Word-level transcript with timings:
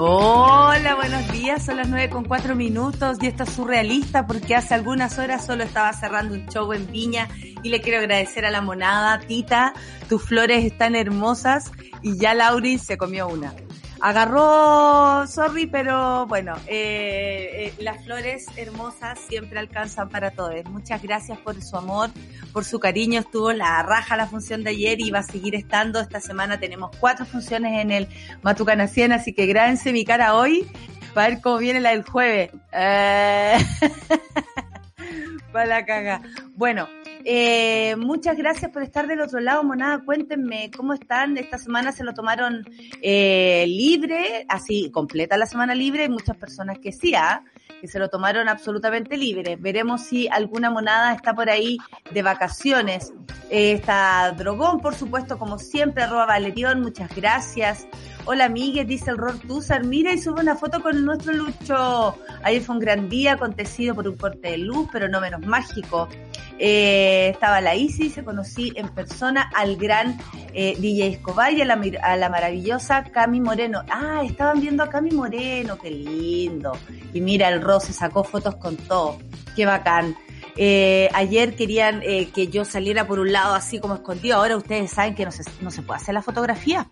Hola, 0.00 0.94
buenos 0.94 1.28
días. 1.32 1.66
Son 1.66 1.76
las 1.76 1.88
nueve 1.88 2.08
con 2.08 2.22
cuatro 2.22 2.54
minutos 2.54 3.18
y 3.20 3.26
esto 3.26 3.42
es 3.42 3.50
surrealista 3.50 4.28
porque 4.28 4.54
hace 4.54 4.74
algunas 4.74 5.18
horas 5.18 5.44
solo 5.44 5.64
estaba 5.64 5.92
cerrando 5.92 6.34
un 6.34 6.46
show 6.46 6.72
en 6.72 6.86
Viña 6.86 7.26
y 7.64 7.68
le 7.68 7.80
quiero 7.80 7.98
agradecer 7.98 8.46
a 8.46 8.52
la 8.52 8.60
monada. 8.60 9.18
Tita, 9.18 9.74
tus 10.08 10.22
flores 10.22 10.64
están 10.64 10.94
hermosas 10.94 11.72
y 12.00 12.16
ya 12.16 12.32
Lauri 12.32 12.78
se 12.78 12.96
comió 12.96 13.26
una 13.26 13.52
agarró, 14.00 15.26
sorry, 15.26 15.66
pero 15.66 16.26
bueno, 16.26 16.54
eh, 16.66 17.72
eh, 17.78 17.82
las 17.82 18.04
flores 18.04 18.46
hermosas 18.56 19.18
siempre 19.28 19.58
alcanzan 19.58 20.08
para 20.08 20.30
todos. 20.30 20.64
Muchas 20.66 21.02
gracias 21.02 21.38
por 21.38 21.60
su 21.62 21.76
amor, 21.76 22.10
por 22.52 22.64
su 22.64 22.78
cariño. 22.80 23.20
Estuvo 23.20 23.52
la 23.52 23.82
raja 23.82 24.16
la 24.16 24.26
función 24.26 24.64
de 24.64 24.70
ayer 24.70 25.00
y 25.00 25.10
va 25.10 25.20
a 25.20 25.22
seguir 25.22 25.54
estando. 25.54 26.00
Esta 26.00 26.20
semana 26.20 26.58
tenemos 26.58 26.90
cuatro 26.98 27.26
funciones 27.26 27.80
en 27.80 27.90
el 27.90 28.08
Matucana 28.42 28.86
100, 28.86 29.12
así 29.12 29.32
que 29.32 29.46
grábense 29.46 29.92
mi 29.92 30.04
cara 30.04 30.34
hoy 30.34 30.66
para 31.14 31.28
ver 31.30 31.40
cómo 31.40 31.58
viene 31.58 31.80
la 31.80 31.90
del 31.90 32.02
jueves. 32.02 32.50
Eh... 32.72 33.58
para 35.52 35.66
la 35.66 35.84
caga. 35.84 36.20
Bueno, 36.54 36.88
eh, 37.30 37.94
muchas 37.96 38.38
gracias 38.38 38.70
por 38.70 38.82
estar 38.82 39.06
del 39.06 39.20
otro 39.20 39.38
lado, 39.38 39.62
monada. 39.62 40.02
Cuéntenme 40.02 40.70
cómo 40.74 40.94
están. 40.94 41.36
Esta 41.36 41.58
semana 41.58 41.92
se 41.92 42.02
lo 42.02 42.14
tomaron 42.14 42.64
eh, 43.02 43.66
libre, 43.68 44.46
así 44.48 44.90
completa 44.90 45.36
la 45.36 45.44
semana 45.44 45.74
libre. 45.74 46.04
Hay 46.04 46.08
muchas 46.08 46.38
personas 46.38 46.78
que 46.78 46.90
sí, 46.90 47.14
¿ah? 47.14 47.44
que 47.82 47.86
se 47.86 47.98
lo 47.98 48.08
tomaron 48.08 48.48
absolutamente 48.48 49.18
libre. 49.18 49.56
Veremos 49.56 50.04
si 50.04 50.26
alguna 50.28 50.70
monada 50.70 51.12
está 51.12 51.34
por 51.34 51.50
ahí 51.50 51.76
de 52.10 52.22
vacaciones. 52.22 53.12
Eh, 53.50 53.72
está 53.72 54.32
Drogón, 54.32 54.80
por 54.80 54.94
supuesto, 54.94 55.38
como 55.38 55.58
siempre, 55.58 56.04
arroba 56.04 56.24
Valerión, 56.24 56.80
muchas 56.80 57.14
gracias. 57.14 57.86
Hola 58.30 58.50
Miguel, 58.50 58.86
dice 58.86 59.10
el 59.10 59.16
Ror 59.16 59.38
Tuzar, 59.38 59.84
mira 59.86 60.12
y 60.12 60.18
sube 60.18 60.42
una 60.42 60.54
foto 60.54 60.82
con 60.82 61.02
nuestro 61.02 61.32
Lucho. 61.32 62.14
Ayer 62.42 62.60
fue 62.60 62.74
un 62.74 62.80
gran 62.82 63.08
día 63.08 63.32
acontecido 63.32 63.94
por 63.94 64.06
un 64.06 64.18
corte 64.18 64.50
de 64.50 64.58
luz, 64.58 64.86
pero 64.92 65.08
no 65.08 65.18
menos 65.18 65.46
mágico. 65.46 66.10
Eh, 66.58 67.30
estaba 67.32 67.62
la 67.62 67.74
Isis, 67.74 68.12
se 68.12 68.24
conocí 68.24 68.70
en 68.76 68.90
persona 68.90 69.50
al 69.56 69.76
gran 69.76 70.18
eh, 70.52 70.76
DJ 70.78 71.06
Escobar 71.06 71.54
y 71.54 71.62
a 71.62 71.64
la, 71.64 71.76
la, 71.76 72.28
maravillosa 72.28 73.02
Cami 73.04 73.40
Moreno. 73.40 73.82
Ah, 73.88 74.20
estaban 74.22 74.60
viendo 74.60 74.82
a 74.82 74.90
Cami 74.90 75.12
Moreno, 75.12 75.78
qué 75.78 75.90
lindo. 75.90 76.72
Y 77.14 77.22
mira, 77.22 77.48
el 77.48 77.62
Ro 77.62 77.80
se 77.80 77.94
sacó 77.94 78.24
fotos 78.24 78.56
con 78.56 78.76
todo. 78.76 79.16
Qué 79.56 79.64
bacán. 79.64 80.14
Eh, 80.54 81.08
ayer 81.14 81.56
querían 81.56 82.02
eh, 82.02 82.28
que 82.34 82.48
yo 82.48 82.66
saliera 82.66 83.06
por 83.06 83.20
un 83.20 83.32
lado 83.32 83.54
así 83.54 83.80
como 83.80 83.94
escondido. 83.94 84.36
Ahora 84.36 84.58
ustedes 84.58 84.90
saben 84.90 85.14
que 85.14 85.24
no 85.24 85.32
se, 85.32 85.44
no 85.62 85.70
se 85.70 85.80
puede 85.80 85.96
hacer 86.02 86.12
las 86.12 86.26
fotografías 86.26 86.88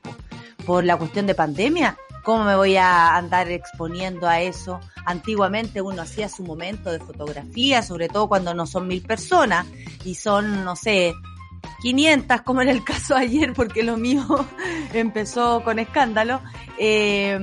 por 0.66 0.84
la 0.84 0.96
cuestión 0.96 1.26
de 1.26 1.34
pandemia. 1.34 1.96
¿Cómo 2.22 2.44
me 2.44 2.56
voy 2.56 2.76
a 2.76 3.16
andar 3.16 3.50
exponiendo 3.50 4.26
a 4.26 4.40
eso? 4.40 4.80
Antiguamente 5.04 5.80
uno 5.80 6.02
hacía 6.02 6.28
su 6.28 6.42
momento 6.42 6.90
de 6.90 6.98
fotografía, 6.98 7.82
sobre 7.82 8.08
todo 8.08 8.28
cuando 8.28 8.52
no 8.52 8.66
son 8.66 8.88
mil 8.88 9.00
personas 9.00 9.64
y 10.04 10.16
son, 10.16 10.64
no 10.64 10.74
sé, 10.74 11.14
500, 11.82 12.42
como 12.42 12.62
en 12.62 12.68
el 12.68 12.82
caso 12.84 13.14
ayer, 13.14 13.52
porque 13.52 13.84
lo 13.84 13.96
mío 13.96 14.26
empezó 14.92 15.62
con 15.62 15.78
escándalo. 15.78 16.40
Eh, 16.78 17.38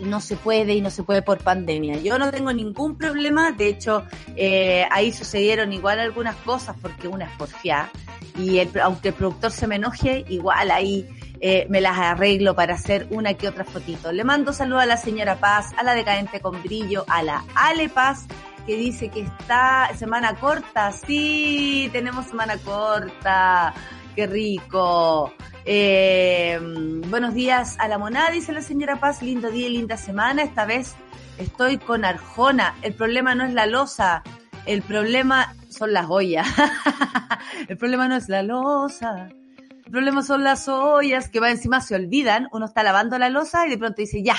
no 0.00 0.20
se 0.20 0.36
puede 0.36 0.74
y 0.74 0.80
no 0.80 0.90
se 0.90 1.02
puede 1.02 1.22
por 1.22 1.38
pandemia. 1.38 1.98
Yo 1.98 2.18
no 2.18 2.30
tengo 2.30 2.52
ningún 2.52 2.96
problema, 2.96 3.52
de 3.52 3.68
hecho, 3.68 4.04
eh, 4.36 4.86
ahí 4.90 5.12
sucedieron 5.12 5.72
igual 5.72 6.00
algunas 6.00 6.36
cosas 6.36 6.76
porque 6.80 7.08
una 7.08 7.26
es 7.26 7.36
porfiada 7.36 7.90
y 8.38 8.58
el, 8.58 8.70
aunque 8.80 9.08
el 9.08 9.14
productor 9.14 9.52
se 9.52 9.66
me 9.66 9.76
enoje, 9.76 10.24
igual 10.28 10.70
ahí 10.70 11.06
eh, 11.40 11.66
me 11.68 11.80
las 11.80 11.98
arreglo 11.98 12.54
para 12.54 12.74
hacer 12.74 13.06
una 13.10 13.34
que 13.34 13.48
otra 13.48 13.64
fotito. 13.64 14.12
Le 14.12 14.24
mando 14.24 14.52
saludo 14.52 14.80
a 14.80 14.86
la 14.86 14.96
señora 14.96 15.36
Paz, 15.36 15.72
a 15.76 15.82
la 15.82 15.94
decadente 15.94 16.40
con 16.40 16.62
brillo, 16.62 17.04
a 17.08 17.22
la 17.22 17.44
Ale 17.54 17.88
Paz, 17.88 18.26
que 18.66 18.76
dice 18.76 19.08
que 19.08 19.20
está 19.20 19.90
semana 19.96 20.34
corta. 20.36 20.90
Sí, 20.92 21.88
tenemos 21.92 22.26
semana 22.26 22.56
corta. 22.58 23.74
Qué 24.16 24.26
rico. 24.26 25.32
Eh, 25.66 26.58
buenos 27.08 27.32
días 27.32 27.76
a 27.78 27.88
la 27.88 27.96
monada, 27.96 28.30
dice 28.30 28.52
la 28.52 28.60
señora 28.60 28.96
Paz. 28.96 29.22
Lindo 29.22 29.50
día 29.50 29.68
y 29.68 29.70
linda 29.70 29.96
semana. 29.96 30.42
Esta 30.42 30.66
vez 30.66 30.94
estoy 31.38 31.78
con 31.78 32.04
Arjona. 32.04 32.74
El 32.82 32.92
problema 32.92 33.34
no 33.34 33.44
es 33.44 33.54
la 33.54 33.66
losa. 33.66 34.22
El 34.66 34.82
problema 34.82 35.54
son 35.70 35.92
las 35.94 36.06
ollas. 36.10 36.46
el 37.68 37.78
problema 37.78 38.08
no 38.08 38.16
es 38.16 38.28
la 38.28 38.42
losa. 38.42 39.30
El 39.86 39.90
problema 39.90 40.22
son 40.22 40.44
las 40.44 40.68
ollas 40.68 41.28
que 41.30 41.40
va 41.40 41.50
encima, 41.50 41.80
se 41.80 41.94
olvidan. 41.94 42.48
Uno 42.52 42.66
está 42.66 42.82
lavando 42.82 43.18
la 43.18 43.30
losa 43.30 43.66
y 43.66 43.70
de 43.70 43.78
pronto 43.78 44.02
dice, 44.02 44.22
ya, 44.22 44.36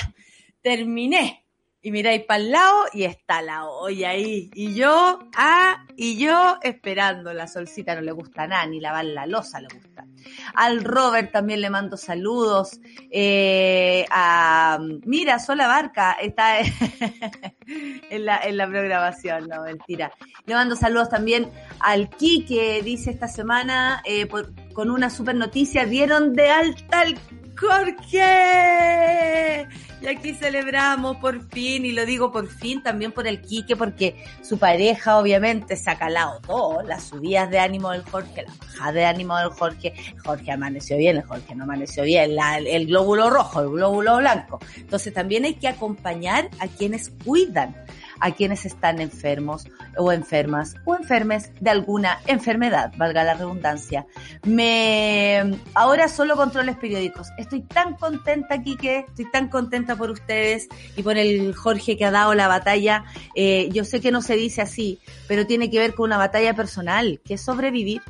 terminé. 0.61 1.43
Y 1.81 1.91
miráis 1.91 2.23
para 2.23 2.39
el 2.39 2.51
lado 2.51 2.85
y 2.93 3.03
está 3.03 3.41
la 3.41 3.65
olla 3.65 4.09
ahí. 4.09 4.49
Y 4.53 4.73
yo, 4.75 5.19
ah, 5.35 5.85
y 5.95 6.17
yo 6.17 6.57
esperando. 6.61 7.33
La 7.33 7.47
solcita 7.47 7.95
no 7.95 8.01
le 8.01 8.11
gusta 8.11 8.47
nada, 8.47 8.65
ni 8.67 8.79
lavar 8.79 9.05
la 9.05 9.25
losa 9.25 9.59
le 9.59 9.67
gusta. 9.73 10.05
Al 10.53 10.83
Robert 10.83 11.31
también 11.31 11.61
le 11.61 11.69
mando 11.69 11.97
saludos. 11.97 12.79
Eh, 13.11 14.05
a, 14.11 14.79
mira, 15.05 15.39
Sola 15.39 15.67
Barca 15.67 16.13
está 16.13 16.59
en, 18.09 18.25
la, 18.25 18.37
en 18.37 18.57
la 18.57 18.67
programación, 18.67 19.47
no, 19.47 19.63
mentira. 19.63 20.11
Le 20.45 20.53
mando 20.53 20.75
saludos 20.75 21.09
también 21.09 21.49
al 21.79 22.09
Quique, 22.09 22.81
dice 22.83 23.11
esta 23.11 23.27
semana, 23.27 24.01
eh, 24.05 24.25
por, 24.25 24.53
con 24.73 24.91
una 24.91 25.09
super 25.09 25.35
noticia, 25.35 25.85
dieron 25.85 26.33
de 26.33 26.49
alta 26.49 27.01
al 27.01 27.17
Jorge. 27.57 28.25
Y 30.01 30.07
aquí 30.07 30.33
celebramos 30.33 31.17
por 31.17 31.41
fin, 31.49 31.85
y 31.85 31.91
lo 31.91 32.05
digo 32.05 32.31
por 32.31 32.47
fin 32.47 32.83
también 32.83 33.11
por 33.11 33.25
el 33.27 33.41
Quique, 33.41 33.75
porque 33.75 34.15
su 34.43 34.59
pareja 34.59 35.17
obviamente 35.17 35.75
se 35.75 35.89
ha 35.89 35.97
calado 35.97 36.39
todo, 36.41 36.83
las 36.83 37.05
subidas 37.05 37.49
de 37.49 37.57
ánimo 37.59 37.89
del 37.91 38.03
Jorge, 38.03 38.43
la 38.43 38.53
bajada 38.59 38.91
de 38.91 39.05
ánimo 39.05 39.35
del 39.37 39.49
Jorge, 39.49 39.93
Jorge 40.23 40.51
amaneció 40.51 40.97
bien, 40.97 41.17
el 41.17 41.23
Jorge 41.23 41.55
no 41.55 41.63
amaneció 41.63 42.03
bien, 42.03 42.31
el, 42.31 42.67
el 42.67 42.85
glóbulo 42.85 43.31
rojo, 43.31 43.61
el 43.61 43.69
glóbulo 43.69 44.17
blanco. 44.17 44.59
Entonces 44.75 45.11
también 45.13 45.45
hay 45.45 45.55
que 45.55 45.67
acompañar 45.69 46.49
a 46.59 46.67
quienes 46.67 47.11
cuidan 47.23 47.75
a 48.19 48.31
quienes 48.31 48.65
están 48.65 49.01
enfermos 49.01 49.67
o 49.97 50.11
enfermas 50.11 50.75
o 50.85 50.95
enfermes 50.95 51.51
de 51.59 51.69
alguna 51.69 52.19
enfermedad, 52.27 52.93
valga 52.97 53.23
la 53.23 53.33
redundancia. 53.33 54.05
Me 54.43 55.59
ahora 55.73 56.07
solo 56.07 56.35
controles 56.35 56.77
periódicos. 56.77 57.29
Estoy 57.37 57.61
tan 57.61 57.95
contenta, 57.95 58.61
Quique, 58.61 59.05
estoy 59.07 59.29
tan 59.31 59.49
contenta 59.49 59.95
por 59.95 60.11
ustedes 60.11 60.67
y 60.95 61.03
por 61.03 61.17
el 61.17 61.53
Jorge 61.55 61.97
que 61.97 62.05
ha 62.05 62.11
dado 62.11 62.33
la 62.33 62.47
batalla. 62.47 63.05
Eh, 63.35 63.69
yo 63.71 63.85
sé 63.85 64.01
que 64.01 64.11
no 64.11 64.21
se 64.21 64.35
dice 64.35 64.61
así, 64.61 64.99
pero 65.27 65.45
tiene 65.45 65.69
que 65.69 65.79
ver 65.79 65.93
con 65.93 66.05
una 66.05 66.17
batalla 66.17 66.53
personal, 66.53 67.21
que 67.25 67.35
es 67.35 67.41
sobrevivir 67.41 68.01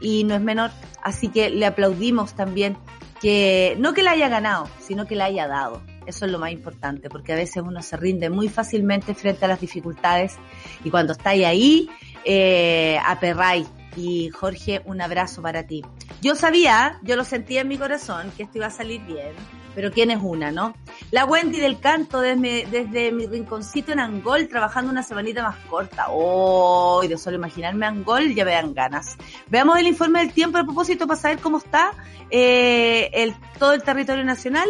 y 0.00 0.24
no 0.24 0.34
es 0.34 0.40
menor. 0.40 0.70
Así 1.02 1.28
que 1.28 1.50
le 1.50 1.66
aplaudimos 1.66 2.34
también 2.34 2.76
que 3.20 3.76
no 3.78 3.94
que 3.94 4.02
la 4.02 4.12
haya 4.12 4.28
ganado, 4.28 4.68
sino 4.80 5.06
que 5.06 5.16
la 5.16 5.26
haya 5.26 5.46
dado. 5.46 5.82
Eso 6.08 6.24
es 6.24 6.32
lo 6.32 6.38
más 6.38 6.52
importante, 6.52 7.10
porque 7.10 7.34
a 7.34 7.36
veces 7.36 7.62
uno 7.62 7.82
se 7.82 7.94
rinde 7.98 8.30
muy 8.30 8.48
fácilmente 8.48 9.14
frente 9.14 9.44
a 9.44 9.48
las 9.48 9.60
dificultades 9.60 10.36
y 10.82 10.88
cuando 10.88 11.12
estáis 11.12 11.44
ahí, 11.44 11.90
eh, 12.24 12.98
aperráis. 13.04 13.68
Y 13.94 14.30
Jorge, 14.30 14.80
un 14.86 15.02
abrazo 15.02 15.42
para 15.42 15.66
ti. 15.66 15.84
Yo 16.22 16.34
sabía, 16.34 16.98
yo 17.02 17.14
lo 17.14 17.24
sentía 17.24 17.60
en 17.60 17.68
mi 17.68 17.76
corazón, 17.76 18.32
que 18.36 18.44
esto 18.44 18.56
iba 18.56 18.68
a 18.68 18.70
salir 18.70 19.02
bien, 19.02 19.34
pero 19.74 19.92
¿quién 19.92 20.10
es 20.10 20.18
una, 20.22 20.50
no? 20.50 20.74
La 21.10 21.26
Wendy 21.26 21.60
del 21.60 21.78
canto 21.78 22.20
desde, 22.20 22.66
desde 22.70 23.12
mi 23.12 23.26
rinconcito 23.26 23.92
en 23.92 24.00
Angol, 24.00 24.48
trabajando 24.48 24.90
una 24.90 25.02
semanita 25.02 25.42
más 25.42 25.56
corta. 25.66 26.06
Oh, 26.08 27.02
y 27.04 27.08
de 27.08 27.18
solo 27.18 27.36
imaginarme 27.36 27.84
Angol, 27.84 28.34
ya 28.34 28.46
me 28.46 28.52
dan 28.52 28.72
ganas. 28.72 29.18
Veamos 29.48 29.78
el 29.78 29.88
informe 29.88 30.20
del 30.20 30.32
tiempo 30.32 30.56
a 30.56 30.64
propósito 30.64 31.06
para 31.06 31.20
saber 31.20 31.38
cómo 31.40 31.58
está 31.58 31.92
eh, 32.30 33.10
el, 33.12 33.34
todo 33.58 33.74
el 33.74 33.82
territorio 33.82 34.24
nacional. 34.24 34.68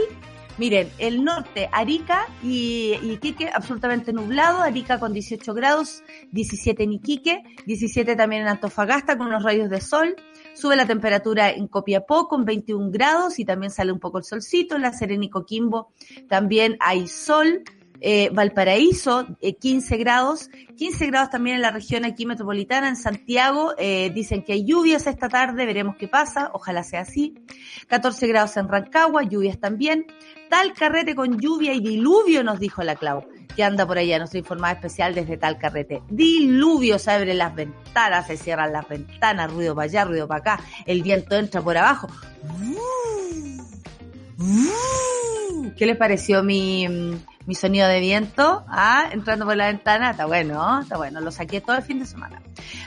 Miren, 0.58 0.90
el 0.98 1.22
norte, 1.22 1.68
Arica 1.70 2.26
y 2.42 2.98
Iquique, 3.00 3.48
absolutamente 3.48 4.12
nublado, 4.12 4.60
Arica 4.60 4.98
con 4.98 5.12
18 5.12 5.54
grados, 5.54 6.02
17 6.32 6.82
en 6.82 6.94
Iquique, 6.94 7.44
17 7.66 8.16
también 8.16 8.42
en 8.42 8.48
Antofagasta 8.48 9.16
con 9.16 9.28
unos 9.28 9.44
rayos 9.44 9.70
de 9.70 9.80
sol, 9.80 10.16
sube 10.54 10.74
la 10.74 10.84
temperatura 10.84 11.50
en 11.50 11.68
Copiapó 11.68 12.26
con 12.26 12.44
21 12.44 12.90
grados 12.90 13.38
y 13.38 13.44
también 13.44 13.70
sale 13.70 13.92
un 13.92 14.00
poco 14.00 14.18
el 14.18 14.24
solcito, 14.24 14.74
en 14.74 14.82
La 14.82 14.92
Serena 14.92 15.26
y 15.26 15.30
Coquimbo 15.30 15.92
también 16.28 16.76
hay 16.80 17.06
sol, 17.06 17.62
eh, 18.00 18.30
Valparaíso, 18.32 19.26
15 19.60 19.94
eh, 19.94 19.98
grados, 19.98 20.50
15 20.76 21.06
grados 21.06 21.30
también 21.30 21.56
en 21.56 21.62
la 21.62 21.70
región 21.70 22.04
aquí 22.04 22.26
metropolitana, 22.26 22.88
en 22.88 22.96
Santiago, 22.96 23.74
eh, 23.78 24.10
dicen 24.14 24.42
que 24.42 24.52
hay 24.52 24.64
lluvias 24.64 25.06
esta 25.06 25.28
tarde, 25.28 25.66
veremos 25.66 25.96
qué 25.96 26.08
pasa, 26.08 26.50
ojalá 26.52 26.84
sea 26.84 27.00
así, 27.00 27.34
14 27.88 28.26
grados 28.28 28.56
en 28.56 28.68
Rancagua, 28.68 29.24
lluvias 29.24 29.58
también, 29.58 30.06
tal 30.48 30.72
carrete 30.74 31.14
con 31.14 31.38
lluvia 31.40 31.72
y 31.72 31.80
diluvio, 31.80 32.44
nos 32.44 32.60
dijo 32.60 32.82
la 32.82 32.94
Clau, 32.94 33.26
que 33.56 33.64
anda 33.64 33.86
por 33.86 33.98
allá, 33.98 34.18
nuestra 34.18 34.38
informada 34.38 34.74
especial 34.74 35.14
desde 35.14 35.36
tal 35.36 35.58
carrete. 35.58 36.02
Diluvio, 36.08 36.98
se 36.98 37.10
abren 37.10 37.38
las 37.38 37.54
ventanas, 37.54 38.28
se 38.28 38.36
cierran 38.36 38.72
las 38.72 38.88
ventanas, 38.88 39.52
ruido 39.52 39.74
para 39.74 39.86
allá, 39.86 40.04
ruido 40.04 40.28
para 40.28 40.40
acá, 40.40 40.64
el 40.86 41.02
viento 41.02 41.36
entra 41.36 41.60
por 41.60 41.76
abajo. 41.76 42.08
¿Qué 45.76 45.86
les 45.86 45.96
pareció 45.96 46.42
mi, 46.42 46.86
mi 47.48 47.54
sonido 47.54 47.88
de 47.88 47.98
viento, 47.98 48.62
ah, 48.68 49.08
entrando 49.10 49.46
por 49.46 49.56
la 49.56 49.68
ventana, 49.68 50.10
está 50.10 50.26
bueno, 50.26 50.80
está 50.82 50.98
bueno, 50.98 51.22
lo 51.22 51.32
saqué 51.32 51.62
todo 51.62 51.76
el 51.76 51.82
fin 51.82 51.98
de 51.98 52.04
semana. 52.04 52.42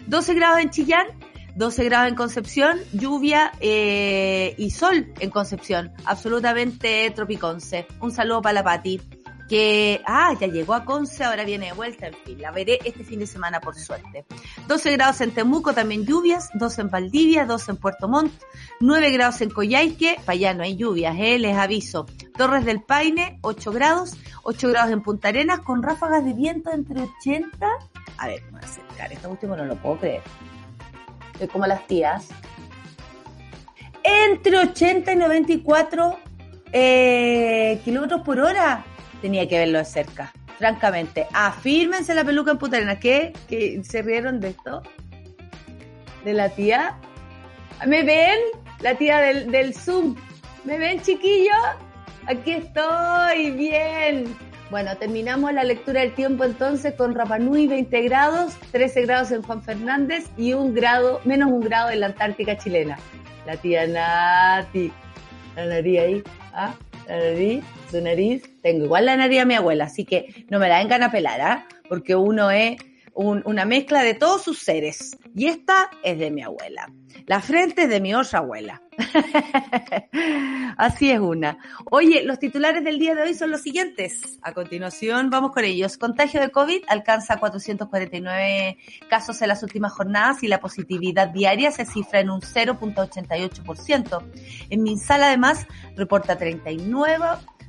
12 0.05 0.35
grados 0.35 0.59
en 0.59 0.69
Chillán, 0.69 1.07
12 1.55 1.83
grados 1.85 2.09
en 2.09 2.15
Concepción, 2.15 2.77
lluvia 2.93 3.53
eh, 3.59 4.53
y 4.59 4.69
sol 4.69 5.11
en 5.19 5.31
Concepción, 5.31 5.91
absolutamente 6.05 7.11
tropiconce. 7.15 7.87
Un 8.01 8.11
saludo 8.11 8.43
para 8.43 8.53
la 8.53 8.63
Pati 8.63 9.01
que, 9.51 10.01
ah, 10.06 10.33
ya 10.39 10.48
llegó 10.48 10.74
a 10.74 10.86
Conce, 10.86 11.25
ahora 11.25 11.44
viene 11.44 11.65
de 11.65 11.74
vuelta, 11.74 12.07
en 12.07 12.13
fin, 12.13 12.42
la 12.42 12.51
veré 12.51 12.80
este 12.86 13.03
fin 13.03 13.19
de 13.19 13.27
semana 13.27 13.59
por 13.59 13.75
suerte. 13.75 14.24
12 14.69 14.92
grados 14.94 15.19
en 15.19 15.31
Temuco, 15.31 15.74
también 15.74 16.06
lluvias, 16.06 16.51
12 16.53 16.83
en 16.83 16.89
Valdivia, 16.89 17.45
12 17.45 17.71
en 17.71 17.77
Puerto 17.77 18.07
Montt, 18.07 18.31
9 18.80 19.12
grados 19.12 19.42
en 19.42 19.50
Coyhaique, 19.50 20.15
para 20.25 20.31
allá 20.31 20.53
no 20.53 20.63
hay 20.63 20.77
lluvias, 20.77 21.18
eh, 21.19 21.38
les 21.38 21.57
aviso. 21.57 22.06
Torres 22.38 22.63
del 22.63 22.81
Paine, 22.81 23.39
8 23.42 23.74
grados, 23.74 24.15
8 24.44 24.69
grados 24.69 24.94
en 24.94 25.01
Punta 25.01 25.27
Arenas, 25.27 25.59
con 25.59 25.83
ráfagas 25.83 26.24
de 26.24 26.31
viento 26.31 26.71
entre 26.71 27.01
80, 27.01 27.68
a 28.19 28.27
ver, 28.27 28.42
me 28.44 28.51
voy 28.51 28.62
a 28.62 28.65
acercar, 28.65 29.12
esto 29.12 29.30
último 29.30 29.57
no 29.57 29.65
lo 29.65 29.75
puedo 29.75 29.98
creer. 29.98 30.21
Estoy 31.33 31.50
como 31.50 31.68
las 31.68 31.86
tías. 31.88 32.30
Entre 34.01 34.57
80 34.57 35.12
y 35.12 35.15
94 35.18 36.19
eh, 36.71 37.81
kilómetros 37.83 38.21
por 38.21 38.39
hora 38.39 38.86
tenía 39.21 39.47
que 39.47 39.57
verlo 39.57 39.79
de 39.79 39.85
cerca. 39.85 40.33
Francamente, 40.57 41.27
afírmense 41.33 42.13
la 42.13 42.23
peluca 42.23 42.51
en 42.51 42.57
Putarena. 42.57 43.00
¿Qué? 43.00 43.33
¿Que 43.47 43.81
se 43.83 44.01
rieron 44.01 44.39
de 44.39 44.50
esto? 44.50 44.83
¿De 46.23 46.33
la 46.33 46.50
tía? 46.50 46.97
¿Me 47.85 48.03
ven? 48.03 48.39
La 48.81 48.95
tía 48.95 49.19
del, 49.19 49.73
Zoom. 49.73 50.15
¿Me 50.63 50.77
ven, 50.77 51.01
chiquillos? 51.01 51.56
Aquí 52.27 52.51
estoy, 52.51 53.51
bien. 53.51 54.35
Bueno, 54.69 54.95
terminamos 54.97 55.51
la 55.51 55.63
lectura 55.63 56.01
del 56.01 56.13
tiempo 56.13 56.45
entonces 56.45 56.94
con 56.94 57.13
Rapanui 57.13 57.67
20 57.67 58.01
grados, 58.03 58.53
13 58.71 59.01
grados 59.01 59.31
en 59.31 59.41
Juan 59.41 59.62
Fernández 59.62 60.29
y 60.38 60.53
un 60.53 60.74
grado, 60.74 61.19
menos 61.25 61.51
un 61.51 61.59
grado 61.59 61.89
en 61.89 62.00
la 62.00 62.06
Antártica 62.07 62.57
chilena. 62.57 62.97
La 63.45 63.57
tía 63.57 63.85
Nati, 63.85 64.91
la 65.56 65.65
nariz 65.65 66.00
ahí, 66.00 66.24
¿ah? 66.53 66.74
La 67.11 67.17
nariz, 67.17 67.61
su 67.91 67.99
nariz, 67.99 68.41
tengo 68.61 68.85
igual 68.85 69.05
la 69.05 69.17
nariz 69.17 69.41
a 69.41 69.45
mi 69.45 69.53
abuela, 69.53 69.83
así 69.83 70.05
que 70.05 70.45
no 70.49 70.59
me 70.59 70.69
la 70.69 70.79
vengan 70.79 71.03
a 71.03 71.11
pelar, 71.11 71.41
¿ah? 71.41 71.67
Porque 71.89 72.15
uno 72.15 72.49
es 72.51 72.77
una 73.13 73.65
mezcla 73.65 74.01
de 74.01 74.13
todos 74.13 74.43
sus 74.43 74.59
seres. 74.59 75.17
Y 75.35 75.47
esta 75.47 75.89
es 76.03 76.17
de 76.17 76.31
mi 76.31 76.41
abuela. 76.41 76.89
La 77.25 77.41
frente 77.41 77.83
es 77.83 77.89
de 77.89 77.99
mi 77.99 78.15
otra 78.15 78.39
abuela. 78.39 78.81
Así 80.77 81.12
es 81.12 81.19
una. 81.19 81.57
Oye, 81.89 82.24
los 82.24 82.39
titulares 82.39 82.83
del 82.83 83.00
día 83.00 83.15
de 83.15 83.24
hoy 83.24 83.33
son 83.33 83.51
los 83.51 83.62
siguientes. 83.62 84.39
A 84.42 84.53
continuación 84.53 85.30
vamos 85.30 85.51
con 85.51 85.63
ellos. 85.63 85.98
Contagio 85.98 86.39
de 86.42 86.50
COVID 86.50 86.83
alcanza 86.88 87.38
449 87.38 88.77
casos 89.09 89.42
en 89.42 89.48
las 89.50 89.63
últimas 89.63 89.94
jornadas 89.94 90.44
y 90.44 90.48
la 90.48 90.59
positividad 90.59 91.30
diaria 91.30 91.71
se 91.71 91.86
cifra 91.86 92.19
en 92.19 92.30
un 92.30 92.42
0.88%. 92.42 94.24
En 94.69 94.83
Minsal 94.83 95.24
además 95.24 95.68
reporta 95.95 96.38
39 96.38 97.18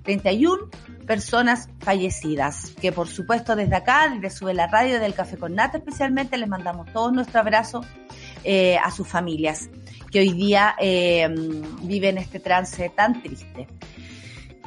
31 0.02 0.69
personas 1.06 1.69
fallecidas, 1.79 2.73
que 2.81 2.90
por 2.90 3.08
supuesto 3.08 3.55
desde 3.55 3.76
acá, 3.76 4.08
desde 4.08 4.37
Sube 4.37 4.55
la 4.55 4.67
Radio 4.67 4.99
del 4.99 5.14
Café 5.14 5.37
con 5.37 5.55
Nata 5.55 5.79
especialmente, 5.79 6.37
les 6.37 6.49
mandamos 6.49 6.93
todo 6.93 7.12
nuestro 7.12 7.40
abrazo 7.40 7.84
eh, 8.44 8.79
a 8.79 8.90
sus 8.90 9.06
familias 9.06 9.69
que 10.12 10.20
hoy 10.20 10.32
día 10.32 10.76
eh, 10.78 11.28
viven 11.82 12.18
este 12.18 12.38
trance 12.38 12.88
tan 12.90 13.22
triste. 13.22 13.66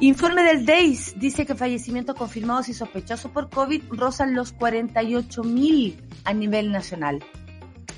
Informe 0.00 0.42
del 0.42 0.66
DEIS 0.66 1.14
dice 1.18 1.46
que 1.46 1.54
fallecimientos 1.54 2.16
confirmados 2.16 2.68
y 2.68 2.74
sospechosos 2.74 3.30
por 3.30 3.48
COVID 3.48 3.84
rozan 3.90 4.34
los 4.34 4.52
48 4.52 5.42
mil 5.44 6.02
a 6.24 6.34
nivel 6.34 6.70
nacional. 6.70 7.24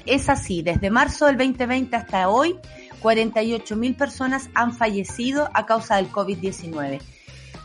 Es 0.07 0.29
así, 0.29 0.63
desde 0.63 0.91
marzo 0.91 1.27
del 1.27 1.37
2020 1.39 1.97
hasta 1.97 2.29
hoy, 2.29 2.55
48 3.01 3.75
mil 3.77 3.97
personas 3.97 4.49
han 4.55 4.73
fallecido 4.73 5.51
a 5.55 5.67
causa 5.67 5.97
del 5.97 6.11
COVID-19 6.11 7.01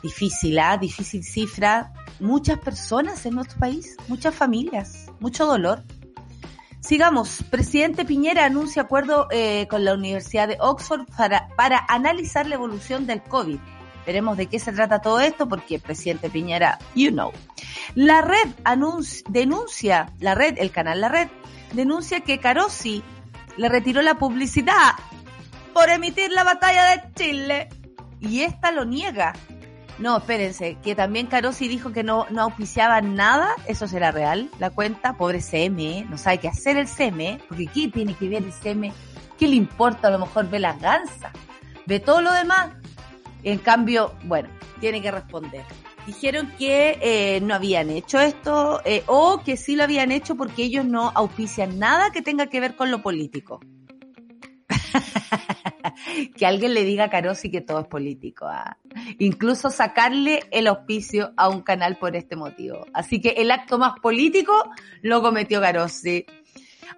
difícil, 0.03 0.59
¿ah? 0.59 0.77
Difícil 0.77 1.23
cifra. 1.23 1.91
Muchas 2.19 2.59
personas 2.59 3.25
en 3.25 3.35
nuestro 3.35 3.57
país, 3.57 3.95
muchas 4.07 4.35
familias, 4.35 5.07
mucho 5.19 5.47
dolor. 5.47 5.81
Sigamos. 6.83 7.43
Presidente 7.49 8.03
Piñera 8.03 8.43
anuncia 8.43 8.81
acuerdo 8.81 9.27
eh, 9.31 9.67
con 9.69 9.85
la 9.85 9.93
Universidad 9.93 10.49
de 10.49 10.57
Oxford 10.59 11.05
para, 11.15 11.47
para 11.55 11.85
analizar 11.87 12.45
la 12.45 12.55
evolución 12.55 13.07
del 13.07 13.23
COVID. 13.23 13.57
Veremos 14.05 14.35
de 14.35 14.47
qué 14.47 14.59
se 14.59 14.73
trata 14.73 14.99
todo 14.99 15.21
esto 15.21 15.47
porque 15.47 15.79
presidente 15.79 16.29
Piñera, 16.29 16.77
you 16.93 17.09
know. 17.09 17.31
La 17.95 18.21
red 18.21 18.49
denuncia, 19.29 20.11
la 20.19 20.35
red, 20.35 20.55
el 20.57 20.71
canal 20.71 20.99
La 20.99 21.07
Red, 21.07 21.29
denuncia 21.71 22.19
que 22.19 22.39
Carosi 22.39 23.01
le 23.55 23.69
retiró 23.69 24.01
la 24.01 24.15
publicidad 24.15 24.91
por 25.73 25.89
emitir 25.89 26.31
la 26.31 26.43
batalla 26.43 26.83
de 26.91 27.13
Chile 27.15 27.69
y 28.19 28.41
esta 28.41 28.71
lo 28.71 28.83
niega. 28.83 29.33
No, 29.99 30.17
espérense, 30.17 30.77
que 30.83 30.95
también 30.95 31.27
Carosi 31.27 31.67
dijo 31.67 31.91
que 31.91 32.03
no, 32.03 32.25
no 32.31 32.41
auspiciaba 32.41 32.99
nada, 33.01 33.49
eso 33.67 33.87
será 33.87 34.11
real, 34.11 34.49
la 34.59 34.71
cuenta, 34.71 35.17
pobre 35.17 35.39
CM, 35.39 36.05
no 36.09 36.17
sabe 36.17 36.39
qué 36.39 36.47
hacer 36.47 36.77
el 36.77 36.87
CM, 36.87 37.39
porque 37.47 37.67
¿qué 37.67 37.89
tiene 37.89 38.15
que 38.15 38.27
ver 38.27 38.43
el 38.43 38.51
CM? 38.51 38.91
¿Qué 39.37 39.47
le 39.47 39.55
importa? 39.55 40.07
A 40.07 40.11
lo 40.11 40.19
mejor 40.19 40.49
ve 40.49 40.59
la 40.59 40.73
ganza, 40.73 41.31
ve 41.85 41.99
todo 41.99 42.21
lo 42.21 42.33
demás. 42.33 42.71
En 43.43 43.59
cambio, 43.59 44.13
bueno, 44.23 44.49
tiene 44.79 45.01
que 45.01 45.11
responder. 45.11 45.63
Dijeron 46.07 46.51
que 46.57 46.97
eh, 47.01 47.39
no 47.41 47.53
habían 47.53 47.89
hecho 47.89 48.19
esto 48.19 48.81
eh, 48.85 49.03
o 49.05 49.41
que 49.43 49.57
sí 49.57 49.75
lo 49.75 49.83
habían 49.83 50.11
hecho 50.11 50.35
porque 50.35 50.63
ellos 50.63 50.85
no 50.85 51.11
auspician 51.15 51.79
nada 51.79 52.11
que 52.11 52.21
tenga 52.21 52.47
que 52.47 52.59
ver 52.59 52.75
con 52.75 52.91
lo 52.91 53.01
político. 53.01 53.59
que 56.37 56.45
alguien 56.45 56.73
le 56.73 56.83
diga 56.83 57.05
a 57.05 57.09
Carosi 57.09 57.51
que 57.51 57.61
todo 57.61 57.81
es 57.81 57.87
político. 57.87 58.45
¿ah? 58.45 58.77
Incluso 59.19 59.69
sacarle 59.69 60.43
el 60.51 60.67
auspicio 60.67 61.33
a 61.37 61.49
un 61.49 61.61
canal 61.61 61.97
por 61.97 62.15
este 62.15 62.35
motivo. 62.35 62.85
Así 62.93 63.21
que 63.21 63.29
el 63.29 63.51
acto 63.51 63.77
más 63.77 63.99
político 63.99 64.53
lo 65.01 65.21
cometió 65.21 65.61
Carosi. 65.61 66.25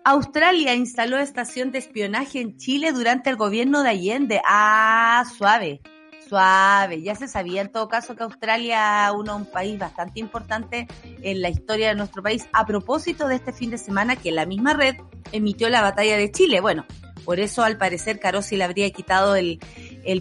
Australia 0.03 0.75
instaló 0.75 1.17
estación 1.17 1.71
de 1.71 1.79
espionaje 1.79 2.39
en 2.39 2.57
Chile 2.57 2.91
durante 2.91 3.29
el 3.29 3.37
gobierno 3.37 3.81
de 3.81 3.89
Allende. 3.89 4.41
Ah, 4.45 5.23
suave, 5.37 5.81
suave. 6.27 7.01
Ya 7.01 7.15
se 7.15 7.27
sabía 7.27 7.61
en 7.61 7.71
todo 7.71 7.87
caso 7.87 8.15
que 8.15 8.23
Australia 8.23 9.07
es 9.07 9.13
un 9.13 9.45
país 9.45 9.79
bastante 9.79 10.19
importante 10.19 10.87
en 11.21 11.41
la 11.41 11.49
historia 11.49 11.89
de 11.89 11.95
nuestro 11.95 12.21
país. 12.21 12.47
A 12.53 12.65
propósito 12.65 13.27
de 13.27 13.35
este 13.35 13.53
fin 13.53 13.71
de 13.71 13.77
semana 13.77 14.15
que 14.15 14.31
la 14.31 14.45
misma 14.45 14.73
red 14.73 14.95
emitió 15.31 15.69
la 15.69 15.81
batalla 15.81 16.17
de 16.17 16.31
Chile. 16.31 16.61
Bueno, 16.61 16.85
por 17.25 17.39
eso, 17.39 17.63
al 17.63 17.77
parecer, 17.77 18.19
Carosi 18.19 18.55
le 18.55 18.63
habría 18.63 18.89
quitado 18.91 19.35
el, 19.35 19.59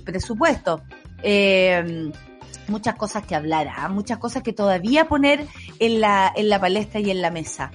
presupuesto. 0.04 0.82
Eh, 1.23 2.11
muchas 2.68 2.94
cosas 2.96 3.26
que 3.26 3.34
hablar, 3.34 3.68
¿ah? 3.76 3.88
muchas 3.88 4.18
cosas 4.18 4.42
que 4.42 4.52
todavía 4.52 5.06
poner 5.06 5.46
en 5.78 6.00
la, 6.00 6.32
en 6.34 6.49
la 6.49 6.61
palestra 6.61 7.00
y 7.00 7.11
en 7.11 7.23
la 7.23 7.30
mesa. 7.30 7.70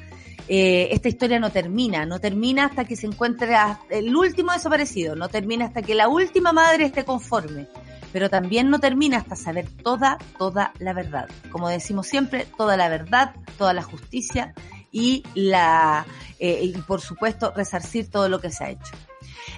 Eh, 0.47 0.89
esta 0.91 1.09
historia 1.09 1.39
no 1.39 1.51
termina, 1.51 2.07
no 2.07 2.19
termina 2.19 2.65
hasta 2.65 2.85
que 2.85 2.95
se 2.95 3.05
encuentre 3.05 3.55
el 3.91 4.15
último 4.15 4.51
desaparecido, 4.51 5.15
no 5.15 5.29
termina 5.29 5.65
hasta 5.65 5.83
que 5.83 5.93
la 5.93 6.07
última 6.07 6.53
madre 6.53 6.85
esté 6.85 7.05
conforme, 7.05 7.67
pero 8.11 8.31
también 8.31 8.71
no 8.71 8.79
termina 8.79 9.17
hasta 9.17 9.35
saber 9.35 9.67
toda, 9.83 10.17
toda 10.39 10.73
la 10.79 10.93
verdad. 10.93 11.29
Como 11.51 11.69
decimos 11.69 12.07
siempre, 12.07 12.47
toda 12.57 12.77
la 12.77 12.89
verdad, 12.89 13.35
toda 13.59 13.73
la 13.73 13.83
justicia 13.83 14.55
y 14.91 15.23
la, 15.35 16.07
eh, 16.39 16.61
y 16.63 16.71
por 16.81 17.01
supuesto 17.01 17.53
resarcir 17.55 18.09
todo 18.09 18.27
lo 18.27 18.41
que 18.41 18.49
se 18.49 18.63
ha 18.63 18.69
hecho. 18.71 18.95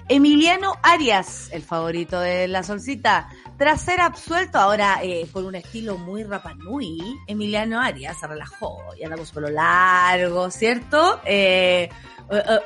Emiliano 0.08 0.74
Arias, 0.82 1.48
el 1.52 1.62
favorito 1.62 2.20
de 2.20 2.48
la 2.48 2.62
solcita, 2.62 3.28
tras 3.56 3.82
ser 3.82 4.00
absuelto 4.00 4.58
ahora 4.58 5.00
eh, 5.02 5.26
con 5.32 5.46
un 5.46 5.54
estilo 5.54 5.98
muy 5.98 6.24
rapanui, 6.24 7.00
Emiliano 7.26 7.80
Arias 7.80 8.18
se 8.18 8.26
relajó 8.26 8.78
y 8.98 9.04
andamos 9.04 9.32
con 9.32 9.44
lo 9.44 9.50
largo, 9.50 10.50
¿cierto? 10.50 11.20
Eh, 11.24 11.88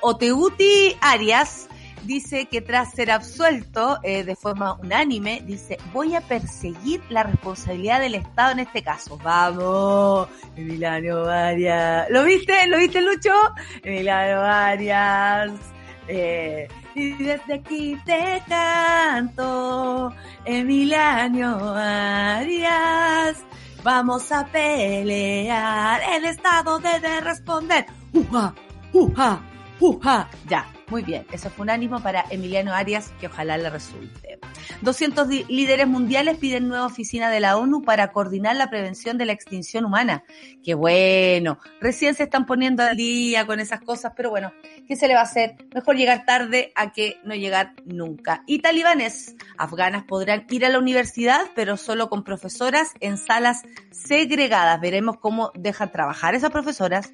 Oteuti 0.00 0.97
Arias 1.00 1.68
dice 2.06 2.47
que 2.47 2.61
tras 2.61 2.92
ser 2.92 3.11
absuelto 3.11 3.99
eh, 4.02 4.25
de 4.25 4.37
forma 4.37 4.75
unánime, 4.75 5.42
dice, 5.45 5.78
voy 5.92 6.14
a 6.14 6.21
perseguir 6.21 7.02
la 7.11 7.25
responsabilidad 7.25 8.00
del 8.00 8.14
Estado 8.14 8.52
en 8.52 8.61
este 8.61 8.83
caso. 8.83 9.18
Vamos, 9.23 10.28
Emiliano 10.56 11.23
Varias. 11.23 12.09
¿Lo 12.11 12.25
viste? 12.25 12.66
¿Lo 12.68 12.78
viste, 12.78 13.02
Lucho? 13.02 13.35
Emiliano 13.83 14.40
Varias. 14.40 15.50
Eh, 16.09 16.68
y 16.97 17.12
desde 17.12 17.55
aquí 17.55 17.97
te 18.07 18.43
canto, 18.49 20.12
Emiliano 20.47 21.75
Arias. 21.76 23.45
Vamos 23.83 24.33
a 24.33 24.47
pelear, 24.47 26.00
el 26.15 26.25
Estado 26.25 26.79
debe 26.79 27.21
responder. 27.21 27.85
¡Uja! 28.15 28.55
¡Uja! 28.95 29.41
¡Uja! 29.79 30.29
Ya, 30.49 30.67
muy 30.88 31.03
bien. 31.03 31.26
Eso 31.31 31.50
fue 31.50 31.65
un 31.65 31.71
ánimo 31.71 32.00
para 32.00 32.25
Emiliano 32.31 32.73
Arias, 32.73 33.12
que 33.21 33.26
ojalá 33.26 33.59
le 33.59 33.69
resulte. 33.69 34.25
200 34.83 35.28
líderes 35.49 35.87
mundiales 35.87 36.37
piden 36.38 36.68
nueva 36.68 36.87
oficina 36.87 37.30
de 37.30 37.40
la 37.40 37.56
ONU 37.56 37.83
para 37.83 38.12
coordinar 38.12 38.56
la 38.56 38.71
prevención 38.71 39.18
de 39.18 39.25
la 39.25 39.33
extinción 39.33 39.85
humana. 39.85 40.25
Qué 40.62 40.75
bueno. 40.75 41.59
Recién 41.80 42.14
se 42.14 42.25
están 42.25 42.47
poniendo 42.47 42.83
al 42.83 42.97
día 42.97 43.47
con 43.47 43.61
esas 43.61 43.80
cosas, 43.80 44.12
pero 44.16 44.30
bueno, 44.30 44.52
¿qué 44.87 44.97
se 44.97 45.09
le 45.09 45.14
va 45.14 45.21
a 45.21 45.25
hacer? 45.25 45.56
Mejor 45.75 45.97
llegar 45.97 46.25
tarde 46.25 46.73
a 46.75 46.92
que 46.92 47.18
no 47.25 47.35
llegar 47.35 47.75
nunca. 47.85 48.42
Y 48.47 48.61
talibanes 48.61 49.37
afganas 49.59 50.04
podrán 50.04 50.47
ir 50.50 50.64
a 50.64 50.68
la 50.68 50.78
universidad, 50.78 51.40
pero 51.54 51.76
solo 51.76 52.09
con 52.09 52.25
profesoras 52.25 52.92
en 53.00 53.18
salas 53.18 53.62
segregadas. 53.90 54.80
Veremos 54.80 55.18
cómo 55.18 55.50
dejan 55.54 55.90
trabajar 55.90 56.35
esas 56.35 56.50
profesoras 56.50 57.12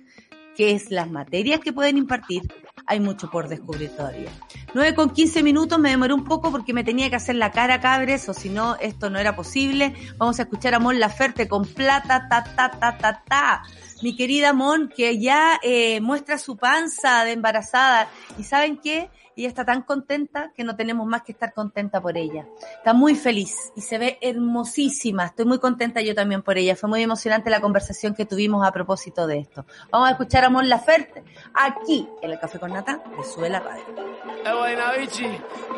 qué 0.57 0.73
es 0.73 0.91
las 0.91 1.11
materias 1.11 1.61
que 1.61 1.73
pueden 1.73 1.99
impartir, 1.99 2.43
hay 2.87 3.01
mucho 3.01 3.31
por 3.31 3.49
descubrir 3.49 3.91
todavía. 3.91 4.31
9 4.75 4.95
con 4.95 5.11
15 5.11 5.43
minutos, 5.43 5.79
me 5.79 5.91
demoré 5.91 6.15
un 6.15 6.25
poco 6.25 6.51
porque 6.51 6.73
me 6.73 6.85
tenía 6.85 7.11
que 7.11 7.17
hacer 7.17 7.37
la 7.37 7.51
cara 7.51 7.81
cabres, 7.81 8.29
o 8.29 8.35
si 8.35 8.49
no, 8.49 8.77
esto 8.77 9.11
no 9.11 9.19
era 9.19 9.37
posible. 9.37 9.95
Vamos 10.19 10.39
a 10.39 10.43
escuchar 10.43 10.75
a 10.75 10.79
Mon 10.79 10.99
Laferte 10.99 11.49
con 11.49 11.67
plata, 11.67 12.27
ta, 12.29 12.45
ta, 12.45 12.71
ta, 12.71 12.99
ta, 12.99 13.23
ta. 13.27 13.63
Mi 14.03 14.17
querida 14.17 14.53
Mon, 14.53 14.89
que 14.89 15.19
ya 15.19 15.61
eh, 15.63 16.01
muestra 16.01 16.39
su 16.39 16.57
panza 16.57 17.25
de 17.25 17.33
embarazada. 17.33 18.09
¿Y 18.39 18.45
saben 18.45 18.77
qué? 18.77 19.11
Ella 19.37 19.49
está 19.49 19.65
tan 19.65 19.83
contenta 19.83 20.53
que 20.55 20.65
no 20.65 20.77
tenemos 20.77 21.07
más 21.07 21.23
que 21.23 21.33
estar 21.33 21.53
contenta 21.53 22.01
por 22.01 22.17
ella. 22.17 22.47
Está 22.77 22.93
muy 22.93 23.15
feliz 23.15 23.73
y 23.75 23.81
se 23.81 23.99
ve 23.99 24.19
hermosísima. 24.21 25.27
Estoy 25.27 25.47
muy 25.47 25.59
contenta 25.59 26.01
yo 26.01 26.15
también 26.15 26.43
por 26.43 26.59
ella. 26.59 26.77
Fue 26.77 26.89
muy 26.89 27.03
emocionante 27.03 27.51
la 27.51 27.61
conversación 27.61 28.15
que 28.15 28.27
tuvimos 28.27 28.67
a 28.67 28.73
propósito 28.73 29.27
de 29.27 29.39
esto. 29.39 29.65
Vamos 29.91 30.09
a 30.09 30.13
escuchar 30.13 30.45
a 30.45 30.51
Mon 30.51 30.69
Laferte 30.69 31.25
aquí 31.55 32.09
en 32.21 32.31
el 32.31 32.39
Café 32.39 32.59
con 32.59 32.73
Nata 32.73 33.03
de 33.17 33.25
Suela 33.25 33.61
Radio. 33.61 33.85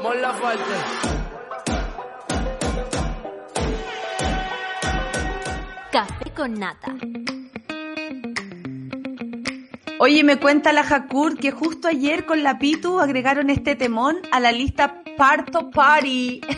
Mon 0.03 0.21
Laferte. 0.21 0.63
Café 5.93 6.31
con 6.35 6.55
Nata. 6.55 6.95
Oye, 9.99 10.25
me 10.25 10.39
cuenta 10.39 10.73
la 10.73 10.83
Jacur 10.83 11.37
que 11.37 11.53
justo 11.53 11.89
ayer 11.89 12.27
con 12.27 12.43
la 12.43 12.59
Pitu 12.59 13.01
agregaron 13.01 13.49
este 13.49 13.77
temón 13.77 14.17
a 14.33 14.41
la 14.41 14.51
lista 14.51 15.03
Parto 15.17 15.71
Party. 15.71 16.41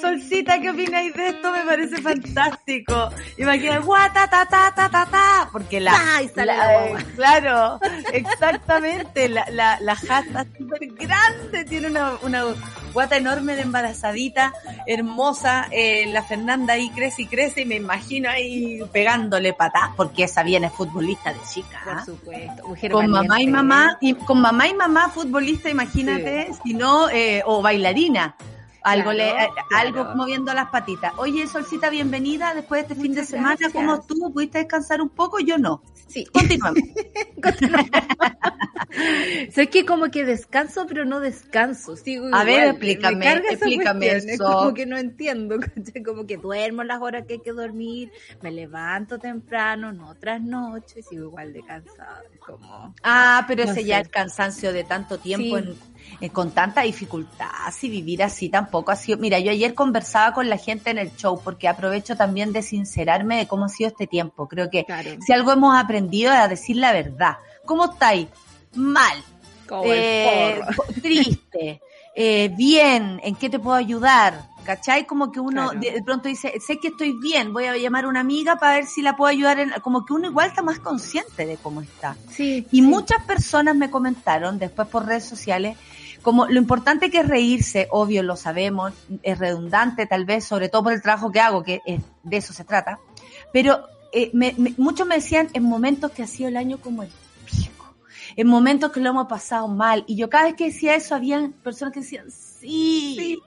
Solcita, 0.00 0.60
¿qué 0.60 0.70
opináis 0.70 1.14
de 1.14 1.28
esto? 1.28 1.52
Me 1.52 1.62
parece 1.62 2.00
fantástico. 2.00 3.10
Imagina, 3.38 3.78
guata, 3.78 4.28
ta, 4.28 4.46
ta, 4.46 4.72
ta, 4.74 4.88
ta, 4.88 5.06
ta, 5.06 5.48
porque 5.52 5.80
la, 5.80 5.92
claro, 7.14 7.80
exactamente, 8.12 9.28
la, 9.28 9.46
la, 9.50 9.78
la 9.80 9.96
jata 9.96 10.46
súper 10.56 10.86
grande, 10.94 11.64
tiene 11.64 11.88
una, 11.88 12.12
una 12.22 12.44
guata 12.92 13.16
enorme 13.16 13.56
de 13.56 13.62
embarazadita, 13.62 14.52
hermosa, 14.86 15.66
eh, 15.70 16.06
la 16.12 16.22
Fernanda 16.22 16.74
ahí 16.74 16.90
crece 16.90 17.22
y 17.22 17.26
crece 17.26 17.62
y 17.62 17.64
me 17.66 17.76
imagino 17.76 18.30
ahí 18.30 18.82
pegándole 18.92 19.52
patas, 19.52 19.90
porque 19.96 20.24
esa 20.24 20.42
bien 20.42 20.64
es 20.64 20.72
futbolista 20.72 21.32
de 21.32 21.40
chica. 21.52 21.80
Por 21.84 21.94
¿ah? 21.94 22.04
supuesto, 22.04 22.62
con 22.90 23.10
mamá 23.10 23.40
y 23.40 23.46
mamá, 23.46 23.98
y 24.00 24.14
con 24.14 24.40
mamá 24.40 24.68
y 24.68 24.74
mamá 24.74 25.08
futbolista, 25.10 25.68
imagínate, 25.68 26.50
si 26.62 26.74
no, 26.74 27.10
eh, 27.10 27.42
o 27.44 27.62
bailarina 27.62 28.36
algo 28.84 29.12
le, 29.12 29.30
eh, 29.30 29.48
algo 29.74 30.14
moviendo 30.14 30.52
las 30.54 30.68
patitas. 30.68 31.12
Oye, 31.16 31.46
Solcita, 31.46 31.90
bienvenida 31.90 32.54
después 32.54 32.86
de 32.86 32.92
este 32.92 33.02
fin 33.02 33.14
de 33.14 33.24
semana. 33.24 33.56
¿Cómo 33.72 33.94
estuvo? 33.96 34.32
¿Pudiste 34.32 34.58
descansar 34.58 35.00
un 35.00 35.08
poco? 35.08 35.40
Yo 35.40 35.58
no. 35.58 35.82
Sí. 36.06 36.26
Continuamos. 36.26 36.80
Sé 39.50 39.68
que 39.68 39.84
como 39.84 40.10
que 40.10 40.24
descanso, 40.24 40.86
pero 40.86 41.04
no 41.04 41.20
descanso. 41.20 41.96
Sigo 41.96 42.28
A 42.32 42.44
ver, 42.44 42.68
explícame, 42.68 43.32
explícame 43.50 44.06
eso. 44.08 44.44
como 44.44 44.74
que 44.74 44.86
no 44.86 44.96
entiendo, 44.96 45.56
como 46.04 46.26
que 46.26 46.36
duermo 46.36 46.84
las 46.84 47.00
horas 47.00 47.24
que 47.26 47.34
hay 47.34 47.40
que 47.40 47.52
dormir, 47.52 48.12
me 48.42 48.50
levanto 48.50 49.18
temprano, 49.18 49.92
no 49.92 50.10
otras 50.10 50.40
noches, 50.40 51.06
sigo 51.08 51.24
igual 51.24 51.52
de 51.52 51.62
cansada. 51.62 52.22
Como, 52.38 52.94
ah, 53.02 53.44
pero 53.48 53.64
ese 53.64 53.84
ya 53.84 53.98
el 53.98 54.10
cansancio 54.10 54.72
de 54.72 54.84
tanto 54.84 55.18
tiempo 55.18 55.58
en 55.58 55.74
eh, 56.20 56.30
con 56.30 56.52
tanta 56.52 56.82
dificultad, 56.82 57.48
si 57.72 57.88
vivir 57.88 58.22
así 58.22 58.48
tampoco 58.48 58.92
ha 58.92 58.96
sido. 58.96 59.18
Mira, 59.18 59.38
yo 59.38 59.50
ayer 59.50 59.74
conversaba 59.74 60.32
con 60.32 60.48
la 60.48 60.56
gente 60.56 60.90
en 60.90 60.98
el 60.98 61.14
show 61.16 61.40
porque 61.42 61.68
aprovecho 61.68 62.16
también 62.16 62.52
de 62.52 62.62
sincerarme 62.62 63.38
de 63.38 63.46
cómo 63.46 63.64
ha 63.64 63.68
sido 63.68 63.88
este 63.88 64.06
tiempo. 64.06 64.48
Creo 64.48 64.70
que 64.70 64.86
si 65.24 65.32
algo 65.32 65.52
hemos 65.52 65.76
aprendido 65.76 66.32
es 66.32 66.38
a 66.38 66.48
decir 66.48 66.76
la 66.76 66.92
verdad. 66.92 67.36
¿Cómo 67.64 67.86
estáis? 67.92 68.28
Mal. 68.74 69.22
Eh, 69.84 70.60
triste. 71.02 71.80
Eh, 72.14 72.52
bien, 72.56 73.20
¿en 73.22 73.34
qué 73.34 73.50
te 73.50 73.58
puedo 73.58 73.76
ayudar? 73.76 74.48
¿Cachai? 74.64 75.04
Como 75.04 75.30
que 75.30 75.40
uno 75.40 75.72
de 75.72 76.02
pronto 76.02 76.28
dice, 76.28 76.54
sé 76.58 76.78
que 76.78 76.88
estoy 76.88 77.12
bien, 77.20 77.52
voy 77.52 77.66
a 77.66 77.76
llamar 77.76 78.04
a 78.04 78.08
una 78.08 78.20
amiga 78.20 78.56
para 78.56 78.76
ver 78.76 78.86
si 78.86 79.02
la 79.02 79.14
puedo 79.14 79.30
ayudar. 79.30 79.58
En... 79.58 79.70
Como 79.82 80.06
que 80.06 80.14
uno 80.14 80.28
igual 80.28 80.48
está 80.48 80.62
más 80.62 80.78
consciente 80.78 81.44
de 81.44 81.56
cómo 81.58 81.82
está. 81.82 82.16
Sí, 82.30 82.66
y 82.70 82.80
muchas 82.80 83.22
personas 83.24 83.76
me 83.76 83.90
comentaron 83.90 84.58
después 84.58 84.88
por 84.88 85.06
redes 85.06 85.24
sociales 85.24 85.76
como 86.24 86.46
lo 86.46 86.58
importante 86.58 87.10
que 87.10 87.18
es 87.18 87.28
reírse, 87.28 87.86
obvio, 87.90 88.22
lo 88.22 88.34
sabemos, 88.34 88.94
es 89.22 89.38
redundante 89.38 90.06
tal 90.06 90.24
vez, 90.24 90.42
sobre 90.44 90.70
todo 90.70 90.84
por 90.84 90.94
el 90.94 91.02
trabajo 91.02 91.30
que 91.30 91.38
hago, 91.38 91.62
que 91.62 91.82
de 91.84 92.36
eso 92.36 92.54
se 92.54 92.64
trata, 92.64 92.98
pero 93.52 93.86
eh, 94.10 94.30
muchos 94.78 95.06
me 95.06 95.16
decían 95.16 95.48
en 95.52 95.64
momentos 95.64 96.12
que 96.12 96.22
ha 96.22 96.26
sido 96.26 96.48
el 96.48 96.56
año 96.56 96.78
como 96.78 97.02
el 97.02 97.10
en 98.36 98.46
momentos 98.46 98.92
que 98.92 99.00
lo 99.00 99.10
hemos 99.10 99.26
pasado 99.26 99.68
mal, 99.68 100.04
y 100.06 100.16
yo 100.16 100.28
cada 100.28 100.44
vez 100.44 100.54
que 100.54 100.66
decía 100.66 100.94
eso, 100.94 101.14
habían 101.14 101.52
personas 101.52 101.92
que 101.92 102.00
decían, 102.00 102.30
sí, 102.30 103.40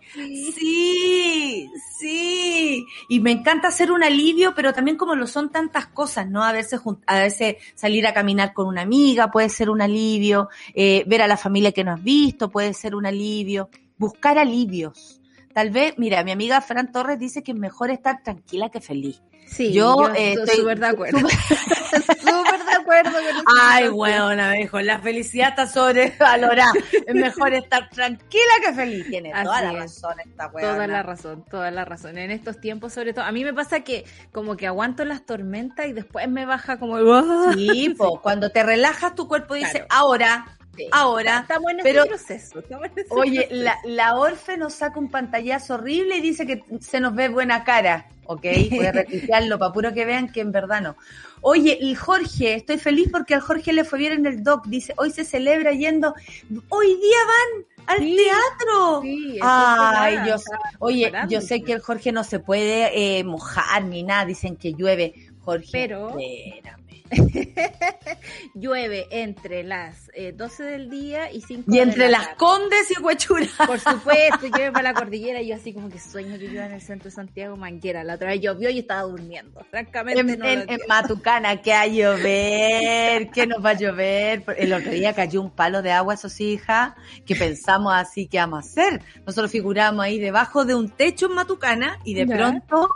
sí, 0.54 1.70
sí, 2.00 2.86
Y 3.10 3.20
me 3.20 3.32
encanta 3.32 3.70
hacer 3.70 3.92
un 3.92 4.04
alivio, 4.04 4.54
pero 4.56 4.74
también 4.74 4.98
como 4.98 5.16
lo 5.16 5.28
son 5.28 5.52
tantas 5.52 5.88
cosas, 5.88 6.30
¿no? 6.30 6.44
A 6.44 6.52
veces, 6.52 6.82
a 7.06 7.20
veces 7.20 7.56
salir 7.76 8.06
a 8.08 8.14
caminar 8.14 8.54
con 8.54 8.68
una 8.68 8.82
amiga 8.82 9.32
puede 9.32 9.50
ser 9.50 9.70
un 9.70 9.82
alivio, 9.82 10.50
eh, 10.74 11.04
ver 11.08 11.22
a 11.22 11.28
la 11.28 11.38
familia 11.38 11.72
que 11.72 11.84
no 11.84 11.94
has 11.94 12.04
visto 12.04 12.50
puede 12.50 12.74
ser 12.74 12.96
un 12.96 13.06
alivio, 13.06 13.70
buscar 13.98 14.38
alivios. 14.38 15.22
Tal 15.54 15.72
vez, 15.72 15.96
mira, 15.98 16.24
mi 16.24 16.32
amiga 16.32 16.62
Fran 16.62 16.92
Torres 16.92 17.18
dice 17.18 17.42
que 17.42 17.52
es 17.52 17.58
mejor 17.58 17.90
estar 17.90 18.22
tranquila 18.22 18.70
que 18.70 18.80
feliz. 18.80 19.22
Sí, 19.48 19.72
yo, 19.72 20.10
eh, 20.16 20.34
estoy 20.34 20.58
súper 20.58 20.80
de 20.80 20.86
acuerdo. 20.86 21.28
Súper 21.92 22.66
de 22.66 22.74
acuerdo 22.80 23.12
con 23.12 23.24
eso. 23.24 23.44
Ay, 23.62 23.88
bueno, 23.90 24.52
dijo, 24.52 24.82
la 24.82 25.00
felicidad 25.00 25.50
está 25.50 25.68
sobrevalorada. 25.68 26.74
es 27.06 27.16
mejor 27.16 27.54
estar 27.54 27.90
tranquila 27.90 28.54
que 28.66 28.74
feliz. 28.74 29.08
Tiene 29.08 29.32
toda 29.44 29.62
la 29.62 29.72
razón 29.74 30.20
esta 30.20 30.48
weona. 30.48 30.74
Toda 30.74 30.88
la 30.88 31.04
razón, 31.04 31.46
toda 31.50 31.72
la 31.72 31.86
razón. 31.86 32.18
En 32.18 32.32
estos 32.32 32.60
tiempos, 32.60 32.94
sobre 32.94 33.14
todo, 33.14 33.26
a 33.26 33.32
mí 33.32 33.44
me 33.44 33.54
pasa 33.54 33.82
que 33.82 34.06
como 34.32 34.58
que 34.58 34.68
aguanto 34.68 35.06
las 35.06 35.26
tormentas 35.26 35.88
y 35.88 35.94
después 35.94 36.28
me 36.28 36.46
baja 36.46 36.78
como 36.78 36.98
el... 36.98 37.54
Sí, 37.54 37.96
po, 37.98 38.22
cuando 38.22 38.50
te 38.50 38.64
relajas 38.64 39.16
tu 39.16 39.28
cuerpo 39.28 39.54
dice, 39.54 39.86
ahora, 39.90 40.57
ahora. 40.92 41.40
Estamos 41.40 41.72
en 41.72 41.78
pero, 41.84 42.06
proceso. 42.06 42.64
oye, 43.10 43.48
La, 43.52 43.78
la 43.86 44.16
Orfe 44.16 44.58
nos 44.58 44.74
saca 44.74 45.00
un 45.00 45.10
pantallazo 45.10 45.76
horrible 45.76 46.18
y 46.18 46.22
dice 46.22 46.46
que 46.46 46.64
se 46.82 47.00
nos 47.00 47.16
ve 47.16 47.30
buena 47.30 47.64
cara. 47.64 48.08
¿ok? 48.28 48.46
Voy 48.72 48.86
a 48.86 48.92
retuitearlo 48.92 49.58
para 49.58 49.74
puro 49.74 49.94
que 49.94 50.06
vean 50.06 50.32
que 50.32 50.42
en 50.42 50.52
verdad 50.52 50.82
no. 50.82 50.96
Oye, 51.42 51.78
y 51.80 51.96
Jorge, 51.96 52.56
estoy 52.56 52.78
feliz 52.78 53.10
porque 53.12 53.34
al 53.34 53.42
Jorge 53.42 53.74
le 53.74 53.84
fue 53.84 54.00
bien 54.00 54.14
en 54.14 54.26
el 54.26 54.44
doc. 54.44 54.66
Dice, 54.68 54.94
hoy 54.98 55.12
se 55.12 55.24
celebra 55.24 55.72
yendo, 55.72 56.14
hoy 56.70 56.88
día 56.88 57.18
van 57.28 57.66
al 57.88 58.00
teatro. 58.00 59.02
Sí, 59.02 59.40
Ay, 59.42 60.18
yo, 60.28 60.36
oye, 60.80 61.12
yo 61.30 61.42
sé 61.42 61.62
que 61.64 61.74
el 61.74 61.82
Jorge 61.82 62.12
no 62.12 62.24
se 62.24 62.40
puede 62.40 63.20
eh, 63.20 63.24
mojar 63.24 63.84
ni 63.86 64.04
nada, 64.04 64.26
dicen 64.26 64.56
que 64.56 64.74
llueve. 64.74 65.14
Jorge, 65.44 65.70
pero. 65.72 66.18
llueve 68.56 69.08
entre 69.12 69.64
las 69.64 70.10
eh, 70.14 70.32
12 70.36 70.64
del 70.64 70.90
día 70.90 71.32
y 71.32 71.42
5 71.42 71.64
Y 71.68 71.78
de 71.78 71.82
entre 71.84 72.06
la 72.06 72.10
las 72.20 72.22
tarde. 72.26 72.38
condes 72.38 72.92
y 72.98 73.02
huechuras. 73.02 73.50
Por 73.66 73.80
supuesto, 73.80 74.48
llueve 74.48 74.72
para 74.74 74.92
la 74.92 74.94
cordillera 74.94 75.42
y 75.42 75.48
yo 75.50 75.56
así 75.56 75.74
como 75.74 75.90
que 75.90 76.00
sueño 76.00 76.38
que 76.38 76.48
llueva 76.48 76.66
en 76.68 76.74
el 76.74 76.82
centro 76.82 77.10
de 77.10 77.16
Santiago, 77.16 77.56
Manguera. 77.58 78.04
La 78.04 78.16
otra 78.16 78.30
vez 78.30 78.42
llovió 78.42 78.70
y 78.70 78.80
estaba 78.80 79.02
durmiendo. 79.04 79.62
Francamente 79.70 80.20
En, 80.22 80.28
no 80.28 80.36
lo 80.38 80.46
en- 80.46 80.52
en 80.52 80.60
entiendo. 80.62 80.86
Matucana, 80.88 81.62
que 81.62 81.74
a 81.74 81.88
llover, 81.88 83.30
que 83.34 83.48
nos 83.48 83.64
va 83.64 83.72
a 83.72 83.78
llover. 83.78 84.44
El 84.58 84.74
otro 84.74 84.92
día 84.92 85.14
cayó 85.14 85.42
un 85.42 85.52
palo 85.52 85.82
de 85.82 85.92
agua, 85.92 86.14
eso 86.16 86.30
sí, 86.30 86.54
hija, 86.54 86.96
que 87.26 87.36
pensamos 87.36 87.94
así, 87.94 88.28
¿qué 88.28 88.38
vamos 88.40 88.58
a 88.66 88.68
hacer? 88.70 89.02
Nosotros 89.26 89.52
figuramos 89.52 90.04
ahí 90.04 90.20
debajo 90.20 90.66
de 90.66 90.76
un 90.76 90.90
techo 90.90 91.28
en 91.28 91.34
Matucana 91.34 92.00
y 92.04 92.14
de 92.14 92.26
Ya. 92.26 92.36
pronto. 92.36 92.90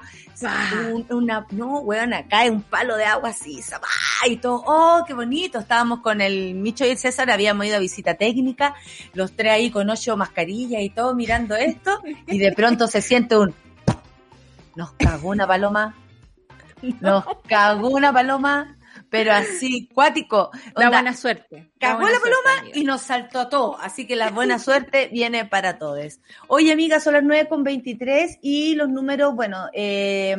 Un- 0.93 1.05
una, 1.09 1.45
no, 1.51 1.79
weón, 1.79 2.11
cae 2.29 2.49
un 2.49 2.61
palo 2.61 2.95
de 2.97 3.05
agua 3.05 3.29
así, 3.29 3.61
¡zapá! 3.61 3.87
y 4.27 4.37
todo, 4.37 4.63
oh, 4.65 5.03
qué 5.05 5.13
bonito. 5.13 5.59
Estábamos 5.59 5.99
con 6.01 6.21
el 6.21 6.55
Micho 6.55 6.85
y 6.85 6.89
el 6.89 6.97
César, 6.97 7.29
habíamos 7.31 7.65
ido 7.65 7.75
a 7.77 7.79
visita 7.79 8.15
técnica, 8.15 8.75
los 9.13 9.31
tres 9.35 9.51
ahí 9.53 9.71
con 9.71 9.89
ocho 9.89 10.15
mascarillas 10.17 10.81
y 10.81 10.89
todo 10.89 11.13
mirando 11.15 11.55
esto, 11.55 12.01
y 12.27 12.37
de 12.37 12.51
pronto 12.51 12.87
se 12.87 13.01
siente 13.01 13.37
un, 13.37 13.53
nos 14.75 14.91
cagó 14.93 15.29
una 15.29 15.47
paloma, 15.47 15.95
nos 17.01 17.23
cagó 17.47 17.89
una 17.89 18.11
paloma, 18.13 18.75
pero 19.11 19.33
así, 19.33 19.89
cuático. 19.93 20.51
La 20.73 20.89
buena 20.89 21.13
suerte. 21.13 21.69
Cagó 21.77 21.99
buena 21.99 22.15
la 22.15 22.21
paloma 22.21 22.41
suerte, 22.43 22.61
amiga. 22.61 22.79
y 22.79 22.83
nos 22.85 23.01
saltó 23.01 23.39
a 23.41 23.49
todos. 23.49 23.75
Así 23.81 24.07
que 24.07 24.15
la 24.15 24.31
buena 24.31 24.57
suerte 24.57 25.09
viene 25.11 25.43
para 25.45 25.77
todos. 25.77 26.21
Hoy, 26.47 26.71
amigas, 26.71 27.03
son 27.03 27.15
las 27.15 27.23
9 27.23 27.49
con 27.49 27.65
23 27.65 28.39
y 28.41 28.73
los 28.75 28.87
números, 28.87 29.35
bueno, 29.35 29.67
eh, 29.73 30.37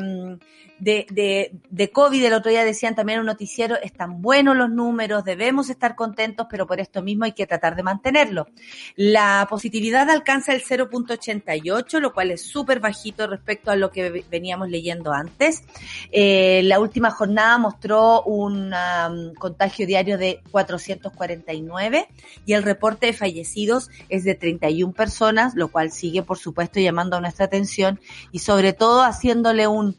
de, 0.83 1.07
de, 1.11 1.53
de 1.71 1.91
COVID, 1.93 2.25
el 2.25 2.33
otro 2.33 2.51
día 2.51 2.65
decían 2.65 2.97
también 2.97 3.19
en 3.19 3.21
un 3.21 3.27
noticiero, 3.27 3.77
están 3.81 4.21
buenos 4.21 4.57
los 4.57 4.69
números, 4.69 5.25
debemos 5.25 5.71
estar 5.71 5.95
contentos, 5.95 6.49
pero 6.51 6.67
por 6.67 6.81
esto 6.81 7.03
mismo 7.03 7.25
hay 7.25 7.33
que 7.33 7.47
tratar 7.47 7.77
de 7.77 7.85
mantenerlo. 7.85 8.49
La 8.97 9.47
positividad 9.49 10.11
alcanza 10.11 10.53
el 10.53 10.61
0.88, 10.61 12.01
lo 12.01 12.13
cual 12.13 12.33
es 12.33 12.43
súper 12.43 12.81
bajito 12.81 13.29
respecto 13.29 13.71
a 13.71 13.77
lo 13.77 13.93
que 13.93 14.25
veníamos 14.29 14.71
leyendo 14.71 15.13
antes. 15.13 15.63
Eh, 16.11 16.63
la 16.65 16.81
última 16.81 17.13
jornada 17.13 17.59
mostró 17.59 18.23
un 18.23 18.62
um, 18.73 19.35
contagio 19.35 19.87
diario 19.87 20.19
de 20.19 20.43
449 20.51 22.09
y 22.47 22.53
el 22.53 22.63
reporte 22.63 23.07
de 23.07 23.13
fallecidos 23.13 23.91
es 24.09 24.25
de 24.25 24.35
31 24.35 24.93
personas, 24.93 25.55
lo 25.55 25.69
cual 25.69 25.91
sigue, 25.91 26.23
por 26.23 26.39
supuesto, 26.39 26.79
llamando 26.81 27.21
nuestra 27.21 27.47
atención 27.47 27.99
y 28.31 28.41
sobre 28.41 28.73
todo 28.73 29.03
haciéndole 29.03 29.67
un 29.67 29.97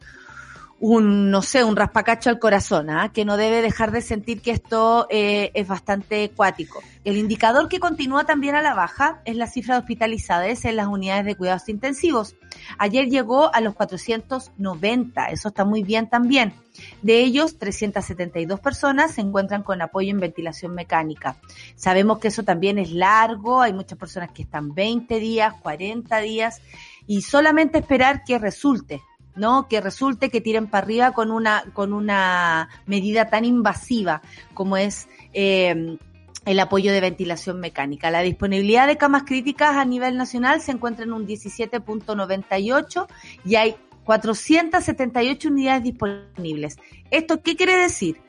un, 0.85 1.31
no 1.31 1.41
sé, 1.41 1.63
un 1.63 1.77
raspacacho 1.77 2.29
al 2.29 2.39
corazón, 2.39 2.89
¿ah? 2.89 3.13
que 3.13 3.23
no 3.23 3.37
debe 3.37 3.61
dejar 3.61 3.91
de 3.91 4.01
sentir 4.01 4.41
que 4.41 4.51
esto 4.51 5.07
eh, 5.09 5.49
es 5.53 5.65
bastante 5.65 6.29
cuático. 6.31 6.83
El 7.05 7.15
indicador 7.15 7.69
que 7.69 7.79
continúa 7.79 8.25
también 8.25 8.53
a 8.55 8.61
la 8.61 8.73
baja 8.73 9.21
es 9.23 9.37
la 9.37 9.47
cifra 9.47 9.75
de 9.75 9.79
hospitalizadas 9.79 10.65
en 10.65 10.75
las 10.75 10.87
unidades 10.87 11.23
de 11.23 11.35
cuidados 11.35 11.69
intensivos. 11.69 12.35
Ayer 12.77 13.07
llegó 13.07 13.55
a 13.55 13.61
los 13.61 13.75
490, 13.75 15.27
eso 15.27 15.47
está 15.47 15.63
muy 15.63 15.83
bien 15.83 16.09
también. 16.09 16.53
De 17.01 17.19
ellos, 17.21 17.57
372 17.59 18.59
personas 18.59 19.11
se 19.13 19.21
encuentran 19.21 19.63
con 19.63 19.81
apoyo 19.81 20.09
en 20.09 20.19
ventilación 20.19 20.75
mecánica. 20.75 21.37
Sabemos 21.77 22.19
que 22.19 22.27
eso 22.27 22.43
también 22.43 22.77
es 22.77 22.91
largo, 22.91 23.61
hay 23.61 23.71
muchas 23.71 23.97
personas 23.97 24.31
que 24.31 24.41
están 24.41 24.73
20 24.73 25.17
días, 25.21 25.53
40 25.61 26.19
días, 26.19 26.61
y 27.07 27.21
solamente 27.21 27.77
esperar 27.79 28.25
que 28.25 28.37
resulte, 28.37 29.01
¿no? 29.35 29.67
Que 29.67 29.81
resulte 29.81 30.29
que 30.29 30.41
tiren 30.41 30.67
para 30.67 30.85
arriba 30.85 31.11
con 31.13 31.31
una, 31.31 31.63
con 31.73 31.93
una 31.93 32.69
medida 32.85 33.29
tan 33.29 33.45
invasiva 33.45 34.21
como 34.53 34.77
es 34.77 35.07
eh, 35.33 35.97
el 36.45 36.59
apoyo 36.59 36.91
de 36.91 37.01
ventilación 37.01 37.59
mecánica. 37.59 38.11
La 38.11 38.21
disponibilidad 38.21 38.87
de 38.87 38.97
camas 38.97 39.23
críticas 39.23 39.75
a 39.75 39.85
nivel 39.85 40.17
nacional 40.17 40.61
se 40.61 40.71
encuentra 40.71 41.05
en 41.05 41.13
un 41.13 41.25
17.98 41.25 43.07
y 43.45 43.55
hay 43.55 43.75
478 44.03 45.47
unidades 45.49 45.83
disponibles. 45.83 46.77
¿Esto 47.09 47.41
qué 47.41 47.55
quiere 47.55 47.77
decir? 47.77 48.21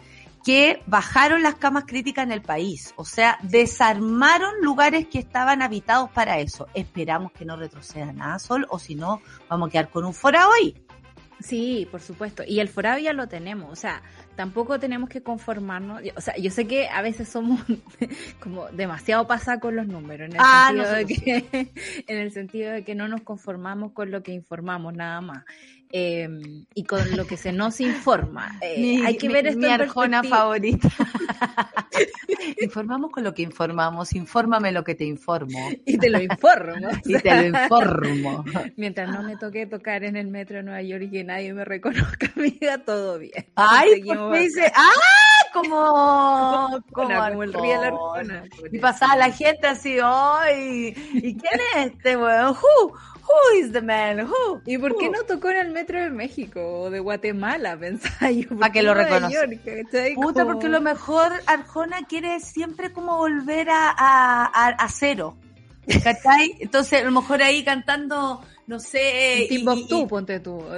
que 0.45 0.83
bajaron 0.87 1.43
las 1.43 1.55
camas 1.55 1.85
críticas 1.87 2.25
en 2.25 2.31
el 2.31 2.43
país, 2.43 2.93
o 2.97 3.07
sea, 3.07 3.39
desarmaron 3.41 4.53
lugares 4.61 5.07
que 5.07 5.19
estaban 5.19 5.63
habitados 5.63 6.11
para 6.11 6.39
eso. 6.39 6.69
Esperamos 6.75 7.33
que 7.33 7.47
no 7.47 7.57
retroceda 7.57 8.13
nada, 8.13 8.39
Sol, 8.39 8.67
o 8.69 8.79
si 8.79 8.95
no, 8.95 9.23
vamos 9.49 9.69
a 9.69 9.73
quedar 9.73 9.89
con 9.89 10.05
un 10.05 10.13
fora 10.13 10.47
hoy. 10.51 10.84
Sí, 11.41 11.87
por 11.91 12.01
supuesto. 12.01 12.43
Y 12.47 12.61
el 12.61 12.69
forado 12.69 12.99
ya 12.99 13.13
lo 13.13 13.29
tenemos. 13.29 13.73
O 13.73 13.77
sea, 13.77 14.03
tampoco 14.37 14.79
tenemos 14.79 15.09
que 15.09 15.23
conformarnos. 15.23 16.03
O 16.17 16.21
sea, 16.21 16.37
yo 16.37 16.51
sé 16.51 16.67
que 16.67 16.89
a 16.89 17.03
veces 17.03 17.29
somos 17.29 17.61
como 18.41 18.67
demasiado 18.69 19.27
pasados 19.27 19.61
con 19.61 19.77
los 19.77 19.87
números. 19.87 20.29
En 20.29 20.37
el, 20.37 20.39
Ah, 20.41 20.73
sentido 20.73 20.93
de 20.93 21.07
que, 21.07 21.73
en 22.07 22.19
el 22.19 22.33
sentido 22.33 22.73
de 22.73 22.85
que 22.85 22.95
no 22.95 23.09
nos 23.09 23.23
conformamos 23.23 23.93
con 23.93 24.11
lo 24.11 24.23
que 24.23 24.33
informamos 24.33 24.95
nada 24.95 25.21
más. 25.21 25.45
Eh, 25.97 26.29
y 26.75 26.83
con 26.83 27.17
lo 27.17 27.25
que 27.25 27.37
se 27.37 27.53
nos 27.53 27.81
informa. 27.81 28.59
Eh, 28.61 29.01
hay 29.07 29.17
que 29.17 29.29
ver 29.29 29.47
esto 29.47 29.61
mi 29.61 29.67
en 29.67 29.81
arjona 29.81 30.25
favorita. 30.25 30.89
Informamos 32.61 33.13
con 33.13 33.23
lo 33.23 33.33
que 33.33 33.43
informamos, 33.43 34.13
infórmame 34.13 34.73
lo 34.73 34.83
que 34.83 34.97
te 34.97 35.05
informo. 35.05 35.71
Y 35.87 35.97
te 35.97 36.11
lo 36.11 36.21
informo. 36.21 36.89
Y 37.05 37.17
te 37.21 37.49
lo 37.49 37.59
informo. 37.59 38.45
Mientras 38.77 39.09
no 39.09 39.23
me 39.23 39.37
toque 39.37 39.67
tocar 39.67 40.03
en 40.03 40.17
el 40.17 40.27
metro 40.27 40.57
de 40.57 40.63
Nueva 40.65 40.83
York 40.83 41.05
y 41.05 41.11
que 41.13 41.23
nadie 41.23 41.55
me 41.55 41.65
reconozca, 41.65 42.33
amiga, 42.37 42.79
todo 42.79 43.21
bien. 43.21 43.47
Ay, 43.55 44.03
¿por 44.03 44.33
qué 44.33 44.41
dice, 44.41 44.73
ah, 44.75 44.91
como, 45.53 46.83
como, 46.91 47.09
Arjona, 47.09 47.31
como 47.31 47.43
el 47.45 47.53
la 47.53 47.87
Arjona. 47.87 48.45
Y 48.73 48.79
pasaba 48.81 49.15
la 49.15 49.31
gente 49.31 49.69
así, 49.69 49.99
ay, 50.03 50.93
¿y 51.13 51.37
quién 51.37 51.61
es 51.77 51.93
este 51.93 52.17
weón? 52.17 52.57
Who 53.27 53.59
is 53.59 53.73
the 53.73 53.83
man? 53.83 54.21
Who? 54.21 54.63
¿Y 54.67 54.79
por 54.79 54.97
qué 54.97 55.11
no 55.11 55.23
tocó 55.25 55.51
en 55.51 55.57
el 55.67 55.73
metro 55.73 56.01
de 56.01 56.11
México 56.11 56.61
o 56.83 56.91
de 56.91 57.01
Guatemala? 57.01 57.77
Pensaba 57.81 58.31
yo. 58.31 58.49
¿Por 58.49 58.59
Pa' 58.59 58.71
que 58.71 58.83
lo 58.83 58.95
reconozca. 58.95 59.47
Puta, 60.15 60.45
porque 60.45 60.69
lo 60.69 60.81
mejor 60.81 61.33
Arjona 61.47 62.07
quiere 62.07 62.41
siempre 62.41 62.93
como 62.93 63.17
volver 63.17 63.71
a, 63.71 63.91
a, 63.91 64.45
a, 64.45 64.69
a 64.69 64.89
cero. 64.89 65.37
¿Cachai? 66.03 66.57
Entonces, 66.61 67.03
a 67.03 67.05
lo 67.05 67.11
mejor 67.11 67.43
ahí 67.43 67.63
cantando, 67.65 68.43
no 68.67 68.81
sé. 68.81 69.47
Timbuktu, 69.49 70.07
ponte 70.09 70.41
tú. 70.41 70.63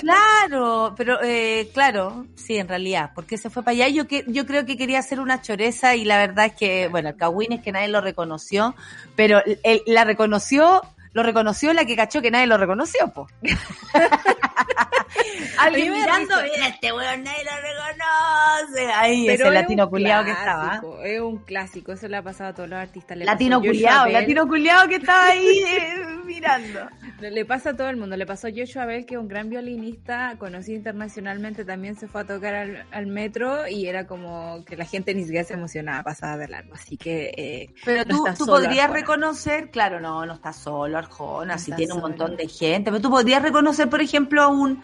Claro, 0.00 0.94
pero 0.96 1.18
eh, 1.22 1.70
claro, 1.72 2.26
sí, 2.34 2.56
en 2.56 2.68
realidad, 2.68 3.10
porque 3.14 3.36
se 3.36 3.50
fue 3.50 3.62
para 3.62 3.72
allá. 3.72 3.88
Yo 3.88 4.06
que 4.06 4.24
yo 4.28 4.46
creo 4.46 4.64
que 4.64 4.76
quería 4.76 5.00
hacer 5.00 5.20
una 5.20 5.42
choreza 5.42 5.96
y 5.96 6.04
la 6.04 6.18
verdad 6.18 6.46
es 6.46 6.54
que, 6.54 6.88
bueno, 6.88 7.08
el 7.08 7.16
Kawin 7.16 7.52
es 7.52 7.62
que 7.62 7.72
nadie 7.72 7.88
lo 7.88 8.00
reconoció, 8.00 8.74
pero 9.16 9.42
él 9.44 9.82
la 9.86 10.04
reconoció, 10.04 10.82
lo 11.16 11.22
reconoció 11.22 11.72
la 11.72 11.86
que 11.86 11.96
cachó 11.96 12.20
que 12.20 12.30
nadie 12.30 12.46
lo 12.46 12.58
reconoció, 12.58 13.08
po. 13.08 13.26
Alguien 15.58 15.94
mirando, 15.94 16.34
mira, 16.42 16.68
este 16.68 16.92
weón 16.92 17.24
nadie 17.24 17.42
lo 17.42 17.52
reconoce. 17.56 18.92
Ahí, 18.94 19.24
Pero 19.26 19.44
ese 19.44 19.48
es 19.48 19.54
latino 19.54 19.88
culiado 19.88 20.26
que 20.26 20.32
estaba. 20.32 20.82
Es 21.04 21.20
un 21.20 21.38
clásico, 21.38 21.92
eso 21.92 22.06
le 22.08 22.18
ha 22.18 22.22
pasado 22.22 22.50
a 22.50 22.54
todos 22.54 22.68
los 22.68 22.78
artistas. 22.78 23.16
Le 23.16 23.24
Latino 23.24 23.62
culiado, 23.62 24.08
latino 24.08 24.46
culiado 24.46 24.86
que 24.88 24.96
estaba 24.96 25.28
ahí 25.28 25.46
eh, 25.66 25.94
mirando. 26.26 26.80
Le 27.20 27.46
pasa 27.46 27.70
a 27.70 27.76
todo 27.76 27.88
el 27.88 27.96
mundo. 27.96 28.14
Le 28.14 28.26
pasó 28.26 28.48
a 28.48 28.50
Joshua 28.54 28.84
Bell, 28.84 29.06
que 29.06 29.14
es 29.14 29.20
un 29.20 29.28
gran 29.28 29.48
violinista, 29.48 30.36
conocido 30.38 30.76
internacionalmente, 30.76 31.64
también 31.64 31.96
se 31.96 32.08
fue 32.08 32.20
a 32.20 32.24
tocar 32.24 32.54
al, 32.54 32.84
al 32.90 33.06
metro 33.06 33.66
y 33.66 33.86
era 33.86 34.06
como 34.06 34.62
que 34.66 34.76
la 34.76 34.84
gente 34.84 35.14
ni 35.14 35.24
siquiera 35.24 35.44
se 35.44 35.54
emocionaba, 35.54 36.02
pasaba 36.02 36.36
de 36.36 36.48
largo. 36.48 36.74
Así 36.74 36.98
que 36.98 37.32
eh, 37.36 37.74
Pero 37.86 38.04
No 38.04 38.24
tú, 38.34 38.44
tú 38.44 38.46
podrías 38.46 38.90
reconocer, 38.90 39.70
claro, 39.70 39.98
no, 39.98 40.26
no 40.26 40.34
está 40.34 40.52
solo 40.52 40.98
Arjona, 41.06 41.54
está 41.54 41.76
tiene 41.76 41.94
un 41.94 42.00
montón 42.00 42.36
de 42.36 42.48
gente, 42.48 42.90
pero 42.90 43.00
tú 43.00 43.10
podrías 43.10 43.42
reconocer, 43.42 43.88
por 43.88 44.00
ejemplo, 44.00 44.42
a 44.42 44.48
un, 44.48 44.82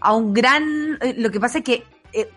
a 0.00 0.14
un 0.14 0.32
gran, 0.32 0.98
eh, 1.00 1.14
lo 1.18 1.30
que 1.30 1.40
pasa 1.40 1.58
es 1.58 1.64
que 1.64 1.84
eh, 2.12 2.28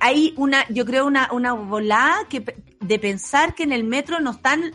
hay 0.00 0.34
una, 0.36 0.66
yo 0.68 0.84
creo, 0.84 1.06
una, 1.06 1.28
una 1.32 1.52
volada 1.52 2.26
que, 2.28 2.44
de 2.80 2.98
pensar 2.98 3.54
que 3.54 3.62
en 3.62 3.72
el 3.72 3.84
metro 3.84 4.20
no 4.20 4.32
están 4.32 4.72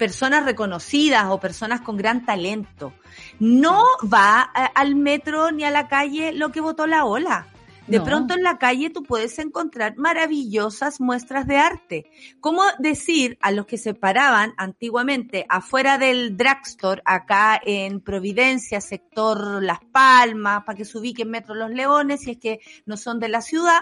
personas 0.00 0.46
reconocidas 0.46 1.26
o 1.28 1.38
personas 1.38 1.82
con 1.82 1.98
gran 1.98 2.24
talento. 2.24 2.94
No 3.38 3.84
va 4.02 4.50
eh, 4.56 4.66
al 4.74 4.94
metro 4.94 5.52
ni 5.52 5.64
a 5.64 5.70
la 5.70 5.88
calle 5.88 6.32
lo 6.32 6.50
que 6.50 6.60
votó 6.60 6.86
la 6.86 7.04
ola. 7.04 7.46
De 7.90 7.98
No. 7.98 8.04
pronto 8.04 8.34
en 8.34 8.44
la 8.44 8.56
calle 8.56 8.90
tú 8.90 9.02
puedes 9.02 9.38
encontrar 9.40 9.96
maravillosas 9.96 11.00
muestras 11.00 11.46
de 11.48 11.56
arte. 11.56 12.10
¿Cómo 12.38 12.62
decir 12.78 13.36
a 13.40 13.50
los 13.50 13.66
que 13.66 13.78
se 13.78 13.94
paraban 13.94 14.54
antiguamente 14.56 15.44
afuera 15.48 15.98
del 15.98 16.36
drugstore, 16.36 17.02
acá 17.04 17.60
en 17.64 18.00
Providencia, 18.00 18.80
sector 18.80 19.60
Las 19.62 19.80
Palmas, 19.90 20.62
para 20.64 20.76
que 20.76 20.84
se 20.84 20.98
ubiquen 20.98 21.30
Metro 21.30 21.54
Los 21.56 21.70
Leones, 21.70 22.20
si 22.20 22.30
es 22.30 22.38
que 22.38 22.60
no 22.86 22.96
son 22.96 23.18
de 23.18 23.28
la 23.28 23.40
ciudad, 23.40 23.80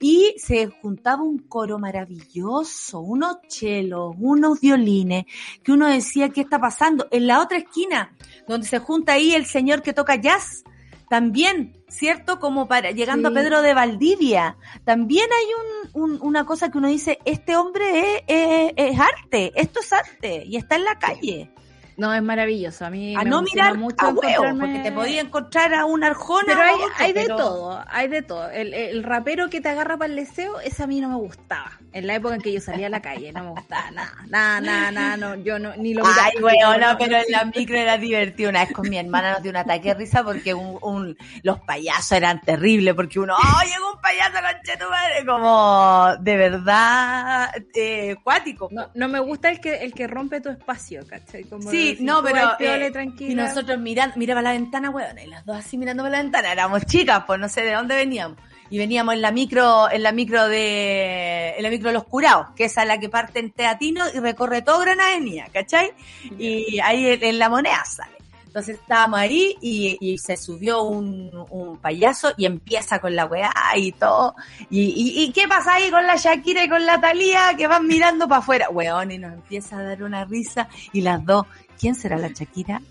y 0.00 0.34
se 0.36 0.66
juntaba 0.66 1.22
un 1.22 1.38
coro 1.38 1.78
maravilloso, 1.78 3.00
unos 3.00 3.38
chelos, 3.48 4.14
unos 4.18 4.60
violines, 4.60 5.24
que 5.62 5.72
uno 5.72 5.88
decía, 5.88 6.28
¿qué 6.28 6.42
está 6.42 6.60
pasando? 6.60 7.08
En 7.10 7.26
la 7.26 7.40
otra 7.40 7.58
esquina, 7.58 8.14
donde 8.46 8.66
se 8.66 8.78
junta 8.78 9.14
ahí 9.14 9.32
el 9.32 9.46
señor 9.46 9.82
que 9.82 9.92
toca 9.94 10.16
jazz, 10.16 10.64
también, 11.10 11.82
¿cierto? 11.88 12.38
Como 12.40 12.68
para 12.68 12.90
llegando 12.90 13.30
Sí. 13.30 13.34
a 13.36 13.40
Pedro 13.40 13.62
de 13.62 13.74
Valdivia, 13.74 14.56
también 14.84 15.26
hay 15.32 15.46
un, 15.94 16.02
un- 16.12 16.18
una 16.22 16.44
cosa 16.44 16.70
que 16.70 16.78
uno 16.78 16.88
dice, 16.88 17.18
este 17.24 17.56
hombre 17.56 18.00
es, 18.00 18.22
es- 18.28 18.72
es 18.76 19.00
arte, 19.00 19.52
esto 19.56 19.80
es 19.80 19.92
arte, 19.92 20.44
y 20.46 20.56
está 20.56 20.76
en 20.76 20.84
la 20.84 20.98
calle. 20.98 21.50
No, 21.98 22.14
es 22.14 22.22
maravilloso. 22.22 22.86
A 22.86 22.90
mí 22.90 23.14
A 23.16 23.24
me 23.24 23.30
no 23.30 23.42
mirar 23.42 23.76
mucho 23.76 24.06
a 24.06 24.10
huevo, 24.10 24.44
porque 24.58 24.78
te 24.84 24.92
podía 24.92 25.20
encontrar 25.20 25.74
a 25.74 25.84
un 25.84 26.04
arjona 26.04 26.44
Pero 26.46 26.60
hay, 26.62 26.74
otro, 26.74 26.88
hay 26.96 27.12
de 27.12 27.20
pero- 27.22 27.36
todo, 27.36 27.84
hay 27.88 28.08
de 28.08 28.22
todo. 28.22 28.48
El, 28.50 28.72
el 28.72 29.02
rapero 29.02 29.50
que 29.50 29.60
te 29.60 29.68
agarra 29.68 29.96
para 29.98 30.08
el 30.08 30.16
deseo, 30.16 30.60
ese 30.60 30.84
a 30.84 30.86
mí 30.86 31.00
no 31.00 31.08
me 31.08 31.16
gustaba. 31.16 31.72
En 31.92 32.06
la 32.06 32.14
época 32.14 32.36
en 32.36 32.40
que 32.42 32.52
yo 32.52 32.60
salía 32.60 32.86
a 32.86 32.90
la 32.90 33.00
calle, 33.02 33.32
no 33.32 33.42
me 33.42 33.50
gustaba 33.50 33.90
nada, 33.90 34.12
nada, 34.28 34.60
nada, 34.60 34.90
nada, 34.92 35.16
no, 35.16 35.34
yo 35.42 35.58
no, 35.58 35.74
ni 35.76 35.92
lo 35.94 36.04
miraba. 36.04 36.24
Ay, 36.26 36.40
weón, 36.42 36.80
no, 36.80 36.92
no, 36.92 36.98
pero 36.98 37.16
en 37.16 37.24
la 37.30 37.44
micro 37.46 37.76
era 37.76 37.98
divertido. 37.98 38.50
Una 38.50 38.60
vez 38.64 38.72
con 38.72 38.88
mi 38.88 38.96
hermana 38.98 39.32
nos 39.32 39.42
dio 39.42 39.50
un 39.50 39.56
ataque 39.56 39.88
de 39.88 39.94
risa 39.94 40.22
porque 40.22 40.54
un, 40.54 40.78
un- 40.82 41.16
los 41.42 41.58
payasos 41.60 42.12
eran 42.12 42.40
terribles, 42.42 42.94
porque 42.94 43.18
uno, 43.18 43.34
¡oh, 43.34 43.62
llegó 43.64 43.92
un 43.94 44.00
payaso, 44.00 44.34
conche 44.34 44.76
tu 44.78 44.88
madre! 44.88 45.26
Como, 45.26 46.08
de 46.20 46.36
verdad, 46.36 47.50
eh, 47.74 48.16
cuático. 48.22 48.68
No, 48.70 48.88
no 48.94 49.08
me 49.08 49.18
gusta 49.18 49.50
el 49.50 49.60
que 49.60 49.76
el 49.82 49.92
que 49.94 50.06
rompe 50.06 50.40
tu 50.40 50.50
espacio, 50.50 51.04
¿cachai? 51.08 51.44
Como 51.44 51.68
Sí, 51.70 51.87
no, 52.00 52.22
pero, 52.22 52.52
eh. 52.58 52.92
Y 53.18 53.34
nosotros 53.34 53.78
mirando, 53.78 54.16
miraba 54.16 54.42
la 54.42 54.52
ventana, 54.52 54.90
weón, 54.90 55.18
y 55.18 55.26
las 55.26 55.44
dos 55.44 55.56
así 55.56 55.78
mirando 55.78 56.02
por 56.02 56.12
la 56.12 56.22
ventana, 56.22 56.52
éramos 56.52 56.84
chicas, 56.86 57.24
pues 57.26 57.38
no 57.38 57.48
sé 57.48 57.62
de 57.62 57.72
dónde 57.72 57.96
veníamos. 57.96 58.38
Y 58.70 58.76
veníamos 58.76 59.14
en 59.14 59.22
la 59.22 59.32
micro, 59.32 59.90
en 59.90 60.02
la 60.02 60.12
micro 60.12 60.46
de, 60.46 61.54
en 61.56 61.62
la 61.62 61.70
micro 61.70 61.88
de 61.88 61.94
los 61.94 62.04
curados, 62.04 62.48
que 62.54 62.64
es 62.64 62.76
a 62.76 62.84
la 62.84 62.98
que 62.98 63.08
parte 63.08 63.38
en 63.38 63.50
Teatino 63.50 64.04
y 64.12 64.18
recorre 64.18 64.60
todo 64.60 64.80
Gran 64.80 65.00
Avenida, 65.00 65.46
¿cachai? 65.52 65.92
Y 66.38 66.78
ahí 66.80 67.06
en, 67.06 67.24
en 67.24 67.38
la 67.38 67.48
moneda 67.48 67.82
sale. 67.86 68.17
Entonces 68.58 68.80
estábamos 68.80 69.20
ahí 69.20 69.56
y, 69.60 69.96
y 70.00 70.18
se 70.18 70.36
subió 70.36 70.82
un, 70.82 71.30
un 71.50 71.76
payaso 71.76 72.32
y 72.36 72.44
empieza 72.44 72.98
con 72.98 73.14
la 73.14 73.24
weá 73.24 73.52
y 73.76 73.92
todo. 73.92 74.34
Y, 74.68 74.80
y, 74.80 75.22
y 75.22 75.32
qué 75.32 75.46
pasa 75.46 75.74
ahí 75.74 75.92
con 75.92 76.04
la 76.04 76.16
Shakira 76.16 76.64
y 76.64 76.68
con 76.68 76.84
la 76.84 77.00
Talía 77.00 77.54
que 77.56 77.68
van 77.68 77.86
mirando 77.86 78.26
para 78.26 78.40
afuera? 78.40 78.68
Weón, 78.68 79.12
y 79.12 79.18
nos 79.18 79.32
empieza 79.32 79.78
a 79.78 79.84
dar 79.84 80.02
una 80.02 80.24
risa 80.24 80.68
y 80.92 81.02
las 81.02 81.24
dos, 81.24 81.46
¿quién 81.78 81.94
será 81.94 82.18
la 82.18 82.30
Shakira? 82.30 82.82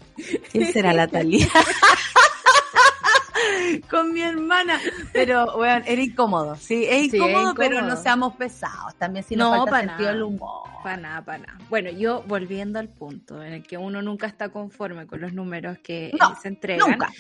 ¿Quién 0.49 0.71
será 0.71 0.93
la 0.93 1.05
Talía? 1.09 1.49
con 3.89 4.13
mi 4.13 4.21
hermana. 4.21 4.79
Pero, 5.13 5.57
weón, 5.57 5.83
era 5.85 6.01
incómodo. 6.01 6.55
Sí, 6.55 6.85
es 6.89 7.11
Sí, 7.11 7.17
incómodo, 7.17 7.49
es 7.49 7.55
pero 7.55 7.75
incómodo. 7.75 7.95
no 7.95 8.01
seamos 8.01 8.35
pesados. 8.35 8.95
También 8.97 9.23
si 9.25 9.35
nos 9.35 9.51
No, 9.51 9.65
falta 9.65 9.79
sentido 9.79 9.99
nada. 9.99 10.11
del 10.13 10.23
humor. 10.23 10.61
Para 10.83 10.97
nada, 10.97 11.21
para 11.25 11.37
nada. 11.39 11.59
Bueno, 11.69 11.89
yo 11.91 12.23
volviendo 12.27 12.79
al 12.79 12.89
punto 12.89 13.43
en 13.43 13.53
el 13.53 13.63
que 13.63 13.77
uno 13.77 14.01
nunca 14.01 14.27
está 14.27 14.49
conforme 14.49 15.05
con 15.07 15.19
los 15.21 15.33
números 15.33 15.77
que 15.79 16.11
No, 16.19 16.35
se 16.41 16.47
entregan. 16.49 16.91
Nunca. 16.91 17.11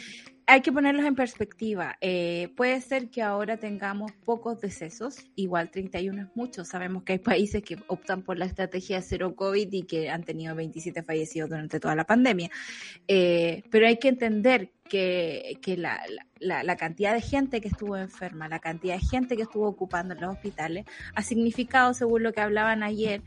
Hay 0.49 0.61
que 0.61 0.71
ponerlos 0.71 1.05
en 1.05 1.13
perspectiva. 1.13 1.97
Eh, 1.99 2.53
puede 2.55 2.79
ser 2.79 3.09
que 3.09 3.21
ahora 3.21 3.57
tengamos 3.57 4.13
pocos 4.23 4.61
decesos, 4.61 5.17
igual 5.35 5.69
31 5.69 6.21
es 6.21 6.27
mucho. 6.35 6.63
Sabemos 6.63 7.03
que 7.03 7.11
hay 7.13 7.19
países 7.19 7.61
que 7.63 7.77
optan 7.87 8.21
por 8.21 8.37
la 8.37 8.45
estrategia 8.45 9.01
cero 9.01 9.35
COVID 9.35 9.67
y 9.73 9.83
que 9.83 10.09
han 10.09 10.23
tenido 10.23 10.55
27 10.55 11.03
fallecidos 11.03 11.49
durante 11.49 11.81
toda 11.81 11.95
la 11.95 12.05
pandemia. 12.05 12.49
Eh, 13.09 13.63
pero 13.69 13.87
hay 13.87 13.97
que 13.99 14.07
entender 14.07 14.71
que, 14.87 15.59
que 15.61 15.75
la, 15.75 15.99
la- 16.09 16.25
la 16.39 16.75
cantidad 16.75 17.13
de 17.13 17.21
gente 17.21 17.61
que 17.61 17.67
estuvo 17.67 17.97
enferma, 17.97 18.47
la 18.47 18.59
cantidad 18.59 18.95
de 18.95 19.05
gente 19.05 19.35
que 19.35 19.43
estuvo 19.43 19.67
ocupando 19.67 20.15
los 20.15 20.33
hospitales, 20.33 20.85
ha 21.15 21.21
significado, 21.21 21.93
según 21.93 22.23
lo 22.23 22.33
que 22.33 22.41
hablaban 22.41 22.83
ayer, 22.83 23.21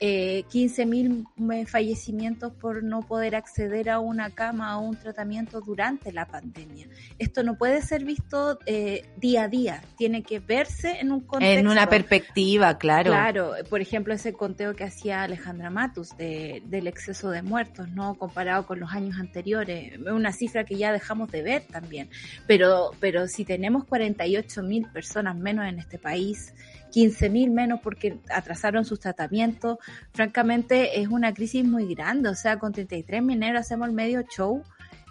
eh, 0.00 0.44
15.000 0.50 1.66
fallecimientos 1.66 2.52
por 2.52 2.82
no 2.82 3.00
poder 3.00 3.34
acceder 3.34 3.90
a 3.90 3.98
una 3.98 4.30
cama 4.30 4.78
o 4.78 4.82
un 4.82 4.96
tratamiento 4.96 5.60
durante 5.60 6.12
la 6.12 6.26
pandemia. 6.26 6.86
Esto 7.18 7.42
no 7.42 7.56
puede 7.56 7.82
ser 7.82 8.04
visto 8.04 8.58
eh, 8.66 9.04
día 9.16 9.44
a 9.44 9.48
día, 9.48 9.82
tiene 9.96 10.22
que 10.22 10.40
verse 10.40 11.00
en 11.00 11.12
un 11.12 11.20
contexto. 11.20 11.58
En 11.58 11.68
una 11.68 11.88
perspectiva, 11.88 12.78
claro. 12.78 13.10
Claro, 13.10 13.52
por 13.68 13.80
ejemplo, 13.80 14.14
ese 14.14 14.32
conteo 14.32 14.74
que 14.74 14.84
hacía 14.84 15.22
Alejandra 15.22 15.70
Matus 15.70 16.16
de, 16.16 16.62
del 16.66 16.86
exceso 16.86 17.30
de 17.30 17.42
muertos, 17.42 17.88
¿no? 17.90 18.14
Comparado 18.14 18.66
con 18.66 18.80
los 18.80 18.92
años 18.92 19.18
anteriores, 19.18 19.94
es 19.94 20.00
una 20.00 20.32
cifra 20.32 20.64
que 20.64 20.76
ya 20.76 20.92
dejamos 20.92 21.30
de 21.30 21.42
ver 21.42 21.62
también. 21.62 22.08
Pero, 22.46 22.90
pero 23.00 23.28
si 23.28 23.44
tenemos 23.44 23.84
48 23.84 24.62
mil 24.62 24.86
personas 24.90 25.36
menos 25.36 25.66
en 25.66 25.78
este 25.78 25.98
país, 25.98 26.52
15 26.90 27.30
mil 27.30 27.50
menos 27.50 27.80
porque 27.82 28.18
atrasaron 28.30 28.84
sus 28.84 29.00
tratamientos, 29.00 29.78
francamente 30.12 31.00
es 31.00 31.08
una 31.08 31.34
crisis 31.34 31.64
muy 31.64 31.94
grande. 31.94 32.28
O 32.28 32.34
sea, 32.34 32.58
con 32.58 32.72
33 32.72 33.22
mineros 33.22 33.60
hacemos 33.60 33.88
el 33.88 33.94
medio 33.94 34.22
show. 34.22 34.62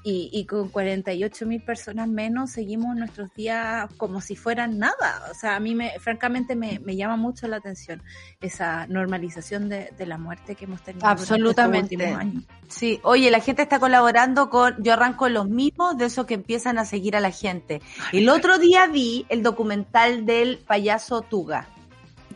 Y, 0.08 0.30
y 0.32 0.46
con 0.46 0.70
48 0.70 1.48
mil 1.48 1.64
personas 1.64 2.08
menos 2.08 2.52
seguimos 2.52 2.96
nuestros 2.96 3.34
días 3.34 3.90
como 3.98 4.22
si 4.22 4.36
fueran 4.36 4.78
nada. 4.78 5.24
O 5.32 5.34
sea, 5.34 5.56
a 5.56 5.60
mí 5.60 5.74
me, 5.74 6.00
francamente 6.00 6.56
me, 6.56 6.80
me 6.80 6.96
llama 6.96 7.16
mucho 7.18 7.48
la 7.48 7.58
atención 7.58 8.04
esa 8.40 8.86
normalización 8.86 9.68
de, 9.68 9.90
de 9.98 10.06
la 10.06 10.20
muerte 10.20 10.54
que 10.54 10.66
hemos 10.66 10.84
tenido. 10.84 11.00
estos 11.10 11.22
Absolutamente. 11.32 11.96
últimos 11.96 12.20
años. 12.22 12.44
Sí, 12.68 13.00
oye, 13.02 13.32
la 13.32 13.40
gente 13.40 13.64
está 13.64 13.80
colaborando 13.80 14.52
con, 14.52 14.76
yo 14.84 14.94
arranco 14.94 15.28
los 15.28 15.50
mismos 15.50 15.98
de 15.98 16.06
esos 16.06 16.28
que 16.28 16.36
empiezan 16.36 16.78
a 16.78 16.86
seguir 16.86 17.16
a 17.16 17.20
la 17.20 17.32
gente. 17.32 17.82
El 18.14 18.30
otro 18.30 18.60
día 18.60 18.86
vi 18.86 19.26
el 19.30 19.42
documental 19.42 20.28
del 20.28 20.60
payaso 20.60 21.24
Tuga, 21.24 21.68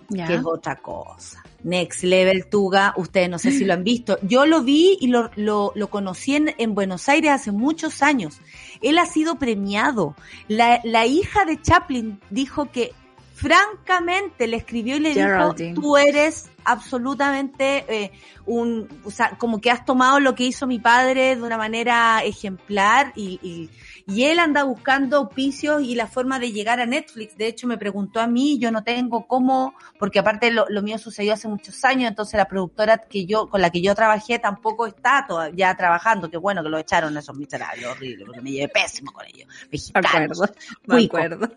Ya. 0.10 0.26
que 0.26 0.34
es 0.36 0.42
otra 0.44 0.76
cosa. 0.78 1.44
Next 1.64 2.04
Level 2.04 2.46
Tuga, 2.48 2.94
ustedes 2.98 3.30
no 3.30 3.40
sé 3.40 3.52
si 3.52 3.66
lo 3.66 3.74
han 3.74 3.84
visto. 3.84 4.18
Yo 4.22 4.46
lo 4.46 4.62
vi 4.62 4.98
y 5.02 5.08
lo, 5.08 5.30
lo, 5.36 5.72
lo 5.76 5.90
conocí 5.90 6.36
en, 6.36 6.54
en 6.58 6.76
Buenos 6.76 7.10
Aires 7.10 7.32
hace 7.32 7.52
muchos 7.52 8.02
años. 8.02 8.40
Él 8.82 8.98
ha 8.98 9.06
sido 9.06 9.38
premiado. 9.38 10.16
La, 10.48 10.82
la 10.84 11.06
hija 11.06 11.46
de 11.46 11.62
Chaplin 11.62 12.20
dijo 12.30 12.72
que 12.72 12.94
francamente 13.34 14.48
le 14.48 14.58
escribió 14.58 14.98
y 14.98 15.00
le 15.00 15.14
Geraldine. 15.14 15.70
dijo, 15.70 15.82
tú 15.82 15.98
eres 15.98 16.50
absolutamente 16.66 17.86
eh, 17.88 18.12
un, 18.46 18.88
o 19.06 19.12
sea, 19.12 19.38
como 19.38 19.62
que 19.62 19.72
has 19.72 19.86
tomado 19.86 20.20
lo 20.20 20.36
que 20.36 20.44
hizo 20.44 20.68
mi 20.68 20.78
padre 20.80 21.38
de 21.38 21.42
una 21.42 21.58
manera 21.58 22.22
ejemplar 22.24 23.14
y, 23.16 23.40
y, 23.42 23.70
y 24.10 24.26
él 24.26 24.40
anda 24.40 24.64
buscando 24.64 25.18
auspicios 25.18 25.82
y 25.84 25.96
la 25.96 26.08
forma 26.08 26.40
de 26.40 26.52
llegar 26.52 26.80
a 26.80 26.86
Netflix. 26.86 27.38
De 27.38 27.48
hecho, 27.48 27.68
me 27.68 27.78
preguntó 27.78 28.20
a 28.20 28.28
mí, 28.28 28.58
yo 28.60 28.72
no 28.72 28.84
tengo 28.84 29.28
cómo, 29.28 29.74
porque 29.98 30.20
aparte 30.20 30.52
lo, 30.52 30.66
lo 30.70 30.82
mío 30.82 30.98
sucedió 30.98 31.34
hace 31.34 31.48
muchos 31.48 31.84
años, 31.86 32.10
entonces 32.10 32.38
la 32.38 32.46
productora 32.46 32.98
que 32.98 33.26
yo, 33.26 33.48
con 33.50 33.62
la 33.62 33.70
que 33.70 33.82
yo 33.82 33.94
trabajé 33.96 34.40
tampoco 34.40 34.88
está 34.88 35.26
todavía 35.28 35.74
trabajando, 35.76 36.30
que 36.30 36.38
bueno 36.38 36.64
que 36.64 36.70
lo 36.70 36.78
echaron 36.80 37.16
esos 37.18 37.36
miserables, 37.38 37.86
horrible, 37.86 38.26
porque 38.26 38.42
me 38.42 38.52
llevé 38.52 38.70
pésimo 38.70 39.12
con 39.12 39.26
ellos. 39.26 39.48
Me 39.48 39.68
Mexicanos. 39.72 40.42
acuerdo. 40.42 40.56
Me 40.86 40.96
Cuico. 40.96 41.18
acuerdo. 41.18 41.50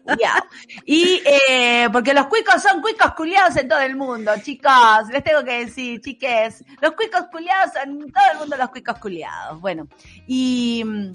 Y 0.84 1.22
eh, 1.24 1.88
porque 1.92 2.14
los 2.14 2.26
cuicos 2.26 2.62
son 2.62 2.80
cuicos 2.82 3.12
culiados 3.14 3.56
en 3.56 3.68
todo 3.68 3.80
el 3.80 3.96
mundo, 3.96 4.32
chicos. 4.42 5.08
Les 5.10 5.22
tengo 5.24 5.42
que 5.44 5.64
decir, 5.64 6.00
chiques. 6.00 6.64
Los 6.80 6.92
cuicos 6.92 7.24
culiados 7.30 7.72
en 7.84 8.12
todo 8.12 8.24
el 8.32 8.38
mundo, 8.38 8.56
los 8.56 8.70
cuicos 8.70 8.98
culiados. 8.98 9.60
Bueno, 9.60 9.88
y 10.26 10.82
mm, 10.84 11.12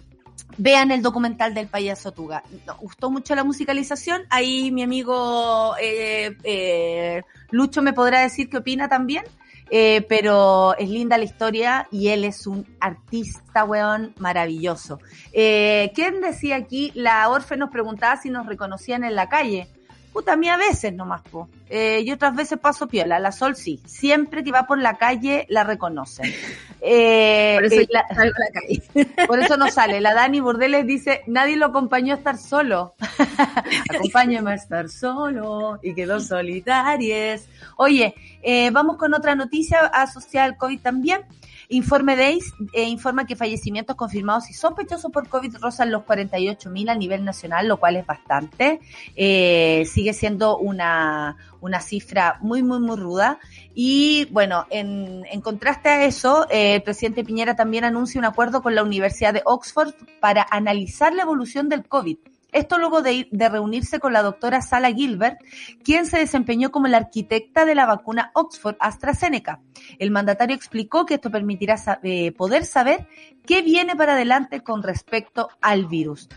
vean 0.58 0.92
el 0.92 1.02
documental 1.02 1.54
del 1.54 1.68
payaso 1.68 2.12
Tuga. 2.12 2.44
Nos 2.66 2.78
gustó 2.78 3.10
mucho 3.12 3.36
la 3.36 3.44
musicalización. 3.44 4.24
Ahí 4.30 4.72
mi 4.72 4.84
amigo 4.84 5.76
eh, 5.82 6.38
eh, 6.44 7.24
Lucho 7.52 7.82
me 7.82 7.94
podrá 7.94 8.22
decir 8.22 8.50
qué 8.50 8.58
opina 8.58 8.88
también. 8.88 9.24
Eh, 9.70 10.06
pero 10.08 10.78
es 10.78 10.90
linda 10.90 11.18
la 11.18 11.26
historia 11.26 11.88
y 11.92 12.08
él 12.08 12.24
es 12.24 12.48
un 12.48 12.66
artista, 12.80 13.66
weón, 13.66 14.14
maravilloso. 14.18 15.00
Eh, 15.34 15.92
¿Quién 15.94 16.22
decía 16.22 16.56
aquí? 16.56 16.92
La 16.96 17.28
Orfe 17.30 17.58
nos 17.58 17.70
preguntaba 17.70 18.16
si 18.18 18.30
nos 18.30 18.46
reconocían 18.46 19.04
en 19.04 19.16
la 19.16 19.28
calle. 19.28 19.68
Puta, 20.17 20.34
a 20.34 20.36
mí 20.36 20.49
a 20.49 20.58
veces 20.58 20.91
nomás, 20.93 21.21
po. 21.21 21.47
Eh, 21.69 22.01
y 22.03 22.12
otras 22.12 22.36
veces 22.36 22.58
paso 22.58 22.88
piola. 22.88 23.19
La 23.19 23.32
Sol 23.32 23.56
sí. 23.56 23.80
Siempre 23.86 24.43
que 24.43 24.51
va 24.51 24.65
por 24.65 24.80
la 24.80 24.97
calle 24.97 25.45
la 25.49 25.63
reconocen. 25.63 26.34
Eh, 26.80 27.56
Por 27.56 27.65
eso 27.65 27.82
eh, 27.82 27.88
yo 27.88 27.99
la- 27.99 28.15
salgo 28.15 28.36
a 28.36 28.39
la 28.39 28.62
calle. 28.62 29.08
por 29.27 29.39
eso 29.39 29.58
no 29.58 29.67
sale. 29.71 29.99
La 29.99 30.13
Dani 30.13 30.39
Burdeles 30.39 30.86
dice, 30.86 31.21
nadie 31.25 31.58
lo 31.58 31.65
acompañó 31.65 32.13
a 32.13 32.17
estar 32.17 32.38
solo. 32.38 32.93
Acompáñame 33.95 34.51
a 34.51 34.56
estar 34.56 34.88
solo 34.88 35.80
y 35.82 35.95
quedó 35.95 36.19
solitarias. 36.19 37.47
Oye, 37.77 38.13
eh, 38.43 38.69
vamos 38.69 38.97
con 38.97 39.15
otra 39.15 39.34
noticia 39.34 39.80
asociada 39.88 40.45
al 40.45 40.58
COVID 40.58 40.80
también. 40.80 41.21
Informe 41.69 42.15
DEIS 42.15 42.53
eh, 42.71 42.84
informa 42.84 43.25
que 43.25 43.36
fallecimientos 43.36 43.97
confirmados 43.97 44.49
y 44.49 44.53
sospechosos 44.53 45.12
por 45.12 45.27
COVID 45.27 45.58
rozan 45.58 45.91
los 45.91 46.03
48.000 46.03 46.89
a 46.89 46.95
nivel 46.95 47.25
nacional, 47.25 47.67
lo 47.67 47.77
cual 47.77 47.97
es 47.97 48.06
bastante. 48.06 48.80
Eh, 49.17 49.84
sigue 49.86 50.13
siendo 50.13 50.58
una, 50.58 51.36
una 51.60 51.82
cifra 51.82 52.38
muy, 52.39 52.63
muy, 52.63 52.80
muy 52.80 52.95
ruda. 52.95 53.39
Y 53.75 54.30
bueno, 54.32 54.65
en, 54.69 55.25
en 55.30 55.41
contraste 55.41 55.89
a 55.89 56.06
eso, 56.06 56.47
eh, 56.49 56.75
el 56.75 56.84
presidente 56.84 57.25
Piñera 57.25 57.58
también 57.58 57.84
anuncia 57.84 58.19
un 58.19 58.25
acuerdo 58.25 58.62
con 58.62 58.73
la 58.73 58.84
Universidad 58.84 59.34
de 59.34 59.41
Oxford 59.43 59.93
para 60.21 60.47
analizar 60.49 61.13
la 61.13 61.23
evolución 61.23 61.67
del 61.67 61.86
COVID. 61.86 62.17
Esto 62.58 62.78
luego 62.78 63.02
de, 63.02 63.12
ir- 63.13 63.30
de 63.32 63.50
reunirse 63.50 64.00
con 64.00 64.13
la 64.13 64.22
doctora 64.24 64.62
Sala 64.62 64.91
Gilbert, 64.91 65.38
quien 65.84 66.06
se 66.06 66.17
desempeñó 66.17 66.72
como 66.72 66.88
la 66.88 66.98
arquitecta 66.98 67.65
de 67.65 67.76
la 67.76 67.86
vacuna 67.86 68.32
Oxford 68.34 68.76
AstraZeneca. 68.80 69.60
El 70.00 70.12
mandatario 70.12 70.56
explicó 70.56 71.06
que 71.06 71.15
esto 71.15 71.30
permitirá 71.32 71.76
eh, 72.04 72.32
poder 72.32 72.65
saber 72.65 73.08
qué 73.46 73.62
viene 73.62 73.96
para 73.96 74.13
adelante 74.13 74.62
con 74.62 74.84
respecto 74.84 75.50
al 75.62 75.86
virus. 75.86 76.28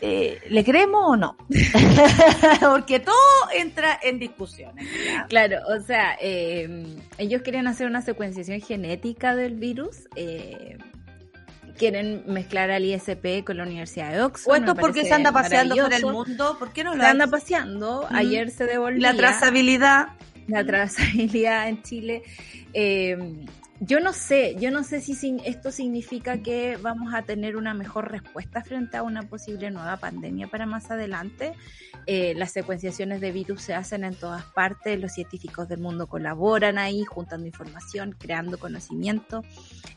eh, 0.00 0.38
¿le 0.48 0.64
creemos 0.64 1.02
o 1.06 1.16
no? 1.16 1.36
Porque 2.60 3.00
todo 3.00 3.14
entra 3.54 3.98
en 4.02 4.18
discusiones. 4.18 4.86
Claro, 5.28 5.58
o 5.68 5.80
sea, 5.80 6.16
eh, 6.20 6.86
ellos 7.18 7.42
quieren 7.42 7.66
hacer 7.66 7.86
una 7.86 8.00
secuenciación 8.02 8.60
genética 8.62 9.36
del 9.36 9.56
virus. 9.56 10.08
Quieren 11.80 12.22
mezclar 12.26 12.70
al 12.70 12.84
ISP 12.84 13.42
con 13.42 13.56
la 13.56 13.62
Universidad 13.62 14.12
de 14.12 14.20
Oxford. 14.20 14.52
¿O 14.52 14.56
esto 14.56 14.74
porque 14.74 15.02
se 15.02 15.14
anda 15.14 15.32
paseando 15.32 15.74
por 15.76 15.92
el 15.94 16.04
mundo? 16.04 16.56
¿Por 16.58 16.72
qué 16.74 16.84
no 16.84 16.94
lo 16.94 17.02
Se 17.02 17.08
anda 17.08 17.26
paseando. 17.26 18.06
Ayer 18.10 18.50
se 18.50 18.66
devolvió. 18.66 19.00
La 19.00 19.14
trazabilidad. 19.14 20.08
La 20.46 20.62
trazabilidad 20.62 21.70
en 21.70 21.82
Chile. 21.82 22.22
Eh, 22.74 23.46
yo 23.82 23.98
no 23.98 24.12
sé, 24.12 24.56
yo 24.60 24.70
no 24.70 24.84
sé 24.84 25.00
si 25.00 25.38
esto 25.46 25.72
significa 25.72 26.42
que 26.42 26.76
vamos 26.76 27.14
a 27.14 27.22
tener 27.22 27.56
una 27.56 27.72
mejor 27.72 28.10
respuesta 28.10 28.62
frente 28.62 28.98
a 28.98 29.02
una 29.02 29.22
posible 29.22 29.70
nueva 29.70 29.96
pandemia 29.96 30.48
para 30.48 30.66
más 30.66 30.90
adelante. 30.90 31.54
Eh, 32.06 32.34
las 32.36 32.52
secuenciaciones 32.52 33.22
de 33.22 33.32
virus 33.32 33.62
se 33.62 33.74
hacen 33.74 34.04
en 34.04 34.14
todas 34.14 34.44
partes, 34.44 35.00
los 35.00 35.12
científicos 35.12 35.66
del 35.66 35.80
mundo 35.80 36.08
colaboran 36.08 36.76
ahí, 36.76 37.04
juntando 37.06 37.46
información, 37.46 38.14
creando 38.18 38.58
conocimiento. 38.58 39.42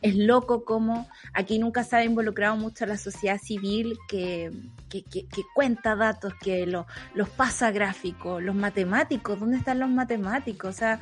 Es 0.01 0.15
loco 0.15 0.63
como 0.63 1.09
aquí 1.33 1.59
nunca 1.59 1.83
se 1.83 1.97
ha 1.97 2.05
involucrado 2.05 2.55
mucho 2.55 2.85
la 2.85 2.97
sociedad 2.97 3.37
civil 3.37 3.97
que, 4.07 4.51
cuenta 5.53 5.97
datos, 5.97 6.33
que 6.41 6.65
lo, 6.65 6.87
los 7.15 7.29
pasa 7.29 7.71
gráficos, 7.71 8.41
los 8.41 8.55
matemáticos, 8.55 9.41
¿dónde 9.41 9.57
están 9.57 9.79
los 9.79 9.89
matemáticos? 9.89 10.69
O 10.69 10.77
sea, 10.77 11.01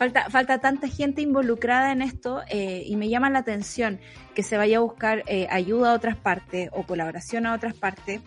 falta, 0.00 0.30
falta 0.30 0.58
tanta 0.58 0.88
gente 0.88 1.20
involucrada 1.20 1.92
en 1.92 2.00
esto 2.00 2.40
eh, 2.48 2.82
y 2.86 2.96
me 2.96 3.10
llama 3.10 3.28
la 3.28 3.40
atención 3.40 4.00
que 4.34 4.42
se 4.42 4.56
vaya 4.56 4.78
a 4.78 4.80
buscar 4.80 5.24
eh, 5.26 5.46
ayuda 5.50 5.90
a 5.90 5.94
otras 5.94 6.16
partes 6.16 6.70
o 6.72 6.84
colaboración 6.84 7.44
a 7.44 7.52
otras 7.52 7.74
partes 7.74 8.22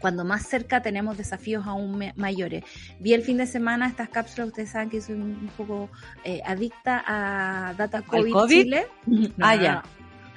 cuando 0.00 0.24
más 0.24 0.46
cerca 0.46 0.80
tenemos 0.80 1.18
desafíos 1.18 1.66
aún 1.66 2.12
mayores. 2.16 2.64
Vi 2.98 3.12
el 3.12 3.22
fin 3.22 3.36
de 3.36 3.46
semana 3.46 3.88
estas 3.88 4.08
cápsulas, 4.08 4.48
ustedes 4.48 4.70
saben 4.70 4.88
que 4.88 5.02
soy 5.02 5.16
un 5.16 5.50
poco 5.54 5.90
eh, 6.24 6.40
adicta 6.46 7.02
a 7.06 7.74
Data 7.74 8.00
COVID, 8.00 8.34
Chile. 8.48 8.86
ah, 9.40 9.56
ya. 9.56 9.82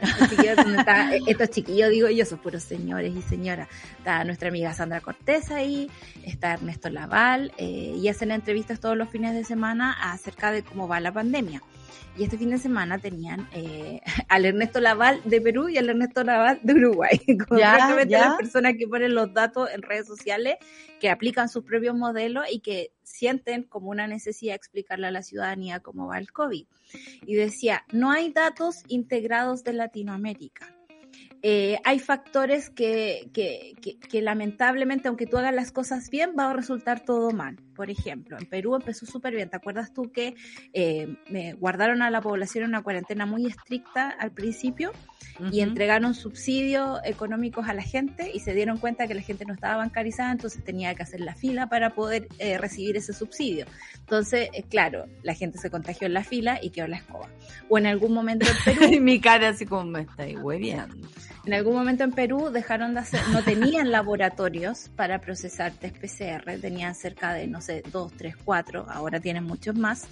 Eh, 0.01 1.19
estos 1.27 1.49
chiquillos, 1.49 1.89
digo 1.89 2.09
yo, 2.09 2.25
son 2.25 2.39
puros 2.39 2.63
señores 2.63 3.13
y 3.15 3.21
señoras. 3.21 3.67
Está 3.97 4.23
nuestra 4.23 4.49
amiga 4.49 4.73
Sandra 4.73 5.01
Cortés 5.01 5.51
ahí, 5.51 5.89
está 6.23 6.53
Ernesto 6.53 6.89
Laval, 6.89 7.51
eh, 7.57 7.95
y 7.97 8.07
hacen 8.07 8.31
entrevistas 8.31 8.79
todos 8.79 8.97
los 8.97 9.09
fines 9.09 9.33
de 9.33 9.43
semana 9.43 9.95
acerca 10.11 10.51
de 10.51 10.63
cómo 10.63 10.87
va 10.87 10.99
la 10.99 11.11
pandemia. 11.11 11.61
Y 12.17 12.23
este 12.23 12.37
fin 12.37 12.49
de 12.49 12.57
semana 12.57 12.97
tenían 12.97 13.47
eh, 13.53 14.01
al 14.27 14.45
Ernesto 14.45 14.79
Laval 14.79 15.21
de 15.25 15.39
Perú 15.41 15.69
y 15.69 15.77
al 15.77 15.89
Ernesto 15.89 16.23
Laval 16.23 16.59
de 16.63 16.73
Uruguay. 16.73 17.21
ya, 17.57 17.95
las 18.05 18.37
personas 18.37 18.73
que 18.77 18.87
ponen 18.87 19.15
los 19.15 19.33
datos 19.33 19.69
en 19.73 19.81
redes 19.81 20.07
sociales, 20.07 20.55
que 20.99 21.09
aplican 21.09 21.47
sus 21.49 21.63
propios 21.63 21.95
modelos 21.95 22.45
y 22.51 22.59
que 22.59 22.91
sienten 23.09 23.63
como 23.63 23.89
una 23.89 24.07
necesidad 24.07 24.55
explicarle 24.55 25.07
a 25.07 25.11
la 25.11 25.23
ciudadanía 25.23 25.79
cómo 25.79 26.07
va 26.07 26.17
el 26.17 26.31
COVID. 26.31 26.65
Y 27.25 27.35
decía, 27.35 27.85
no 27.91 28.11
hay 28.11 28.31
datos 28.31 28.83
integrados 28.87 29.63
de 29.63 29.73
Latinoamérica 29.73 30.75
eh, 31.41 31.79
hay 31.85 31.99
factores 31.99 32.69
que, 32.69 33.29
que, 33.33 33.75
que, 33.81 34.21
lamentablemente, 34.21 35.07
aunque 35.07 35.25
tú 35.25 35.37
hagas 35.37 35.53
las 35.53 35.71
cosas 35.71 36.09
bien, 36.09 36.35
va 36.37 36.49
a 36.49 36.53
resultar 36.53 37.05
todo 37.05 37.31
mal. 37.31 37.57
Por 37.79 37.89
ejemplo, 37.89 38.37
en 38.37 38.45
Perú 38.45 38.75
empezó 38.75 39.05
súper 39.05 39.33
bien. 39.33 39.49
¿Te 39.49 39.55
acuerdas 39.55 39.93
tú 39.93 40.11
que 40.11 40.35
eh, 40.73 41.15
me 41.29 41.53
guardaron 41.53 42.01
a 42.01 42.09
la 42.09 42.19
población 42.19 42.65
en 42.65 42.71
una 42.71 42.83
cuarentena 42.83 43.25
muy 43.25 43.45
estricta 43.45 44.09
al 44.09 44.33
principio 44.33 44.91
y 45.49 45.61
entregaron 45.61 46.13
subsidios 46.13 46.99
económicos 47.05 47.69
a 47.69 47.73
la 47.73 47.81
gente 47.81 48.31
y 48.33 48.41
se 48.41 48.53
dieron 48.53 48.79
cuenta 48.79 49.07
que 49.07 49.13
la 49.13 49.21
gente 49.21 49.45
no 49.45 49.53
estaba 49.53 49.77
bancarizada, 49.77 50.33
entonces 50.33 50.61
tenía 50.61 50.93
que 50.93 51.03
hacer 51.03 51.21
la 51.21 51.35
fila 51.35 51.69
para 51.69 51.91
poder 51.91 52.27
eh, 52.37 52.57
recibir 52.57 52.97
ese 52.97 53.13
subsidio. 53.13 53.65
Entonces, 53.99 54.49
claro, 54.69 55.05
la 55.23 55.33
gente 55.33 55.57
se 55.57 55.69
contagió 55.69 56.07
en 56.07 56.15
la 56.15 56.25
fila 56.25 56.59
y 56.61 56.71
quedó 56.71 56.83
en 56.83 56.91
la 56.91 56.97
escoba. 56.97 57.29
O 57.69 57.77
en 57.77 57.85
algún 57.85 58.11
momento 58.11 58.45
en 58.45 58.77
Perú... 58.77 59.01
Mi 59.01 59.21
cara 59.21 59.47
así 59.47 59.65
como 59.65 59.85
me 59.85 60.01
está 60.01 60.25
hueviando. 60.25 61.07
En 61.49 61.55
algún 61.55 61.73
momento 61.73 62.03
en 62.03 62.11
Perú 62.11 62.51
dejaron 62.51 62.93
de 62.93 62.99
hacer, 62.99 63.21
no 63.29 63.43
tenían 63.43 63.89
laboratorios 63.91 64.91
para 64.95 65.19
procesar 65.19 65.71
test 65.71 65.97
PCR, 65.97 66.59
tenían 66.61 66.93
cerca 66.93 67.33
de, 67.33 67.47
no 67.47 67.59
sé, 67.59 67.81
dos, 67.91 68.13
tres, 68.15 68.35
cuatro, 68.37 68.85
ahora 68.87 69.19
tienen 69.19 69.45
muchos 69.45 69.75
más, 69.75 70.07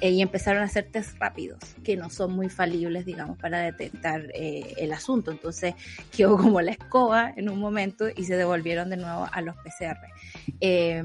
eh, 0.00 0.10
y 0.10 0.20
empezaron 0.20 0.62
a 0.62 0.64
hacer 0.64 0.88
test 0.90 1.16
rápidos, 1.20 1.60
que 1.84 1.96
no 1.96 2.10
son 2.10 2.32
muy 2.32 2.48
falibles, 2.48 3.06
digamos, 3.06 3.38
para 3.38 3.60
detectar 3.60 4.32
eh, 4.34 4.74
el 4.78 4.92
asunto. 4.92 5.30
Entonces 5.30 5.76
quedó 6.10 6.36
como 6.36 6.60
la 6.60 6.72
escoba 6.72 7.32
en 7.36 7.48
un 7.50 7.60
momento 7.60 8.06
y 8.08 8.24
se 8.24 8.36
devolvieron 8.36 8.90
de 8.90 8.96
nuevo 8.96 9.28
a 9.30 9.40
los 9.42 9.54
PCR. 9.58 9.96
Eh, 10.60 11.04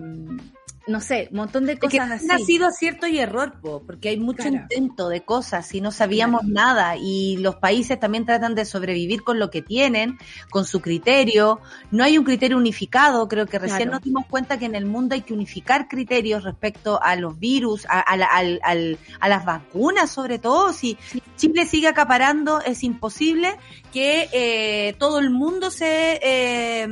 no 0.88 1.02
sé, 1.02 1.30
un 1.32 1.38
montón 1.38 1.66
de 1.66 1.78
cosas 1.78 2.12
así. 2.12 2.28
Ha 2.30 2.38
sido 2.38 2.68
acierto 2.68 3.08
y 3.08 3.20
error, 3.20 3.54
porque 3.62 4.10
hay 4.10 4.18
mucho 4.18 4.48
intento 4.48 5.10
de 5.10 5.24
cosas 5.24 5.74
y 5.74 5.82
no 5.82 5.92
sabíamos 5.92 6.44
nada 6.46 6.96
y 6.98 7.38
los 7.38 7.56
países 7.56 8.00
también 8.00 8.26
tratan 8.26 8.56
de 8.56 8.66
sobrevivir 8.66 9.24
con 9.24 9.40
lo 9.40 9.50
que 9.50 9.62
tienen, 9.62 10.18
con 10.50 10.66
su 10.66 10.82
criterio. 10.82 11.60
No 11.92 12.04
hay 12.04 12.18
un 12.18 12.24
criterio 12.24 12.58
unificado, 12.58 13.28
creo 13.28 13.48
que 13.48 13.60
recién 13.60 13.90
nos 13.90 14.02
dimos 14.02 14.26
cuenta 14.28 14.60
que 14.60 14.66
en 14.66 14.76
el 14.76 14.86
mundo 14.86 15.16
hay 15.16 15.22
que 15.22 15.34
unificar 15.34 15.88
criterios 15.88 16.44
respecto 16.44 17.02
a 17.02 17.16
los 17.16 17.40
virus, 17.40 17.86
a, 17.90 18.02
a, 18.02 19.28
las 19.28 19.46
vacunas 19.46 20.12
sobre 20.12 20.40
todo. 20.40 20.72
Si 20.74 20.98
Chile 21.36 21.66
sigue 21.66 21.88
acaparando, 21.88 22.62
es 22.62 22.84
imposible 22.84 23.58
que 23.92 24.30
eh, 24.32 24.96
todo 25.00 25.20
el 25.20 25.30
mundo 25.30 25.72
se 25.72 26.20
eh, 26.22 26.88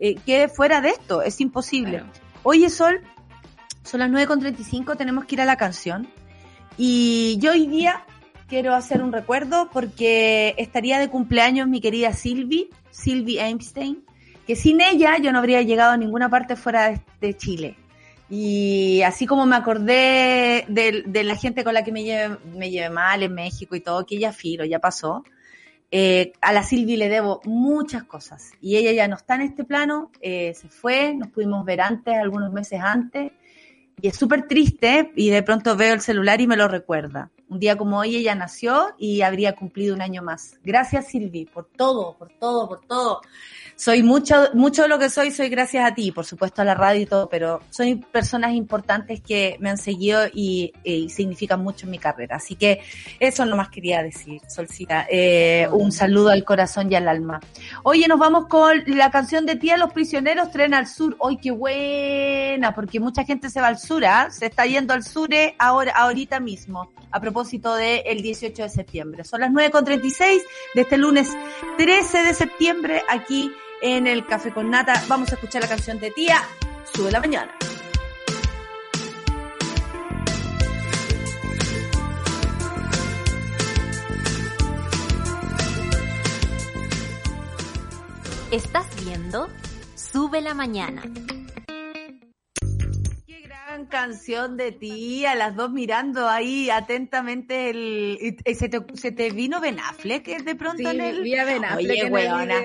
eh, 0.00 0.14
quede 0.24 0.48
fuera 0.48 0.80
de 0.80 0.90
esto, 0.90 1.22
es 1.22 1.40
imposible. 1.40 2.04
Oye, 2.42 2.70
Sol, 2.70 3.00
son 3.86 4.00
las 4.00 4.10
9.35, 4.10 4.96
tenemos 4.96 5.24
que 5.24 5.36
ir 5.36 5.40
a 5.40 5.44
la 5.44 5.56
canción. 5.56 6.08
Y 6.76 7.38
yo 7.40 7.52
hoy 7.52 7.66
día 7.66 8.04
quiero 8.48 8.74
hacer 8.74 9.02
un 9.02 9.12
recuerdo 9.12 9.70
porque 9.72 10.54
estaría 10.58 10.98
de 10.98 11.08
cumpleaños 11.08 11.68
mi 11.68 11.80
querida 11.80 12.12
Silvi, 12.12 12.68
Silvi 12.90 13.38
Einstein, 13.38 14.04
que 14.46 14.56
sin 14.56 14.80
ella 14.80 15.16
yo 15.18 15.32
no 15.32 15.38
habría 15.38 15.62
llegado 15.62 15.92
a 15.92 15.96
ninguna 15.96 16.28
parte 16.28 16.56
fuera 16.56 17.02
de, 17.20 17.36
Chile. 17.36 17.76
Y 18.28 19.02
así 19.02 19.24
como 19.24 19.46
me 19.46 19.56
acordé 19.56 20.64
de, 20.68 21.24
la 21.24 21.36
gente 21.36 21.64
con 21.64 21.74
la 21.74 21.84
que 21.84 21.92
me 21.92 22.02
lleve, 22.02 22.36
me 22.54 22.70
lleve 22.70 22.90
mal 22.90 23.22
en 23.22 23.34
México 23.34 23.76
y 23.76 23.80
todo, 23.80 24.04
que 24.04 24.18
ya 24.18 24.32
filo, 24.32 24.64
ya 24.64 24.80
pasó, 24.80 25.22
eh, 25.92 26.32
a 26.40 26.52
la 26.52 26.64
Silvi 26.64 26.96
le 26.96 27.08
debo 27.08 27.40
muchas 27.44 28.04
cosas. 28.04 28.50
Y 28.60 28.76
ella 28.76 28.92
ya 28.92 29.08
no 29.08 29.16
está 29.16 29.36
en 29.36 29.42
este 29.42 29.64
plano, 29.64 30.10
eh, 30.20 30.54
se 30.54 30.68
fue, 30.68 31.14
nos 31.14 31.28
pudimos 31.28 31.64
ver 31.64 31.80
antes, 31.80 32.14
algunos 32.16 32.52
meses 32.52 32.80
antes, 32.82 33.32
y 34.00 34.08
es 34.08 34.16
súper 34.16 34.46
triste 34.46 35.12
y 35.16 35.30
de 35.30 35.42
pronto 35.42 35.76
veo 35.76 35.94
el 35.94 36.00
celular 36.00 36.40
y 36.40 36.46
me 36.46 36.56
lo 36.56 36.68
recuerda. 36.68 37.30
Un 37.48 37.60
día 37.60 37.76
como 37.76 37.98
hoy 37.98 38.16
ella 38.16 38.34
nació 38.34 38.94
y 38.98 39.22
habría 39.22 39.54
cumplido 39.54 39.94
un 39.94 40.02
año 40.02 40.22
más. 40.22 40.58
Gracias 40.64 41.08
Silvi 41.08 41.44
por 41.46 41.66
todo, 41.66 42.16
por 42.16 42.30
todo, 42.38 42.68
por 42.68 42.80
todo 42.86 43.20
soy 43.76 44.02
mucho, 44.02 44.34
mucho 44.54 44.82
de 44.82 44.88
lo 44.88 44.98
que 44.98 45.10
soy, 45.10 45.30
soy 45.30 45.50
gracias 45.50 45.84
a 45.84 45.94
ti, 45.94 46.10
por 46.10 46.24
supuesto 46.24 46.62
a 46.62 46.64
la 46.64 46.74
radio 46.74 47.02
y 47.02 47.06
todo, 47.06 47.28
pero 47.28 47.60
soy 47.68 47.96
personas 47.96 48.54
importantes 48.54 49.20
que 49.20 49.58
me 49.60 49.68
han 49.68 49.76
seguido 49.76 50.22
y, 50.32 50.72
significan 51.10 51.62
mucho 51.62 51.84
en 51.84 51.90
mi 51.90 51.98
carrera. 51.98 52.36
Así 52.36 52.56
que 52.56 52.80
eso 53.20 53.44
nomás 53.44 53.68
quería 53.68 54.02
decir, 54.02 54.40
Solcita. 54.48 55.06
Eh, 55.10 55.68
un 55.70 55.92
saludo 55.92 56.30
al 56.30 56.42
corazón 56.44 56.90
y 56.90 56.94
al 56.94 57.06
alma. 57.06 57.40
Oye, 57.82 58.08
nos 58.08 58.18
vamos 58.18 58.46
con 58.46 58.82
la 58.86 59.10
canción 59.10 59.44
de 59.44 59.56
Tía 59.56 59.76
Los 59.76 59.92
Prisioneros, 59.92 60.50
Tren 60.50 60.72
al 60.72 60.86
Sur. 60.86 61.16
¡Ay, 61.22 61.36
qué 61.36 61.50
buena! 61.50 62.74
Porque 62.74 62.98
mucha 62.98 63.24
gente 63.24 63.50
se 63.50 63.60
va 63.60 63.68
al 63.68 63.78
sur, 63.78 64.04
¿ah? 64.06 64.30
Se 64.30 64.46
está 64.46 64.64
yendo 64.64 64.94
al 64.94 65.04
sur 65.04 65.32
eh, 65.34 65.54
ahora, 65.58 65.92
ahorita 65.92 66.40
mismo, 66.40 66.90
del 67.44 68.02
el 68.06 68.22
18 68.22 68.62
de 68.62 68.68
septiembre. 68.70 69.24
Son 69.24 69.40
las 69.40 69.50
9.36 69.50 70.40
de 70.74 70.80
este 70.80 70.96
lunes 70.96 71.28
13 71.76 72.22
de 72.24 72.34
septiembre 72.34 73.02
aquí 73.10 73.52
en 73.82 74.06
el 74.06 74.24
Café 74.24 74.52
con 74.52 74.70
Nata. 74.70 75.02
Vamos 75.06 75.30
a 75.32 75.34
escuchar 75.34 75.62
la 75.62 75.68
canción 75.68 76.00
de 76.00 76.10
Tía, 76.12 76.42
Sube 76.94 77.10
la 77.10 77.20
Mañana. 77.20 77.54
Estás 88.50 88.86
viendo 89.04 89.48
Sube 89.94 90.40
la 90.40 90.54
Mañana. 90.54 91.02
Gran 93.76 93.88
canción 93.88 94.56
de 94.56 94.72
ti, 94.72 95.26
a 95.26 95.34
las 95.34 95.54
dos 95.54 95.70
mirando 95.70 96.30
ahí 96.30 96.70
atentamente 96.70 97.68
el... 97.68 98.38
¿Se 98.54 98.70
te, 98.70 98.80
se 98.94 99.12
te 99.12 99.28
vino 99.28 99.60
Ben 99.60 99.78
Affleck 99.78 100.26
de 100.26 100.54
pronto 100.54 100.88
en 100.90 101.02
el... 101.02 101.20
Vi 101.20 101.36
a 101.36 101.44
ben 101.44 101.62
Affleck 101.66 102.10
Oye, 102.10 102.26
en 102.26 102.56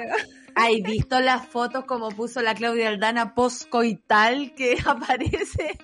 ¿Hay 0.56 0.82
visto 0.82 1.20
las 1.20 1.48
fotos 1.48 1.86
como 1.86 2.10
puso 2.10 2.42
la 2.42 2.54
Claudia 2.56 2.90
Aldana 2.90 3.34
post-coital 3.34 4.54
que 4.56 4.78
aparece 4.86 5.78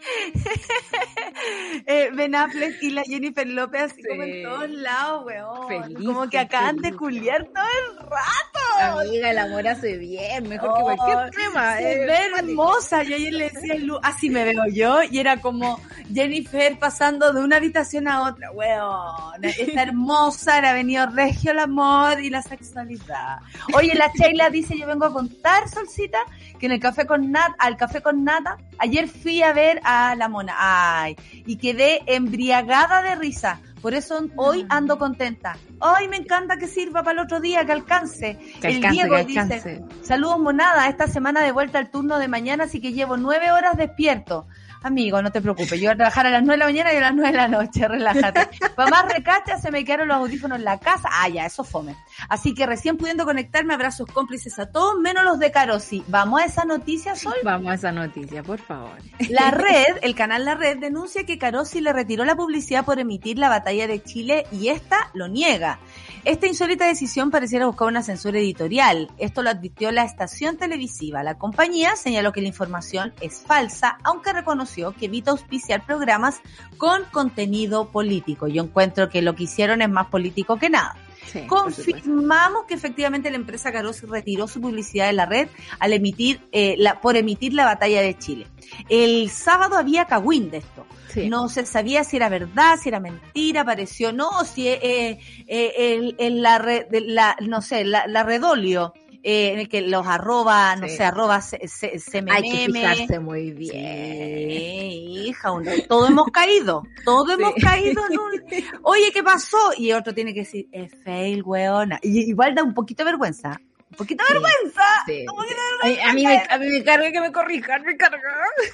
eh, 1.86 2.10
Ben 2.14 2.36
Affleck 2.36 2.82
y 2.82 2.92
la 2.92 3.04
Jennifer 3.04 3.48
López 3.48 3.82
así 3.84 4.04
como 4.04 4.24
en 4.24 4.44
todos 4.44 4.70
lados, 4.70 5.26
weón? 5.26 5.94
como 6.06 6.30
que 6.30 6.40
acaban 6.40 6.78
de 6.78 6.94
culiar 6.94 7.46
todo 7.46 7.64
el 7.90 7.98
rato. 7.98 9.00
Amiga, 9.00 9.32
el 9.32 9.38
amor 9.40 9.68
hace 9.68 9.98
bien, 9.98 10.48
mejor 10.48 10.76
que 10.76 10.82
cualquier 10.82 11.18
Oh, 11.18 11.30
crema. 11.32 11.78
Se 11.78 11.94
eh, 11.94 12.06
ve 12.06 12.18
hermosa. 12.38 13.04
Yo 13.04 13.16
ayer 13.16 13.34
le 13.34 13.50
decía 13.50 13.76
Lu, 13.76 14.00
así 14.04 14.30
me 14.30 14.44
veo 14.44 14.66
yo, 14.68 15.02
y 15.10 15.20
era 15.20 15.38
como 15.38 15.80
Jennifer 16.14 16.78
pasando 16.78 17.34
de 17.34 17.42
una 17.42 17.58
habitación 17.58 18.08
a 18.08 18.24
otra. 18.24 18.52
Weón, 18.52 19.44
está 19.44 19.84
hermosa, 19.84 20.58
ha 20.58 20.74
venido 20.74 21.08
regio 21.08 21.52
el 21.52 21.60
amor 21.60 22.22
y 22.22 22.30
la 22.30 22.42
sexualidad. 22.42 23.40
Oye, 23.74 23.94
la 23.96 24.12
Sheila 24.14 24.50
dice, 24.62 24.78
yo 24.78 24.88
vengo 24.88 25.06
a 25.06 25.14
contar, 25.14 25.68
Solcita, 25.70 26.20
que 26.60 26.66
en 26.66 26.74
el 26.74 26.80
café 26.80 27.06
con 27.06 27.32
nata, 27.32 27.56
al 27.60 27.78
café 27.78 28.02
con 28.02 28.24
nata, 28.24 28.58
ayer 28.78 29.08
fui 29.08 29.42
a 29.42 29.54
ver 29.54 29.80
a 29.84 30.16
la 30.16 30.28
mona, 30.28 30.56
ay, 30.58 31.16
y 31.46 31.58
quedé 31.58 32.02
embriagada 32.06 33.02
de 33.02 33.16
risa. 33.16 33.60
Por 33.82 33.94
eso 33.94 34.20
hoy 34.36 34.66
ando 34.70 34.98
contenta. 34.98 35.56
Ay, 35.80 36.08
me 36.08 36.18
encanta 36.18 36.58
que 36.58 36.68
sirva 36.68 37.04
para 37.04 37.20
el 37.20 37.26
otro 37.26 37.40
día, 37.40 37.64
que 37.66 37.72
alcance. 37.72 38.38
Que 38.60 38.70
el 38.70 38.76
alcance, 38.78 38.96
Diego 38.96 39.16
que 39.16 39.26
dice. 39.26 39.84
Saludos 40.02 40.40
monada, 40.40 40.90
esta 40.90 41.08
semana 41.08 41.42
de 41.42 41.52
vuelta 41.52 41.78
al 41.78 41.92
turno 41.92 42.18
de 42.18 42.28
mañana, 42.28 42.64
así 42.64 42.82
que 42.82 42.94
llevo 42.94 43.18
nueve 43.18 43.52
horas 43.52 43.78
despierto. 43.78 44.48
Amigo, 44.88 45.22
no 45.22 45.32
te 45.32 45.42
preocupes, 45.42 45.80
yo 45.80 45.88
voy 45.88 45.94
a 45.94 45.98
trabajar 45.98 46.28
a 46.28 46.30
las 46.30 46.44
nueve 46.44 46.54
de 46.54 46.60
la 46.60 46.66
mañana 46.66 46.94
y 46.94 46.96
a 46.96 47.02
las 47.02 47.14
nueve 47.14 47.32
de 47.32 47.38
la 47.38 47.48
noche, 47.50 47.88
relájate. 47.88 48.48
Más 48.78 49.14
recacha, 49.14 49.58
se 49.58 49.70
me 49.70 49.84
quedaron 49.84 50.08
los 50.08 50.18
audífonos 50.18 50.60
en 50.60 50.64
la 50.64 50.80
casa. 50.80 51.10
Ah, 51.12 51.28
ya, 51.28 51.46
eso 51.46 51.66
fome. 51.66 51.98
Así 52.30 52.54
que 52.54 52.66
recién 52.66 52.96
pudiendo 52.96 53.26
conectarme, 53.26 53.74
abrazos 53.74 54.08
cómplices 54.08 54.58
a 54.60 54.72
todos, 54.72 54.98
menos 55.00 55.26
los 55.26 55.40
de 55.40 55.52
Carosi. 55.52 56.06
¿Vamos 56.08 56.42
a 56.42 56.46
esa 56.46 56.64
noticia, 56.64 57.16
Sol? 57.18 57.34
Vamos 57.44 57.70
a 57.70 57.74
esa 57.74 57.92
noticia, 57.92 58.44
por 58.44 58.60
favor. 58.60 58.98
La 59.30 59.52
red, 59.52 59.98
el 60.02 60.16
canal 60.16 60.46
La 60.46 60.56
Red, 60.56 60.78
denuncia 60.78 61.26
que 61.26 61.38
Carosi 61.38 61.82
le 61.82 61.92
retiró 61.92 62.24
la 62.24 62.38
publicidad 62.38 62.86
por 62.86 62.98
emitir 62.98 63.38
la 63.38 63.50
batalla 63.50 63.88
de 63.88 64.02
Chile 64.02 64.46
y 64.54 64.70
esta 64.70 65.10
lo 65.14 65.28
niega. 65.28 65.80
Esta 66.24 66.48
insólita 66.48 66.86
decisión 66.86 67.30
pareciera 67.30 67.68
buscar 67.68 67.88
una 67.88 68.04
censura 68.04 68.40
editorial. 68.40 69.10
Esto 69.18 69.44
lo 69.44 69.50
advirtió 69.50 69.92
la 69.92 70.04
estación 70.04 70.58
televisiva. 70.58 71.24
La 71.24 71.38
compañía 71.38 71.96
señaló 71.96 72.32
que 72.32 72.42
la 72.42 72.48
información 72.48 73.14
es 73.20 73.40
falsa, 73.40 73.98
aunque 74.04 74.34
reconoció 74.34 74.77
que 74.98 75.06
evita 75.06 75.32
auspiciar 75.32 75.86
programas 75.86 76.40
con 76.78 77.04
contenido 77.12 77.90
político. 77.90 78.48
Yo 78.48 78.64
encuentro 78.64 79.10
que 79.10 79.22
lo 79.22 79.36
que 79.36 79.44
hicieron 79.44 79.82
es 79.82 79.90
más 79.90 80.08
político 80.08 80.58
que 80.58 80.70
nada. 80.70 80.96
Sí. 81.26 81.42
Confirmamos 81.48 82.66
que 82.68 82.74
efectivamente 82.74 83.30
la 83.30 83.36
empresa 83.36 83.72
Carosi 83.72 84.06
retiró 84.06 84.48
su 84.48 84.62
publicidad 84.62 85.08
de 85.08 85.14
la 85.14 85.26
red 85.26 85.50
al 85.80 85.92
emitir, 85.94 86.40
eh, 86.52 86.76
la, 86.78 87.02
por 87.02 87.18
emitir 87.18 87.54
la 87.54 87.66
batalla 87.66 88.02
de 88.02 88.18
Chile. 88.18 88.48
El 88.90 89.30
sábado 89.30 89.78
había 89.78 90.06
cagüín 90.06 90.50
de 90.50 90.58
esto. 90.58 90.86
Sí. 91.14 91.30
No 91.30 91.50
se 91.50 91.66
sabía 91.66 92.04
si 92.04 92.18
era 92.18 92.30
verdad, 92.30 92.78
si 92.82 92.90
era 92.90 93.00
mentira, 93.00 93.66
pareció 93.66 94.14
no, 94.14 94.44
si 94.46 94.68
eh, 94.68 95.20
eh, 95.48 95.74
el, 95.78 96.16
el- 96.20 96.42
la, 96.42 96.60
red, 96.60 96.86
la, 96.92 97.36
no 97.42 97.62
sé, 97.62 97.84
la, 97.86 98.08
la 98.08 98.24
redolio, 98.24 98.94
eh, 99.30 99.52
en 99.52 99.60
el 99.60 99.68
que 99.68 99.82
los 99.82 100.08
arroba, 100.08 100.74
no 100.78 100.88
Sí. 100.88 100.96
sé, 100.96 101.04
arroba 101.04 101.42
se, 101.42 101.68
se, 101.68 102.00
se 102.00 102.24
Hay 102.30 102.50
que 102.50 102.72
fijarse 102.72 103.20
muy 103.20 103.52
bien. 103.52 103.72
Sí, 103.72 105.24
hija, 105.28 105.52
uno- 105.52 105.70
todo 105.90 106.08
hemos 106.08 106.28
caído, 106.28 106.84
todo 107.04 107.34
hemos 107.34 107.54
caído 107.56 108.04
en 108.10 108.18
un, 108.20 108.32
oye, 108.84 109.12
¿qué 109.14 109.24
pasó? 109.24 109.58
Y 109.78 109.92
otro 109.92 110.14
tiene 110.14 110.34
que 110.34 110.42
decir, 110.42 110.68
es 110.72 110.92
fail, 111.04 111.44
weona. 111.44 112.00
Y 112.02 112.22
igual 112.30 112.56
da 112.56 112.64
un 112.64 112.74
poquito 112.74 113.04
de 113.04 113.12
vergüenza, 113.12 113.60
de 113.98 114.24
Sí, 114.24 114.34
vergüenza. 114.34 114.82
sí, 115.06 115.26
un 115.30 115.36
poquito 115.36 115.62
sí. 115.84 116.00
A, 116.00 116.10
a 116.10 116.14
mí 116.14 116.24
me, 116.26 116.44
a 116.50 116.58
mí 116.58 116.70
me 116.70 116.84
carga 116.84 117.12
que 117.12 117.22
me 117.22 117.32
corrijan, 117.32 117.82
me 117.84 117.98
carga. 117.98 118.20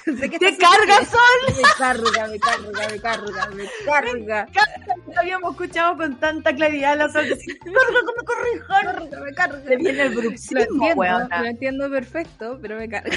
Sé 0.04 0.30
que 0.30 0.38
¿Te 0.38 0.56
carga, 0.56 0.96
haciendo- 0.98 1.10
Sol? 1.10 1.54
Me 1.56 1.62
carga, 1.78 2.26
me 2.28 2.38
carga, 2.38 2.88
me 2.90 3.00
carga, 3.00 3.50
me 3.54 3.64
carga. 3.84 4.48
No 5.06 5.20
habíamos 5.20 5.52
escuchado 5.52 5.96
con 5.96 6.18
tanta 6.20 6.54
claridad 6.54 6.96
la 6.98 7.08
Sol 7.08 7.28
decir, 7.28 7.58
"Carga, 7.58 8.00
que 8.00 8.12
me 8.18 8.24
corrijan. 8.24 8.84
Carga, 8.84 9.20
me 9.24 9.34
carga. 9.34 9.62
Se 9.64 9.76
viene 9.76 10.02
el 10.02 10.14
Lo 10.14 10.20
bruxismo, 10.20 10.60
entiendo, 10.60 10.94
weona. 11.00 11.40
lo 11.42 11.46
entiendo 11.46 11.90
perfecto, 11.90 12.58
pero 12.60 12.76
me 12.76 12.88
carga. 12.88 13.16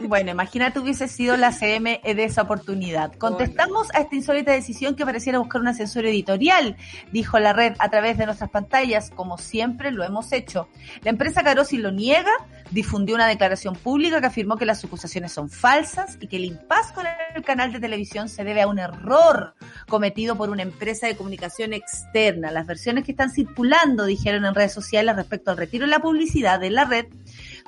Bueno, 0.00 0.30
imagínate 0.30 0.78
hubiese 0.78 1.08
sido 1.08 1.36
la 1.36 1.52
CM 1.52 2.00
de 2.04 2.24
esa 2.24 2.42
oportunidad. 2.42 3.12
Contestamos 3.14 3.88
a 3.94 4.00
esta 4.00 4.14
insólita 4.14 4.52
decisión 4.52 4.94
que 4.94 5.04
pareciera 5.04 5.38
buscar 5.38 5.60
una 5.60 5.74
censura 5.74 6.08
editorial, 6.08 6.76
dijo 7.12 7.38
la 7.38 7.52
red 7.52 7.74
a 7.78 7.90
través 7.90 8.16
de 8.16 8.26
nuestras 8.26 8.50
pantallas, 8.50 9.10
como 9.10 9.38
siempre 9.38 9.90
lo 9.90 10.04
hemos 10.04 10.32
hecho. 10.32 10.68
La 11.02 11.10
empresa 11.10 11.42
Carosi 11.42 11.78
lo 11.78 11.90
niega, 11.90 12.30
difundió 12.70 13.14
una 13.14 13.26
declaración 13.26 13.74
pública 13.74 14.20
que 14.20 14.26
afirmó 14.26 14.56
que 14.56 14.66
las 14.66 14.84
acusaciones 14.84 15.32
son 15.32 15.50
falsas 15.50 16.16
y 16.20 16.28
que 16.28 16.36
el 16.36 16.44
impas 16.44 16.92
con 16.92 17.06
el 17.34 17.42
canal 17.42 17.72
de 17.72 17.80
televisión 17.80 18.28
se 18.28 18.44
debe 18.44 18.62
a 18.62 18.68
un 18.68 18.78
error 18.78 19.54
cometido 19.88 20.36
por 20.36 20.50
una 20.50 20.62
empresa 20.62 21.06
de 21.06 21.16
comunicación 21.16 21.72
externa. 21.72 22.50
Las 22.50 22.66
versiones 22.66 23.04
que 23.04 23.12
están 23.12 23.30
circulando, 23.30 24.04
dijeron 24.04 24.44
en 24.44 24.54
redes 24.54 24.72
sociales 24.72 25.16
respecto 25.16 25.50
al 25.50 25.56
retiro 25.56 25.86
de 25.86 25.90
la 25.90 26.00
publicidad 26.00 26.60
de 26.60 26.70
la 26.70 26.84
red, 26.84 27.06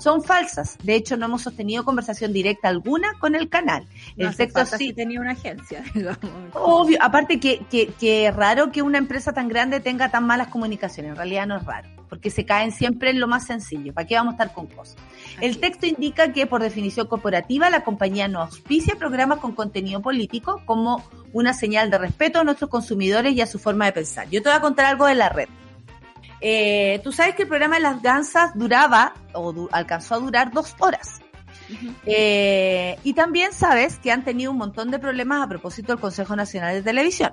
son 0.00 0.22
falsas. 0.22 0.76
De 0.82 0.94
hecho, 0.94 1.16
no 1.16 1.26
hemos 1.26 1.42
sostenido 1.42 1.84
conversación 1.84 2.32
directa 2.32 2.68
alguna 2.68 3.14
con 3.18 3.34
el 3.34 3.48
canal. 3.48 3.86
El 4.16 4.26
No 4.26 4.32
falta 4.32 4.64
sí. 4.64 4.88
si 4.88 4.92
tenía 4.92 5.20
una 5.20 5.32
agencia, 5.32 5.84
digamos. 5.94 6.18
Obvio, 6.54 6.98
aparte 7.00 7.38
que, 7.38 7.64
que, 7.70 7.88
que 7.88 8.26
es 8.26 8.34
raro 8.34 8.72
que 8.72 8.82
una 8.82 8.98
empresa 8.98 9.32
tan 9.32 9.48
grande 9.48 9.80
tenga 9.80 10.10
tan 10.10 10.26
malas 10.26 10.48
comunicaciones. 10.48 11.10
En 11.10 11.16
realidad 11.16 11.46
no 11.46 11.56
es 11.56 11.64
raro, 11.64 11.88
porque 12.08 12.30
se 12.30 12.44
caen 12.44 12.72
siempre 12.72 13.10
en 13.10 13.20
lo 13.20 13.28
más 13.28 13.46
sencillo. 13.46 13.92
¿Para 13.92 14.06
qué 14.06 14.14
vamos 14.14 14.32
a 14.32 14.34
estar 14.36 14.54
con 14.54 14.66
cosas? 14.66 14.96
El 15.40 15.58
texto 15.58 15.86
indica 15.86 16.32
que 16.32 16.46
por 16.46 16.62
definición 16.62 17.06
corporativa 17.06 17.70
la 17.70 17.84
compañía 17.84 18.26
no 18.28 18.40
auspicia 18.40 18.96
programas 18.96 19.38
con 19.38 19.52
contenido 19.52 20.00
político 20.00 20.62
como 20.64 21.04
una 21.32 21.52
señal 21.52 21.90
de 21.90 21.98
respeto 21.98 22.40
a 22.40 22.44
nuestros 22.44 22.70
consumidores 22.70 23.34
y 23.34 23.40
a 23.40 23.46
su 23.46 23.58
forma 23.58 23.86
de 23.86 23.92
pensar. 23.92 24.28
Yo 24.30 24.42
te 24.42 24.48
voy 24.48 24.56
a 24.56 24.60
contar 24.60 24.86
algo 24.86 25.06
de 25.06 25.14
la 25.14 25.28
red. 25.28 25.48
Eh, 26.40 27.00
Tú 27.04 27.12
sabes 27.12 27.34
que 27.34 27.42
el 27.42 27.48
programa 27.48 27.76
de 27.76 27.82
las 27.82 28.02
gansas 28.02 28.52
duraba 28.54 29.14
o 29.32 29.52
du- 29.52 29.68
alcanzó 29.72 30.14
a 30.14 30.18
durar 30.18 30.52
dos 30.52 30.74
horas. 30.78 31.20
Eh, 32.06 32.96
y 33.04 33.12
también 33.12 33.52
sabes 33.52 33.98
que 33.98 34.10
han 34.10 34.24
tenido 34.24 34.50
un 34.50 34.56
montón 34.58 34.90
de 34.90 34.98
problemas 34.98 35.42
a 35.42 35.48
propósito 35.48 35.92
del 35.92 36.00
Consejo 36.00 36.34
Nacional 36.36 36.74
de 36.74 36.82
Televisión. 36.82 37.30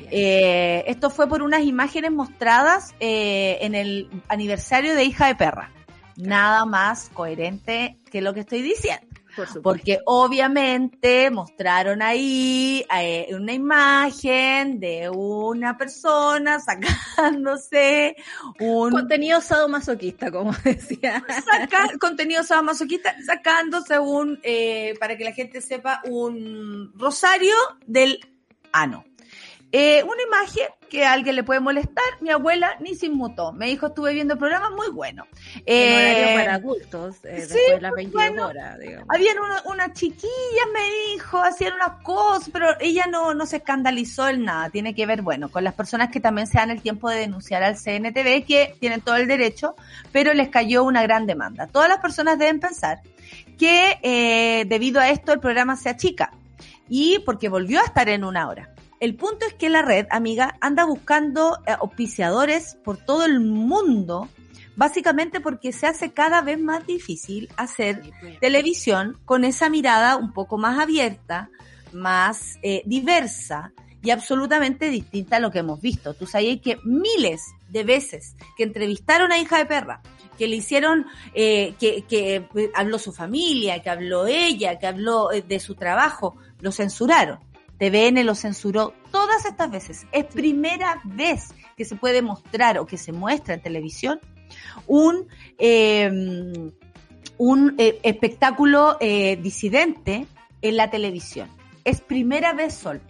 Es. 0.00 0.08
Eh, 0.10 0.84
esto 0.88 1.08
fue 1.10 1.28
por 1.28 1.42
unas 1.42 1.62
imágenes 1.62 2.10
mostradas 2.10 2.94
eh, 3.00 3.58
en 3.62 3.74
el 3.74 4.10
aniversario 4.28 4.94
de 4.94 5.04
Hija 5.04 5.26
de 5.28 5.34
Perra. 5.36 5.70
Nada 6.16 6.64
más 6.66 7.10
coherente 7.14 7.98
que 8.10 8.20
lo 8.20 8.34
que 8.34 8.40
estoy 8.40 8.62
diciendo. 8.62 9.06
Por. 9.46 9.62
Porque 9.62 10.00
obviamente 10.06 11.30
mostraron 11.30 12.02
ahí 12.02 12.84
eh, 12.96 13.28
una 13.32 13.52
imagen 13.52 14.80
de 14.80 15.08
una 15.10 15.76
persona 15.76 16.60
sacándose 16.60 18.16
un 18.58 18.90
Contenido 18.90 19.40
sadomasoquista, 19.40 20.30
como 20.30 20.52
decía. 20.64 21.24
saca 21.44 21.98
contenido 21.98 22.42
sadomasoquista, 22.42 23.14
sacándose 23.24 23.98
un, 23.98 24.38
eh, 24.42 24.94
para 24.98 25.16
que 25.16 25.24
la 25.24 25.32
gente 25.32 25.60
sepa, 25.60 26.00
un 26.04 26.92
rosario 26.96 27.54
del 27.86 28.20
ano. 28.72 29.04
Eh, 29.72 30.02
una 30.02 30.22
imagen 30.22 30.66
que 30.90 31.06
a 31.06 31.12
alguien 31.12 31.36
le 31.36 31.42
puede 31.44 31.60
molestar, 31.60 32.04
mi 32.20 32.28
abuela 32.30 32.76
ni 32.80 32.94
se 32.94 33.06
inmutó. 33.06 33.52
Me 33.52 33.66
dijo, 33.66 33.86
estuve 33.86 34.12
viendo 34.12 34.34
el 34.34 34.38
programa, 34.38 34.68
muy 34.70 34.90
bueno. 34.90 35.26
En 35.64 35.92
horario 35.94 36.24
Eh, 36.28 36.34
para 36.34 36.54
adultos, 36.56 37.16
eh, 37.24 37.46
sí, 37.48 37.54
después 37.54 37.66
de 37.76 37.80
las 37.80 37.90
muy 37.92 37.96
22 38.04 38.12
bueno. 38.28 38.46
horas, 38.48 38.78
digamos. 38.78 39.06
habían 39.08 39.38
una- 39.38 39.62
unas 39.66 39.92
chiquillas, 39.94 40.66
me 40.74 41.12
dijo, 41.14 41.38
hacían 41.40 41.72
unas 41.74 42.02
cosas, 42.02 42.50
pero 42.52 42.66
ella 42.80 43.06
no, 43.10 43.32
no 43.32 43.46
se 43.46 43.56
escandalizó 43.58 44.28
en 44.28 44.44
nada. 44.44 44.68
Tiene 44.68 44.94
que 44.94 45.06
ver, 45.06 45.22
bueno, 45.22 45.48
con 45.48 45.64
las 45.64 45.74
personas 45.74 46.10
que 46.10 46.20
también 46.20 46.46
se 46.46 46.58
dan 46.58 46.70
el 46.70 46.82
tiempo 46.82 47.08
de 47.08 47.18
denunciar 47.20 47.62
al 47.62 47.76
CNTV, 47.78 48.44
que 48.44 48.74
tienen 48.80 49.00
todo 49.00 49.16
el 49.16 49.28
derecho, 49.28 49.76
pero 50.12 50.34
les 50.34 50.48
cayó 50.50 50.84
una 50.84 51.02
gran 51.02 51.26
demanda. 51.26 51.68
Todas 51.68 51.88
las 51.88 51.98
personas 51.98 52.38
deben 52.38 52.60
pensar 52.60 53.00
que 53.58 53.98
eh, 54.02 54.64
debido 54.66 55.00
a 55.00 55.10
esto 55.10 55.32
el 55.32 55.38
programa 55.40 55.76
se 55.76 55.88
achica 55.88 56.32
y 56.88 57.20
porque 57.20 57.48
volvió 57.48 57.80
a 57.80 57.84
estar 57.84 58.08
en 58.08 58.24
una 58.24 58.48
hora. 58.48 58.70
El 59.00 59.16
punto 59.16 59.46
es 59.46 59.54
que 59.54 59.70
la 59.70 59.82
red, 59.82 60.06
amiga, 60.10 60.56
anda 60.60 60.84
buscando 60.84 61.58
eh, 61.66 61.72
auspiciadores 61.80 62.76
por 62.84 62.98
todo 62.98 63.24
el 63.24 63.40
mundo, 63.40 64.28
básicamente 64.76 65.40
porque 65.40 65.72
se 65.72 65.86
hace 65.86 66.12
cada 66.12 66.42
vez 66.42 66.60
más 66.60 66.86
difícil 66.86 67.48
hacer 67.56 68.02
televisión 68.40 69.18
con 69.24 69.44
esa 69.44 69.70
mirada 69.70 70.16
un 70.16 70.32
poco 70.32 70.58
más 70.58 70.78
abierta, 70.78 71.48
más 71.92 72.58
eh, 72.62 72.82
diversa 72.84 73.72
y 74.02 74.10
absolutamente 74.10 74.88
distinta 74.88 75.36
a 75.36 75.40
lo 75.40 75.50
que 75.50 75.58
hemos 75.60 75.80
visto. 75.80 76.14
Tú 76.14 76.26
sabes 76.26 76.60
que 76.60 76.78
miles 76.84 77.42
de 77.68 77.84
veces 77.84 78.36
que 78.56 78.64
entrevistaron 78.64 79.32
a 79.32 79.38
hija 79.38 79.58
de 79.58 79.66
perra, 79.66 80.02
que 80.38 80.48
le 80.48 80.56
hicieron, 80.56 81.06
eh, 81.34 81.74
que, 81.78 82.02
que 82.02 82.36
eh, 82.54 82.70
habló 82.74 82.98
su 82.98 83.12
familia, 83.12 83.82
que 83.82 83.90
habló 83.90 84.26
ella, 84.26 84.78
que 84.78 84.86
habló 84.86 85.32
eh, 85.32 85.42
de 85.42 85.60
su 85.60 85.74
trabajo, 85.74 86.36
lo 86.60 86.72
censuraron. 86.72 87.38
TVN 87.80 88.24
lo 88.24 88.34
censuró 88.34 88.92
todas 89.10 89.46
estas 89.46 89.70
veces. 89.70 90.06
Es 90.12 90.26
primera 90.26 91.00
vez 91.04 91.54
que 91.76 91.84
se 91.86 91.96
puede 91.96 92.20
mostrar 92.20 92.78
o 92.78 92.86
que 92.86 92.98
se 92.98 93.10
muestra 93.10 93.54
en 93.54 93.62
televisión 93.62 94.20
un, 94.86 95.26
eh, 95.58 96.70
un 97.38 97.74
eh, 97.78 97.98
espectáculo 98.02 98.98
eh, 99.00 99.38
disidente 99.42 100.26
en 100.60 100.76
la 100.76 100.90
televisión. 100.90 101.48
Es 101.84 102.02
primera 102.02 102.52
vez, 102.52 102.74
Sol. 102.74 103.00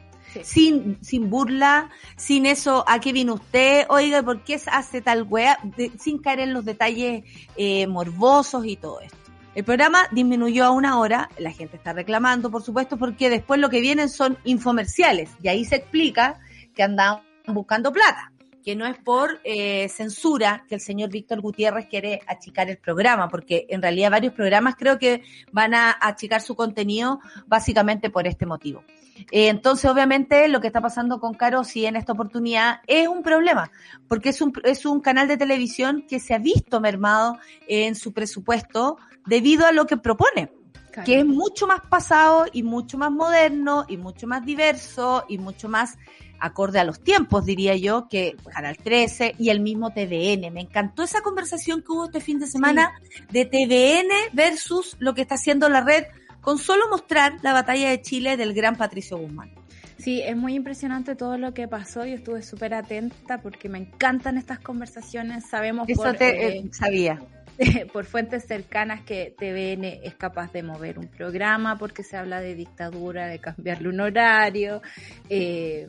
sin, 0.45 0.99
sin 1.03 1.29
burla, 1.29 1.91
sin 2.17 2.47
eso, 2.47 2.85
¿a 2.87 3.01
qué 3.01 3.13
vino 3.13 3.35
usted? 3.35 3.87
Oiga, 3.89 4.23
¿por 4.23 4.45
qué 4.45 4.61
hace 4.67 5.01
tal 5.01 5.25
wea? 5.25 5.59
sin 5.99 6.19
caer 6.19 6.41
en 6.41 6.53
los 6.53 6.65
detalles 6.65 7.25
eh, 7.57 7.89
morbosos 7.89 8.65
y 8.65 8.77
todo 8.77 9.01
esto. 9.01 9.19
El 9.55 9.65
programa 9.65 10.07
disminuyó 10.13 10.65
a 10.65 10.71
una 10.71 10.99
hora, 10.99 11.29
la 11.39 11.51
gente 11.51 11.77
está 11.77 11.93
reclamando, 11.93 12.51
por 12.51 12.63
supuesto, 12.63 12.97
porque 12.97 13.29
después 13.31 13.59
lo 13.61 13.69
que 13.69 13.81
vienen 13.81 14.09
son 14.09 14.39
infomerciales, 14.45 15.31
y 15.43 15.49
ahí 15.49 15.65
se 15.65 15.77
explica 15.77 16.39
que 16.75 16.85
andaban 16.85 17.23
buscando 17.47 17.93
plata 17.93 18.30
que 18.65 18.77
no 18.77 18.87
es 18.87 18.97
por 18.99 19.41
eh, 19.45 19.89
censura 19.89 20.65
que 20.69 20.77
el 20.77 20.81
señor 20.81 21.11
Víctor 21.11 21.41
Gutiérrez 21.41 21.87
quiere 21.87 22.21
achicar 22.27 22.69
el 22.69 22.79
programa, 22.79 23.29
porque 23.29 23.67
en 23.69 23.83
realidad 23.83 24.11
varios 24.11 24.35
programas 24.35 24.77
creo 24.77 24.99
que 24.99 25.23
van 25.53 25.75
a 25.75 25.97
achicar 26.01 26.41
su 26.43 26.55
contenido 26.55 27.21
básicamente 27.47 28.11
por 28.11 28.27
este 28.27 28.47
motivo. 28.47 28.85
Eh, 29.31 29.49
entonces, 29.49 29.91
obviamente, 29.91 30.49
lo 30.49 30.61
que 30.61 30.69
está 30.69 30.81
pasando 30.81 31.21
con 31.21 31.35
Caro 31.35 31.65
sí 31.65 31.87
en 31.87 31.97
esta 31.97 32.13
oportunidad 32.13 32.81
es 32.87 33.09
un 33.09 33.23
problema, 33.23 33.71
porque 34.09 34.31
es 34.31 34.41
un, 34.41 34.53
es 34.65 34.87
un 34.87 35.01
canal 35.01 35.29
de 35.29 35.37
televisión 35.37 36.05
que 36.09 36.21
se 36.21 36.35
ha 36.35 36.39
visto 36.39 36.81
mermado 36.81 37.39
en 37.67 37.95
su 37.95 38.13
presupuesto 38.13 38.99
debido 39.27 39.67
a 39.67 39.73
lo 39.73 39.87
que 39.87 39.97
propone. 39.97 40.53
que 41.05 41.21
es 41.21 41.25
mucho 41.25 41.69
más 41.69 41.83
pasado 41.89 42.47
y 42.53 42.65
mucho 42.65 42.99
más 42.99 43.13
moderno 43.13 43.85
y 43.89 43.97
mucho 43.97 44.27
más 44.27 44.45
diverso 44.45 45.25
y 45.29 45.39
mucho 45.39 45.69
más 45.69 45.97
acorde 46.41 46.79
a 46.79 46.85
los 46.85 47.01
tiempos, 47.01 47.45
diría 47.45 47.77
yo, 47.77 48.09
que 48.09 48.37
Canal 48.53 48.77
13 48.77 49.35
y 49.39 49.51
el 49.51 49.61
mismo 49.61 49.91
TVN. 49.91 50.53
Me 50.53 50.63
encantó 50.63 51.03
esa 51.03 51.21
conversación 51.21 51.83
que 51.83 51.93
hubo 51.93 52.07
este 52.07 52.21
fin 52.21 52.39
de 52.39 52.47
semana 52.47 52.93
de 53.31 53.45
TVN 53.45 54.09
versus 54.33 54.97
lo 54.99 55.15
que 55.15 55.23
está 55.23 55.37
haciendo 55.37 55.69
la 55.69 55.83
red 55.83 56.05
con 56.41 56.59
solo 56.59 56.89
mostrar 56.89 57.35
la 57.43 57.53
batalla 57.53 57.91
de 57.91 58.01
Chile 58.01 58.37
del 58.37 58.55
gran 58.55 58.77
Patricio 58.77 59.19
Guzmán. 59.19 59.53
Sí, 59.99 60.23
es 60.23 60.35
muy 60.35 60.55
impresionante 60.55 61.15
todo 61.15 61.37
lo 61.37 61.53
que 61.53 61.69
pasó. 61.69 62.07
Yo 62.07 62.15
estuve 62.15 62.43
súper 62.43 62.73
atenta 62.73 63.43
porque 63.43 63.69
me 63.69 63.79
encantan 63.79 64.39
estas 64.39 64.59
conversaciones. 64.59 65.45
Sabemos 65.47 65.87
Eso 65.89 66.03
por, 66.03 66.17
te 66.17 66.59
eh, 66.59 66.71
sabía. 66.73 67.21
por 67.93 68.05
fuentes 68.05 68.45
cercanas 68.45 69.03
que 69.03 69.35
TVN 69.39 70.01
es 70.03 70.15
capaz 70.15 70.53
de 70.53 70.63
mover 70.63 70.99
un 70.99 71.09
programa 71.09 71.79
porque 71.79 72.03
se 72.03 72.17
habla 72.17 72.41
de 72.41 72.55
dictadura, 72.55 73.27
de 73.27 73.39
cambiarle 73.39 73.89
un 73.89 74.01
horario. 74.01 74.83
Eh, 75.29 75.87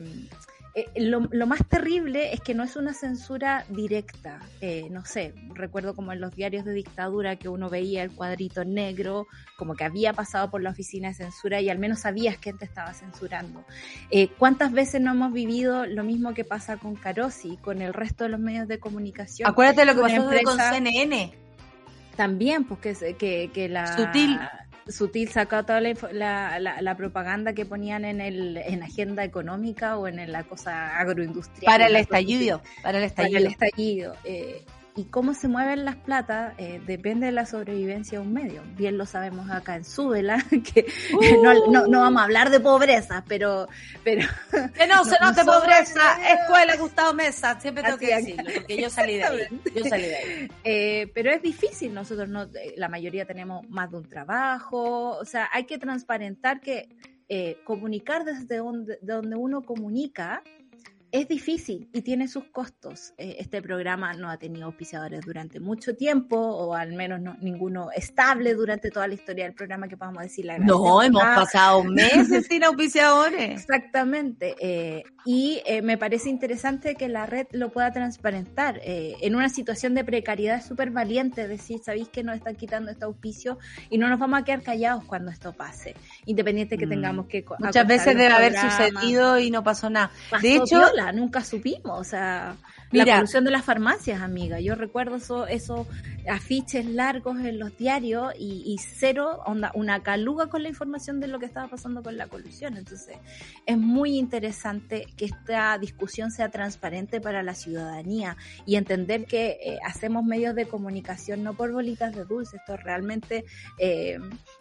eh, 0.74 0.88
lo, 0.96 1.46
más 1.46 1.60
terrible 1.68 2.32
es 2.32 2.40
que 2.40 2.54
no 2.54 2.62
es 2.62 2.76
una 2.76 2.94
censura 2.94 3.66
directa. 3.68 4.40
Eh, 4.62 4.88
no 4.90 5.04
sé, 5.04 5.34
recuerdo 5.52 5.94
como 5.94 6.12
en 6.12 6.20
los 6.20 6.34
diarios 6.34 6.64
de 6.64 6.72
dictadura 6.72 7.36
que 7.36 7.50
uno 7.50 7.68
veía 7.68 8.02
el 8.02 8.10
cuadrito 8.10 8.64
negro, 8.64 9.26
como 9.58 9.74
que 9.74 9.84
había 9.84 10.14
pasado 10.14 10.50
por 10.50 10.62
la 10.62 10.70
oficina 10.70 11.08
de 11.08 11.14
censura 11.14 11.60
y 11.60 11.68
al 11.68 11.78
menos 11.78 12.00
sabías 12.00 12.38
quién 12.38 12.56
te 12.56 12.64
estaba 12.64 12.94
censurando. 12.94 13.66
Eh, 14.10 14.28
¿Cuántas 14.38 14.72
veces 14.72 15.02
no 15.02 15.10
hemos 15.10 15.34
vivido 15.34 15.84
lo 15.84 16.04
mismo 16.04 16.32
que 16.32 16.44
pasa 16.44 16.78
con 16.78 16.96
Carosi, 16.96 17.58
con 17.58 17.82
el 17.82 17.92
resto 17.92 18.24
de 18.24 18.30
los 18.30 18.40
medios 18.40 18.66
de 18.66 18.80
comunicación? 18.80 19.50
Acuérdate 19.50 19.84
lo 19.84 19.94
que 19.94 20.00
pasó 20.00 20.30
con 20.44 20.58
CNN. 20.58 21.41
También, 22.16 22.64
pues 22.64 22.98
que, 23.18 23.50
que, 23.52 23.68
la... 23.68 23.96
Sutil 23.96 24.38
Sutil 24.88 25.28
sacó 25.28 25.64
toda 25.64 25.80
la, 25.80 26.58
la, 26.58 26.96
propaganda 26.96 27.52
que 27.52 27.64
ponían 27.64 28.04
en 28.04 28.20
el 28.20 28.56
en 28.56 28.82
agenda 28.82 29.24
económica 29.24 29.96
o 29.96 30.08
en 30.08 30.30
la 30.30 30.42
cosa 30.44 30.98
agroindustrial. 30.98 31.72
Para 31.72 31.86
el 31.86 31.96
estallido, 31.96 32.60
para 32.82 32.98
el 32.98 33.04
estallido. 33.04 33.32
Para 33.32 33.46
el 33.46 33.52
estallido. 33.52 34.16
Eh, 34.24 34.64
y 34.94 35.04
cómo 35.04 35.32
se 35.32 35.48
mueven 35.48 35.84
las 35.84 35.96
platas 35.96 36.54
eh, 36.58 36.80
depende 36.86 37.26
de 37.26 37.32
la 37.32 37.46
sobrevivencia 37.46 38.18
de 38.18 38.26
un 38.26 38.32
medio. 38.32 38.62
Bien 38.76 38.98
lo 38.98 39.06
sabemos 39.06 39.50
acá 39.50 39.76
en 39.76 39.84
Súbela, 39.84 40.44
que 40.74 40.86
no, 41.42 41.86
no, 41.86 42.00
vamos 42.00 42.20
a 42.20 42.24
hablar 42.24 42.50
de 42.50 42.60
pobreza, 42.60 43.24
pero... 43.26 43.68
pero 44.04 44.26
que 44.50 44.86
no, 44.88 45.04
se 45.04 45.18
note 45.20 45.44
pobreza, 45.44 46.18
escuela 46.34 46.76
Gustavo 46.76 47.14
Mesa, 47.14 47.58
siempre 47.58 47.82
tengo 47.82 47.96
que 47.96 48.14
decirlo, 48.14 48.50
porque 48.54 48.82
yo 48.82 48.90
salí 48.90 49.16
de 49.16 49.24
ahí. 49.24 49.62
Yo 49.74 49.84
salí 49.84 50.02
de 50.02 50.16
ahí. 50.16 50.48
Eh, 50.62 51.10
pero 51.14 51.30
es 51.30 51.40
difícil, 51.40 51.94
nosotros 51.94 52.28
no, 52.28 52.42
eh, 52.42 52.74
la 52.76 52.88
mayoría 52.88 53.24
tenemos 53.24 53.68
más 53.70 53.90
de 53.90 53.96
un 53.96 54.08
trabajo, 54.08 55.16
o 55.16 55.24
sea, 55.24 55.48
hay 55.52 55.64
que 55.64 55.78
transparentar 55.78 56.60
que 56.60 56.88
comunicar 57.64 58.26
desde 58.26 58.58
donde, 58.58 58.98
donde 59.00 59.36
uno 59.36 59.62
comunica 59.62 60.42
es 61.12 61.28
difícil 61.28 61.90
y 61.92 62.00
tiene 62.00 62.26
sus 62.26 62.44
costos. 62.44 63.12
Eh, 63.18 63.36
este 63.38 63.60
programa 63.60 64.14
no 64.14 64.30
ha 64.30 64.38
tenido 64.38 64.64
auspiciadores 64.64 65.20
durante 65.20 65.60
mucho 65.60 65.94
tiempo, 65.94 66.38
o 66.38 66.74
al 66.74 66.94
menos 66.94 67.20
no, 67.20 67.36
ninguno 67.40 67.90
estable 67.94 68.54
durante 68.54 68.90
toda 68.90 69.06
la 69.06 69.14
historia 69.14 69.44
del 69.44 69.52
programa, 69.52 69.88
que 69.88 69.98
podamos 69.98 70.22
decir 70.22 70.46
la 70.46 70.58
No, 70.58 71.02
hemos 71.02 71.22
pasado 71.22 71.84
meses 71.84 72.46
sin 72.46 72.64
auspiciadores. 72.64 73.50
Exactamente. 73.50 74.56
Eh, 74.58 75.04
y 75.26 75.60
eh, 75.66 75.82
me 75.82 75.98
parece 75.98 76.30
interesante 76.30 76.94
que 76.94 77.08
la 77.08 77.26
red 77.26 77.46
lo 77.52 77.70
pueda 77.70 77.92
transparentar. 77.92 78.80
en 78.82 79.36
una 79.36 79.50
situación 79.50 79.94
de 79.94 80.04
precariedad 80.04 80.56
es 80.56 80.64
súper 80.64 80.90
valiente 80.90 81.46
decir, 81.46 81.80
sabéis 81.84 82.08
que 82.08 82.24
nos 82.24 82.36
están 82.36 82.56
quitando 82.56 82.90
este 82.90 83.04
auspicio 83.04 83.58
y 83.90 83.98
no 83.98 84.08
nos 84.08 84.18
vamos 84.18 84.40
a 84.40 84.44
quedar 84.44 84.62
callados 84.62 85.04
cuando 85.04 85.30
esto 85.30 85.52
pase, 85.52 85.94
independiente 86.24 86.78
que 86.78 86.86
mm. 86.86 86.90
tengamos 86.90 87.26
que... 87.26 87.44
Muchas 87.58 87.86
veces 87.86 88.16
debe 88.16 88.32
haber 88.32 88.56
sucedido 88.56 89.38
y 89.38 89.50
no 89.50 89.62
pasó 89.62 89.90
nada. 89.90 90.10
de 90.40 90.56
hecho, 90.56 90.80
nunca 91.10 91.42
supimos, 91.42 92.00
o 92.00 92.04
sea, 92.04 92.54
la 92.92 93.04
evolución 93.04 93.44
de 93.44 93.50
las 93.50 93.64
farmacias, 93.64 94.20
amiga. 94.20 94.60
Yo 94.60 94.74
recuerdo 94.74 95.16
esos 95.46 95.86
afiches 96.28 96.86
largos 96.86 97.38
en 97.40 97.58
los 97.58 97.76
diarios 97.76 98.32
y, 98.38 98.76
cero, 98.78 99.40
onda, 99.46 99.72
una 99.74 100.02
caluga 100.02 100.46
con 100.46 100.62
la 100.62 100.68
información 100.68 101.18
de 101.18 101.26
lo 101.26 101.38
que 101.38 101.46
estaba 101.46 101.68
pasando 101.68 102.02
con 102.02 102.16
la 102.16 102.26
colusión. 102.28 102.76
Entonces, 102.76 103.16
es 103.66 103.78
muy 103.78 104.18
interesante 104.18 105.06
que 105.16 105.24
esta 105.24 105.78
discusión 105.78 106.30
sea 106.30 106.50
transparente 106.50 107.20
para 107.20 107.42
la 107.42 107.54
ciudadanía 107.54 108.36
y 108.66 108.76
entender 108.76 109.24
que 109.24 109.58
eh, 109.62 109.78
hacemos 109.84 110.24
medios 110.24 110.54
de 110.54 110.66
comunicación 110.66 111.42
no 111.42 111.54
por 111.54 111.72
bolitas 111.72 112.14
de 112.14 112.24
dulce, 112.24 112.58
esto 112.58 112.74
es 112.74 112.82
realmente 112.82 113.44
eh, 113.78 114.18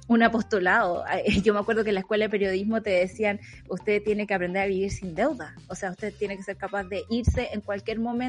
un 0.08 0.24
apostolado. 0.24 1.04
Yo 1.44 1.54
me 1.54 1.60
acuerdo 1.60 1.84
que 1.84 1.90
en 1.90 1.96
la 1.96 2.02
escuela 2.02 2.26
de 2.26 2.30
periodismo 2.30 2.82
te 2.82 2.92
decían, 2.92 3.40
usted 3.68 4.02
tiene 4.04 4.26
que 4.26 4.34
aprender 4.34 4.64
a 4.64 4.66
vivir 4.68 4.92
sin 4.92 5.14
deuda, 5.16 5.56
o 5.68 5.76
sea, 5.76 5.92
usted 5.92 6.14
tiene 6.18 6.38
que 6.38 6.44
ser 6.44 6.58
capaz 6.58 6.86
de 6.86 7.04
irse 7.10 7.50
en 7.52 7.62
cualquier 7.62 8.00
momento 8.00 8.21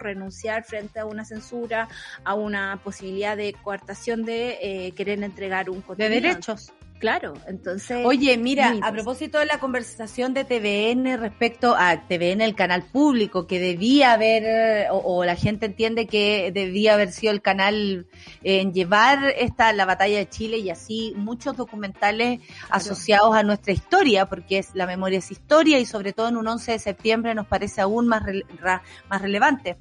renunciar 0.00 0.64
frente 0.64 1.00
a 1.00 1.04
una 1.04 1.24
censura, 1.24 1.88
a 2.24 2.34
una 2.34 2.80
posibilidad 2.82 3.36
de 3.36 3.54
coartación 3.62 4.24
de 4.24 4.58
eh, 4.60 4.92
querer 4.92 5.22
entregar 5.22 5.70
un 5.70 5.80
contenido. 5.80 6.14
De 6.14 6.20
derechos. 6.20 6.72
Claro, 7.00 7.32
entonces. 7.46 8.04
Oye, 8.04 8.36
mira, 8.36 8.76
a 8.82 8.92
propósito 8.92 9.38
de 9.38 9.46
la 9.46 9.58
conversación 9.58 10.34
de 10.34 10.44
TVN 10.44 11.18
respecto 11.18 11.74
a 11.74 12.06
TVN, 12.06 12.42
el 12.42 12.54
canal 12.54 12.82
público, 12.82 13.46
que 13.46 13.58
debía 13.58 14.12
haber, 14.12 14.88
o, 14.92 15.24
la 15.24 15.34
gente 15.34 15.64
entiende 15.64 16.06
que 16.06 16.52
debía 16.52 16.92
haber 16.92 17.10
sido 17.12 17.32
el 17.32 17.40
canal 17.40 18.06
en 18.42 18.74
llevar 18.74 19.32
esta, 19.38 19.72
la 19.72 19.86
batalla 19.86 20.18
de 20.18 20.28
Chile 20.28 20.58
y 20.58 20.68
así 20.68 21.14
muchos 21.16 21.56
documentales 21.56 22.40
asociados 22.68 23.34
a 23.34 23.42
nuestra 23.44 23.72
historia, 23.72 24.26
porque 24.26 24.58
es, 24.58 24.74
la 24.74 24.86
memoria 24.86 25.20
es 25.20 25.30
historia 25.30 25.78
y 25.78 25.86
sobre 25.86 26.12
todo 26.12 26.28
en 26.28 26.36
un 26.36 26.46
11 26.46 26.72
de 26.72 26.78
septiembre 26.80 27.34
nos 27.34 27.46
parece 27.46 27.80
aún 27.80 28.08
más, 28.08 28.24
más 29.08 29.22
relevante. 29.22 29.78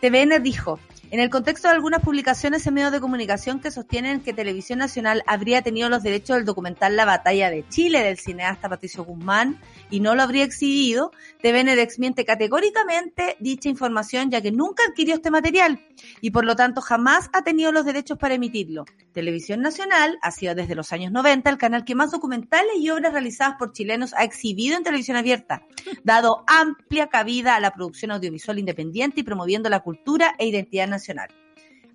TVN 0.00 0.40
dijo, 0.40 0.78
en 1.10 1.20
el 1.20 1.30
contexto 1.30 1.68
de 1.68 1.74
algunas 1.74 2.02
publicaciones 2.02 2.66
en 2.66 2.74
medios 2.74 2.90
de 2.90 3.00
comunicación 3.00 3.60
que 3.60 3.70
sostienen 3.70 4.20
que 4.20 4.32
Televisión 4.32 4.78
Nacional 4.78 5.22
habría 5.26 5.62
tenido 5.62 5.88
los 5.88 6.02
derechos 6.02 6.36
del 6.36 6.44
documental 6.44 6.96
La 6.96 7.04
Batalla 7.04 7.50
de 7.50 7.68
Chile 7.68 8.00
del 8.00 8.18
cineasta 8.18 8.68
Patricio 8.68 9.04
Guzmán 9.04 9.60
y 9.90 10.00
no 10.00 10.14
lo 10.14 10.22
habría 10.22 10.44
exhibido, 10.44 11.12
TVN 11.40 11.76
desmiente 11.76 12.24
categóricamente 12.24 13.36
dicha 13.38 13.68
información 13.68 14.30
ya 14.30 14.40
que 14.40 14.50
nunca 14.50 14.82
adquirió 14.88 15.14
este 15.14 15.30
material 15.30 15.80
y 16.20 16.30
por 16.30 16.44
lo 16.44 16.56
tanto 16.56 16.80
jamás 16.80 17.30
ha 17.32 17.42
tenido 17.42 17.70
los 17.70 17.84
derechos 17.84 18.18
para 18.18 18.34
emitirlo. 18.34 18.84
Televisión 19.12 19.60
Nacional 19.60 20.18
ha 20.22 20.30
sido 20.30 20.54
desde 20.54 20.74
los 20.74 20.92
años 20.92 21.12
90 21.12 21.48
el 21.48 21.58
canal 21.58 21.84
que 21.84 21.94
más 21.94 22.10
documentales 22.10 22.72
y 22.78 22.90
obras 22.90 23.12
realizadas 23.12 23.54
por 23.58 23.72
chilenos 23.72 24.14
ha 24.14 24.24
exhibido 24.24 24.76
en 24.76 24.82
televisión 24.82 25.16
abierta, 25.16 25.62
dado 26.02 26.44
amplia 26.48 27.06
cabida 27.06 27.54
a 27.54 27.60
la 27.60 27.72
producción 27.72 28.10
audiovisual 28.10 28.58
independiente 28.58 29.20
y 29.20 29.22
promoviendo 29.22 29.68
la 29.68 29.80
cultura 29.80 30.34
e 30.38 30.46
identidad 30.46 30.88
nacional 30.88 30.93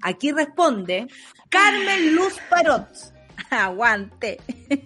Aquí 0.02 0.32
responde 0.32 1.08
Carmen 1.50 2.16
Luz 2.16 2.40
Parot. 2.50 2.88
Aguante. 3.50 4.40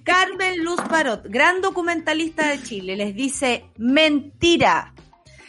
Carmen 0.04 0.64
Luz 0.64 0.82
Parot, 0.90 1.26
gran 1.28 1.62
documentalista 1.62 2.48
de 2.48 2.62
Chile, 2.62 2.96
les 2.96 3.16
dice, 3.16 3.66
mentira. 3.78 4.94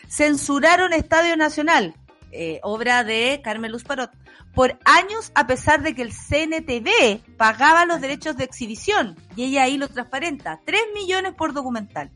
Censuraron 0.08 0.92
Estadio 0.92 1.36
Nacional, 1.36 1.94
eh, 2.30 2.60
obra 2.62 3.04
de 3.04 3.40
Carmen 3.42 3.72
Luz 3.72 3.84
Parot, 3.84 4.10
por 4.54 4.78
años 4.84 5.32
a 5.34 5.46
pesar 5.46 5.82
de 5.82 5.94
que 5.94 6.02
el 6.02 6.12
CNTV 6.12 7.36
pagaba 7.36 7.86
los 7.86 8.00
derechos 8.00 8.36
de 8.36 8.44
exhibición. 8.44 9.16
Y 9.36 9.44
ella 9.44 9.64
ahí 9.64 9.76
lo 9.76 9.88
transparenta, 9.88 10.60
3 10.64 10.80
millones 10.94 11.34
por 11.34 11.52
documental. 11.52 12.10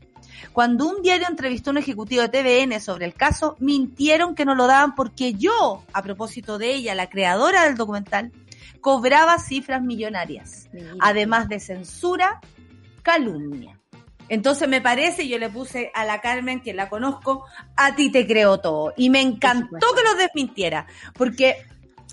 Cuando 0.53 0.87
un 0.87 1.01
diario 1.01 1.27
entrevistó 1.27 1.69
a 1.69 1.71
un 1.71 1.77
ejecutivo 1.77 2.21
de 2.21 2.29
TVN 2.29 2.79
sobre 2.79 3.05
el 3.05 3.13
caso, 3.13 3.55
mintieron 3.59 4.35
que 4.35 4.45
no 4.45 4.55
lo 4.55 4.67
daban 4.67 4.95
porque 4.95 5.33
yo, 5.33 5.83
a 5.93 6.01
propósito 6.01 6.57
de 6.57 6.73
ella, 6.73 6.95
la 6.95 7.09
creadora 7.09 7.63
del 7.63 7.75
documental, 7.75 8.31
cobraba 8.81 9.37
cifras 9.39 9.81
millonarias, 9.81 10.69
además 10.99 11.49
de 11.49 11.59
censura, 11.59 12.39
calumnia. 13.01 13.79
Entonces 14.29 14.69
me 14.69 14.79
parece, 14.79 15.27
yo 15.27 15.39
le 15.39 15.49
puse 15.49 15.91
a 15.95 16.05
la 16.05 16.21
Carmen, 16.21 16.61
que 16.61 16.73
la 16.73 16.87
conozco, 16.87 17.45
a 17.75 17.95
ti 17.95 18.11
te 18.11 18.27
creo 18.27 18.59
todo. 18.59 18.93
Y 18.95 19.09
me 19.09 19.21
encantó 19.21 19.93
que 19.95 20.03
lo 20.03 20.15
desmintiera, 20.15 20.85
porque 21.15 21.65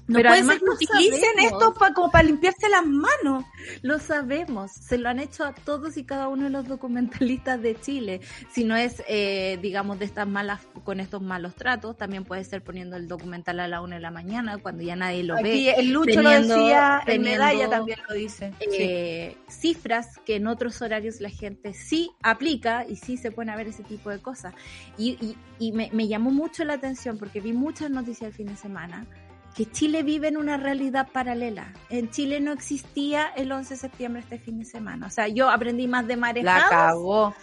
no 0.08 0.16
Pero 0.18 0.28
puede 0.28 0.38
además 0.40 0.54
ser 0.56 0.60
que 0.60 0.66
lo 0.66 0.74
utilicen 0.74 1.38
esto 1.40 1.74
pa- 1.74 1.92
como 1.92 2.10
para 2.10 2.24
limpiarse 2.24 2.68
las 2.68 2.86
manos. 2.86 3.44
Lo 3.82 3.98
sabemos, 3.98 4.70
se 4.72 4.98
lo 4.98 5.08
han 5.08 5.18
hecho 5.18 5.44
a 5.44 5.52
todos 5.52 5.96
y 5.96 6.04
cada 6.04 6.28
uno 6.28 6.44
de 6.44 6.50
los 6.50 6.68
documentalistas 6.68 7.60
de 7.60 7.74
Chile. 7.80 8.20
Si 8.52 8.62
no 8.64 8.76
es, 8.76 9.02
eh, 9.08 9.58
digamos, 9.60 9.98
de 9.98 10.04
estas 10.04 10.28
malas, 10.28 10.60
con 10.84 11.00
estos 11.00 11.22
malos 11.22 11.54
tratos, 11.56 11.96
también 11.96 12.24
puede 12.24 12.44
ser 12.44 12.62
poniendo 12.62 12.96
el 12.96 13.08
documental 13.08 13.58
a 13.60 13.66
la 13.68 13.80
una 13.80 13.96
de 13.96 14.02
la 14.02 14.10
mañana 14.12 14.58
cuando 14.58 14.82
ya 14.84 14.94
nadie 14.96 15.24
lo 15.24 15.34
Aquí 15.34 15.42
ve. 15.42 15.70
el 15.76 15.90
Lucho 15.90 16.22
lo 16.22 16.30
teniendo- 16.30 16.54
decía, 16.56 16.98
en 17.00 17.06
teniendo, 17.06 17.30
medalla 17.30 17.68
también 17.70 17.98
lo 18.08 18.14
dice. 18.14 18.52
Sí. 18.60 18.66
eh, 18.78 19.36
cifras 19.48 20.18
que 20.24 20.36
en 20.36 20.46
otros 20.46 20.80
horarios 20.82 21.20
la 21.20 21.30
gente 21.30 21.74
sí 21.74 22.10
aplica 22.22 22.86
y 22.88 22.96
sí 22.96 23.16
se 23.16 23.30
pone 23.32 23.50
a 23.52 23.56
ver 23.56 23.68
ese 23.68 23.82
tipo 23.82 24.10
de 24.10 24.20
cosas. 24.20 24.54
Y, 24.98 25.12
y- 25.20 25.36
y 25.58 25.72
me, 25.72 25.90
me 25.92 26.06
llamó 26.06 26.30
mucho 26.30 26.64
la 26.64 26.74
atención 26.74 27.18
porque 27.18 27.40
vi 27.40 27.52
muchas 27.52 27.90
noticias 27.90 28.28
el 28.28 28.34
fin 28.34 28.46
de 28.46 28.56
semana 28.56 29.06
que 29.56 29.70
Chile 29.70 30.02
vive 30.02 30.28
en 30.28 30.36
una 30.36 30.56
realidad 30.58 31.08
paralela. 31.12 31.72
En 31.88 32.10
Chile 32.10 32.40
no 32.40 32.52
existía 32.52 33.28
el 33.36 33.50
11 33.50 33.74
de 33.74 33.80
septiembre 33.80 34.20
este 34.22 34.38
fin 34.38 34.58
de 34.58 34.64
semana. 34.66 35.06
O 35.06 35.10
sea, 35.10 35.28
yo 35.28 35.48
aprendí 35.48 35.86
más 35.86 36.06
de 36.06 36.16
cagó. 36.68 37.34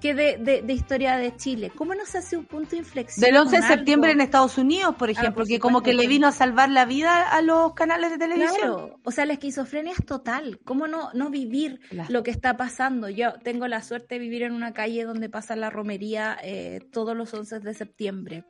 que 0.00 0.14
de, 0.14 0.36
de- 0.36 0.62
de 0.62 0.72
historia 0.72 1.16
de 1.16 1.34
Chile. 1.36 1.70
¿Cómo 1.74 1.94
nos 1.94 2.12
hace 2.16 2.36
un 2.36 2.44
punto 2.44 2.70
de 2.72 2.78
inflexión? 2.78 3.24
Del 3.24 3.36
11 3.36 3.50
de 3.52 3.56
algo? 3.62 3.68
septiembre 3.76 4.10
en 4.10 4.20
Estados 4.20 4.58
Unidos, 4.58 4.96
por 4.96 5.08
Ah, 5.08 5.12
ejemplo, 5.12 5.34
por 5.44 5.46
que 5.48 5.60
como 5.60 5.80
que 5.82 5.94
le 5.94 6.08
vino 6.08 6.26
a 6.26 6.32
salvar 6.32 6.68
la 6.70 6.84
vida 6.86 7.22
a 7.30 7.40
los 7.40 7.72
canales 7.74 8.10
de 8.10 8.18
televisión. 8.18 8.56
Claro, 8.58 8.98
o 9.04 9.10
sea, 9.12 9.24
la 9.26 9.34
esquizofrenia 9.34 9.92
es 9.96 10.04
total. 10.04 10.58
¿Cómo 10.64 10.88
no, 10.88 11.10
no 11.14 11.30
vivir 11.30 11.78
Claro. 11.88 12.08
lo 12.12 12.22
que 12.24 12.32
está 12.32 12.56
pasando? 12.56 13.08
Yo 13.08 13.32
tengo 13.44 13.68
la 13.68 13.80
suerte 13.80 14.16
de 14.16 14.18
vivir 14.18 14.42
en 14.42 14.52
una 14.52 14.72
calle 14.74 15.04
donde 15.04 15.28
pasa 15.30 15.54
la 15.56 15.70
romería 15.70 16.36
eh, 16.42 16.80
todos 16.92 17.16
los 17.16 17.32
11 17.32 17.60
de 17.60 17.72
septiembre. 17.72 18.44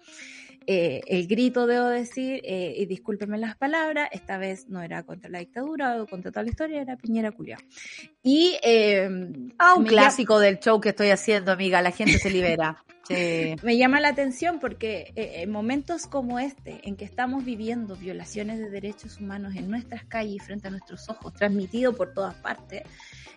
Eh, 0.67 1.01
el 1.07 1.27
grito, 1.27 1.67
debo 1.67 1.87
decir, 1.87 2.41
eh, 2.45 2.75
y 2.77 2.87
discúlpenme 2.87 3.39
las 3.39 3.57
palabras, 3.57 4.09
esta 4.13 4.39
vez 4.39 4.69
no 4.69 4.83
era 4.83 5.03
contra 5.03 5.31
la 5.31 5.39
dictadura 5.39 6.03
o 6.03 6.07
contra 6.07 6.31
toda 6.31 6.45
la 6.45 6.51
historia, 6.51 6.81
era 6.81 6.97
Piñera 6.97 7.33
Culiao. 7.33 7.61
Y 8.23 8.57
eh, 8.63 9.09
Ah, 9.59 9.75
un 9.75 9.85
clásico 9.85 10.39
del 10.39 10.59
show 10.59 10.81
que 10.81 10.91
estoy 10.91 11.11
haciendo, 11.11 11.53
amiga. 11.53 11.83
La 11.83 11.91
gente 11.91 12.19
se 12.19 12.31
libera. 12.31 12.85
Sí. 13.09 13.57
Me 13.63 13.77
llama 13.77 14.01
la 14.01 14.09
atención 14.09 14.61
porque 14.61 15.13
eh, 15.17 15.43
en 15.43 15.51
momentos 15.51 16.07
como 16.07 16.39
este, 16.39 16.81
en 16.85 16.97
que 16.97 17.05
estamos 17.05 17.45
viviendo 17.45 17.97
violaciones 17.97 18.59
de 18.59 18.71
derechos 18.71 19.19
humanos 19.21 19.55
en 19.57 19.71
nuestras 19.71 20.05
calles, 20.05 20.43
frente 20.45 20.69
a 20.69 20.71
nuestros 20.71 21.09
ojos, 21.09 21.33
transmitido 21.35 21.95
por 21.95 22.15
todas 22.15 22.35
partes, 22.37 22.83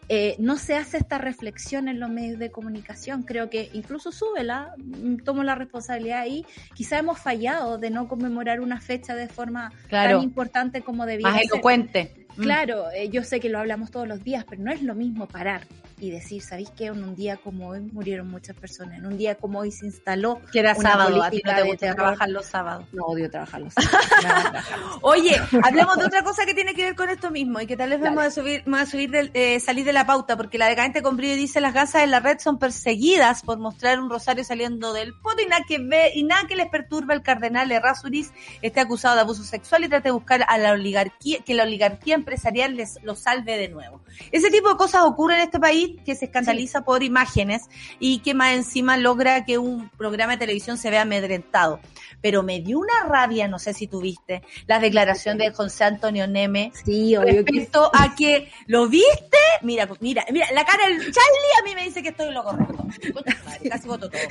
eh, 0.07 0.35
no 0.37 0.57
se 0.57 0.75
hace 0.75 0.97
esta 0.97 1.17
reflexión 1.17 1.87
en 1.87 1.99
los 1.99 2.09
medios 2.11 2.37
de 2.37 2.51
comunicación. 2.51 3.23
Creo 3.23 3.49
que 3.49 3.71
incluso 3.73 4.11
súbela, 4.11 4.75
mm, 4.77 5.17
tomo 5.23 5.43
la 5.43 5.55
responsabilidad 5.55 6.19
ahí. 6.19 6.45
Quizá 6.75 6.99
hemos 6.99 7.17
fallado 7.19 7.79
de 7.79 7.89
no 7.89 8.07
conmemorar 8.07 8.61
una 8.61 8.79
fecha 8.79 9.15
de 9.15 9.27
forma 9.27 9.71
Claro. 9.87 10.17
tan 10.19 10.23
importante 10.23 10.81
como 10.81 11.07
debía 11.07 11.27
Más 11.29 11.37
ser. 11.41 11.47
elocuente. 11.51 12.27
Mm. 12.37 12.41
Claro, 12.41 12.91
eh, 12.91 13.09
yo 13.09 13.23
sé 13.23 13.39
que 13.39 13.49
lo 13.49 13.57
hablamos 13.57 13.89
todos 13.89 14.07
los 14.07 14.23
días, 14.23 14.45
pero 14.47 14.61
no 14.61 14.71
es 14.71 14.83
lo 14.83 14.93
mismo 14.93 15.27
parar 15.27 15.61
y 15.99 16.11
decir, 16.11 16.41
¿sabéis 16.41 16.69
qué? 16.75 16.87
En 16.87 17.03
un 17.03 17.15
día 17.15 17.37
como 17.37 17.69
hoy 17.69 17.79
murieron 17.79 18.29
muchas 18.29 18.55
personas, 18.55 18.97
en 18.99 19.05
un 19.05 19.17
día 19.17 19.35
como 19.35 19.59
hoy 19.59 19.71
se 19.71 19.85
instaló 19.85 20.41
Que 20.51 20.59
era 20.59 20.73
una 20.73 20.89
sábado, 20.89 21.23
a 21.23 21.29
ti 21.29 21.41
no 21.45 21.55
te 21.55 21.63
gusta 21.63 21.95
trabajar 21.95 22.29
los 22.29 22.45
sábados. 22.45 22.85
No 22.91 23.05
odio 23.05 23.29
trabajar 23.31 23.61
los 23.61 23.73
sábados. 24.21 24.63
Oye, 25.01 25.35
hablemos 25.63 25.95
de 25.97 26.05
otra 26.05 26.23
cosa 26.23 26.45
que 26.45 26.53
tiene 26.53 26.73
que 26.73 26.83
ver 26.83 26.95
con 26.95 27.09
esto 27.09 27.31
mismo 27.31 27.61
y 27.61 27.67
que 27.67 27.77
tal 27.77 27.89
vez 27.91 27.99
Dale. 28.01 28.15
vamos 28.15 28.27
a 28.27 28.31
subir, 28.41 28.63
vamos 28.65 28.81
a 28.87 28.91
subir 28.91 29.09
del- 29.09 29.31
eh, 29.33 29.59
salir 29.59 29.85
de 29.85 29.93
la 29.93 30.05
pauta, 30.05 30.35
porque 30.37 30.57
la 30.57 30.67
decadente 30.67 31.01
con 31.01 31.15
brillo 31.17 31.35
dice 31.35 31.61
las 31.61 31.73
gasas 31.73 32.03
en 32.03 32.11
la 32.11 32.19
red 32.19 32.39
son 32.39 32.59
perseguidas 32.59 33.41
por 33.43 33.57
mostrar 33.57 33.99
un 33.99 34.09
rosario 34.09 34.43
saliendo 34.43 34.93
del 34.93 35.13
poto 35.13 35.41
y 35.41 35.45
nada 35.47 35.63
que 35.67 35.79
ve, 35.79 36.11
y 36.13 36.23
nada 36.23 36.47
que 36.47 36.55
les 36.55 36.69
perturba 36.69 37.13
el 37.13 37.21
cardenal 37.21 37.71
Errázuriz 37.71 38.31
esté 38.61 38.79
acusado 38.81 39.15
de 39.15 39.21
abuso 39.21 39.43
sexual 39.43 39.83
y 39.83 39.89
trate 39.89 40.09
de 40.09 40.11
buscar 40.11 40.45
a 40.47 40.57
la 40.57 40.71
oligarquía, 40.73 41.39
que 41.45 41.53
la 41.53 41.63
oligarquía 41.63 42.15
empresarial 42.15 42.75
les 42.75 43.01
lo 43.03 43.15
salve 43.15 43.57
de 43.57 43.69
nuevo. 43.69 44.01
Ese 44.31 44.49
tipo 44.51 44.69
de 44.69 44.75
cosas 44.75 45.03
ocurren 45.05 45.37
en 45.39 45.43
este 45.45 45.59
país 45.59 45.84
que 46.05 46.15
se 46.15 46.25
escandaliza 46.25 46.83
por 46.83 47.03
imágenes 47.03 47.63
y 47.99 48.19
que 48.19 48.33
más 48.33 48.53
encima 48.53 48.97
logra 48.97 49.45
que 49.45 49.57
un 49.57 49.89
programa 49.89 50.33
de 50.33 50.39
televisión 50.39 50.77
se 50.77 50.89
vea 50.89 51.01
amedrentado. 51.01 51.79
Pero 52.21 52.43
me 52.43 52.59
dio 52.59 52.79
una 52.79 53.03
rabia, 53.07 53.47
no 53.47 53.59
sé 53.59 53.73
si 53.73 53.87
tuviste, 53.87 54.41
la 54.67 54.79
declaración 54.79 55.37
de 55.37 55.51
José 55.51 55.83
Antonio 55.83 56.27
Neme 56.27 56.71
Sí, 56.83 57.15
obvio 57.15 57.45
que 57.45 57.51
respecto 57.51 57.91
a 57.93 58.15
que 58.15 58.51
lo 58.67 58.87
viste, 58.87 59.37
mira, 59.61 59.87
pues, 59.87 60.01
mira, 60.01 60.25
mira, 60.31 60.47
la 60.53 60.65
cara 60.65 60.87
del 60.87 60.97
Charlie 60.97 61.59
a 61.59 61.63
mí 61.63 61.75
me 61.75 61.83
dice 61.83 62.01
que 62.01 62.09
estoy 62.09 62.27
en 62.29 62.33
lo 62.33 62.43
correcto. 62.43 62.85
Madre, 63.45 63.69
Casi 63.69 63.87
voto 63.87 64.09
todo. 64.09 64.21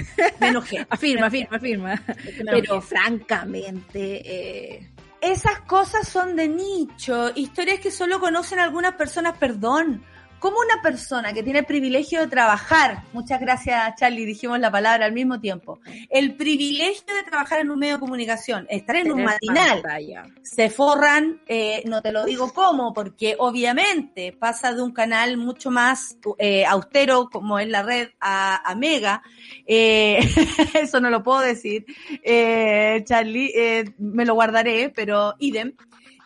Me 0.40 0.48
enojé. 0.48 0.86
afirma, 0.90 1.26
afirma, 1.26 1.56
afirma. 1.56 2.02
Pero 2.50 2.80
francamente, 2.80 4.22
eh, 4.24 4.90
Esas 5.20 5.60
cosas 5.60 6.06
son 6.06 6.36
de 6.36 6.48
nicho, 6.48 7.30
historias 7.34 7.80
que 7.80 7.90
solo 7.90 8.20
conocen 8.20 8.58
algunas 8.58 8.94
personas, 8.94 9.36
perdón. 9.38 10.04
¿Cómo 10.44 10.58
una 10.58 10.82
persona 10.82 11.32
que 11.32 11.42
tiene 11.42 11.60
el 11.60 11.64
privilegio 11.64 12.20
de 12.20 12.26
trabajar, 12.26 13.04
muchas 13.14 13.40
gracias 13.40 13.94
Charlie, 13.98 14.26
dijimos 14.26 14.60
la 14.60 14.70
palabra 14.70 15.06
al 15.06 15.14
mismo 15.14 15.40
tiempo, 15.40 15.80
el 16.10 16.34
privilegio 16.34 17.14
de 17.14 17.22
trabajar 17.22 17.60
en 17.60 17.70
un 17.70 17.78
medio 17.78 17.94
de 17.94 18.00
comunicación, 18.00 18.66
estar 18.68 18.94
en 18.96 19.10
un 19.10 19.24
matinal, 19.24 19.80
pantalla. 19.80 20.26
se 20.42 20.68
forran, 20.68 21.40
eh, 21.46 21.82
no 21.86 22.02
te 22.02 22.12
lo 22.12 22.26
digo 22.26 22.52
cómo, 22.52 22.92
porque 22.92 23.36
obviamente 23.38 24.36
pasa 24.38 24.74
de 24.74 24.82
un 24.82 24.92
canal 24.92 25.38
mucho 25.38 25.70
más 25.70 26.18
eh, 26.36 26.66
austero 26.66 27.30
como 27.30 27.58
es 27.58 27.70
la 27.70 27.82
red 27.82 28.10
a, 28.20 28.70
a 28.70 28.74
Mega, 28.74 29.22
eh, 29.66 30.18
eso 30.74 31.00
no 31.00 31.08
lo 31.08 31.22
puedo 31.22 31.40
decir, 31.40 31.86
Charlie, 32.22 33.50
me 33.96 34.26
lo 34.26 34.34
guardaré, 34.34 34.92
pero 34.94 35.36
idem. 35.38 35.72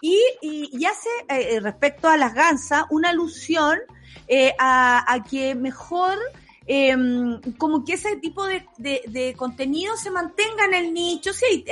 Y, 0.00 0.20
y, 0.42 0.70
y 0.72 0.86
hace 0.86 1.60
respecto 1.60 2.08
a 2.08 2.16
las 2.16 2.34
gansas 2.34 2.84
una 2.90 3.10
alusión 3.10 3.78
eh, 4.28 4.54
a, 4.58 5.12
a 5.12 5.24
que 5.24 5.54
mejor 5.54 6.16
eh, 6.70 6.94
como 7.56 7.82
que 7.84 7.94
ese 7.94 8.16
tipo 8.16 8.46
de, 8.46 8.66
de, 8.76 9.02
de 9.08 9.34
contenido 9.34 9.96
se 9.96 10.10
mantenga 10.10 10.66
en 10.66 10.74
el 10.74 10.92
nicho. 10.92 11.32
Sí, 11.32 11.64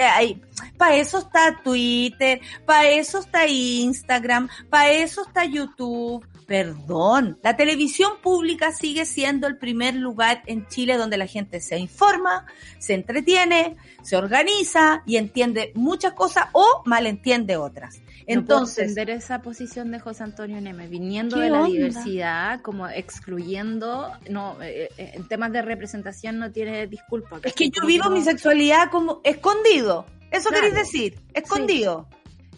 para 0.78 0.96
eso 0.96 1.18
está 1.18 1.60
Twitter, 1.62 2.40
para 2.64 2.88
eso 2.88 3.18
está 3.18 3.46
Instagram, 3.46 4.48
para 4.70 4.90
eso 4.90 5.22
está 5.22 5.44
YouTube. 5.44 6.24
Perdón, 6.46 7.38
la 7.42 7.56
televisión 7.56 8.12
pública 8.22 8.70
sigue 8.70 9.04
siendo 9.04 9.48
el 9.48 9.56
primer 9.58 9.94
lugar 9.96 10.42
en 10.46 10.66
Chile 10.68 10.96
donde 10.96 11.16
la 11.16 11.26
gente 11.26 11.60
se 11.60 11.76
informa, 11.76 12.46
se 12.78 12.94
entretiene, 12.94 13.76
se 14.02 14.16
organiza 14.16 15.02
y 15.06 15.16
entiende 15.16 15.72
muchas 15.74 16.12
cosas 16.12 16.46
o 16.52 16.82
malentiende 16.84 17.56
otras. 17.56 18.00
Entonces, 18.28 18.90
entender 18.90 19.10
esa 19.10 19.42
posición 19.42 19.90
de 19.90 19.98
José 20.00 20.22
Antonio 20.24 20.60
Neme, 20.60 20.86
viniendo 20.88 21.36
¿Qué 21.36 21.42
de 21.42 21.50
la 21.50 21.58
onda? 21.62 21.68
diversidad, 21.70 22.60
como 22.62 22.88
excluyendo, 22.88 24.10
no, 24.30 24.56
eh, 24.62 24.88
eh, 24.98 25.12
en 25.14 25.26
temas 25.28 25.52
de 25.52 25.62
representación 25.62 26.38
no 26.38 26.50
tiene 26.52 26.86
disculpa. 26.86 27.40
es 27.42 27.54
que 27.54 27.70
yo 27.70 27.84
vivo 27.86 28.08
mi 28.10 28.22
sexualidad 28.22 28.90
como 28.90 29.20
escondido. 29.24 30.06
Eso 30.30 30.48
Claro. 30.48 30.64
queréis 30.64 30.74
decir, 30.92 31.20
escondido. 31.34 32.08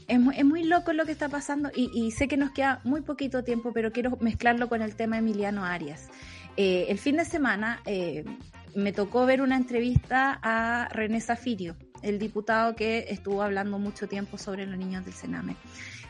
Es 0.08 0.18
muy, 0.18 0.36
es 0.36 0.44
muy 0.44 0.64
loco 0.64 0.92
lo 0.92 1.04
que 1.04 1.12
está 1.12 1.28
pasando 1.28 1.70
y, 1.74 1.90
y 1.94 2.10
sé 2.12 2.28
que 2.28 2.36
nos 2.36 2.50
queda 2.52 2.80
muy 2.84 3.02
poquito 3.02 3.44
tiempo, 3.44 3.72
pero 3.72 3.92
quiero 3.92 4.16
mezclarlo 4.20 4.68
con 4.68 4.80
el 4.82 4.96
tema 4.96 5.16
de 5.16 5.20
Emiliano 5.20 5.64
Arias. 5.64 6.08
Eh, 6.56 6.86
el 6.88 6.98
fin 6.98 7.16
de 7.18 7.24
semana 7.26 7.80
eh, 7.84 8.24
me 8.74 8.92
tocó 8.92 9.26
ver 9.26 9.42
una 9.42 9.56
entrevista 9.56 10.38
a 10.42 10.88
René 10.88 11.20
Zafirio, 11.20 11.76
el 12.02 12.18
diputado 12.18 12.74
que 12.74 13.04
estuvo 13.10 13.42
hablando 13.42 13.78
mucho 13.78 14.08
tiempo 14.08 14.38
sobre 14.38 14.66
los 14.66 14.78
niños 14.78 15.04
del 15.04 15.14
Sename. 15.14 15.56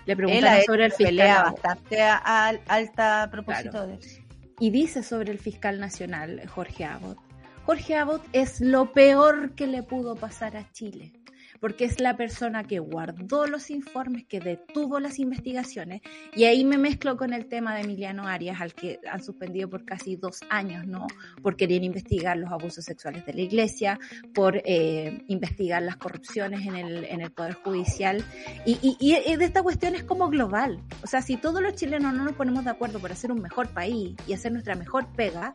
Le 0.06 0.16
preguntaron 0.16 0.62
sobre 0.64 0.86
el 0.86 0.92
hecho 0.92 1.04
pelea 1.04 1.34
fiscal 1.36 1.52
bastante 1.52 2.02
a, 2.02 2.22
a- 2.24 2.58
alta 2.68 3.28
propósito 3.30 3.70
Claro. 3.72 3.86
de 3.88 3.94
eso. 3.96 4.20
y 4.60 4.70
dice 4.70 5.02
sobre 5.02 5.32
el 5.32 5.38
fiscal 5.38 5.80
nacional 5.80 6.40
Jorge 6.48 6.84
Abbott. 6.84 7.18
Jorge 7.66 7.96
Abbott 7.96 8.24
es 8.32 8.60
lo 8.60 8.92
peor 8.92 9.54
que 9.54 9.66
le 9.66 9.82
pudo 9.82 10.14
pasar 10.16 10.56
a 10.56 10.70
Chile, 10.72 11.12
porque 11.60 11.84
es 11.84 12.00
la 12.00 12.16
persona 12.16 12.64
que 12.64 12.78
guardó 12.78 13.46
los 13.46 13.70
informes, 13.70 14.24
que 14.26 14.40
detuvo 14.40 15.00
las 15.00 15.18
investigaciones, 15.18 16.02
y 16.34 16.44
ahí 16.44 16.64
me 16.64 16.78
mezclo 16.78 17.16
con 17.16 17.32
el 17.32 17.46
tema 17.46 17.74
de 17.74 17.82
Emiliano 17.82 18.26
Arias, 18.26 18.60
al 18.60 18.74
que 18.74 19.00
han 19.10 19.22
suspendido 19.22 19.68
por 19.68 19.84
casi 19.84 20.16
dos 20.16 20.40
años, 20.50 20.86
¿no? 20.86 21.06
Por 21.42 21.56
querer 21.56 21.82
investigar 21.82 22.36
los 22.36 22.50
abusos 22.52 22.84
sexuales 22.84 23.26
de 23.26 23.34
la 23.34 23.40
iglesia, 23.40 23.98
por 24.34 24.60
eh, 24.64 25.24
investigar 25.28 25.82
las 25.82 25.96
corrupciones 25.96 26.66
en 26.66 26.76
el, 26.76 27.04
en 27.04 27.20
el 27.20 27.30
Poder 27.30 27.54
Judicial, 27.54 28.24
y, 28.64 28.78
y, 28.82 28.96
y 29.00 29.36
de 29.36 29.44
esta 29.44 29.62
cuestión 29.62 29.94
es 29.94 30.04
como 30.04 30.28
global. 30.28 30.82
O 31.02 31.06
sea, 31.06 31.22
si 31.22 31.36
todos 31.36 31.62
los 31.62 31.74
chilenos 31.74 32.14
no 32.14 32.24
nos 32.24 32.34
ponemos 32.34 32.64
de 32.64 32.70
acuerdo 32.70 32.98
por 32.98 33.12
hacer 33.12 33.32
un 33.32 33.40
mejor 33.40 33.68
país 33.68 34.16
y 34.26 34.32
hacer 34.32 34.52
nuestra 34.52 34.74
mejor 34.74 35.06
pega, 35.14 35.54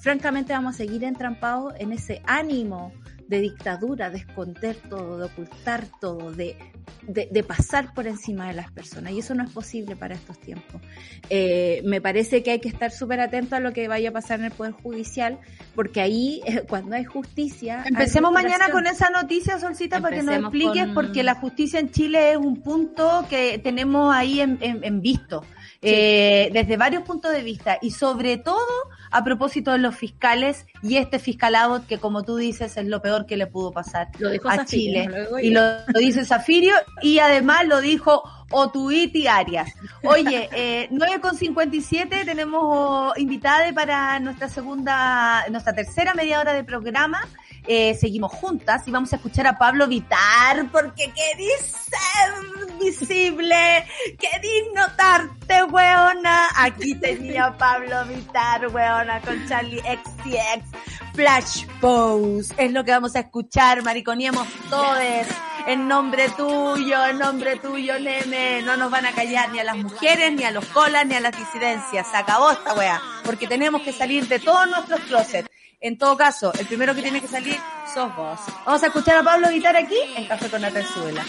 francamente 0.00 0.52
vamos 0.52 0.74
a 0.74 0.78
seguir 0.78 1.04
entrampados 1.04 1.74
en 1.78 1.92
ese 1.92 2.22
ánimo 2.26 2.92
de 3.28 3.40
dictadura, 3.40 4.10
de 4.10 4.18
esconder 4.18 4.76
todo, 4.88 5.18
de 5.18 5.24
ocultar 5.24 5.86
todo, 6.00 6.32
de 6.32 6.56
de, 7.06 7.42
pasar 7.42 7.92
por 7.94 8.06
encima 8.06 8.48
de 8.48 8.54
las 8.54 8.70
personas 8.70 9.12
y 9.12 9.18
eso 9.18 9.34
no 9.34 9.44
es 9.44 9.50
posible 9.50 9.96
para 9.96 10.14
estos 10.14 10.38
tiempos. 10.38 10.80
Eh, 11.28 11.82
me 11.84 12.00
parece 12.00 12.42
que 12.42 12.52
hay 12.52 12.60
que 12.60 12.68
estar 12.68 12.90
súper 12.90 13.20
atento 13.20 13.56
a 13.56 13.60
lo 13.60 13.72
que 13.72 13.88
vaya 13.88 14.08
a 14.08 14.12
pasar 14.12 14.38
en 14.40 14.46
el 14.46 14.52
Poder 14.52 14.72
Judicial 14.72 15.38
porque 15.74 16.00
ahí 16.00 16.40
cuando 16.68 16.96
hay 16.96 17.04
justicia... 17.04 17.84
Empecemos 17.86 18.32
mañana 18.32 18.70
con 18.70 18.86
esa 18.86 19.10
noticia, 19.10 19.58
Solcita, 19.58 20.00
para 20.00 20.16
que 20.16 20.22
nos 20.22 20.36
expliques 20.36 20.88
porque 20.94 21.22
la 21.22 21.34
justicia 21.34 21.78
en 21.78 21.90
Chile 21.90 22.32
es 22.32 22.36
un 22.36 22.62
punto 22.62 23.26
que 23.28 23.58
tenemos 23.58 24.14
ahí 24.14 24.40
en, 24.40 25.00
visto. 25.00 25.44
Eh, 25.86 26.50
desde 26.52 26.76
varios 26.76 27.02
puntos 27.02 27.32
de 27.32 27.42
vista 27.42 27.78
y 27.82 27.90
sobre 27.90 28.38
todo 28.38 28.66
a 29.10 29.22
propósito 29.22 29.72
de 29.72 29.78
los 29.78 29.94
fiscales 29.94 30.66
y 30.82 30.96
este 30.96 31.18
fiscalado 31.18 31.86
que 31.86 31.98
como 31.98 32.22
tú 32.22 32.36
dices 32.36 32.76
es 32.76 32.86
lo 32.86 33.02
peor 33.02 33.26
que 33.26 33.36
le 33.36 33.46
pudo 33.46 33.70
pasar 33.70 34.08
a 34.48 34.64
Chile. 34.64 35.08
y 35.42 35.50
lo, 35.50 35.84
dice 35.98 36.24
Zafirio 36.24 36.74
y 37.02 37.18
además 37.18 37.66
lo 37.66 37.80
dijo 37.80 38.22
Otuiti 38.50 39.26
Arias. 39.26 39.72
Oye, 40.02 40.48
eh, 40.56 40.88
9.57 40.90 42.24
tenemos 42.24 43.16
invitada 43.18 43.70
para 43.72 44.18
nuestra 44.20 44.48
segunda, 44.48 45.44
nuestra 45.50 45.74
tercera 45.74 46.14
media 46.14 46.40
hora 46.40 46.52
de 46.52 46.64
programa. 46.64 47.20
Eh, 47.66 47.94
seguimos 47.94 48.32
juntas 48.32 48.86
y 48.86 48.90
vamos 48.90 49.12
a 49.12 49.16
escuchar 49.16 49.46
a 49.46 49.56
Pablo 49.56 49.86
Vitar 49.88 50.70
porque 50.70 51.10
querís 51.12 51.60
ser 51.60 52.78
visible, 52.78 53.86
querís 54.18 54.64
notarte, 54.74 55.64
weona. 55.64 56.48
Aquí 56.56 56.94
tenía 56.96 57.56
Pablo 57.56 58.04
Vitar, 58.06 58.68
weona, 58.68 59.20
con 59.22 59.46
Charlie 59.48 59.80
XCX. 59.80 60.94
Flash 61.14 61.66
Pose. 61.80 62.52
Es 62.58 62.72
lo 62.72 62.84
que 62.84 62.90
vamos 62.90 63.14
a 63.14 63.20
escuchar, 63.20 63.82
mariconiemos 63.82 64.46
todos. 64.68 64.98
En 65.66 65.88
nombre 65.88 66.28
tuyo, 66.30 67.06
en 67.06 67.18
nombre 67.18 67.56
tuyo, 67.56 67.98
nene. 67.98 68.62
No 68.62 68.76
nos 68.76 68.90
van 68.90 69.06
a 69.06 69.12
callar 69.12 69.50
ni 69.50 69.60
a 69.60 69.64
las 69.64 69.76
mujeres, 69.76 70.32
ni 70.32 70.44
a 70.44 70.50
los 70.50 70.66
colas, 70.66 71.06
ni 71.06 71.14
a 71.14 71.20
las 71.20 71.36
disidencias. 71.36 72.06
Se 72.10 72.16
acabó 72.16 72.50
esta 72.50 72.74
wea. 72.74 73.00
Porque 73.24 73.46
tenemos 73.46 73.82
que 73.82 73.92
salir 73.92 74.26
de 74.28 74.40
todos 74.40 74.68
nuestros 74.68 75.00
closets. 75.00 75.48
En 75.84 75.98
todo 75.98 76.16
caso, 76.16 76.50
el 76.58 76.66
primero 76.66 76.94
que 76.94 77.02
tiene 77.02 77.20
que 77.20 77.28
salir 77.28 77.58
sos 77.92 78.16
vos. 78.16 78.40
Vamos 78.64 78.82
a 78.82 78.86
escuchar 78.86 79.18
a 79.18 79.22
Pablo 79.22 79.50
Guitar 79.50 79.76
aquí 79.76 79.98
en 80.16 80.26
Café 80.26 80.48
con 80.48 80.62
la 80.62 80.70
Terzuela. 80.70 81.22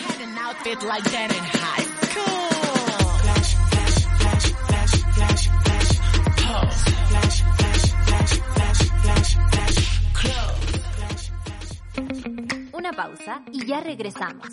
Una 12.71 12.93
pausa 12.93 13.41
y 13.51 13.65
ya 13.65 13.81
regresamos. 13.81 14.47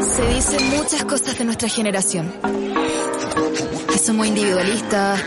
Se 0.00 0.26
dicen 0.34 0.70
muchas 0.70 1.04
cosas 1.04 1.36
de 1.36 1.44
nuestra 1.44 1.68
generación. 1.68 2.32
Que 3.92 3.98
somos 3.98 4.26
individualistas 4.26 5.22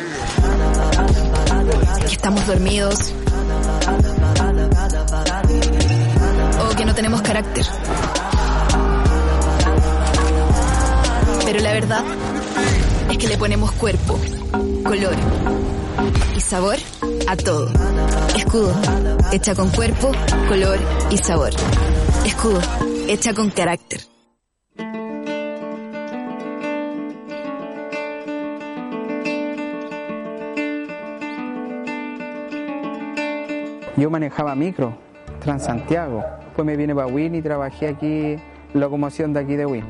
que 2.00 2.14
estamos 2.14 2.46
dormidos 2.48 3.14
o 6.60 6.76
que 6.76 6.86
no 6.86 6.96
tenemos 6.96 7.22
carácter. 7.22 7.66
Pero 11.46 11.60
la 11.62 11.74
verdad 11.74 12.04
es 13.10 13.18
que 13.18 13.28
le 13.28 13.38
ponemos 13.38 13.72
cuerpo, 13.74 14.20
color 14.84 15.16
y 16.36 16.42
sabor 16.42 16.78
a 17.28 17.36
todo. 17.36 17.72
Escudo, 18.36 18.74
hecha 19.32 19.56
con 19.56 19.70
cuerpo, 19.70 20.12
color 20.48 20.80
y 21.10 21.18
sabor. 21.18 21.52
Escudo, 22.26 22.62
hecha 23.08 23.34
con 23.34 23.50
carácter. 23.50 24.02
Yo 34.00 34.10
manejaba 34.10 34.56
micro, 34.56 34.94
Transantiago. 35.42 36.24
Después 36.46 36.66
me 36.66 36.78
vine 36.78 36.96
para 36.96 37.08
Win 37.08 37.36
y 37.36 37.42
trabajé 37.42 37.90
aquí, 37.90 38.38
locomoción 38.74 39.34
de 39.34 39.42
aquí 39.42 39.58
de 39.58 39.66
Win. 39.66 39.84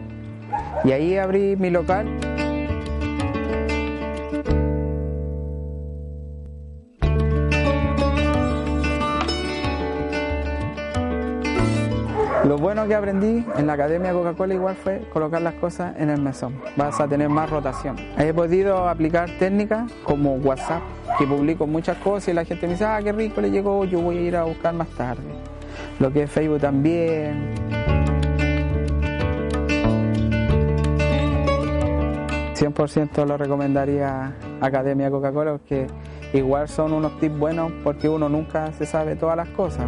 Y 0.83 0.91
ahí 0.93 1.15
abrí 1.15 1.55
mi 1.55 1.69
local. 1.69 2.07
Bueno 12.79 12.87
que 12.87 12.95
aprendí 12.95 13.45
en 13.57 13.67
la 13.67 13.73
Academia 13.73 14.13
Coca-Cola 14.13 14.53
igual 14.53 14.73
fue 14.73 15.01
colocar 15.11 15.41
las 15.41 15.55
cosas 15.55 15.97
en 15.97 16.09
el 16.09 16.21
mesón. 16.21 16.61
Vas 16.77 16.97
a 17.01 17.09
tener 17.09 17.27
más 17.27 17.49
rotación. 17.49 17.97
He 18.17 18.33
podido 18.33 18.87
aplicar 18.87 19.29
técnicas 19.37 19.91
como 20.05 20.35
WhatsApp, 20.35 20.81
que 21.17 21.27
publico 21.27 21.67
muchas 21.67 21.97
cosas 21.97 22.29
y 22.29 22.33
la 22.33 22.45
gente 22.45 22.67
me 22.67 22.73
dice, 22.73 22.85
ah, 22.85 23.01
qué 23.03 23.11
rico 23.11 23.41
le 23.41 23.51
llegó, 23.51 23.83
yo 23.83 23.99
voy 23.99 24.17
a 24.19 24.21
ir 24.21 24.35
a 24.37 24.43
buscar 24.43 24.73
más 24.73 24.87
tarde. 24.91 25.23
Lo 25.99 26.13
que 26.13 26.23
es 26.23 26.31
Facebook 26.31 26.61
también. 26.61 27.53
...100% 32.55 33.25
lo 33.25 33.37
recomendaría 33.37 34.33
Academia 34.59 35.09
Coca-Cola 35.09 35.51
porque 35.51 35.87
igual 36.33 36.67
son 36.67 36.91
unos 36.91 37.17
tips 37.19 37.39
buenos 37.39 37.71
porque 37.85 38.09
uno 38.09 38.27
nunca 38.27 38.71
se 38.73 38.85
sabe 38.85 39.15
todas 39.15 39.37
las 39.37 39.47
cosas. 39.49 39.87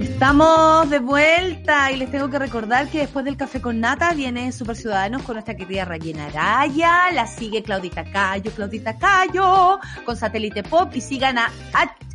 Estamos 0.00 0.88
de 0.88 0.98
vuelta 0.98 1.92
y 1.92 1.96
les 1.98 2.10
tengo 2.10 2.30
que 2.30 2.38
recordar 2.38 2.88
que 2.88 3.00
después 3.00 3.22
del 3.22 3.36
café 3.36 3.60
con 3.60 3.80
nata 3.80 4.14
viene 4.14 4.50
Super 4.50 4.74
Ciudadanos 4.74 5.22
con 5.24 5.34
nuestra 5.34 5.54
querida 5.54 5.84
Rayena 5.84 6.26
Araya, 6.26 7.12
la 7.12 7.26
sigue 7.26 7.62
Claudita 7.62 8.10
Cayo, 8.10 8.50
Claudita 8.50 8.96
Cayo, 8.96 9.78
con 10.06 10.16
Satélite 10.16 10.62
Pop 10.62 10.90
y 10.94 11.02
sigan 11.02 11.36
a, 11.36 11.52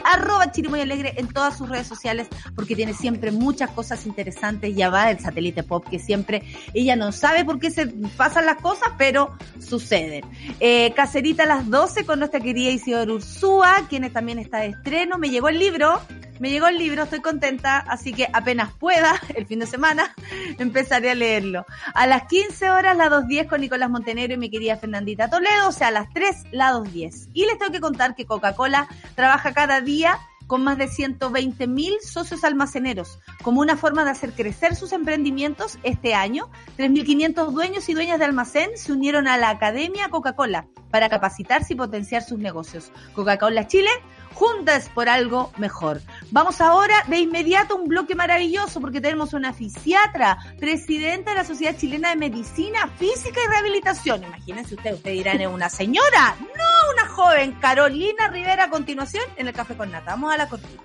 arroba 0.03 0.51
Chirimoy 0.51 0.81
Alegre 0.81 1.13
en 1.17 1.27
todas 1.27 1.59
sus 1.59 1.69
redes 1.69 1.85
sociales 1.85 2.27
porque 2.55 2.75
tiene 2.75 2.95
siempre 2.95 3.31
muchas 3.31 3.69
cosas 3.69 4.07
interesantes. 4.07 4.75
Ya 4.75 4.89
va 4.89 5.11
el 5.11 5.19
Satélite 5.19 5.61
Pop 5.61 5.85
que 5.87 5.99
siempre 5.99 6.41
ella 6.73 6.95
no 6.95 7.11
sabe 7.11 7.45
por 7.45 7.59
qué 7.59 7.69
se 7.69 7.85
pasan 7.85 8.47
las 8.47 8.57
cosas, 8.61 8.93
pero 8.97 9.37
suceden. 9.59 10.25
Eh, 10.59 10.91
Cacerita 10.95 11.43
a 11.43 11.45
las 11.47 11.69
12 11.69 12.03
con 12.03 12.17
nuestra 12.17 12.39
querida 12.39 12.71
Isidora 12.71 13.13
Ursúa, 13.13 13.85
quien 13.87 14.11
también 14.11 14.39
está 14.39 14.57
de 14.61 14.69
estreno. 14.69 15.19
Me 15.19 15.29
llegó 15.29 15.49
el 15.49 15.59
libro 15.59 16.01
me 16.39 16.49
llegó 16.49 16.67
el 16.67 16.77
libro, 16.77 17.03
estoy 17.03 17.21
contenta, 17.21 17.77
así 17.77 18.13
que 18.13 18.27
apenas 18.33 18.73
pueda, 18.73 19.21
el 19.35 19.45
fin 19.45 19.59
de 19.59 19.67
semana, 19.67 20.13
empezaré 20.59 21.11
a 21.11 21.15
leerlo. 21.15 21.65
A 21.93 22.07
las 22.07 22.23
15 22.27 22.69
horas, 22.69 22.97
la 22.97 23.09
2.10 23.09 23.47
con 23.47 23.61
Nicolás 23.61 23.89
Montenegro 23.89 24.33
y 24.33 24.37
mi 24.37 24.49
querida 24.49 24.77
Fernandita 24.77 25.29
Toledo, 25.29 25.69
o 25.69 25.71
sea, 25.71 25.87
a 25.87 25.91
las 25.91 26.09
3, 26.13 26.47
la 26.51 26.73
2.10. 26.73 27.29
Y 27.33 27.45
les 27.45 27.57
tengo 27.57 27.71
que 27.71 27.79
contar 27.79 28.15
que 28.15 28.25
Coca-Cola 28.25 28.87
trabaja 29.15 29.53
cada 29.53 29.81
día 29.81 30.19
con 30.47 30.63
más 30.63 30.77
de 30.77 30.87
120 30.87 31.67
mil 31.67 31.93
socios 32.01 32.43
almaceneros. 32.43 33.19
Como 33.43 33.61
una 33.61 33.77
forma 33.77 34.03
de 34.03 34.11
hacer 34.11 34.33
crecer 34.33 34.75
sus 34.75 34.93
emprendimientos, 34.93 35.79
este 35.83 36.13
año, 36.13 36.49
3.500 36.77 37.51
dueños 37.51 37.89
y 37.89 37.93
dueñas 37.93 38.19
de 38.19 38.25
almacén 38.25 38.71
se 38.75 38.91
unieron 38.91 39.27
a 39.27 39.37
la 39.37 39.49
Academia 39.49 40.09
Coca-Cola 40.09 40.67
para 40.91 41.09
capacitarse 41.09 41.73
y 41.73 41.77
potenciar 41.77 42.23
sus 42.23 42.39
negocios. 42.39 42.91
Coca-Cola 43.13 43.67
Chile, 43.67 43.89
juntas 44.35 44.89
por 44.89 45.09
algo 45.09 45.51
mejor. 45.57 46.01
Vamos 46.29 46.61
ahora 46.61 46.93
de 47.07 47.17
inmediato 47.19 47.73
a 47.73 47.77
un 47.77 47.87
bloque 47.87 48.13
maravilloso 48.15 48.79
porque 48.81 49.01
tenemos 49.01 49.33
una 49.33 49.53
fisiatra, 49.53 50.37
presidenta 50.59 51.31
de 51.31 51.37
la 51.37 51.45
Sociedad 51.45 51.75
Chilena 51.75 52.09
de 52.09 52.17
Medicina 52.17 52.87
Física 52.99 53.39
y 53.43 53.47
Rehabilitación. 53.47 54.23
Imagínense 54.23 54.75
ustedes, 54.75 54.97
ustedes 54.97 55.17
dirán, 55.17 55.41
¿es 55.41 55.47
una 55.47 55.69
señora? 55.69 56.35
No, 56.39 56.93
una 56.93 57.07
joven, 57.09 57.53
Carolina 57.53 58.27
Rivera, 58.27 58.65
a 58.65 58.69
continuación 58.69 59.23
en 59.37 59.47
el 59.47 59.53
Café 59.53 59.75
con 59.75 59.91
Nata. 59.91 60.11
Vamos 60.11 60.33
a 60.33 60.37
la 60.37 60.49
cortina. 60.49 60.81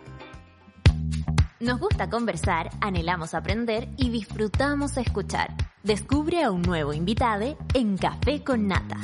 Nos 1.59 1.79
gusta 1.79 2.09
conversar, 2.09 2.71
anhelamos 2.81 3.35
aprender 3.35 3.89
y 3.99 4.09
disfrutamos 4.09 4.97
escuchar. 4.97 5.55
Descubre 5.83 6.43
a 6.43 6.51
un 6.51 6.63
nuevo 6.63 6.95
invitado 6.95 7.59
en 7.75 7.99
Café 7.99 8.43
con 8.43 8.67
Nata. 8.67 8.97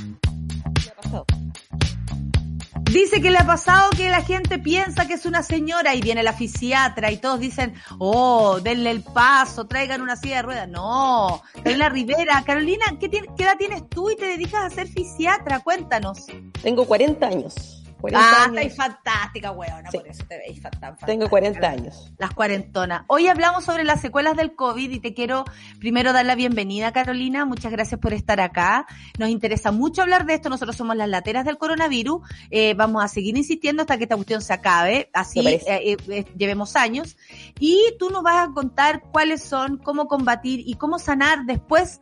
Dice 2.92 3.20
que 3.20 3.30
le 3.30 3.38
ha 3.38 3.46
pasado 3.46 3.90
que 3.90 4.08
la 4.08 4.22
gente 4.22 4.58
piensa 4.58 5.06
que 5.06 5.14
es 5.14 5.26
una 5.26 5.42
señora 5.42 5.94
y 5.94 6.00
viene 6.00 6.22
la 6.22 6.32
fisiatra 6.32 7.10
y 7.10 7.18
todos 7.18 7.40
dicen, 7.40 7.74
oh, 7.98 8.60
denle 8.60 8.90
el 8.90 9.02
paso, 9.02 9.66
traigan 9.66 10.00
una 10.00 10.16
silla 10.16 10.36
de 10.36 10.42
ruedas. 10.42 10.68
No, 10.68 11.42
Carolina 11.52 11.88
Rivera. 11.88 12.42
Carolina, 12.46 12.84
¿qué, 13.00 13.10
¿qué 13.10 13.42
edad 13.42 13.56
tienes 13.58 13.88
tú 13.88 14.10
y 14.10 14.16
te 14.16 14.26
dedicas 14.26 14.64
a 14.64 14.70
ser 14.70 14.86
fisiatra? 14.86 15.60
Cuéntanos. 15.60 16.26
Tengo 16.62 16.86
40 16.86 17.26
años 17.26 17.75
ah, 18.14 18.46
estáis 18.48 18.76
fantástica, 18.76 19.50
weona, 19.50 19.90
por 19.90 20.06
eso 20.06 20.24
te 20.28 20.38
veis 20.38 20.60
fantástica. 20.60 21.06
Tengo 21.06 21.28
40 21.28 21.68
años. 21.68 22.12
Las 22.18 22.32
cuarentonas. 22.34 23.02
Hoy 23.08 23.26
hablamos 23.28 23.64
sobre 23.64 23.84
las 23.84 24.00
secuelas 24.00 24.36
del 24.36 24.54
COVID 24.54 24.90
y 24.90 25.00
te 25.00 25.14
quiero 25.14 25.44
primero 25.78 26.12
dar 26.12 26.26
la 26.26 26.34
bienvenida, 26.34 26.92
Carolina. 26.92 27.44
Muchas 27.44 27.72
gracias 27.72 28.00
por 28.00 28.12
estar 28.12 28.40
acá. 28.40 28.86
Nos 29.18 29.30
interesa 29.30 29.72
mucho 29.72 30.02
hablar 30.02 30.26
de 30.26 30.34
esto. 30.34 30.48
Nosotros 30.48 30.76
somos 30.76 30.96
las 30.96 31.08
lateras 31.08 31.44
del 31.44 31.58
coronavirus. 31.58 32.22
Eh, 32.50 32.74
vamos 32.74 33.04
a 33.04 33.08
seguir 33.08 33.36
insistiendo 33.36 33.82
hasta 33.82 33.96
que 33.96 34.04
esta 34.04 34.16
cuestión 34.16 34.42
se 34.42 34.52
acabe. 34.52 35.10
Así 35.12 35.46
eh, 35.46 35.96
eh, 36.08 36.24
llevemos 36.36 36.76
años. 36.76 37.16
Y 37.58 37.94
tú 37.98 38.10
nos 38.10 38.22
vas 38.22 38.48
a 38.48 38.52
contar 38.52 39.02
cuáles 39.12 39.42
son, 39.42 39.78
cómo 39.78 40.06
combatir 40.06 40.60
y 40.64 40.74
cómo 40.74 40.98
sanar 40.98 41.44
después 41.46 42.00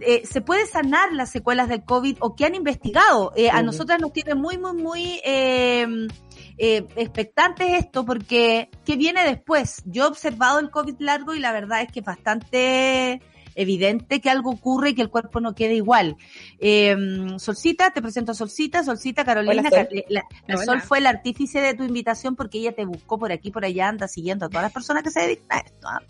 eh, 0.00 0.26
se 0.26 0.40
puede 0.40 0.66
sanar 0.66 1.12
las 1.12 1.30
secuelas 1.30 1.68
del 1.68 1.84
COVID 1.84 2.16
o 2.20 2.34
que 2.34 2.44
han 2.44 2.54
investigado. 2.54 3.32
Eh, 3.36 3.50
a 3.50 3.62
nosotras 3.62 4.00
nos 4.00 4.12
tiene 4.12 4.34
muy, 4.34 4.58
muy, 4.58 4.74
muy 4.74 5.20
eh, 5.24 5.86
eh, 6.56 6.86
expectantes 6.96 7.74
esto 7.74 8.04
porque 8.04 8.70
¿qué 8.84 8.96
viene 8.96 9.24
después? 9.24 9.82
Yo 9.86 10.04
he 10.04 10.06
observado 10.06 10.58
el 10.58 10.70
COVID 10.70 10.96
largo 11.00 11.34
y 11.34 11.40
la 11.40 11.52
verdad 11.52 11.82
es 11.82 11.90
que 11.92 12.00
es 12.00 12.06
bastante 12.06 13.20
evidente 13.54 14.20
que 14.20 14.30
algo 14.30 14.50
ocurre 14.50 14.90
y 14.90 14.94
que 14.94 15.02
el 15.02 15.10
cuerpo 15.10 15.40
no 15.40 15.54
quede 15.54 15.74
igual. 15.74 16.16
Eh, 16.58 16.96
Solcita, 17.38 17.90
te 17.90 18.02
presento 18.02 18.32
a 18.32 18.34
Solcita, 18.34 18.84
Solcita 18.84 19.24
Carolina, 19.24 19.70
la, 20.08 20.24
Sol 20.64 20.80
fue 20.80 20.98
el 20.98 21.06
artífice 21.06 21.60
de 21.60 21.74
tu 21.74 21.84
invitación 21.84 22.36
porque 22.36 22.58
ella 22.58 22.72
te 22.72 22.84
buscó 22.84 23.18
por 23.18 23.32
aquí, 23.32 23.50
por 23.50 23.64
allá, 23.64 23.88
anda 23.88 24.08
siguiendo 24.08 24.46
a 24.46 24.48
todas 24.48 24.64
las 24.64 24.72
personas 24.72 25.02
que 25.02 25.10
se 25.10 25.20
dedican 25.20 25.58
a 25.58 25.60
esto. 25.60 25.88
¿ah? 25.88 26.00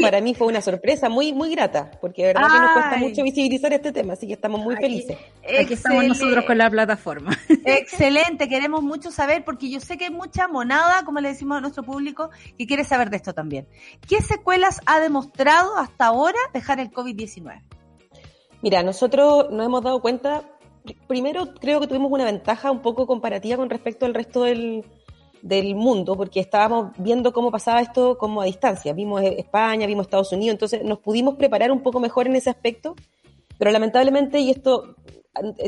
para 0.00 0.20
mí 0.20 0.34
fue 0.34 0.46
una 0.46 0.60
sorpresa 0.60 1.08
muy, 1.08 1.32
muy 1.32 1.50
grata, 1.50 1.90
porque 2.00 2.22
de 2.22 2.28
verdad 2.28 2.48
que 2.48 2.58
nos 2.58 2.72
cuesta 2.72 2.96
mucho 2.96 3.22
visibilizar 3.22 3.72
este 3.72 3.92
tema, 3.92 4.14
así 4.14 4.26
que 4.26 4.34
estamos 4.34 4.60
muy 4.60 4.76
felices. 4.76 5.16
Aquí 5.60 5.74
estamos 5.74 6.04
nosotros 6.06 6.44
con 6.44 6.58
la 6.58 6.70
plataforma. 6.70 7.38
Excelente, 7.64 8.48
queremos 8.48 8.82
mucho 8.82 9.10
saber, 9.10 9.44
porque 9.44 9.70
yo 9.70 9.80
sé 9.80 9.96
que 9.96 10.04
hay 10.04 10.10
mucha 10.10 10.48
monada, 10.48 11.04
como 11.04 11.20
le 11.20 11.28
decimos 11.28 11.58
a 11.58 11.60
nuestro 11.60 11.82
público, 11.82 12.30
que 12.58 12.66
quiere 12.66 12.84
saber 12.84 13.10
de 13.10 13.16
esto 13.16 13.32
también. 13.32 13.66
¿Qué 14.08 14.20
secuelas 14.20 14.80
ha 14.86 15.00
demostrado 15.00 15.76
hasta 15.76 16.06
ahora 16.06 16.38
el 16.72 16.90
COVID-19? 16.90 17.62
Mira, 18.62 18.82
nosotros 18.82 19.50
nos 19.50 19.66
hemos 19.66 19.82
dado 19.82 20.00
cuenta, 20.00 20.42
primero 21.06 21.54
creo 21.54 21.80
que 21.80 21.86
tuvimos 21.86 22.10
una 22.10 22.24
ventaja 22.24 22.70
un 22.70 22.80
poco 22.80 23.06
comparativa 23.06 23.56
con 23.56 23.68
respecto 23.68 24.06
al 24.06 24.14
resto 24.14 24.44
del, 24.44 24.84
del 25.42 25.74
mundo, 25.74 26.16
porque 26.16 26.40
estábamos 26.40 26.92
viendo 26.96 27.32
cómo 27.32 27.50
pasaba 27.50 27.82
esto 27.82 28.16
como 28.16 28.40
a 28.40 28.46
distancia. 28.46 28.94
Vimos 28.94 29.22
España, 29.22 29.86
vimos 29.86 30.06
Estados 30.06 30.32
Unidos, 30.32 30.54
entonces 30.54 30.82
nos 30.82 30.98
pudimos 31.00 31.34
preparar 31.34 31.70
un 31.70 31.82
poco 31.82 32.00
mejor 32.00 32.26
en 32.26 32.36
ese 32.36 32.48
aspecto, 32.48 32.96
pero 33.58 33.70
lamentablemente, 33.70 34.40
y 34.40 34.50
esto 34.50 34.96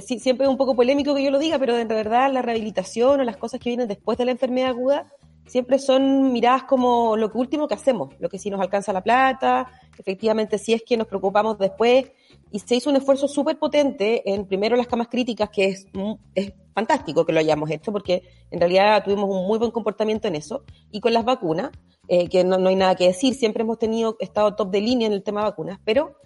siempre 0.06 0.46
es 0.46 0.50
un 0.50 0.56
poco 0.56 0.74
polémico 0.74 1.14
que 1.14 1.22
yo 1.22 1.30
lo 1.30 1.38
diga, 1.38 1.58
pero 1.58 1.76
en 1.76 1.88
verdad 1.88 2.32
la 2.32 2.40
rehabilitación 2.40 3.20
o 3.20 3.24
las 3.24 3.36
cosas 3.36 3.60
que 3.60 3.70
vienen 3.70 3.88
después 3.88 4.16
de 4.16 4.24
la 4.24 4.30
enfermedad 4.30 4.70
aguda 4.70 5.12
siempre 5.46 5.78
son 5.78 6.32
miradas 6.32 6.64
como 6.64 7.16
lo 7.16 7.30
último 7.34 7.68
que 7.68 7.74
hacemos, 7.74 8.14
lo 8.18 8.28
que 8.28 8.38
si 8.38 8.50
nos 8.50 8.60
alcanza 8.60 8.92
la 8.92 9.02
plata, 9.02 9.68
efectivamente 9.98 10.58
si 10.58 10.72
es 10.72 10.82
que 10.82 10.96
nos 10.96 11.06
preocupamos 11.06 11.58
después, 11.58 12.10
y 12.50 12.58
se 12.58 12.76
hizo 12.76 12.90
un 12.90 12.96
esfuerzo 12.96 13.28
súper 13.28 13.58
potente 13.58 14.30
en 14.32 14.46
primero 14.46 14.76
las 14.76 14.86
camas 14.86 15.08
críticas, 15.08 15.50
que 15.50 15.66
es, 15.66 15.86
es 16.34 16.52
fantástico 16.74 17.24
que 17.24 17.32
lo 17.32 17.40
hayamos 17.40 17.70
hecho, 17.70 17.92
porque 17.92 18.22
en 18.50 18.60
realidad 18.60 19.02
tuvimos 19.04 19.28
un 19.30 19.46
muy 19.46 19.58
buen 19.58 19.70
comportamiento 19.70 20.28
en 20.28 20.36
eso, 20.36 20.64
y 20.90 21.00
con 21.00 21.12
las 21.12 21.24
vacunas, 21.24 21.70
eh, 22.08 22.28
que 22.28 22.44
no, 22.44 22.58
no, 22.58 22.68
hay 22.68 22.76
nada 22.76 22.94
que 22.94 23.06
decir, 23.06 23.34
siempre 23.34 23.62
hemos 23.62 23.78
tenido, 23.78 24.16
estado 24.20 24.54
top 24.54 24.70
de 24.70 24.80
línea 24.80 25.06
en 25.06 25.12
el 25.12 25.22
tema 25.22 25.40
de 25.40 25.50
vacunas, 25.50 25.80
pero 25.84 26.16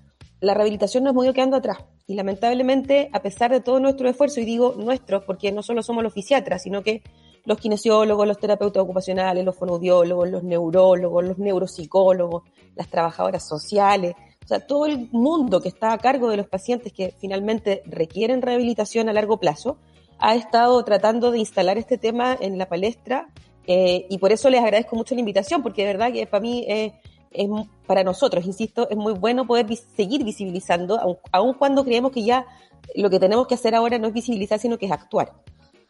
la 0.41 0.55
rehabilitación 0.55 1.05
nos 1.05 1.13
hemos 1.13 1.25
ido 1.25 1.35
quedando 1.35 1.57
atrás. 1.57 1.79
Y 2.07 2.15
lamentablemente, 2.15 3.09
a 3.13 3.23
pesar 3.23 3.51
de 3.53 3.61
todo 3.61 3.79
nuestro 3.79 4.09
esfuerzo, 4.09 4.41
y 4.41 4.45
digo 4.45 4.75
nuestros, 4.77 5.25
porque 5.25 5.53
no 5.53 5.63
solo 5.63 5.83
somos 5.83 6.03
los 6.03 6.13
fisiatras, 6.13 6.63
sino 6.63 6.83
que 6.83 7.03
los 7.45 7.59
kinesiólogos, 7.59 8.27
los 8.27 8.39
terapeutas 8.39 8.83
ocupacionales, 8.83 9.45
los 9.45 9.57
fonoaudiólogos, 9.57 10.31
los 10.31 10.43
neurólogos, 10.43 11.25
los 11.25 11.39
neuropsicólogos, 11.39 12.43
las 12.77 12.89
trabajadoras 12.89 13.47
sociales, 13.47 14.15
o 14.45 14.49
sea, 14.49 14.67
todo 14.67 14.87
el 14.87 15.09
mundo 15.13 15.61
que 15.61 15.69
está 15.69 15.93
a 15.93 15.99
cargo 15.99 16.29
de 16.29 16.37
los 16.37 16.49
pacientes 16.49 16.93
que 16.93 17.15
finalmente 17.19 17.83
requieren 17.87 18.43
rehabilitación 18.43 19.09
a 19.09 19.13
largo 19.13 19.39
plazo, 19.39 19.79
ha 20.19 20.35
estado 20.35 20.83
tratando 20.85 21.31
de 21.31 21.39
instalar 21.39 21.79
este 21.79 21.99
tema 21.99 22.37
en 22.39 22.59
la 22.59 22.69
palestra 22.69 23.29
eh, 23.67 24.07
y 24.09 24.19
por 24.19 24.33
eso 24.33 24.51
les 24.51 24.61
agradezco 24.61 24.97
mucho 24.97 25.15
la 25.15 25.21
invitación, 25.21 25.63
porque 25.63 25.83
de 25.83 25.93
verdad 25.93 26.13
que 26.13 26.27
para 26.27 26.41
mí 26.41 26.65
es, 26.67 26.93
para 27.87 28.03
nosotros, 28.03 28.45
insisto, 28.45 28.89
es 28.91 28.97
muy 28.97 29.13
bueno 29.13 29.47
poder 29.47 29.67
seguir 29.97 30.25
visibilizando, 30.25 31.21
aun 31.31 31.55
cuando 31.55 31.85
creemos 31.85 32.11
que 32.11 32.25
ya 32.25 32.47
lo 32.97 33.09
que 33.09 33.21
tenemos 33.21 33.47
que 33.47 33.55
hacer 33.55 33.75
ahora 33.75 33.99
no 33.99 34.09
es 34.09 34.13
visibilizar, 34.13 34.59
sino 34.59 34.79
que 34.79 34.87
es 34.87 34.93
actuar. 34.93 35.33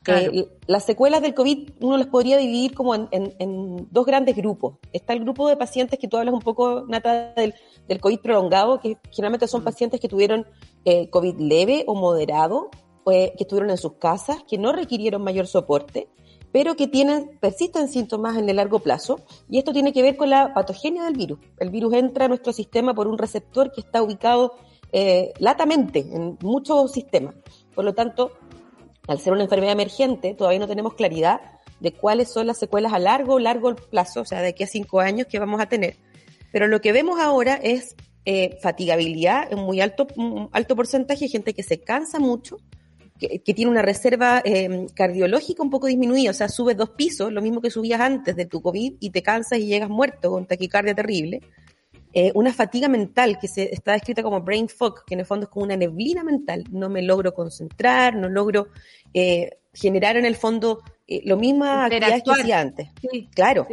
Eh, 0.07 0.49
las 0.67 0.85
secuelas 0.85 1.21
del 1.21 1.35
COVID 1.35 1.73
uno 1.81 1.99
las 1.99 2.07
podría 2.07 2.39
dividir 2.39 2.73
como 2.73 2.95
en, 2.95 3.89
dos 3.91 4.07
grandes 4.07 4.35
grupos. 4.35 4.79
Está 4.93 5.13
el 5.13 5.21
grupo 5.21 5.49
de 5.49 5.57
pacientes 5.57 5.99
que 5.99 6.09
tú 6.09 6.17
hablas 6.17 6.33
un 6.33 6.41
poco, 6.41 6.87
Nata, 6.89 7.35
del, 7.35 7.55
del 7.87 8.01
COVID 8.01 8.21
prolongado, 8.21 8.81
que 8.81 8.97
generalmente 9.11 9.47
son 9.47 9.61
mm. 9.61 9.65
pacientes 9.65 10.01
que 10.01 10.09
tuvieron 10.09 10.47
eh, 10.87 11.11
COVID 11.11 11.39
leve 11.39 11.85
o 11.87 11.95
moderado, 11.95 12.71
que 13.07 13.35
estuvieron 13.39 13.71
en 13.71 13.77
sus 13.77 13.95
casas, 13.95 14.45
que 14.49 14.57
no 14.57 14.73
requirieron 14.73 15.23
mayor 15.23 15.49
soporte, 15.49 16.09
pero 16.53 16.77
que 16.77 16.87
tienen, 16.87 17.39
persisten 17.41 17.89
síntomas 17.89 18.37
en 18.37 18.49
el 18.49 18.57
largo 18.57 18.79
plazo. 18.79 19.21
Y 19.49 19.59
esto 19.59 19.73
tiene 19.73 19.93
que 19.93 20.03
ver 20.03 20.17
con 20.17 20.31
la 20.31 20.55
patogenia 20.55 21.05
del 21.05 21.15
virus. 21.15 21.39
El 21.59 21.71
virus 21.71 21.95
entra 21.95 22.27
a 22.27 22.29
nuestro 22.29 22.53
sistema 22.53 22.95
por 22.95 23.09
un 23.09 23.19
receptor 23.19 23.73
que 23.73 23.81
está 23.81 24.03
ubicado 24.03 24.55
eh, 24.93 25.33
latamente 25.39 26.01
en 26.01 26.39
muchos 26.43 26.93
sistemas. 26.93 27.35
Por 27.75 27.85
lo 27.85 27.95
tanto, 27.95 28.33
al 29.07 29.19
ser 29.19 29.33
una 29.33 29.43
enfermedad 29.43 29.73
emergente, 29.73 30.35
todavía 30.35 30.61
no 30.61 30.69
tenemos 30.69 30.95
claridad 30.95 31.41
de 31.81 31.93
cuáles 31.93 32.31
son 32.31 32.47
las 32.47 32.59
secuelas 32.59 32.93
a 32.93 32.99
largo, 32.99 33.39
largo 33.39 33.75
plazo, 33.75 34.21
o 34.21 34.25
sea, 34.25 34.43
de 34.43 34.49
aquí 34.49 34.63
a 34.63 34.67
cinco 34.67 35.01
años 35.01 35.27
que 35.27 35.39
vamos 35.39 35.61
a 35.61 35.67
tener. 35.67 35.97
Pero 36.53 36.69
lo 36.69 36.81
que 36.81 36.93
vemos 36.93 37.21
ahora 37.21 37.55
es 37.55 37.97
eh, 38.25 38.59
fatigabilidad 38.63 39.51
en 39.51 39.61
muy 39.61 39.81
alto, 39.81 40.07
alto 40.53 40.77
porcentaje, 40.77 41.29
gente 41.29 41.55
que 41.55 41.63
se 41.63 41.81
cansa 41.81 42.19
mucho, 42.19 42.59
que, 43.19 43.55
tiene 43.55 43.71
una 43.71 43.83
reserva 43.83 44.43
eh, 44.45 44.87
cardiológica 44.95 45.63
un 45.63 45.71
poco 45.71 45.87
disminuida, 45.87 46.31
o 46.31 46.35
sea, 46.35 46.49
subes 46.49 46.77
dos 46.77 46.91
pisos, 46.91 47.33
lo 47.33 47.43
mismo 47.43 47.61
que 47.61 47.71
subías 47.71 48.01
antes 48.01 48.35
de 48.37 48.47
tu 48.47 48.63
COVID 48.63 48.95
y 48.99 49.11
te 49.11 49.23
cansas 49.23 49.59
y 49.59 49.67
llegas 49.67 49.91
muerto 49.91 50.31
con 50.31 50.47
taquicardia 50.47 50.95
terrible. 50.95 51.41
Eh, 52.13 52.33
una 52.35 52.53
fatiga 52.53 52.89
mental 52.89 53.39
que 53.39 53.47
se 53.47 53.73
está 53.73 53.93
descrita 53.93 54.23
como 54.23 54.41
brain 54.41 54.69
fog, 54.69 55.05
que 55.05 55.15
en 55.15 55.21
el 55.21 55.27
fondo 55.27 55.45
es 55.45 55.51
como 55.51 55.65
una 55.65 55.77
neblina 55.77 56.25
mental. 56.25 56.65
No 56.71 56.89
me 56.89 57.03
logro 57.03 57.33
concentrar, 57.33 58.17
no 58.17 58.29
logro 58.29 58.69
eh, 59.15 59.59
generar 59.73 60.17
en 60.17 60.25
el 60.25 60.35
fondo 60.35 60.83
eh, 61.07 61.23
lo 61.25 61.37
misma 61.37 61.85
actividades 61.85 62.23
que 62.23 62.31
hacía 62.33 62.61
antes. 62.61 62.89
claro. 63.35 63.67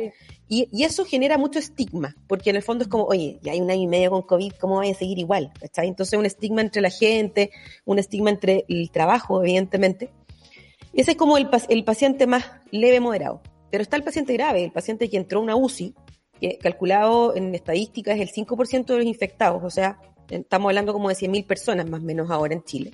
Y, 0.50 0.70
y, 0.72 0.86
eso 0.86 1.04
genera 1.04 1.38
mucho 1.38 1.60
estigma, 1.60 2.16
porque 2.26 2.52
en 2.52 2.56
el 2.56 2.64
fondo 2.64 2.86
es 2.86 2.90
como, 2.90 3.04
oye, 3.04 3.38
ya 3.42 3.52
hay 3.52 3.60
un 3.60 3.70
año 3.70 3.82
y 3.82 3.88
medio 3.88 4.12
con 4.12 4.22
COVID, 4.22 4.54
¿cómo 4.54 4.76
voy 4.76 4.92
a 4.92 4.94
seguir 4.94 5.20
igual? 5.20 5.52
¿Está? 5.60 5.84
Entonces 5.84 6.18
un 6.18 6.26
estigma 6.26 6.62
entre 6.62 6.82
la 6.82 6.90
gente, 6.90 7.52
un 7.84 8.00
estigma 8.00 8.30
entre 8.30 8.64
el 8.70 8.90
trabajo, 8.90 9.44
evidentemente. 9.44 10.10
Ese 10.94 11.12
es 11.12 11.18
como 11.18 11.38
el, 11.38 11.50
el 11.68 11.84
paciente 11.84 12.28
más 12.28 12.46
leve, 12.72 13.02
moderado. 13.02 13.42
Pero 13.70 13.82
está 13.82 13.98
el 13.98 14.04
paciente 14.04 14.32
grave, 14.32 14.64
el 14.64 14.72
paciente 14.72 15.10
que 15.10 15.18
entró 15.18 15.42
a 15.42 15.44
una 15.44 15.58
UCI, 15.58 15.94
que 16.40 16.58
calculado 16.58 17.36
en 17.36 17.54
estadísticas 17.56 18.16
es 18.20 18.22
el 18.22 18.46
5% 18.46 18.86
de 18.86 18.98
los 18.98 19.06
infectados, 19.06 19.64
o 19.64 19.70
sea, 19.70 20.00
estamos 20.30 20.70
hablando 20.70 20.94
como 20.94 21.10
de 21.10 21.16
100.000 21.16 21.46
personas 21.46 21.90
más 21.90 22.02
o 22.02 22.06
menos 22.06 22.30
ahora 22.30 22.54
en 22.54 22.64
Chile. 22.64 22.92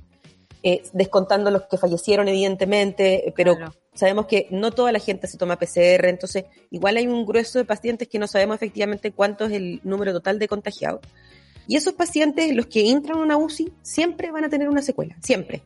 Eh, 0.65 0.81
descontando 0.93 1.51
los 1.51 1.63
que 1.63 1.77
fallecieron, 1.77 2.29
evidentemente, 2.29 3.33
pero 3.35 3.57
sabemos 3.93 4.27
que 4.27 4.47
no 4.49 4.71
toda 4.71 4.93
la 4.93 4.99
gente 4.99 5.27
se 5.27 5.37
toma 5.37 5.59
PCR, 5.59 6.05
entonces 6.05 6.45
igual 6.71 6.95
hay 6.95 7.05
un 7.05 7.25
grueso 7.25 7.59
de 7.59 7.65
pacientes 7.65 8.07
que 8.07 8.17
no 8.17 8.27
sabemos 8.27 8.55
efectivamente 8.55 9.11
cuánto 9.11 9.45
es 9.45 9.51
el 9.51 9.81
número 9.83 10.13
total 10.13 10.39
de 10.39 10.47
contagiados. 10.47 11.01
Y 11.67 11.75
esos 11.75 11.93
pacientes, 11.93 12.55
los 12.55 12.67
que 12.67 12.89
entran 12.89 13.17
a 13.17 13.21
una 13.21 13.37
UCI, 13.37 13.73
siempre 13.81 14.31
van 14.31 14.45
a 14.45 14.49
tener 14.49 14.69
una 14.69 14.81
secuela, 14.81 15.17
siempre. 15.21 15.63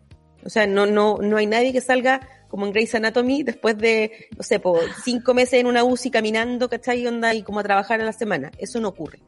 O 0.48 0.50
sea, 0.50 0.66
no, 0.66 0.86
no, 0.88 1.18
no 1.22 1.38
hay 1.38 1.46
nadie 1.46 1.74
que 1.74 1.82
salga 1.82 2.22
como 2.48 2.66
en 2.66 2.72
Grey's 2.72 2.96
Anatomy 2.96 3.44
después 3.44 3.78
de, 3.78 4.30
no 4.36 4.42
sé, 4.44 4.60
por 4.60 4.80
cinco 5.04 5.34
meses 5.34 5.60
en 5.60 5.68
una 5.68 5.84
UCI 5.84 6.10
caminando, 6.10 6.70
¿cachai? 6.70 7.02
Y 7.02 7.08
onda 7.08 7.34
y 7.34 7.44
como 7.44 7.60
a 7.60 7.64
trabajar 7.64 8.00
a 8.02 8.06
la 8.06 8.14
semana. 8.14 8.50
Eso 8.58 8.80
no 8.80 8.88
ocurre. 8.88 9.20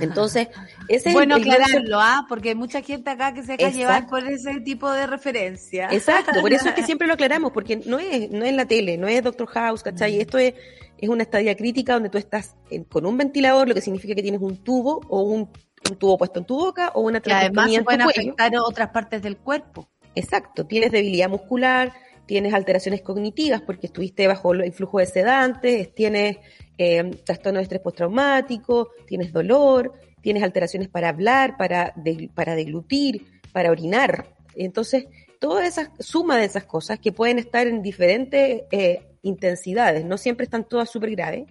Entonces, 0.00 0.48
ese 0.88 1.08
es 1.08 1.14
bueno, 1.14 1.36
el, 1.36 1.42
el 1.44 1.50
aclararlo, 1.50 1.98
¿ah? 2.00 2.26
Porque 2.28 2.50
hay 2.50 2.54
mucha 2.54 2.82
gente 2.82 3.10
acá 3.10 3.32
que 3.32 3.42
se 3.42 3.56
deja 3.56 3.70
llevar 3.70 4.06
por 4.06 4.22
ese 4.26 4.60
tipo 4.60 4.90
de 4.90 5.06
referencia. 5.06 5.88
Exacto, 5.90 6.40
por 6.40 6.52
eso 6.52 6.68
es 6.68 6.74
que 6.74 6.82
siempre 6.86 7.06
lo 7.06 7.14
aclaramos, 7.14 7.52
porque 7.52 7.76
no 7.76 7.98
es, 7.98 8.30
no 8.30 8.44
es 8.44 8.54
la 8.54 8.66
tele, 8.66 8.96
no 8.98 9.08
es 9.08 9.22
Doctor 9.22 9.46
House, 9.48 9.82
¿cachai? 9.82 10.20
Esto 10.20 10.38
es, 10.38 10.54
es 10.98 11.08
una 11.08 11.22
estadia 11.22 11.56
crítica 11.56 11.94
donde 11.94 12.10
tú 12.10 12.18
estás 12.18 12.54
en- 12.70 12.84
con 12.84 13.06
un 13.06 13.16
ventilador, 13.16 13.68
lo 13.68 13.74
que 13.74 13.80
significa 13.80 14.14
que 14.14 14.22
tienes 14.22 14.40
un 14.40 14.58
tubo 14.62 15.00
o 15.08 15.22
un, 15.22 15.48
un 15.90 15.96
tubo 15.96 16.16
puesto 16.18 16.38
en 16.40 16.44
tu 16.46 16.56
boca 16.56 16.90
o 16.94 17.00
una 17.00 17.20
Que 17.20 17.32
además 17.32 17.70
se 17.72 17.82
pueden 17.84 18.00
afectar 18.02 18.52
otras 18.64 18.88
partes 18.90 19.22
del 19.22 19.36
cuerpo. 19.38 19.88
Exacto, 20.14 20.66
tienes 20.66 20.92
debilidad 20.92 21.28
muscular, 21.28 21.92
tienes 22.26 22.54
alteraciones 22.54 23.02
cognitivas 23.02 23.62
porque 23.62 23.86
estuviste 23.86 24.26
bajo 24.26 24.52
el 24.52 24.66
influjo 24.66 24.98
de 24.98 25.06
sedantes, 25.06 25.94
tienes 25.94 26.36
eh, 26.78 27.10
trastorno 27.24 27.58
de 27.58 27.64
estrés 27.64 27.80
postraumático, 27.80 28.90
tienes 29.06 29.32
dolor, 29.32 29.92
tienes 30.20 30.42
alteraciones 30.42 30.88
para 30.88 31.08
hablar, 31.08 31.56
para, 31.56 31.94
para 32.34 32.54
deglutir, 32.54 33.26
para 33.52 33.70
orinar. 33.70 34.26
Entonces, 34.54 35.06
toda 35.38 35.66
esa 35.66 35.92
suma 35.98 36.36
de 36.36 36.44
esas 36.44 36.64
cosas 36.64 36.98
que 36.98 37.12
pueden 37.12 37.38
estar 37.38 37.66
en 37.66 37.82
diferentes 37.82 38.62
eh, 38.70 39.02
intensidades, 39.22 40.04
no 40.04 40.16
siempre 40.18 40.44
están 40.44 40.68
todas 40.68 40.90
súper 40.90 41.10
graves, 41.10 41.46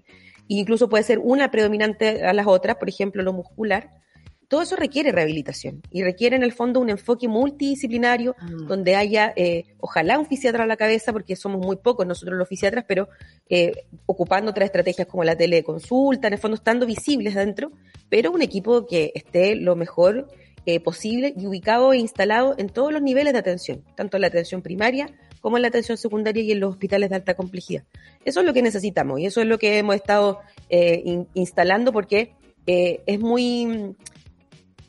e 0.50 0.56
incluso 0.56 0.90
puede 0.90 1.04
ser 1.04 1.20
una 1.20 1.52
predominante 1.52 2.26
a 2.26 2.34
las 2.34 2.48
otras, 2.48 2.78
por 2.78 2.90
ejemplo, 2.90 3.24
lo 3.24 3.34
muscular, 3.34 3.92
todo 4.52 4.62
eso 4.64 4.76
requiere 4.76 5.14
rehabilitación 5.14 5.82
y 5.92 6.04
requiere 6.04 6.36
en 6.36 6.44
el 6.44 6.52
fondo 6.52 6.82
un 6.82 6.90
enfoque 6.90 7.28
multidisciplinario 7.30 8.36
donde 8.68 8.96
haya, 8.96 9.32
eh, 9.38 9.64
ojalá 9.80 10.20
un 10.20 10.26
fisiatra 10.26 10.66
a 10.66 10.68
la 10.68 10.76
cabeza, 10.76 11.14
porque 11.14 11.38
somos 11.38 11.66
muy 11.66 11.78
pocos 11.78 12.06
nosotros 12.06 12.38
los 12.38 12.50
fisiatras, 12.50 12.84
pero 12.86 13.08
eh, 13.50 13.86
ocupando 14.06 14.52
otras 14.52 14.66
estrategias 14.66 15.08
como 15.08 15.24
la 15.24 15.38
teleconsulta, 15.38 16.28
en 16.28 16.34
el 16.34 16.40
fondo 16.40 16.56
estando 16.56 16.86
visibles 16.86 17.34
dentro, 17.34 17.72
pero 18.10 18.30
un 18.32 18.42
equipo 18.42 18.86
que 18.86 19.12
esté 19.16 19.56
lo 19.56 19.76
mejor 19.78 20.28
eh, 20.66 20.80
posible 20.82 21.34
y 21.38 21.48
ubicado 21.48 21.94
e 21.94 21.98
instalado 21.98 22.54
en 22.58 22.68
todos 22.68 22.92
los 22.92 23.02
niveles 23.02 23.32
de 23.34 23.40
atención, 23.40 23.84
tanto 23.96 24.18
en 24.18 24.22
la 24.22 24.28
atención 24.28 24.62
primaria 24.62 25.08
como 25.40 25.56
en 25.58 25.62
la 25.62 25.70
atención 25.70 25.98
secundaria 25.98 26.44
y 26.44 26.52
en 26.52 26.60
los 26.60 26.72
hospitales 26.72 27.10
de 27.10 27.16
alta 27.16 27.34
complejidad. 27.36 27.84
Eso 28.26 28.42
es 28.42 28.46
lo 28.46 28.54
que 28.54 28.62
necesitamos 28.62 29.22
y 29.22 29.26
eso 29.28 29.40
es 29.42 29.48
lo 29.48 29.58
que 29.58 29.78
hemos 29.78 29.96
estado 29.96 30.40
eh, 30.70 31.02
in- 31.06 31.28
instalando 31.34 31.92
porque 31.94 32.34
eh, 32.68 33.02
es 33.08 33.20
muy 33.20 33.96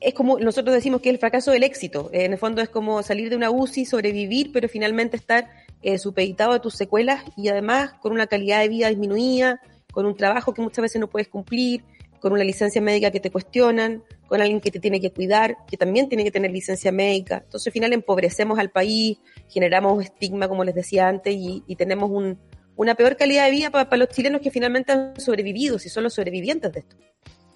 es 0.02 0.14
como 0.14 0.38
nosotros 0.38 0.74
decimos 0.74 1.00
que 1.00 1.08
es 1.08 1.14
el 1.14 1.20
fracaso 1.20 1.50
del 1.50 1.62
éxito. 1.62 2.10
Eh, 2.12 2.24
en 2.24 2.32
el 2.32 2.38
fondo 2.38 2.62
es 2.62 2.68
como 2.68 3.02
salir 3.02 3.30
de 3.30 3.36
una 3.36 3.50
UCI, 3.50 3.84
sobrevivir, 3.84 4.52
pero 4.52 4.68
finalmente 4.68 5.16
estar 5.16 5.48
eh, 5.82 5.98
supeditado 5.98 6.52
a 6.52 6.60
tus 6.60 6.74
secuelas 6.74 7.24
y 7.36 7.48
además 7.48 7.94
con 7.94 8.12
una 8.12 8.26
calidad 8.26 8.60
de 8.60 8.68
vida 8.68 8.88
disminuida, 8.88 9.60
con 9.92 10.06
un 10.06 10.16
trabajo 10.16 10.54
que 10.54 10.62
muchas 10.62 10.82
veces 10.82 11.00
no 11.00 11.08
puedes 11.08 11.28
cumplir, 11.28 11.84
con 12.20 12.32
una 12.32 12.44
licencia 12.44 12.80
médica 12.80 13.10
que 13.10 13.18
te 13.18 13.30
cuestionan, 13.30 14.04
con 14.28 14.40
alguien 14.40 14.60
que 14.60 14.70
te 14.70 14.78
tiene 14.78 15.00
que 15.00 15.10
cuidar, 15.10 15.56
que 15.68 15.76
también 15.76 16.08
tiene 16.08 16.22
que 16.22 16.30
tener 16.30 16.52
licencia 16.52 16.92
médica. 16.92 17.42
Entonces 17.44 17.66
al 17.66 17.72
final 17.72 17.92
empobrecemos 17.92 18.58
al 18.60 18.70
país, 18.70 19.18
generamos 19.48 20.04
estigma, 20.04 20.48
como 20.48 20.62
les 20.62 20.74
decía 20.74 21.08
antes, 21.08 21.34
y, 21.36 21.62
tenemos 21.76 22.10
un, 22.10 22.38
una 22.76 22.94
peor 22.94 23.16
calidad 23.16 23.46
de 23.46 23.50
vida 23.50 23.70
para 23.70 23.96
los 23.96 24.08
chilenos 24.08 24.40
que 24.40 24.52
finalmente 24.52 24.92
han 24.92 25.18
sobrevivido, 25.20 25.80
si 25.80 25.88
son 25.88 26.04
los 26.04 26.14
sobrevivientes 26.14 26.72
de 26.72 26.80
esto. 26.80 26.96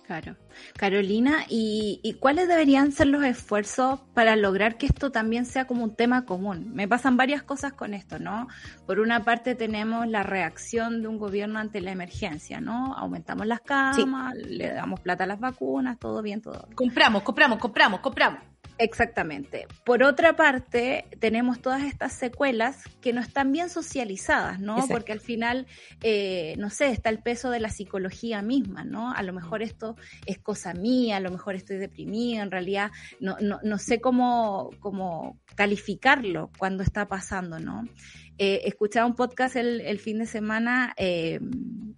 Claro. 0.06 0.36
Carolina, 0.76 1.44
¿y, 1.48 1.98
¿y 2.04 2.14
cuáles 2.14 2.46
deberían 2.46 2.92
ser 2.92 3.08
los 3.08 3.24
esfuerzos 3.24 4.00
para 4.14 4.36
lograr 4.36 4.78
que 4.78 4.86
esto 4.86 5.10
también 5.10 5.44
sea 5.46 5.66
como 5.66 5.82
un 5.82 5.96
tema 5.96 6.24
común? 6.24 6.72
Me 6.74 6.86
pasan 6.86 7.16
varias 7.16 7.42
cosas 7.42 7.72
con 7.72 7.92
esto, 7.92 8.20
¿no? 8.20 8.46
Por 8.86 9.00
una 9.00 9.24
parte 9.24 9.56
tenemos 9.56 10.06
la 10.06 10.22
reacción 10.22 11.02
de 11.02 11.08
un 11.08 11.18
gobierno 11.18 11.58
ante 11.58 11.80
la 11.80 11.90
emergencia, 11.90 12.60
¿no? 12.60 12.94
Aumentamos 12.94 13.48
las 13.48 13.60
camas, 13.62 14.34
le 14.36 14.72
damos 14.72 15.00
plata 15.00 15.24
a 15.24 15.26
las 15.26 15.40
vacunas, 15.40 15.98
todo 15.98 16.22
bien, 16.22 16.40
todo 16.40 16.62
bien. 16.66 16.76
Compramos, 16.76 17.22
compramos, 17.24 17.58
compramos, 17.58 18.00
compramos. 18.00 18.40
Exactamente. 18.78 19.66
Por 19.84 20.02
otra 20.02 20.36
parte, 20.36 21.06
tenemos 21.18 21.60
todas 21.60 21.82
estas 21.82 22.12
secuelas 22.12 22.82
que 23.00 23.12
no 23.12 23.20
están 23.20 23.52
bien 23.52 23.70
socializadas, 23.70 24.60
¿no? 24.60 24.74
Exacto. 24.74 24.94
Porque 24.94 25.12
al 25.12 25.20
final, 25.20 25.66
eh, 26.02 26.54
no 26.58 26.68
sé, 26.68 26.90
está 26.90 27.08
el 27.08 27.20
peso 27.20 27.50
de 27.50 27.60
la 27.60 27.70
psicología 27.70 28.42
misma, 28.42 28.84
¿no? 28.84 29.12
A 29.12 29.22
lo 29.22 29.32
mejor 29.32 29.62
esto 29.62 29.96
es 30.26 30.38
cosa 30.38 30.74
mía, 30.74 31.16
a 31.16 31.20
lo 31.20 31.30
mejor 31.30 31.54
estoy 31.54 31.78
deprimida, 31.78 32.42
en 32.42 32.50
realidad 32.50 32.90
no, 33.20 33.36
no, 33.40 33.60
no 33.62 33.78
sé 33.78 34.00
cómo, 34.00 34.70
cómo 34.80 35.40
calificarlo 35.54 36.50
cuando 36.58 36.82
está 36.82 37.06
pasando, 37.08 37.58
¿no? 37.58 37.84
Eh, 38.38 38.62
escuchaba 38.64 39.06
un 39.06 39.14
podcast 39.14 39.56
el, 39.56 39.80
el 39.80 39.98
fin 39.98 40.18
de 40.18 40.26
semana 40.26 40.92
eh, 40.98 41.38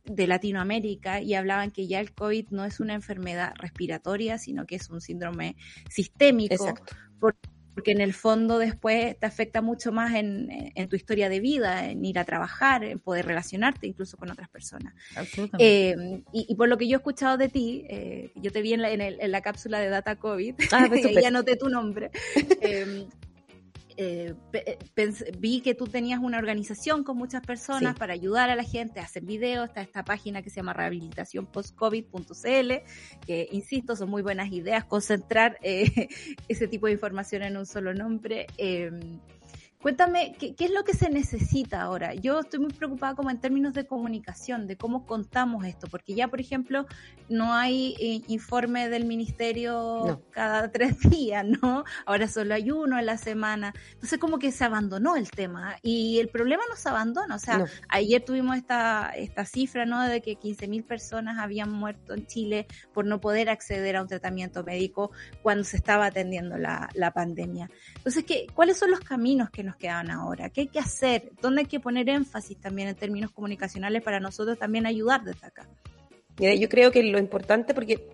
de 0.05 0.27
Latinoamérica 0.27 1.21
y 1.21 1.35
hablaban 1.35 1.71
que 1.71 1.87
ya 1.89 2.01
el 2.01 2.13
COVID 2.15 2.49
no 2.51 2.65
es 2.65 2.81
una 2.81 2.95
enfermedad 2.95 3.53
respiratoria, 3.59 4.39
sino 4.39 4.65
que 4.67 4.77
es 4.77 4.89
un 4.91 5.01
síndrome 5.01 5.57
sistémico, 5.91 6.55
Exacto. 6.55 6.95
porque 7.19 7.93
en 7.93 8.01
el 8.01 8.13
fondo 8.15 8.59
después 8.59 9.17
te 9.19 9.27
afecta 9.27 9.63
mucho 9.63 9.93
más 9.93 10.15
en, 10.15 10.49
en 10.75 10.89
tu 10.89 10.97
historia 10.97 11.29
de 11.29 11.39
vida, 11.41 11.89
en 11.91 12.05
ir 12.05 12.19
a 12.19 12.25
trabajar, 12.25 12.83
en 12.85 12.99
poder 12.99 13.27
relacionarte 13.27 13.87
incluso 13.87 14.17
con 14.17 14.31
otras 14.31 14.49
personas. 14.49 14.95
Eh, 15.59 15.95
y, 16.33 16.47
y 16.49 16.55
por 16.57 16.69
lo 16.69 16.77
que 16.79 16.89
yo 16.89 16.97
he 16.97 16.99
escuchado 16.99 17.37
de 17.37 17.49
ti, 17.49 17.85
eh, 17.89 18.33
yo 18.37 18.51
te 18.51 18.63
vi 18.63 18.73
en 18.73 18.83
la, 18.83 18.91
en 18.91 19.01
el- 19.01 19.21
en 19.21 19.31
la 19.31 19.43
cápsula 19.43 19.79
de 19.79 19.89
Data 19.91 20.17
COVID, 20.17 20.55
Ah, 20.73 20.87
pues, 20.89 21.01
y 21.01 21.03
súper. 21.05 21.19
ahí 21.19 21.25
anoté 21.27 21.57
tu 21.57 21.69
nombre. 21.69 22.11
Eh, 24.01 24.33
eh, 24.53 24.79
vi 25.39 25.61
que 25.61 25.75
tú 25.75 25.89
tenías 25.89 26.21
una 26.21 26.39
organización 26.39 27.03
con 27.03 27.17
muchas 27.19 27.45
personas 27.45 27.95
Sí. 27.95 27.99
para 27.99 28.13
ayudar 28.13 28.49
a 28.49 28.55
la 28.55 28.63
gente 28.63 29.01
a 29.01 29.03
hacer 29.03 29.25
videos. 29.25 29.67
Está 29.69 29.83
esta 29.83 30.05
página 30.05 30.41
que 30.41 30.51
se 30.51 30.57
llama 30.57 30.73
rehabilitacionpostcovid.cl, 30.73 32.73
que 33.27 33.49
insisto, 33.51 33.97
son 33.97 34.09
muy 34.09 34.23
buenas 34.23 34.53
ideas. 34.53 34.85
Concentrar 34.85 35.59
eh, 35.63 36.09
ese 36.49 36.69
tipo 36.69 36.87
de 36.87 36.93
información 36.93 37.43
en 37.43 37.57
un 37.57 37.67
solo 37.67 37.93
nombre. 37.93 38.47
eh, 38.57 38.93
Cuéntame, 39.81 40.35
¿qué, 40.37 40.57
¿qué 40.57 40.65
es 40.65 40.73
lo 40.73 40.83
que 40.83 40.93
se 40.93 41.09
necesita 41.09 41.83
ahora? 41.83 42.13
Yo 42.13 42.41
estoy 42.41 42.59
muy 42.59 42.73
preocupada 42.73 43.15
como 43.15 43.31
en 43.31 43.41
términos 43.41 43.75
de 43.75 43.87
comunicación, 43.87 44.67
de 44.67 44.77
cómo 44.77 45.07
contamos 45.07 45.65
esto, 45.65 45.87
porque 45.89 46.15
ya, 46.17 46.27
por 46.27 46.41
ejemplo, 46.41 46.85
no 47.29 47.55
hay 47.55 47.95
eh, 48.01 48.23
informe 48.27 48.89
del 48.89 49.05
ministerio 49.05 50.03
No. 50.05 50.23
cada 50.31 50.73
tres 50.73 50.99
días, 51.11 51.45
¿no? 51.63 51.85
Ahora 52.07 52.27
solo 52.27 52.55
hay 52.55 52.73
uno 52.73 52.97
a 52.97 53.03
la 53.03 53.17
semana. 53.19 53.73
Entonces, 53.93 54.19
como 54.19 54.41
que 54.41 54.51
se 54.51 54.65
abandonó 54.65 55.15
el 55.15 55.31
tema 55.31 55.77
y 55.81 56.19
el 56.19 56.29
problema 56.29 56.65
no 56.69 56.75
se 56.75 56.89
abandona. 56.89 57.37
O 57.37 57.39
sea, 57.39 57.59
No. 57.59 57.67
ayer 57.89 58.25
tuvimos 58.25 58.57
esta, 58.57 59.11
esta 59.15 59.45
cifra, 59.45 59.87
¿no? 59.87 60.03
De 60.03 60.21
que 60.21 60.37
15.000 60.37 60.85
personas 60.85 61.39
habían 61.39 61.71
muerto 61.71 62.15
en 62.15 62.27
Chile 62.27 62.67
por 62.93 63.05
no 63.07 63.21
poder 63.21 63.49
acceder 63.49 63.95
a 63.95 64.03
un 64.03 64.09
tratamiento 64.09 64.65
médico 64.65 65.13
cuando 65.41 65.63
se 65.63 65.77
estaba 65.77 66.07
atendiendo 66.07 66.59
la, 66.59 66.89
la 66.95 67.13
pandemia. 67.13 67.71
Entonces, 67.99 68.25
¿qué, 68.25 68.49
¿cuáles 68.53 68.77
son 68.77 68.91
los 68.91 69.01
caminos 69.01 69.51
que 69.51 69.68
nos 69.69 69.77
quedan 69.77 70.11
ahora? 70.11 70.51
¿Qué 70.51 70.63
hay 70.63 70.67
que 70.69 70.79
hacer? 70.79 71.31
¿Dónde 71.41 71.61
hay 71.61 71.67
que 71.67 71.79
poner 71.81 72.09
énfasis 72.09 72.59
también 72.59 72.89
en 72.89 72.95
términos 72.97 73.31
comunicacionales 73.31 74.03
para 74.03 74.19
nosotros 74.19 74.59
también 74.59 74.87
ayudar 74.87 75.23
desde 75.23 75.47
acá? 75.47 75.69
Mira, 76.39 76.55
yo 76.55 76.69
creo 76.69 76.91
que 76.91 77.03
lo 77.03 77.19
importante, 77.19 77.75
porque 77.75 78.09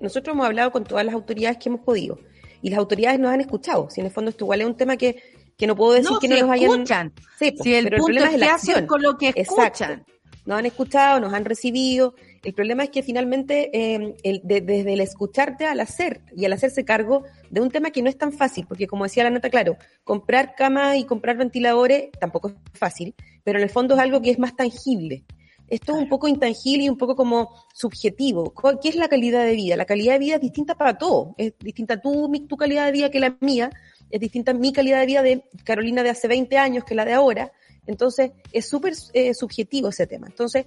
nosotros 0.00 0.34
hemos 0.34 0.46
hablado 0.46 0.70
con 0.70 0.84
todas 0.84 1.04
las 1.04 1.14
autoridades 1.14 1.58
que 1.58 1.68
hemos 1.68 1.80
podido, 1.80 2.18
y 2.62 2.70
las 2.70 2.78
autoridades 2.78 3.18
nos 3.18 3.30
han 3.32 3.40
escuchado. 3.40 3.88
Si 3.90 4.00
en 4.00 4.06
el 4.06 4.12
fondo 4.12 4.30
esto 4.30 4.44
igual 4.44 4.60
es 4.60 4.66
un 4.66 4.76
tema 4.76 4.96
que, 4.96 5.22
que 5.56 5.66
no 5.66 5.74
puedo 5.74 5.92
decir 5.92 6.16
que 6.20 6.28
no 6.28 6.36
si 6.36 6.42
nos 6.42 6.50
hayan... 6.50 6.70
escuchan. 6.72 7.12
Sí, 7.38 7.52
po, 7.52 7.64
Si 7.64 7.74
el 7.74 7.84
pero 7.84 7.96
el 7.96 8.00
punto 8.02 8.06
problema 8.06 8.28
es 8.28 8.34
es 8.34 8.40
la 8.40 8.54
acción. 8.54 8.86
con 8.86 9.02
lo 9.02 9.16
que 9.16 9.32
escuchan. 9.34 9.66
Exacto. 9.66 10.12
Nos 10.46 10.58
han 10.58 10.66
escuchado, 10.66 11.20
nos 11.20 11.32
han 11.32 11.44
recibido. 11.44 12.14
El 12.42 12.54
problema 12.54 12.84
es 12.84 12.90
que 12.90 13.02
finalmente, 13.02 13.70
eh, 13.72 14.14
el- 14.22 14.40
de- 14.44 14.62
desde 14.62 14.94
el 14.94 15.00
escucharte 15.00 15.66
al 15.66 15.80
hacer 15.80 16.22
y 16.34 16.46
al 16.46 16.52
hacerse 16.54 16.84
cargo 16.84 17.24
de 17.50 17.60
un 17.60 17.70
tema 17.70 17.90
que 17.90 18.00
no 18.02 18.08
es 18.08 18.16
tan 18.16 18.32
fácil, 18.32 18.66
porque 18.66 18.86
como 18.86 19.04
decía 19.04 19.24
la 19.24 19.30
nota, 19.30 19.50
claro, 19.50 19.76
comprar 20.04 20.54
camas 20.54 20.96
y 20.96 21.04
comprar 21.04 21.36
ventiladores 21.36 22.10
tampoco 22.18 22.48
es 22.48 22.54
fácil, 22.72 23.14
pero 23.44 23.58
en 23.58 23.64
el 23.64 23.70
fondo 23.70 23.94
es 23.94 24.00
algo 24.00 24.22
que 24.22 24.30
es 24.30 24.38
más 24.38 24.56
tangible. 24.56 25.24
Esto 25.68 25.92
es 25.94 25.98
un 26.02 26.08
poco 26.08 26.26
intangible 26.28 26.84
y 26.84 26.88
un 26.88 26.96
poco 26.98 27.14
como 27.14 27.50
subjetivo. 27.74 28.52
¿Qué 28.82 28.88
es 28.88 28.96
la 28.96 29.06
calidad 29.08 29.44
de 29.44 29.54
vida? 29.54 29.76
La 29.76 29.84
calidad 29.84 30.14
de 30.14 30.18
vida 30.18 30.34
es 30.36 30.40
distinta 30.40 30.74
para 30.74 30.98
todos. 30.98 31.28
Es 31.38 31.52
distinta 31.60 32.00
tu, 32.00 32.28
mi- 32.28 32.40
tu 32.46 32.56
calidad 32.56 32.86
de 32.86 32.92
vida 32.92 33.10
que 33.10 33.20
la 33.20 33.36
mía. 33.40 33.70
Es 34.10 34.18
distinta 34.18 34.52
mi 34.52 34.72
calidad 34.72 34.98
de 34.98 35.06
vida 35.06 35.22
de 35.22 35.44
Carolina 35.62 36.02
de 36.02 36.10
hace 36.10 36.26
20 36.26 36.58
años 36.58 36.82
que 36.84 36.96
la 36.96 37.04
de 37.04 37.12
ahora. 37.12 37.52
Entonces, 37.86 38.32
es 38.52 38.68
súper 38.68 38.94
eh, 39.12 39.32
subjetivo 39.32 39.90
ese 39.90 40.08
tema. 40.08 40.26
Entonces, 40.26 40.66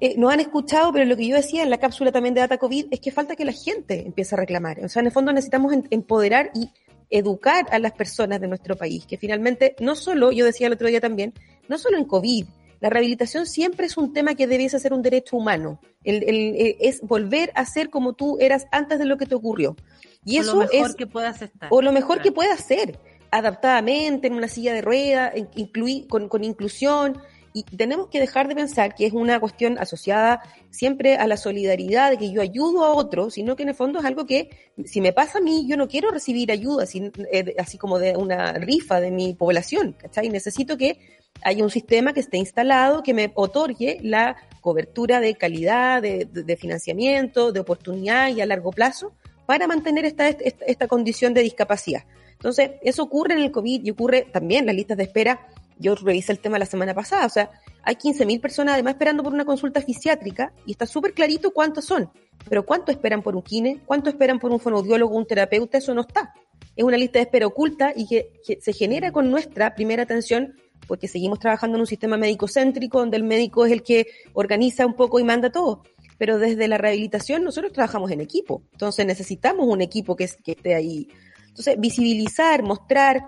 eh, 0.00 0.14
nos 0.16 0.32
han 0.32 0.40
escuchado, 0.40 0.92
pero 0.92 1.04
lo 1.04 1.16
que 1.16 1.26
yo 1.26 1.36
decía 1.36 1.62
en 1.62 1.70
la 1.70 1.78
cápsula 1.78 2.10
también 2.12 2.34
de 2.34 2.40
Data 2.40 2.58
COVID 2.58 2.86
es 2.90 3.00
que 3.00 3.10
falta 3.10 3.36
que 3.36 3.44
la 3.44 3.52
gente 3.52 4.06
empiece 4.06 4.34
a 4.34 4.38
reclamar. 4.38 4.84
O 4.84 4.88
sea, 4.88 5.00
en 5.00 5.06
el 5.06 5.12
fondo 5.12 5.32
necesitamos 5.32 5.72
empoderar 5.90 6.50
y 6.54 6.70
educar 7.10 7.66
a 7.70 7.78
las 7.78 7.92
personas 7.92 8.40
de 8.40 8.48
nuestro 8.48 8.76
país, 8.76 9.04
que 9.06 9.16
finalmente, 9.16 9.74
no 9.80 9.94
solo, 9.96 10.30
yo 10.32 10.44
decía 10.44 10.68
el 10.68 10.72
otro 10.74 10.88
día 10.88 11.00
también, 11.00 11.34
no 11.68 11.76
solo 11.76 11.98
en 11.98 12.04
COVID, 12.04 12.44
la 12.80 12.88
rehabilitación 12.88 13.46
siempre 13.46 13.86
es 13.86 13.96
un 13.98 14.12
tema 14.12 14.34
que 14.34 14.46
debiese 14.46 14.78
ser 14.78 14.92
un 14.94 15.02
derecho 15.02 15.36
humano. 15.36 15.80
El, 16.04 16.22
el- 16.22 16.54
eh, 16.56 16.76
es 16.80 17.00
volver 17.02 17.50
a 17.54 17.66
ser 17.66 17.90
como 17.90 18.14
tú 18.14 18.38
eras 18.40 18.66
antes 18.70 18.98
de 18.98 19.04
lo 19.04 19.18
que 19.18 19.26
te 19.26 19.34
ocurrió. 19.34 19.76
Y 20.24 20.38
O 20.38 20.40
eso 20.42 20.52
lo 20.54 20.60
mejor 20.60 20.90
es 20.90 20.96
que 20.96 21.06
puedas 21.06 21.42
estar. 21.42 21.68
o 21.70 21.82
lo 21.82 21.92
mejor 21.92 22.18
que 22.18 22.22
Claro. 22.30 22.34
pueda 22.36 22.54
hacer. 22.54 22.98
adaptadamente 23.32 24.26
en 24.26 24.34
una 24.34 24.48
silla 24.48 24.72
de 24.74 24.82
rueda, 24.82 25.32
incluir, 25.54 26.06
con, 26.08 26.28
con 26.28 26.42
inclusión, 26.44 27.16
y 27.52 27.64
tenemos 27.64 28.08
que 28.08 28.20
dejar 28.20 28.48
de 28.48 28.54
pensar 28.54 28.94
que 28.94 29.06
es 29.06 29.12
una 29.12 29.40
cuestión 29.40 29.78
asociada 29.78 30.42
siempre 30.70 31.16
a 31.16 31.26
la 31.26 31.36
solidaridad, 31.36 32.10
de 32.10 32.18
que 32.18 32.30
yo 32.30 32.42
ayudo 32.42 32.84
a 32.84 32.94
otro, 32.94 33.30
sino 33.30 33.56
que 33.56 33.64
en 33.64 33.70
el 33.70 33.74
fondo 33.74 33.98
es 33.98 34.04
algo 34.04 34.26
que, 34.26 34.50
si 34.84 35.00
me 35.00 35.12
pasa 35.12 35.38
a 35.38 35.40
mí, 35.40 35.66
yo 35.68 35.76
no 35.76 35.88
quiero 35.88 36.10
recibir 36.10 36.52
ayuda, 36.52 36.84
así, 36.84 37.10
eh, 37.32 37.54
así 37.58 37.76
como 37.76 37.98
de 37.98 38.16
una 38.16 38.52
rifa 38.52 39.00
de 39.00 39.10
mi 39.10 39.34
población, 39.34 39.96
¿cachai? 39.98 40.28
Necesito 40.28 40.76
que 40.76 40.98
haya 41.42 41.64
un 41.64 41.70
sistema 41.70 42.12
que 42.12 42.20
esté 42.20 42.36
instalado, 42.36 43.02
que 43.02 43.14
me 43.14 43.32
otorgue 43.34 43.98
la 44.02 44.36
cobertura 44.60 45.20
de 45.20 45.34
calidad, 45.34 46.02
de, 46.02 46.26
de, 46.26 46.56
financiamiento, 46.56 47.50
de 47.50 47.60
oportunidad 47.60 48.28
y 48.28 48.40
a 48.40 48.46
largo 48.46 48.70
plazo 48.70 49.12
para 49.46 49.66
mantener 49.66 50.04
esta, 50.04 50.28
esta, 50.28 50.64
esta 50.64 50.86
condición 50.86 51.34
de 51.34 51.42
discapacidad. 51.42 52.04
Entonces, 52.32 52.72
eso 52.82 53.02
ocurre 53.02 53.34
en 53.34 53.40
el 53.40 53.50
COVID 53.50 53.84
y 53.84 53.90
ocurre 53.90 54.22
también 54.32 54.60
en 54.60 54.66
las 54.66 54.76
listas 54.76 54.96
de 54.96 55.04
espera 55.04 55.48
yo 55.80 55.94
revisé 55.94 56.32
el 56.32 56.38
tema 56.38 56.58
la 56.58 56.66
semana 56.66 56.94
pasada, 56.94 57.26
o 57.26 57.30
sea, 57.30 57.50
hay 57.82 57.94
15.000 57.94 58.40
personas 58.40 58.74
además 58.74 58.92
esperando 58.92 59.22
por 59.22 59.32
una 59.32 59.46
consulta 59.46 59.80
fisiátrica 59.80 60.52
y 60.66 60.72
está 60.72 60.86
súper 60.86 61.14
clarito 61.14 61.52
cuántos 61.52 61.86
son, 61.86 62.10
pero 62.48 62.64
cuánto 62.64 62.92
esperan 62.92 63.22
por 63.22 63.34
un 63.34 63.42
kine, 63.42 63.80
cuánto 63.86 64.10
esperan 64.10 64.38
por 64.38 64.52
un 64.52 64.60
fonoaudiólogo, 64.60 65.16
un 65.16 65.26
terapeuta, 65.26 65.78
eso 65.78 65.94
no 65.94 66.02
está. 66.02 66.34
Es 66.76 66.84
una 66.84 66.98
lista 66.98 67.18
de 67.18 67.24
espera 67.24 67.46
oculta 67.46 67.92
y 67.96 68.06
que, 68.06 68.30
se 68.60 68.72
genera 68.72 69.10
con 69.10 69.30
nuestra 69.30 69.74
primera 69.74 70.02
atención 70.02 70.54
porque 70.86 71.08
seguimos 71.08 71.38
trabajando 71.38 71.76
en 71.76 71.82
un 71.82 71.86
sistema 71.86 72.16
médico 72.16 72.46
céntrico 72.48 72.98
donde 72.98 73.16
el 73.16 73.24
médico 73.24 73.64
es 73.64 73.72
el 73.72 73.82
que 73.82 74.06
organiza 74.34 74.86
un 74.86 74.94
poco 74.94 75.18
y 75.18 75.24
manda 75.24 75.50
todo. 75.50 75.82
Pero 76.18 76.38
desde 76.38 76.68
la 76.68 76.76
rehabilitación 76.76 77.42
nosotros 77.42 77.72
trabajamos 77.72 78.10
en 78.10 78.20
equipo, 78.20 78.62
entonces 78.72 79.06
necesitamos 79.06 79.66
un 79.66 79.80
equipo 79.80 80.16
que, 80.16 80.28
que 80.44 80.52
esté 80.52 80.74
ahí. 80.74 81.08
Entonces, 81.48 81.78
visibilizar, 81.78 82.62
mostrar, 82.62 83.24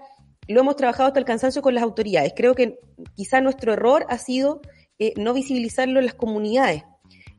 lo 0.53 0.61
hemos 0.61 0.76
trabajado 0.76 1.09
hasta 1.09 1.18
el 1.18 1.24
cansancio 1.24 1.62
con 1.62 1.74
las 1.74 1.82
autoridades. 1.82 2.32
Creo 2.36 2.55
que 2.55 2.78
quizá 3.14 3.40
nuestro 3.40 3.72
error 3.72 4.07
ha 4.09 4.18
sido 4.18 4.61
eh, 4.98 5.14
no 5.16 5.34
visibilizarlo 5.34 5.98
en 5.98 6.07
las 6.07 6.14
comunidades. 6.14 6.84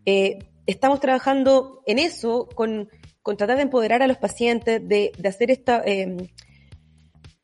Eh, 0.05 0.39
estamos 0.65 0.99
trabajando 0.99 1.81
en 1.85 1.99
eso, 1.99 2.49
con, 2.55 2.89
tratar 3.23 3.55
de 3.55 3.63
empoderar 3.63 4.01
a 4.01 4.07
los 4.07 4.17
pacientes, 4.17 4.81
de, 4.87 5.11
hacer 5.23 5.51
esta 5.51 5.81
em, 5.85 6.17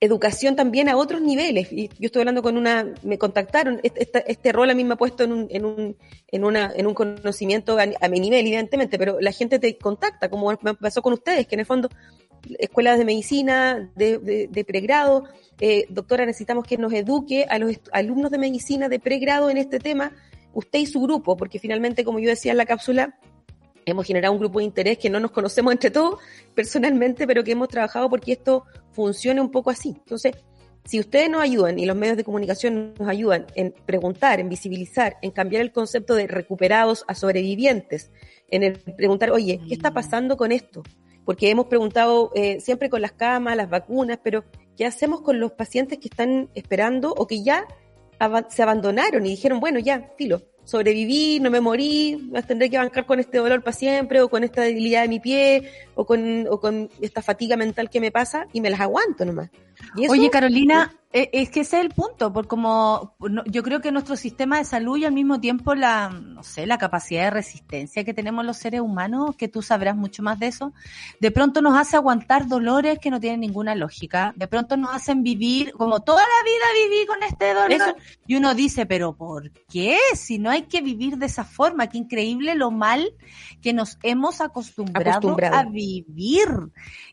educación 0.02 0.56
también 0.56 0.90
a 0.90 0.98
otros 0.98 1.22
niveles. 1.22 1.72
Y 1.72 1.90
yo 2.00 2.08
estoy 2.08 2.22
hablando 2.22 2.42
con 2.42 2.58
una, 2.58 2.94
me 3.04 3.18
contactaron, 3.18 3.80
este, 3.84 4.24
este 4.32 4.52
rol 4.52 4.70
a 4.70 4.74
mí 4.74 4.84
me 4.84 4.94
ha 4.94 4.98
puesto 4.98 5.24
en 5.24 5.34
un, 5.34 5.48
en 5.50 5.66
un, 5.66 5.98
en 6.28 6.44
una, 6.44 6.72
en 6.76 6.88
un 6.88 6.94
conocimiento 6.94 7.78
a, 7.80 8.08
mi 8.08 8.20
nivel, 8.20 8.48
evidentemente, 8.48 8.98
pero 8.98 9.20
la 9.20 9.32
gente 9.32 9.60
te 9.60 9.78
contacta, 9.78 10.30
como 10.30 10.52
me 10.62 10.74
pasó 10.76 11.02
con 11.02 11.14
ustedes, 11.14 11.48
que 11.48 11.56
en 11.56 11.62
el 11.62 11.66
fondo, 11.66 11.90
escuelas 12.58 12.98
de 12.98 13.06
medicina, 13.06 13.92
de, 13.96 14.48
de 14.50 14.64
pregrado, 14.66 15.26
eh, 15.60 15.86
doctora, 15.90 16.26
necesitamos 16.26 16.66
que 16.66 16.78
nos 16.78 16.94
eduque 16.94 17.46
a 17.50 17.60
los 17.60 17.80
alumnos 17.92 18.32
de 18.32 18.38
medicina 18.38 18.88
de 18.88 19.00
pregrado 19.00 19.50
en 19.50 19.58
este 19.58 19.80
tema, 19.80 20.14
usted 20.54 20.80
y 20.80 20.86
su 20.86 21.02
grupo, 21.02 21.36
porque 21.36 21.60
finalmente, 21.60 22.06
como 22.06 22.20
yo 22.20 22.30
decía 22.30 22.52
en 22.52 22.58
la 22.58 22.66
cápsula, 22.66 23.20
hemos 23.86 24.06
generado 24.06 24.34
un 24.34 24.40
grupo 24.40 24.60
de 24.60 24.66
interés 24.66 24.98
que 24.98 25.10
no 25.10 25.20
nos 25.20 25.32
conocemos 25.32 25.74
entre 25.74 25.92
todos 25.92 26.20
personalmente, 26.56 27.28
pero 27.28 27.44
que 27.44 27.52
hemos 27.52 27.68
trabajado 27.68 28.10
porque 28.10 28.34
esto 28.34 28.66
funcione 28.92 29.42
un 29.42 29.52
poco 29.52 29.70
así. 29.70 29.90
Entonces, 29.90 30.34
si 30.86 31.00
ustedes 31.00 31.30
nos 31.30 31.42
ayudan 31.42 31.78
y 31.78 31.86
los 31.86 31.96
medios 31.96 32.16
de 32.16 32.24
comunicación 32.24 32.94
nos 32.98 33.10
ayudan 33.10 33.46
en 33.56 33.74
preguntar, 33.86 34.40
en 34.40 34.48
visibilizar, 34.48 35.18
en 35.22 35.32
cambiar 35.32 35.62
el 35.62 35.74
concepto 35.74 36.16
de 36.16 36.28
recuperados 36.28 37.04
a 37.08 37.16
sobrevivientes, 37.16 38.12
en 38.50 38.64
el 38.64 38.80
preguntar, 38.80 39.32
oye, 39.32 39.60
¿qué 39.68 39.74
está 39.74 39.92
pasando 39.92 40.38
con 40.38 40.54
esto? 40.54 40.84
Porque 41.30 41.52
hemos 41.52 41.68
preguntado 41.68 42.32
eh, 42.34 42.60
siempre 42.60 42.90
con 42.90 43.04
las 43.04 43.12
camas, 43.12 43.56
las 43.56 43.70
vacunas, 43.70 44.18
pero 44.24 44.44
¿Qué 44.80 44.86
hacemos 44.86 45.20
con 45.20 45.42
los 45.42 45.52
pacientes 45.52 46.00
que 46.00 46.08
están 46.08 46.48
esperando 46.56 47.14
o 47.14 47.28
que 47.28 47.44
ya 47.44 47.68
se 48.48 48.64
abandonaron 48.64 49.26
y 49.26 49.32
dijeron, 49.32 49.60
bueno, 49.60 49.78
ya, 49.78 50.14
filo, 50.18 50.42
sobreviví, 50.64 51.42
no 51.42 51.52
me 51.52 51.60
morí, 51.60 52.32
tendré 52.48 52.70
que 52.70 52.78
bancar 52.78 53.06
con 53.06 53.20
este 53.20 53.40
dolor 53.40 53.62
para 53.62 53.76
siempre, 53.76 54.22
o 54.22 54.30
con 54.30 54.46
esta 54.46 54.62
debilidad 54.62 55.02
de 55.02 55.10
mi 55.10 55.20
pie, 55.20 55.70
o 55.96 56.06
con, 56.06 56.48
o 56.50 56.62
con 56.62 56.90
esta 57.02 57.22
fatiga 57.22 57.58
mental 57.58 57.90
que 57.90 58.00
me 58.00 58.10
pasa, 58.10 58.48
y 58.54 58.62
me 58.62 58.70
las 58.70 58.80
aguanto 58.80 59.26
nomás. 59.26 59.50
Oye, 60.08 60.30
Carolina, 60.30 60.98
es 61.12 61.50
que 61.50 61.62
ese 61.62 61.80
es 61.80 61.86
el 61.86 61.90
punto, 61.90 62.32
porque 62.32 62.50
como 62.50 63.16
yo 63.48 63.64
creo 63.64 63.82
que 63.82 63.92
nuestro 63.92 64.16
sistema 64.16 64.60
de 64.60 64.66
salud 64.66 64.96
y 64.98 65.06
al 65.06 65.12
mismo 65.12 65.40
tiempo 65.40 65.74
la, 65.74 66.10
no 66.10 66.44
sé, 66.44 66.68
la 66.68 66.78
capacidad 66.78 67.24
de 67.24 67.30
resistencia 67.32 68.04
que 68.04 68.14
tenemos 68.14 68.46
los 68.46 68.58
seres 68.58 68.82
humanos, 68.82 69.36
que 69.36 69.48
tú 69.48 69.64
sabrás 69.64 69.96
mucho 69.96 70.22
más 70.22 70.38
de 70.38 70.48
eso, 70.48 70.72
de 71.20 71.32
pronto 71.32 71.64
nos 71.64 71.76
hace 71.76 71.96
aguantar 71.96 72.48
dolores 72.48 73.00
que 73.00 73.10
no 73.10 73.20
tienen 73.20 73.40
ninguna 73.40 73.74
lógica, 73.74 74.34
de 74.36 74.48
pronto 74.48 74.78
nos 74.78 74.94
hacen 74.94 75.24
vivir 75.24 75.72
como 75.74 76.02
toda 76.02 76.22
la 76.22 76.44
vida 76.44 76.90
viví 76.90 77.06
con 77.08 77.24
este 77.24 77.54
dolor. 77.56 77.96
Y 78.28 78.36
uno 78.36 78.54
dice, 78.54 78.86
pero 78.86 79.16
¿por 79.16 79.52
qué? 79.68 79.98
Si 80.14 80.38
no 80.38 80.52
hay 80.52 80.64
que 80.64 80.82
vivir 80.82 81.18
de 81.18 81.26
esa 81.26 81.44
forma, 81.44 81.88
qué 81.88 81.98
increíble 81.98 82.54
lo 82.54 82.70
mal 82.70 83.16
que 83.64 83.74
nos 83.74 83.98
hemos 84.04 84.42
acostumbrado, 84.42 85.36
a 85.52 85.64
vivir. 85.64 86.50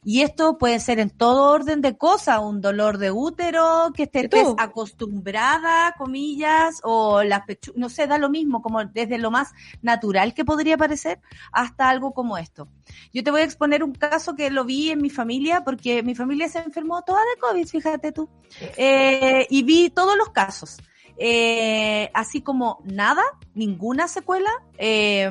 Y 0.04 0.20
esto 0.20 0.58
puede 0.58 0.80
ser 0.80 0.98
en 0.98 1.08
todo 1.08 1.50
orden 1.50 1.80
de 1.80 1.96
cosas, 1.96 2.40
un 2.40 2.60
dolor 2.60 2.98
de 2.98 3.10
útero, 3.10 3.85
que 3.92 4.04
estés 4.04 4.30
acostumbrada, 4.58 5.94
comillas, 5.96 6.80
o 6.82 7.22
las 7.22 7.42
no 7.74 7.88
sé, 7.88 8.06
da 8.06 8.18
lo 8.18 8.30
mismo, 8.30 8.62
como 8.62 8.84
desde 8.84 9.18
lo 9.18 9.30
más 9.30 9.52
natural 9.82 10.34
que 10.34 10.44
podría 10.44 10.76
parecer 10.76 11.20
hasta 11.52 11.88
algo 11.88 12.12
como 12.12 12.38
esto. 12.38 12.68
Yo 13.12 13.22
te 13.22 13.30
voy 13.30 13.42
a 13.42 13.44
exponer 13.44 13.82
un 13.82 13.92
caso 13.92 14.34
que 14.34 14.50
lo 14.50 14.64
vi 14.64 14.90
en 14.90 15.00
mi 15.00 15.10
familia, 15.10 15.64
porque 15.64 16.02
mi 16.02 16.14
familia 16.14 16.48
se 16.48 16.58
enfermó 16.58 17.02
toda 17.02 17.20
de 17.20 17.40
COVID, 17.40 17.66
fíjate 17.66 18.12
tú, 18.12 18.28
eh, 18.76 19.46
y 19.50 19.62
vi 19.62 19.90
todos 19.90 20.16
los 20.16 20.30
casos. 20.30 20.78
Eh, 21.18 22.10
así 22.12 22.42
como 22.42 22.82
nada, 22.84 23.22
ninguna 23.54 24.06
secuela 24.06 24.50
eh, 24.76 25.30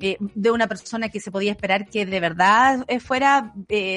eh, 0.00 0.16
de 0.20 0.50
una 0.50 0.66
persona 0.68 1.10
que 1.10 1.20
se 1.20 1.30
podía 1.30 1.52
esperar 1.52 1.86
que 1.88 2.06
de 2.06 2.18
verdad 2.20 2.86
fuera 3.00 3.52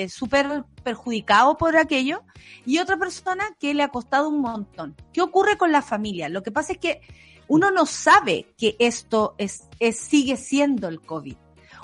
súper 0.09 0.65
perjudicado 0.83 1.57
por 1.57 1.77
aquello 1.77 2.23
y 2.65 2.79
otra 2.79 2.97
persona 2.97 3.45
que 3.59 3.73
le 3.73 3.83
ha 3.83 3.89
costado 3.89 4.29
un 4.29 4.41
montón. 4.41 4.95
¿Qué 5.13 5.21
ocurre 5.21 5.57
con 5.57 5.71
la 5.71 5.81
familia? 5.81 6.27
Lo 6.27 6.43
que 6.43 6.51
pasa 6.51 6.73
es 6.73 6.79
que 6.79 7.01
uno 7.47 7.71
no 7.71 7.85
sabe 7.85 8.53
que 8.57 8.75
esto 8.79 9.35
es, 9.37 9.69
es 9.79 9.97
sigue 9.97 10.35
siendo 10.35 10.87
el 10.87 10.99
COVID. 10.99 11.37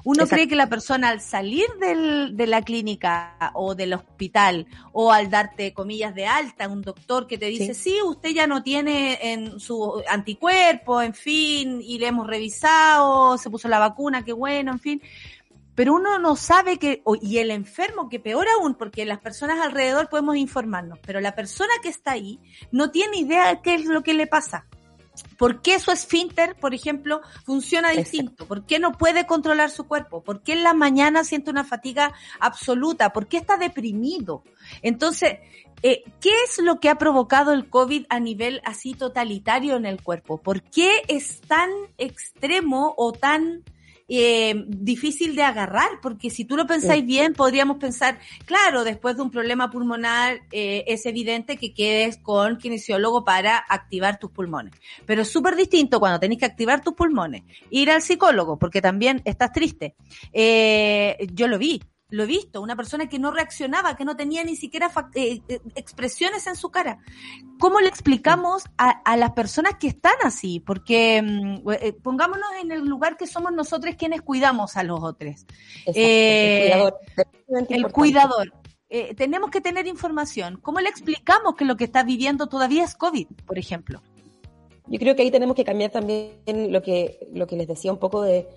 Uno 0.04 0.28
cree 0.28 0.48
que 0.48 0.56
la 0.56 0.68
persona 0.68 1.10
al 1.10 1.22
salir 1.22 1.68
del, 1.80 2.36
de 2.36 2.48
la 2.48 2.62
clínica 2.62 3.52
o 3.54 3.76
del 3.76 3.94
hospital 3.94 4.68
o 4.94 5.12
al 5.12 5.30
darte 5.30 5.74
comillas 5.74 6.16
de 6.16 6.26
alta, 6.26 6.68
un 6.68 6.82
doctor 6.82 7.28
que 7.28 7.38
te 7.38 7.48
dice, 7.48 7.74
sí. 7.74 7.98
usted 8.04 8.32
ya 8.32 8.48
no 8.48 8.64
tiene 8.64 9.20
en 9.34 9.60
su 9.60 10.02
anticuerpo, 10.08 11.02
en 11.02 11.14
fin, 11.14 11.82
y 11.82 12.00
le 12.00 12.08
hemos 12.08 12.28
revisado, 12.28 13.38
se 13.38 13.50
puso 13.50 13.68
la 13.68 13.80
vacuna, 13.80 14.24
qué 14.24 14.34
bueno, 14.34 14.72
en 14.72 14.80
fin. 14.80 15.02
Pero 15.76 15.94
uno 15.94 16.20
no 16.20 16.36
sabe 16.36 16.78
que, 16.78 17.02
y 17.22 17.38
el 17.38 17.50
enfermo, 17.50 18.10
que 18.10 18.20
peor 18.20 18.46
aún, 18.60 18.76
porque 18.76 19.06
las 19.06 19.20
personas 19.20 19.60
alrededor 19.62 20.10
podemos 20.10 20.36
informarnos, 20.36 21.00
pero 21.00 21.22
la 21.22 21.34
persona 21.34 21.74
que 21.82 21.90
está 21.90 22.12
ahí 22.12 22.40
no 22.72 22.92
tiene 22.92 23.18
idea 23.18 23.50
de 23.50 23.62
qué 23.62 23.76
es 23.76 23.86
lo 23.86 24.04
que 24.04 24.14
le 24.14 24.28
pasa. 24.28 24.66
¿Por 25.38 25.62
qué 25.62 25.80
su 25.80 25.92
esfínter, 25.92 26.56
por 26.56 26.74
ejemplo, 26.74 27.22
funciona 27.46 27.92
distinto? 27.92 28.48
¿Por 28.48 28.66
qué 28.66 28.80
no 28.80 28.92
puede 28.92 29.26
controlar 29.26 29.70
su 29.70 29.88
cuerpo? 29.88 30.24
¿Por 30.24 30.44
qué 30.44 30.54
en 30.54 30.64
la 30.64 30.74
mañana 30.74 31.24
siente 31.24 31.50
una 31.50 31.64
fatiga 31.64 32.14
absoluta? 32.40 33.12
¿Por 33.12 33.28
qué 33.28 33.38
está 33.38 33.58
deprimido? 33.58 34.44
Entonces, 34.82 35.40
eh, 35.84 36.04
¿qué 36.20 36.32
es 36.46 36.60
lo 36.60 36.80
que 36.80 36.90
ha 36.90 36.96
provocado 36.96 37.54
el 37.54 37.70
COVID 37.70 38.06
a 38.10 38.20
nivel 38.20 38.62
así 38.66 38.94
totalitario 38.94 39.76
en 39.76 39.86
el 39.86 40.02
cuerpo? 40.02 40.38
¿Por 40.38 40.62
qué 40.62 41.02
es 41.08 41.42
tan 41.42 41.70
extremo 41.98 42.94
o 42.98 43.12
tan 43.12 43.64
eh, 44.14 44.66
difícil 44.68 45.38
de 45.38 45.44
agarrar, 45.44 45.88
porque 46.02 46.30
si 46.30 46.44
tú 46.44 46.58
lo 46.58 46.68
pensáis 46.68 47.06
bien, 47.06 47.34
podríamos 47.34 47.78
pensar, 47.78 48.20
claro, 48.46 48.84
después 48.84 49.16
de 49.16 49.22
un 49.22 49.32
problema 49.32 49.72
pulmonar 49.72 50.42
eh, 50.52 50.84
es 50.88 51.06
evidente 51.06 51.56
que 51.56 51.74
quedes 51.74 52.18
con 52.18 52.58
kinesiólogo 52.58 53.24
para 53.24 53.58
activar 53.58 54.20
tus 54.20 54.30
pulmones. 54.30 54.74
Pero 55.06 55.22
es 55.22 55.30
súper 55.30 55.56
distinto 55.56 56.02
cuando 56.02 56.20
tenés 56.20 56.40
que 56.40 56.46
activar 56.46 56.82
tus 56.82 56.94
pulmones, 56.94 57.44
ir 57.70 57.90
al 57.90 58.02
psicólogo, 58.02 58.60
porque 58.60 58.82
también 58.82 59.22
estás 59.24 59.54
triste. 59.54 59.96
Eh, 60.34 61.16
yo 61.34 61.48
lo 61.48 61.58
vi, 61.58 61.82
lo 62.12 62.24
he 62.24 62.28
visto, 62.28 62.62
una 62.62 62.76
persona 62.76 63.08
que 63.08 63.18
no 63.20 63.32
reaccionaba, 63.32 63.96
que 63.96 64.06
no 64.06 64.16
tenía 64.16 64.44
ni 64.44 64.56
siquiera 64.56 64.92
eh, 65.16 65.42
eh, 65.48 65.60
expresiones 65.76 66.46
en 66.46 66.56
su 66.58 66.70
cara. 66.70 67.00
¿Cómo 67.58 67.80
le 67.80 67.88
explicamos 67.88 68.66
a, 68.78 69.18
las 69.18 69.32
personas 69.32 69.76
que 69.80 69.88
están 69.88 70.16
así? 70.24 70.60
Porque 70.60 71.22
mm, 71.22 71.70
eh, 71.72 71.94
pongámonos 71.94 72.48
en 72.62 72.72
el 72.72 72.86
lugar 72.86 73.16
que 73.18 73.28
somos 73.28 73.54
nosotros 73.54 73.96
quienes 73.98 74.22
cuidamos 74.22 74.76
a 74.76 74.84
los 74.84 75.02
otros. 75.02 75.46
el 75.86 76.64
cuidador. 76.64 77.00
El 77.70 77.92
cuidador. 77.92 78.54
tenemos 79.16 79.50
que 79.50 79.62
tener 79.62 79.88
información. 79.88 80.60
¿Cómo 80.62 80.82
le 80.82 80.90
explicamos 80.90 81.56
que 81.56 81.64
lo 81.64 81.78
que 81.78 81.86
está 81.86 82.04
viviendo 82.04 82.48
todavía 82.48 82.84
es 82.84 82.96
COVID, 82.96 83.28
por 83.46 83.58
ejemplo? 83.58 84.02
Yo 84.88 85.00
creo 85.00 85.16
que 85.16 85.22
ahí 85.22 85.32
tenemos 85.32 85.56
que 85.56 85.64
cambiar 85.64 85.92
también 85.92 86.34
lo 86.46 86.82
que, 86.82 87.26
lo 87.34 87.48
que 87.48 87.56
les 87.56 87.68
decía 87.70 87.94
un 87.94 88.00
poco 88.00 88.22
de, 88.22 88.50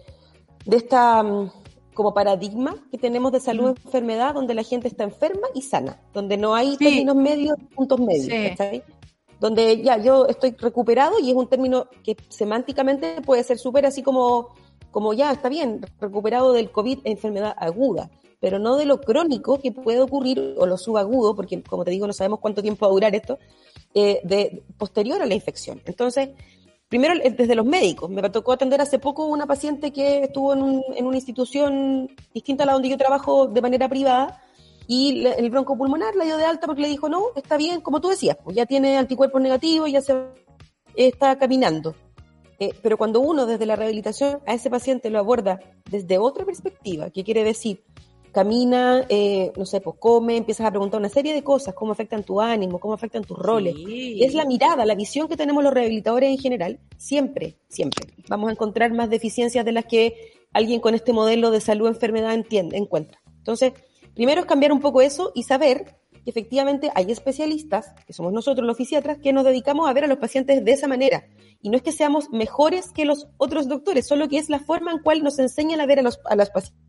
de 0.64 0.76
esta 0.76 1.22
mm, 1.22 1.50
como 1.95 2.12
paradigma 2.12 2.76
que 2.90 2.99
tenemos 2.99 3.32
de 3.32 3.40
salud 3.40 3.70
Mm. 3.70 3.86
enfermedad, 3.86 4.34
donde 4.34 4.55
la 4.55 4.62
gente 4.62 4.88
está 4.88 5.05
enferma 5.05 5.47
y 5.55 5.62
sana, 5.62 6.01
donde 6.12 6.36
no 6.36 6.55
hay 6.55 6.72
Sí. 6.72 6.78
términos 6.78 7.16
medios, 7.16 7.57
puntos 7.74 8.01
medios, 8.01 8.26
Sí. 8.59 8.82
Donde 9.40 9.82
ya 9.82 9.99
yo 9.99 10.26
estoy 10.26 10.53
recuperado 10.59 11.18
y 11.20 11.30
es 11.30 11.36
un 11.36 11.49
término 11.49 11.88
que 12.03 12.16
semánticamente 12.28 13.20
puede 13.22 13.42
ser 13.42 13.59
súper 13.59 13.84
así 13.84 14.03
como, 14.03 14.51
como 14.90 15.12
ya 15.12 15.32
está 15.32 15.49
bien, 15.49 15.80
recuperado 16.01 16.53
del 16.53 16.70
COVID, 16.70 17.01
enfermedad 17.05 17.55
aguda, 17.59 18.11
pero 18.40 18.59
no 18.59 18.76
de 18.76 18.86
lo 18.86 19.01
crónico 19.01 19.59
que 19.59 19.72
puede 19.72 20.01
ocurrir 20.01 20.55
o 20.57 20.66
lo 20.66 20.78
subagudo, 20.78 21.34
porque 21.34 21.62
como 21.62 21.84
te 21.84 21.90
digo, 21.90 22.07
no 22.07 22.12
sabemos 22.12 22.40
cuánto 22.40 22.62
tiempo 22.62 22.86
va 22.86 22.90
a 22.90 22.95
durar 22.95 23.14
esto, 23.14 23.38
eh, 23.95 24.20
de, 24.24 24.62
posterior 24.78 25.20
a 25.20 25.26
la 25.26 25.34
infección. 25.34 25.82
Entonces, 25.84 26.30
primero 26.95 27.14
desde 27.36 27.55
los 27.57 27.66
médicos. 27.66 28.09
Me 28.09 28.22
tocó 28.30 28.53
atender 28.53 28.80
hace 28.80 29.01
poco 29.01 29.26
una 29.26 29.47
paciente 29.47 29.92
que 29.92 30.22
estuvo 30.24 30.53
en, 30.53 30.62
un- 30.62 30.82
en 30.95 31.07
una 31.07 31.16
institución 31.16 32.09
distinta 32.32 32.62
a 32.62 32.66
la 32.66 32.72
donde 32.74 32.88
yo 32.88 32.97
trabajo 32.97 33.49
de 33.49 33.61
manera 33.61 33.88
privada 33.88 34.40
y 34.86 35.14
le- 35.22 35.34
el 35.34 35.51
broncopulmonar 35.51 36.14
la 36.14 36.24
dio 36.24 36.36
de 36.36 36.45
alta 36.45 36.66
porque 36.68 36.82
le 36.82 36.88
dijo, 36.88 37.09
no, 37.09 37.24
está 37.34 37.57
bien, 37.57 37.80
como 37.80 38.01
tú 38.01 38.09
decías, 38.11 38.36
pues 38.45 38.55
ya 38.57 38.64
tiene 38.64 38.97
anticuerpos 38.97 39.40
negativos, 39.42 39.90
ya 39.90 40.01
se 40.01 40.14
está 40.95 41.36
caminando. 41.36 41.97
Eh, 42.61 42.72
pero 42.82 42.97
cuando 42.97 43.18
uno 43.20 43.47
desde 43.47 43.66
la 43.66 43.74
rehabilitación 43.74 44.38
a 44.47 44.55
ese 44.55 44.70
paciente 44.70 45.11
lo 45.11 45.18
aborda 45.18 45.59
desde 45.90 46.18
otra 46.18 46.45
perspectiva, 46.45 47.11
¿qué 47.11 47.24
quiere 47.24 47.42
decir? 47.42 47.82
Camina, 48.35 49.07
eh, 49.09 49.53
no 49.57 49.64
sé, 49.64 49.80
pues 49.80 49.97
come, 49.99 50.37
empiezas 50.37 50.66
a 50.66 50.70
preguntar 50.70 50.99
una 50.99 51.09
serie 51.09 51.32
de 51.32 51.45
cosas, 51.45 51.72
cómo 51.72 51.93
afectan 51.93 52.24
tu 52.24 52.41
ánimo, 52.41 52.80
cómo 52.80 52.93
afectan 52.93 53.22
tus 53.22 53.39
roles, 53.39 53.74
Sí. 53.76 54.22
es 54.24 54.35
la 54.35 54.45
mirada, 54.45 54.85
la 54.85 54.97
visión 54.97 55.28
que 55.28 55.37
tenemos 55.37 55.62
los 55.62 55.72
rehabilitadores 55.72 56.30
en 56.30 56.39
general, 56.39 56.80
siempre, 56.99 57.57
siempre. 57.68 58.12
Vamos 58.28 58.49
a 58.49 58.53
encontrar 58.53 58.93
más 58.93 59.09
deficiencias 59.09 59.64
de 59.64 59.72
las 59.72 59.85
que 59.87 60.32
alguien 60.53 60.80
con 60.80 60.95
este 60.95 61.12
modelo 61.12 61.51
de 61.51 61.61
salud 61.61 61.87
enfermedad 61.87 62.35
entiende, 62.35 62.76
encuentra. 62.76 63.20
Entonces, 63.39 63.72
primero 64.14 64.41
es 64.41 64.47
cambiar 64.47 64.72
un 64.72 64.80
poco 64.80 65.01
eso 65.01 65.30
y 65.35 65.45
saber 65.45 65.95
que 66.24 66.30
efectivamente 66.30 66.91
hay 66.95 67.12
especialistas, 67.12 67.93
que 68.07 68.12
somos 68.12 68.32
nosotros 68.32 68.66
los 68.66 68.76
fisiatras, 68.76 69.18
que 69.18 69.32
nos 69.32 69.45
dedicamos 69.45 69.89
a 69.89 69.93
ver 69.93 70.05
a 70.05 70.07
los 70.09 70.18
pacientes 70.18 70.64
de 70.64 70.72
esa 70.72 70.89
manera. 70.89 71.26
Y 71.61 71.68
no 71.68 71.76
es 71.76 71.82
que 71.82 71.93
seamos 71.93 72.30
mejores 72.30 72.91
que 72.93 73.05
los 73.05 73.28
otros 73.37 73.68
doctores, 73.68 74.07
solo 74.07 74.28
que 74.28 74.39
es 74.39 74.49
la 74.49 74.59
forma 74.59 74.91
en 74.91 74.99
cual 74.99 75.22
nos 75.22 75.39
enseñan 75.39 75.80
a 75.80 75.87
ver 75.87 75.99
a 75.99 76.03
los, 76.03 76.18
a 76.24 76.35
los 76.35 76.51
pacientes, 76.51 76.84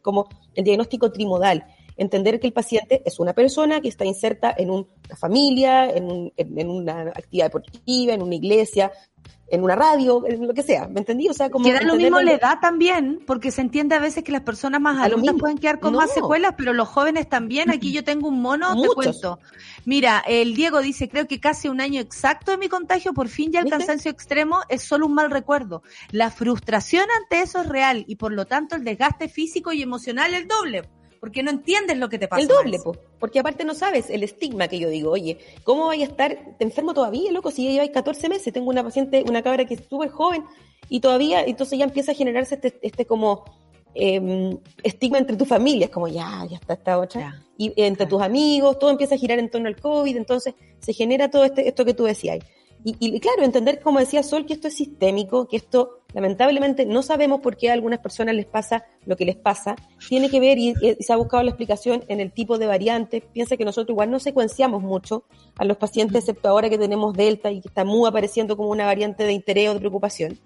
como 0.00 0.28
el 0.54 0.62
diagnóstico 0.62 1.10
trimodal, 1.10 1.66
entender 1.96 2.38
que 2.40 2.46
el 2.46 2.52
paciente 2.52 3.02
es 3.04 3.18
una 3.18 3.32
persona 3.32 3.80
que 3.80 3.88
está 3.88 4.04
inserta 4.04 4.54
en 4.56 4.70
un- 4.70 4.86
una 5.06 5.16
familia, 5.16 5.90
en, 5.90 6.04
un- 6.10 6.32
en- 6.36 6.58
en 6.58 6.68
una 6.70 7.00
actividad 7.02 7.46
deportiva, 7.46 8.12
en 8.14 8.22
una 8.22 8.34
iglesia, 8.34 8.92
en 9.48 9.62
una 9.62 9.76
radio, 9.76 10.26
en 10.26 10.44
lo 10.44 10.52
que 10.54 10.64
sea, 10.64 10.88
¿me 10.88 10.98
entendí? 11.00 11.28
O 11.28 11.32
sea, 11.32 11.50
como 11.50 11.64
Que 11.64 11.72
da 11.72 11.80
lo 11.82 11.94
mismo 11.94 12.20
la 12.20 12.32
edad 12.32 12.58
también, 12.60 13.20
porque 13.28 13.52
se 13.52 13.60
entiende 13.60 13.94
a 13.94 14.00
veces 14.00 14.24
que 14.24 14.32
las 14.32 14.40
personas 14.42 14.80
más 14.80 14.98
adultas 15.06 15.36
pueden 15.38 15.56
quedar 15.58 15.78
con 15.78 15.92
No. 15.92 15.98
más 15.98 16.10
secuelas, 16.12 16.54
pero 16.58 16.72
los 16.72 16.88
jóvenes 16.88 17.28
también. 17.28 17.70
Aquí 17.70 17.92
yo 17.92 18.02
tengo 18.02 18.26
un 18.28 18.42
mono, 18.42 18.74
te 18.82 18.88
cuento. 18.88 19.38
Mira, 19.84 20.24
el 20.26 20.56
Diego 20.56 20.80
dice, 20.80 21.08
creo 21.08 21.28
que 21.28 21.38
casi 21.38 21.68
un 21.68 21.80
año 21.80 22.00
exacto 22.00 22.50
de 22.50 22.58
mi 22.58 22.68
contagio, 22.68 23.12
por 23.14 23.28
fin 23.28 23.52
ya 23.52 23.60
el 23.60 23.66
¿Viste? 23.66 23.78
cansancio 23.78 24.10
extremo 24.10 24.58
es 24.68 24.82
solo 24.82 25.06
un 25.06 25.14
mal 25.14 25.30
recuerdo. 25.30 25.82
La 26.10 26.30
frustración 26.32 27.04
ante 27.22 27.40
eso 27.42 27.60
es 27.60 27.68
real 27.68 28.04
y 28.08 28.16
por 28.16 28.32
lo 28.32 28.46
tanto 28.46 28.74
el 28.74 28.82
desgaste 28.82 29.28
físico 29.28 29.72
y 29.72 29.80
emocional 29.80 30.34
el 30.34 30.48
doble, 30.48 30.88
porque 31.26 31.42
no 31.42 31.50
entiendes 31.50 31.98
lo 31.98 32.08
que 32.08 32.20
te 32.20 32.28
pasa. 32.28 32.42
El 32.42 32.46
doble, 32.46 32.78
po, 32.78 32.96
porque 33.18 33.40
aparte 33.40 33.64
no 33.64 33.74
sabes 33.74 34.10
el 34.10 34.22
estigma 34.22 34.68
que 34.68 34.78
yo 34.78 34.88
digo, 34.88 35.10
oye, 35.10 35.38
¿cómo 35.64 35.86
vaya 35.86 36.06
a 36.06 36.08
estar 36.08 36.54
enfermo 36.60 36.94
todavía, 36.94 37.32
loco? 37.32 37.50
Si 37.50 37.64
ya 37.64 37.72
lleváis 37.72 37.90
14 37.90 38.28
meses, 38.28 38.52
tengo 38.52 38.70
una 38.70 38.84
paciente, 38.84 39.24
una 39.28 39.42
cabra 39.42 39.64
que 39.64 39.74
es 39.74 39.80
súper 39.90 40.10
joven 40.10 40.44
y 40.88 41.00
todavía, 41.00 41.42
entonces 41.42 41.80
ya 41.80 41.84
empieza 41.84 42.12
a 42.12 42.14
generarse 42.14 42.54
este, 42.54 42.78
este 42.80 43.06
como 43.06 43.42
em, 43.94 44.56
estigma 44.84 45.18
entre 45.18 45.36
tu 45.36 45.44
familia, 45.46 45.86
es 45.86 45.90
como 45.90 46.06
ya, 46.06 46.46
ya 46.48 46.58
está 46.58 46.74
esta 46.74 46.96
otra, 46.96 47.20
Ya. 47.20 47.42
y 47.58 47.72
entre 47.74 48.06
tus 48.06 48.22
amigos, 48.22 48.78
todo 48.78 48.90
empieza 48.90 49.16
a 49.16 49.18
girar 49.18 49.40
en 49.40 49.50
torno 49.50 49.66
al 49.66 49.80
COVID, 49.80 50.16
entonces 50.16 50.54
se 50.78 50.92
genera 50.92 51.28
todo 51.28 51.44
este, 51.44 51.66
esto 51.66 51.84
que 51.84 51.92
tú 51.94 52.04
decías. 52.04 52.38
Y, 52.84 52.94
y 53.00 53.18
claro, 53.18 53.42
entender, 53.42 53.80
como 53.80 53.98
decía 53.98 54.22
Sol, 54.22 54.46
que 54.46 54.52
esto 54.52 54.68
es 54.68 54.76
sistémico, 54.76 55.48
que 55.48 55.56
esto 55.56 56.02
lamentablemente 56.16 56.86
no 56.86 57.02
sabemos 57.02 57.42
por 57.42 57.58
qué 57.58 57.68
a 57.68 57.74
algunas 57.74 57.98
personas 57.98 58.34
les 58.34 58.46
pasa 58.46 58.86
lo 59.04 59.16
que 59.16 59.26
les 59.26 59.36
pasa. 59.36 59.76
Tiene 60.08 60.30
que 60.30 60.40
ver, 60.40 60.56
y, 60.56 60.72
y 60.80 60.96
se 61.00 61.12
ha 61.12 61.16
buscado 61.16 61.42
la 61.42 61.50
explicación 61.50 62.04
en 62.08 62.20
el 62.20 62.32
tipo 62.32 62.56
de 62.56 62.66
variante. 62.66 63.20
Piensa 63.20 63.58
que 63.58 63.66
nosotros 63.66 63.92
igual 63.92 64.10
no 64.10 64.18
secuenciamos 64.18 64.82
mucho 64.82 65.24
a 65.58 65.66
los 65.66 65.76
pacientes, 65.76 66.16
excepto 66.20 66.48
ahora 66.48 66.70
que 66.70 66.78
tenemos 66.78 67.14
Delta 67.14 67.50
y 67.50 67.60
que 67.60 67.68
está 67.68 67.84
muy 67.84 68.08
apareciendo 68.08 68.56
como 68.56 68.70
una 68.70 68.86
variante 68.86 69.24
de 69.24 69.34
interés 69.34 69.68
o 69.68 69.74
de 69.74 69.80
preocupación. 69.80 70.40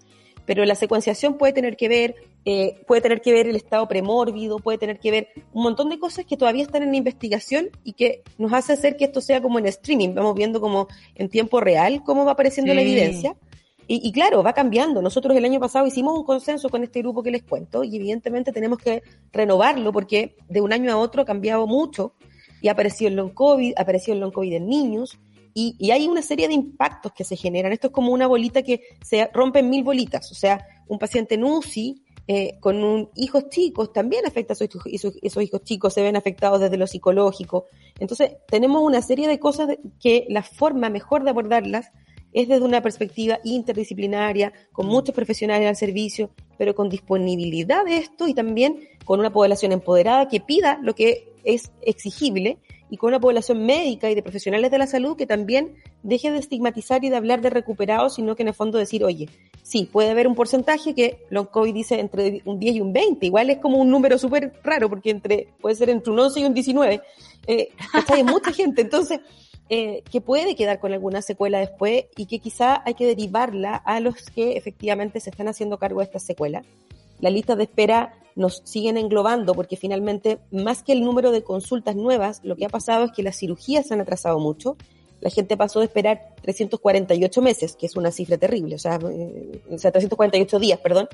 Pero 0.45 0.65
la 0.65 0.75
secuenciación 0.75 1.39
puede 1.39 1.53
tener 1.53 1.77
que 1.77 1.89
ver, 1.89 2.17
eh, 2.45 2.83
puede 2.89 3.01
tener 3.01 3.21
que 3.21 3.33
ver 3.33 3.47
el 3.47 3.55
estado 3.55 3.87
premórbido, 3.87 4.59
puede 4.59 4.77
tener 4.77 4.99
que 4.99 5.13
ver 5.13 5.29
un 5.53 5.63
montón 5.63 5.89
de 5.89 6.01
cosas 6.01 6.25
que 6.25 6.37
todavía 6.37 6.65
están 6.65 6.83
en 6.83 6.97
investigación 6.97 7.71
y 7.85 7.93
que 7.93 8.25
nos 8.39 8.53
hace 8.53 8.73
hacer 8.73 8.97
que 8.97 9.05
esto 9.05 9.21
sea 9.21 9.41
como 9.41 9.61
en 9.61 9.67
streaming. 9.67 10.15
Vamos 10.15 10.35
viendo 10.35 10.61
como 10.61 10.89
en 11.15 11.29
tiempo 11.29 11.61
real 11.61 12.03
cómo 12.05 12.25
va 12.25 12.33
apareciendo 12.33 12.75
la 12.75 12.83
evidencia. 12.83 13.37
Y, 13.93 14.07
y 14.09 14.13
claro, 14.13 14.45
va 14.45 14.53
cambiando. 14.53 15.03
Nosotros 15.03 15.37
el 15.37 15.45
año 15.45 15.59
pasado 15.59 15.85
hicimos 15.85 16.17
un 16.17 16.25
consenso 16.25 16.69
con 16.69 16.85
este 16.85 17.01
grupo 17.01 17.25
que 17.25 17.33
les 17.33 17.43
cuento 17.43 17.83
y 17.83 17.97
evidentemente 17.97 18.53
tenemos 18.53 18.79
que 18.79 19.03
renovarlo 19.33 19.93
porque 19.93 20.37
de 20.49 20.61
un 20.61 20.73
año 20.73 20.93
a 20.93 20.97
otro 20.97 21.23
ha 21.23 21.25
cambiado 21.25 21.67
mucho 21.67 22.15
y 22.61 22.69
ha 22.69 22.73
aparecido 22.73 23.09
el 23.09 23.17
long 23.17 23.35
COVID, 23.35 23.73
ha 23.77 23.83
aparecido 23.83 24.15
el 24.15 24.21
long 24.21 24.31
COVID 24.31 24.53
en 24.53 24.69
niños 24.69 25.19
y, 25.55 25.91
hay 25.91 26.07
una 26.07 26.23
serie 26.23 26.47
de 26.47 26.55
impactos 26.55 27.13
que 27.13 27.25
se 27.25 27.35
generan. 27.35 27.73
Esto 27.73 27.89
es 27.89 27.93
como 27.93 28.13
una 28.13 28.29
bolita 28.29 28.63
que 28.63 28.81
se 29.03 29.29
rompe 29.35 29.59
en 29.59 29.71
mil 29.71 29.83
bolitas. 29.83 30.31
O 30.31 30.37
sea, 30.37 30.65
un 30.87 31.01
paciente 31.01 31.35
en 31.35 31.43
UCI 31.43 32.05
eh, 32.29 32.59
con 32.61 32.85
un, 32.85 33.11
hijos 33.17 33.49
chicos 33.49 33.93
también 33.93 34.25
afecta 34.25 34.53
a 34.53 34.57
sus, 34.57 34.69
esos, 34.85 35.15
esos 35.21 35.43
hijos 35.43 35.65
chicos, 35.65 35.93
se 35.93 36.03
ven 36.03 36.15
afectados 36.15 36.61
desde 36.61 36.77
lo 36.77 36.87
psicológico. 36.87 37.67
Entonces, 37.99 38.37
tenemos 38.47 38.85
una 38.85 39.03
serie 39.03 39.27
de 39.27 39.41
cosas 39.41 39.69
que 39.99 40.27
la 40.29 40.45
forma 40.45 40.91
mejor 40.91 41.25
de 41.25 41.31
abordarlas 41.31 41.91
es 42.33 42.49
desde 42.49 42.65
una 42.65 42.83
perspectiva 42.83 43.41
interdisciplinaria, 43.45 44.53
con 44.73 44.87
muchos 44.87 45.15
profesionales 45.15 45.69
al 45.69 45.77
servicio, 45.77 46.31
pero 46.59 46.75
con 46.75 46.89
disponibilidad 46.89 47.85
de 47.85 47.99
esto 47.99 48.29
y 48.29 48.35
también 48.35 48.89
con 49.05 49.21
una 49.21 49.33
población 49.33 49.73
empoderada 49.73 50.29
que 50.29 50.41
pida 50.41 50.79
lo 50.83 50.95
que 50.95 51.33
es 51.45 51.73
exigible 51.83 52.59
y 52.91 52.97
con 52.97 53.09
una 53.09 53.21
población 53.21 53.65
médica 53.65 54.11
y 54.11 54.15
de 54.15 54.23
profesionales 54.23 54.71
de 54.71 54.79
la 54.79 54.87
salud 54.87 55.17
que 55.17 55.27
también 55.27 55.75
deje 56.03 56.31
de 56.31 56.39
estigmatizar 56.39 57.05
y 57.05 57.09
de 57.09 57.17
hablar 57.17 57.41
de 57.41 57.51
recuperados, 57.51 58.17
sino 58.17 58.35
que 58.35 58.43
en 58.43 58.49
el 58.49 58.55
fondo 58.55 58.79
decir, 58.79 59.05
oye, 59.05 59.29
sí, 59.63 59.89
puede 59.91 60.11
haber 60.11 60.27
un 60.27 60.35
porcentaje 60.35 60.95
que 60.95 61.25
long 61.31 61.47
COVID 61.47 61.73
dice 61.73 62.01
entre 62.01 62.43
un 62.45 62.59
10 62.59 62.75
y 62.77 62.81
un 62.81 62.93
20, 62.93 63.25
igual 63.27 63.51
es 63.51 63.59
como 63.59 63.79
un 63.79 63.91
número 63.91 64.19
súper 64.19 64.53
raro 64.65 64.89
porque 64.89 65.11
entre 65.11 65.49
puede 65.61 65.77
ser 65.77 65.91
entre 65.91 66.13
un 66.13 66.19
11 66.19 66.41
y 66.41 66.45
un 66.45 66.55
19, 66.55 67.01
eh. 67.47 67.69
Hay 68.09 68.25
mucha 68.25 68.53
gente, 68.53 68.83
entonces 68.83 69.21
eh, 69.73 70.03
que 70.11 70.21
puede 70.21 70.57
quedar 70.57 70.81
con 70.81 70.93
alguna 70.93 71.23
secuela 71.23 71.61
después 71.61 72.07
y 72.17 72.27
que 72.27 72.41
quizá 72.41 72.83
hay 72.85 72.95
que 72.95 73.07
derivarla 73.07 73.77
a 73.77 74.01
los 74.01 74.17
que 74.35 74.57
efectivamente 74.57 75.21
se 75.21 75.31
están 75.31 75.47
haciendo 75.47 75.79
cargo 75.79 76.01
de 76.01 76.07
esta 76.07 76.19
secuela. 76.19 76.65
Las 77.21 77.33
listas 77.33 77.57
de 77.57 77.63
espera 77.63 78.13
nos 78.35 78.63
siguen 78.65 78.97
englobando 78.97 79.55
porque 79.55 79.77
finalmente, 79.77 80.41
más 80.51 80.83
que 80.83 80.91
el 80.91 81.05
número 81.05 81.31
de 81.31 81.45
consultas 81.45 81.95
nuevas, 81.95 82.41
lo 82.43 82.57
que 82.57 82.65
ha 82.65 82.69
pasado 82.69 83.05
es 83.05 83.13
que 83.13 83.23
las 83.23 83.37
cirugías 83.37 83.87
se 83.87 83.95
han 83.95 84.01
atrasado 84.01 84.41
mucho. 84.41 84.77
La 85.21 85.31
gente 85.31 85.57
pasó 85.57 85.79
de 85.79 85.87
esperar 85.87 86.35
348 86.43 87.41
meses, 87.41 87.77
que 87.77 87.87
es 87.87 87.95
una 87.95 88.11
cifra 88.11 88.39
terrible, 88.39 88.75
o 88.75 88.79
sea, 88.81 88.99
eh, 89.09 89.63
o 89.71 89.79
sea 89.79 89.93
348 89.93 90.59
días, 90.59 90.81
perdón, 90.81 91.09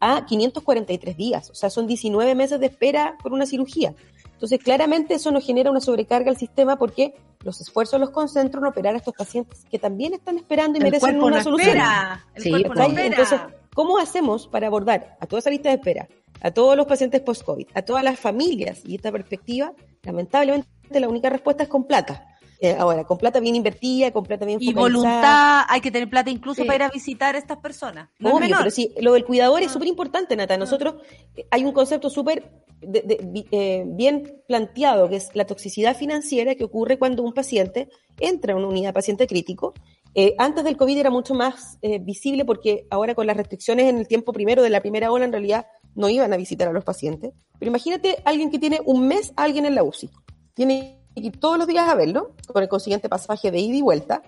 a 0.00 0.26
543 0.26 1.16
días. 1.16 1.50
O 1.50 1.54
sea, 1.54 1.70
son 1.70 1.86
19 1.86 2.34
meses 2.34 2.58
de 2.58 2.66
espera 2.66 3.16
por 3.22 3.32
una 3.32 3.46
cirugía. 3.46 3.94
Entonces, 4.40 4.58
claramente 4.64 5.12
eso 5.12 5.30
nos 5.30 5.44
genera 5.44 5.70
una 5.70 5.80
sobrecarga 5.82 6.30
al 6.30 6.38
sistema 6.38 6.76
porque 6.76 7.12
los 7.44 7.60
esfuerzos 7.60 8.00
los 8.00 8.08
concentro 8.08 8.58
en 8.60 8.68
operar 8.68 8.94
a 8.94 8.96
estos 8.96 9.12
pacientes 9.12 9.66
que 9.70 9.78
también 9.78 10.14
están 10.14 10.38
esperando 10.38 10.78
y 10.78 10.80
El 10.80 10.84
merecen 10.84 11.10
cuerpo 11.10 11.26
una 11.26 11.36
no 11.36 11.42
solución. 11.44 11.68
espera. 11.68 12.26
El 12.34 12.42
Sí, 12.42 12.50
cuerpo 12.50 12.74
no. 12.74 12.84
Entonces, 12.98 13.40
¿cómo 13.74 13.98
hacemos 13.98 14.48
para 14.48 14.68
abordar 14.68 15.18
a 15.20 15.26
toda 15.26 15.40
esa 15.40 15.50
lista 15.50 15.68
de 15.68 15.74
espera, 15.74 16.08
a 16.40 16.50
todos 16.52 16.74
los 16.74 16.86
pacientes 16.86 17.20
post-COVID, 17.20 17.66
a 17.74 17.82
todas 17.82 18.02
las 18.02 18.18
familias 18.18 18.80
y 18.86 18.94
esta 18.94 19.12
perspectiva? 19.12 19.74
Lamentablemente, 20.04 20.68
la 21.00 21.08
única 21.08 21.28
respuesta 21.28 21.64
es 21.64 21.68
con 21.68 21.84
plata. 21.84 22.26
Eh, 22.62 22.76
ahora, 22.78 23.04
con 23.04 23.16
plata 23.18 23.40
bien 23.40 23.56
invertida, 23.56 24.10
con 24.10 24.24
plata 24.24 24.44
bien 24.46 24.58
y 24.60 24.72
focalizada. 24.72 25.02
voluntad, 25.02 25.62
hay 25.68 25.80
que 25.82 25.90
tener 25.90 26.08
plata 26.10 26.30
incluso 26.30 26.62
Sí. 26.62 26.66
para 26.66 26.76
ir 26.76 26.82
a 26.84 26.88
visitar 26.90 27.34
a 27.34 27.38
estas 27.38 27.58
personas. 27.58 28.08
No 28.18 28.28
es 28.30 28.34
Obvio, 28.34 28.40
menor. 28.46 28.58
pero 28.60 28.70
sí, 28.70 28.94
lo 29.00 29.12
del 29.12 29.24
cuidador 29.26 29.60
Ah. 29.60 29.64
es 29.66 29.72
súper 29.72 29.88
importante, 29.88 30.34
Nata. 30.36 30.56
Nosotros 30.58 30.96
eh, 31.36 31.46
hay 31.50 31.64
un 31.64 31.72
concepto 31.72 32.10
súper 32.10 32.50
eh, 32.82 33.84
bien 33.86 34.42
planteado, 34.46 35.08
que 35.08 35.16
es 35.16 35.30
la 35.34 35.46
toxicidad 35.46 35.96
financiera 35.96 36.54
que 36.54 36.64
ocurre 36.64 36.98
cuando 36.98 37.22
un 37.22 37.34
paciente 37.34 37.88
entra 38.18 38.54
a 38.54 38.56
una 38.56 38.68
unidad 38.68 38.94
paciente 38.94 39.26
crítico. 39.26 39.74
Eh, 40.14 40.34
antes 40.38 40.64
del 40.64 40.76
COVID 40.76 40.98
era 40.98 41.10
mucho 41.10 41.34
más 41.34 41.78
eh, 41.82 41.98
visible 41.98 42.44
porque 42.44 42.86
ahora 42.90 43.14
con 43.14 43.26
las 43.26 43.36
restricciones 43.36 43.86
en 43.86 43.98
el 43.98 44.08
tiempo 44.08 44.32
primero 44.32 44.62
de 44.62 44.70
la 44.70 44.80
primera 44.80 45.12
ola, 45.12 45.24
en 45.24 45.32
realidad 45.32 45.66
no 45.94 46.08
iban 46.08 46.32
a 46.32 46.36
visitar 46.36 46.68
a 46.68 46.72
los 46.72 46.84
pacientes. 46.84 47.32
Pero 47.58 47.68
imagínate 47.68 48.16
alguien 48.24 48.50
que 48.50 48.58
tiene 48.58 48.80
un 48.84 49.06
mes 49.06 49.32
a 49.36 49.44
alguien 49.44 49.66
en 49.66 49.74
la 49.74 49.82
UCI. 49.82 50.10
Tiene 50.54 50.98
que 51.14 51.20
ir 51.22 51.38
todos 51.38 51.58
los 51.58 51.66
días 51.66 51.88
a 51.88 51.94
verlo, 51.94 52.34
con 52.52 52.62
el 52.62 52.68
consiguiente 52.68 53.08
pasaje 53.08 53.50
de 53.50 53.58
ida 53.58 53.76
y 53.76 53.82
vuelta 53.82 54.22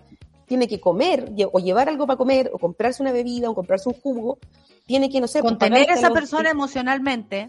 tiene 0.52 0.68
que 0.68 0.80
comer 0.80 1.32
o 1.50 1.58
llevar 1.60 1.88
algo 1.88 2.06
para 2.06 2.18
comer 2.18 2.50
o 2.52 2.58
comprarse 2.58 3.02
una 3.02 3.10
bebida 3.10 3.48
o 3.48 3.54
comprarse 3.54 3.88
un 3.88 3.94
jugo, 3.94 4.36
tiene 4.84 5.08
que, 5.08 5.18
no 5.18 5.26
sé, 5.26 5.40
pues, 5.40 5.50
Contener 5.52 5.88
a 5.90 5.94
esa 5.94 6.08
algo- 6.08 6.14
persona 6.16 6.50
emocionalmente, 6.50 7.48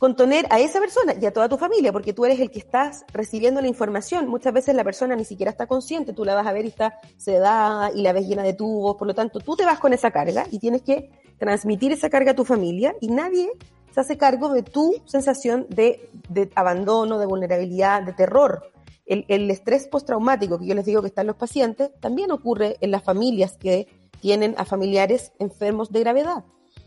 contener 0.00 0.44
a 0.50 0.58
esa 0.58 0.80
persona 0.80 1.14
y 1.20 1.24
a 1.26 1.32
toda 1.32 1.48
tu 1.48 1.56
familia, 1.58 1.92
porque 1.92 2.12
tú 2.12 2.24
eres 2.24 2.40
el 2.40 2.50
que 2.50 2.58
estás 2.58 3.04
recibiendo 3.12 3.60
la 3.60 3.68
información. 3.68 4.26
Muchas 4.26 4.52
veces 4.52 4.74
la 4.74 4.82
persona 4.82 5.14
ni 5.14 5.24
siquiera 5.24 5.52
está 5.52 5.68
consciente, 5.68 6.12
tú 6.12 6.24
la 6.24 6.34
vas 6.34 6.44
a 6.48 6.52
ver 6.52 6.64
y 6.64 6.68
está 6.68 6.98
sedada 7.16 7.92
y 7.94 8.02
la 8.02 8.12
ves 8.12 8.26
llena 8.26 8.42
de 8.42 8.54
tubos, 8.54 8.96
por 8.96 9.06
lo 9.06 9.14
tanto 9.14 9.38
tú 9.38 9.54
te 9.54 9.64
vas 9.64 9.78
con 9.78 9.92
esa 9.92 10.10
carga 10.10 10.44
y 10.50 10.58
tienes 10.58 10.82
que 10.82 11.12
transmitir 11.38 11.92
esa 11.92 12.10
carga 12.10 12.32
a 12.32 12.34
tu 12.34 12.44
familia 12.44 12.96
y 13.00 13.06
nadie 13.08 13.48
se 13.92 14.00
hace 14.00 14.16
cargo 14.18 14.48
de 14.52 14.64
tu 14.64 14.92
sensación 15.04 15.66
de, 15.68 16.10
de 16.28 16.50
abandono, 16.56 17.20
de 17.20 17.26
vulnerabilidad, 17.26 18.02
de 18.02 18.12
terror. 18.12 18.72
El, 19.06 19.24
el 19.28 19.50
estrés 19.50 19.86
postraumático 19.86 20.58
que 20.58 20.66
yo 20.66 20.74
les 20.74 20.86
digo 20.86 21.02
que 21.02 21.08
está 21.08 21.20
en 21.20 21.26
los 21.28 21.36
pacientes 21.36 21.90
también 22.00 22.30
ocurre 22.30 22.76
en 22.80 22.90
las 22.90 23.02
familias 23.02 23.56
que 23.58 23.86
tienen 24.20 24.54
a 24.56 24.64
familiares 24.64 25.32
enfermos 25.38 25.92
de 25.92 26.00
gravedad. 26.00 26.44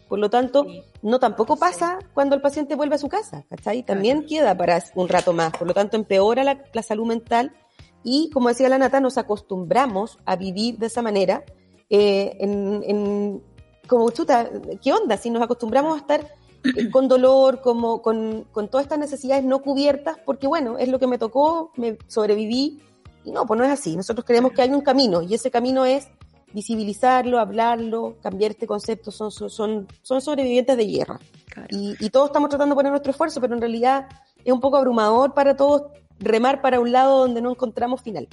Por 0.07 0.19
lo 0.19 0.29
tanto, 0.29 0.65
no 1.01 1.19
tampoco 1.19 1.57
pasa 1.57 1.99
cuando 2.13 2.35
el 2.35 2.41
paciente 2.41 2.75
vuelve 2.75 2.95
a 2.95 2.97
su 2.97 3.09
casa, 3.09 3.45
¿cachai? 3.49 3.83
También 3.83 4.25
queda 4.25 4.55
para 4.55 4.81
un 4.95 5.09
rato 5.09 5.33
más. 5.33 5.51
Por 5.51 5.67
lo 5.67 5.73
tanto, 5.73 5.97
empeora 5.97 6.43
la, 6.43 6.63
la 6.73 6.81
salud 6.81 7.05
mental 7.05 7.53
y, 8.03 8.29
como 8.29 8.47
decía 8.47 8.69
la 8.69 8.77
Nata, 8.77 9.01
nos 9.01 9.17
acostumbramos 9.17 10.17
a 10.25 10.37
vivir 10.37 10.77
de 10.77 10.85
esa 10.85 11.01
manera. 11.01 11.43
Eh, 11.89 12.37
en, 12.39 12.83
en, 12.85 13.43
como 13.87 14.09
chuta, 14.11 14.49
¿qué 14.81 14.93
onda? 14.93 15.17
Si 15.17 15.29
nos 15.29 15.43
acostumbramos 15.43 15.95
a 15.95 15.99
estar 15.99 16.27
con 16.91 17.07
dolor, 17.07 17.61
como 17.61 18.01
con, 18.01 18.45
con 18.51 18.67
todas 18.67 18.85
estas 18.85 18.99
necesidades 18.99 19.43
no 19.43 19.61
cubiertas, 19.61 20.17
porque 20.25 20.47
bueno, 20.47 20.77
es 20.77 20.89
lo 20.89 20.99
que 20.99 21.07
me 21.07 21.17
tocó, 21.17 21.71
me 21.75 21.97
sobreviví, 22.07 22.81
y 23.23 23.31
no, 23.31 23.45
pues 23.45 23.57
no 23.57 23.65
es 23.65 23.71
así. 23.71 23.95
Nosotros 23.95 24.25
creemos 24.25 24.53
que 24.53 24.61
hay 24.61 24.69
un 24.69 24.81
camino, 24.81 25.21
y 25.21 25.33
ese 25.33 25.51
camino 25.51 25.85
es 25.85 26.07
visibilizarlo, 26.53 27.39
hablarlo, 27.39 28.15
cambiar 28.21 28.51
este 28.51 28.67
concepto, 28.67 29.11
son, 29.11 29.31
son, 29.31 29.87
son 30.01 30.21
sobrevivientes 30.21 30.77
de 30.77 30.85
guerra. 30.85 31.19
Claro. 31.47 31.67
Y, 31.71 31.95
y, 31.99 32.09
todos 32.09 32.27
estamos 32.27 32.49
tratando 32.49 32.73
de 32.73 32.77
poner 32.77 32.91
nuestro 32.91 33.11
esfuerzo, 33.11 33.41
pero 33.41 33.53
en 33.53 33.61
realidad 33.61 34.07
es 34.43 34.53
un 34.53 34.61
poco 34.61 34.77
abrumador 34.77 35.33
para 35.33 35.55
todos 35.55 35.91
remar 36.19 36.61
para 36.61 36.79
un 36.79 36.91
lado 36.91 37.19
donde 37.19 37.41
no 37.41 37.51
encontramos 37.51 38.01
final. 38.01 38.27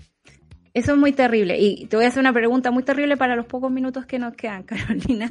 Eso 0.75 0.91
es 0.91 0.99
muy 0.99 1.13
terrible. 1.13 1.57
Y 1.61 1.87
te 1.87 1.95
voy 1.95 2.05
a 2.05 2.09
hacer 2.09 2.19
una 2.19 2.33
pregunta 2.33 2.73
muy 2.73 2.83
terrible 2.83 3.17
para 3.17 3.37
los 3.37 3.47
pocos 3.47 3.71
minutos 3.71 4.07
que 4.07 4.19
nos 4.19 4.35
quedan, 4.35 4.63
Carolina. 4.65 5.31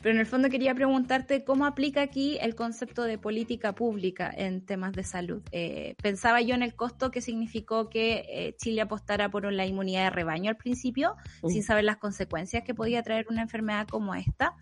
Pero 0.00 0.14
en 0.14 0.20
el 0.20 0.26
fondo 0.26 0.48
quería 0.48 0.72
preguntarte 0.72 1.42
cómo 1.42 1.66
aplica 1.66 2.00
aquí 2.00 2.38
el 2.40 2.54
concepto 2.54 3.02
de 3.02 3.18
política 3.18 3.74
pública 3.74 4.32
en 4.32 4.64
temas 4.64 4.92
de 4.92 5.02
salud. 5.02 5.42
Eh, 5.50 5.96
pensaba 6.00 6.42
yo 6.42 6.54
en 6.54 6.62
el 6.62 6.76
costo 6.76 7.10
que 7.10 7.20
significó 7.20 7.90
que 7.90 8.24
eh, 8.28 8.54
Chile 8.56 8.82
apostara 8.82 9.28
por 9.32 9.52
la 9.52 9.66
inmunidad 9.66 10.04
de 10.04 10.10
rebaño 10.10 10.48
al 10.48 10.56
principio, 10.56 11.16
uh 11.42 11.50
sin 11.50 11.64
saber 11.64 11.84
las 11.84 11.96
consecuencias 11.96 12.62
que 12.62 12.72
podía 12.72 13.02
traer 13.02 13.26
una 13.28 13.42
enfermedad 13.42 13.88
como 13.88 14.14
esta. 14.14 14.54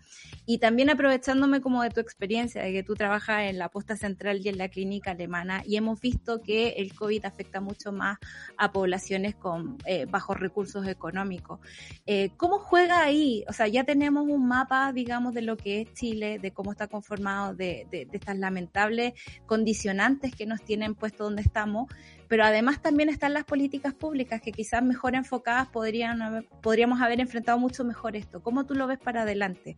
Y 0.47 0.57
también 0.57 0.89
aprovechándome 0.89 1.61
como 1.61 1.83
de 1.83 1.91
tu 1.91 1.99
experiencia, 1.99 2.63
de 2.63 2.73
que 2.73 2.81
tú 2.81 2.95
trabajas 2.95 3.43
en 3.43 3.59
la 3.59 3.69
posta 3.69 3.95
central 3.97 4.41
y 4.43 4.49
en 4.49 4.57
la 4.57 4.69
clínica 4.69 5.11
alemana, 5.11 5.61
y 5.63 5.77
hemos 5.77 6.01
visto 6.01 6.41
que 6.41 6.69
el 6.69 6.95
COVID 6.95 7.23
afecta 7.23 7.61
mucho 7.61 7.91
más 7.91 8.17
a 8.57 8.71
poblaciones 8.71 9.35
con 9.35 9.77
eh, 9.85 10.07
recursos 10.31 10.87
económicos. 10.87 11.59
Eh, 12.05 12.31
¿Cómo 12.37 12.59
juega 12.59 13.03
ahí? 13.03 13.43
O 13.49 13.53
sea, 13.53 13.67
ya 13.67 13.83
tenemos 13.83 14.25
un 14.27 14.47
mapa, 14.47 14.93
digamos, 14.93 15.33
de 15.33 15.41
lo 15.41 15.57
que 15.57 15.81
es 15.81 15.93
Chile, 15.93 16.39
de 16.39 16.51
cómo 16.51 16.71
está 16.71 16.87
conformado, 16.87 17.53
de, 17.53 17.87
de, 17.91 18.05
de 18.05 18.17
estas 18.17 18.37
lamentables 18.37 19.13
condicionantes 19.45 20.35
que 20.35 20.45
nos 20.45 20.63
tienen 20.63 20.95
puesto 20.95 21.25
donde 21.25 21.41
estamos, 21.41 21.91
pero 22.27 22.45
además 22.45 22.81
también 22.81 23.09
están 23.09 23.33
las 23.33 23.43
políticas 23.43 23.93
públicas 23.93 24.41
que 24.41 24.51
quizás 24.51 24.81
mejor 24.83 25.15
enfocadas 25.15 25.67
podrían 25.67 26.21
haber, 26.21 26.45
podríamos 26.61 27.01
haber 27.01 27.19
enfrentado 27.19 27.59
mucho 27.59 27.83
mejor 27.83 28.15
esto. 28.15 28.41
¿Cómo 28.41 28.65
tú 28.65 28.73
lo 28.73 28.87
ves 28.87 28.99
para 28.99 29.23
adelante? 29.23 29.75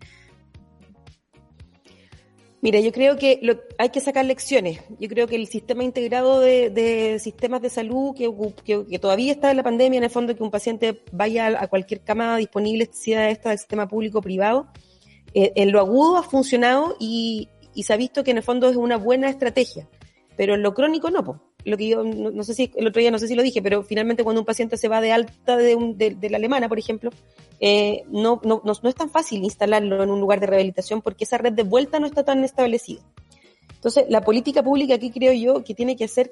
Mira, 2.65 2.79
yo 2.79 2.91
creo 2.91 3.15
que 3.15 3.37
lo, 3.43 3.59
hay 3.77 3.89
que 3.89 3.99
sacar 3.99 4.25
lecciones. 4.25 4.79
Yo 4.99 5.07
creo 5.07 5.27
que 5.27 5.35
el 5.35 5.45
sistema 5.45 5.83
integrado 5.83 6.39
de, 6.39 6.71
de 6.71 7.19
sistemas 7.19 7.61
de 7.61 7.69
salud 7.69 8.15
que, 8.15 8.27
que, 8.63 8.87
que, 8.87 8.97
todavía 8.97 9.31
está 9.31 9.51
en 9.51 9.57
la 9.57 9.61
pandemia, 9.61 9.99
en 9.99 10.03
el 10.03 10.09
fondo 10.09 10.35
que 10.35 10.41
un 10.41 10.49
paciente 10.49 11.03
vaya 11.11 11.61
a 11.61 11.67
cualquier 11.67 12.01
cama 12.01 12.37
disponible, 12.37 12.89
sea 12.91 13.29
esta 13.29 13.49
del 13.49 13.59
sistema 13.59 13.87
público-privado, 13.87 14.65
eh, 15.35 15.53
en 15.57 15.71
lo 15.71 15.79
agudo 15.79 16.17
ha 16.17 16.23
funcionado 16.23 16.97
y, 16.99 17.49
y, 17.75 17.83
se 17.83 17.93
ha 17.93 17.97
visto 17.97 18.23
que 18.23 18.31
en 18.31 18.37
el 18.37 18.43
fondo 18.43 18.67
es 18.67 18.77
una 18.77 18.97
buena 18.97 19.29
estrategia. 19.29 19.87
Pero 20.35 20.55
en 20.55 20.63
lo 20.63 20.73
crónico 20.73 21.11
no, 21.11 21.23
po. 21.23 21.39
Lo 21.65 21.77
que 21.77 21.87
yo, 21.87 22.03
no, 22.03 22.43
sé 22.43 22.53
si, 22.53 22.71
el 22.75 22.87
otro 22.87 22.99
día 22.99 23.09
no 23.09 23.17
sé 23.17 23.27
si 23.27 23.33
lo 23.33 23.41
dije, 23.41 23.61
pero 23.61 23.83
finalmente 23.83 24.23
cuando 24.23 24.41
un 24.41 24.45
paciente 24.45 24.77
se 24.77 24.87
va 24.87 25.01
de 25.01 25.11
alta 25.11 25.57
de, 25.57 25.75
un, 25.75 25.97
de, 25.97 26.11
de 26.11 26.29
la 26.29 26.37
alemana, 26.37 26.69
por 26.69 26.77
ejemplo, 26.77 27.09
eh, 27.59 28.03
no, 28.09 28.39
no, 28.43 28.61
no, 28.63 28.73
no, 28.81 28.89
es 28.89 28.95
tan 28.95 29.09
fácil 29.09 29.43
instalarlo 29.43 30.03
en 30.03 30.11
un 30.11 30.19
lugar 30.19 30.39
de 30.39 30.45
rehabilitación 30.45 31.01
porque 31.01 31.23
esa 31.23 31.39
red 31.39 31.53
de 31.53 31.63
vuelta 31.63 31.99
no 31.99 32.05
está 32.05 32.23
tan 32.23 32.43
establecida. 32.43 33.01
Entonces, 33.73 34.05
la 34.09 34.21
política 34.21 34.61
pública 34.63 34.95
aquí 34.95 35.09
creo 35.09 35.33
yo 35.33 35.63
que 35.63 35.73
tiene 35.73 35.95
que 35.95 36.05
hacer 36.05 36.31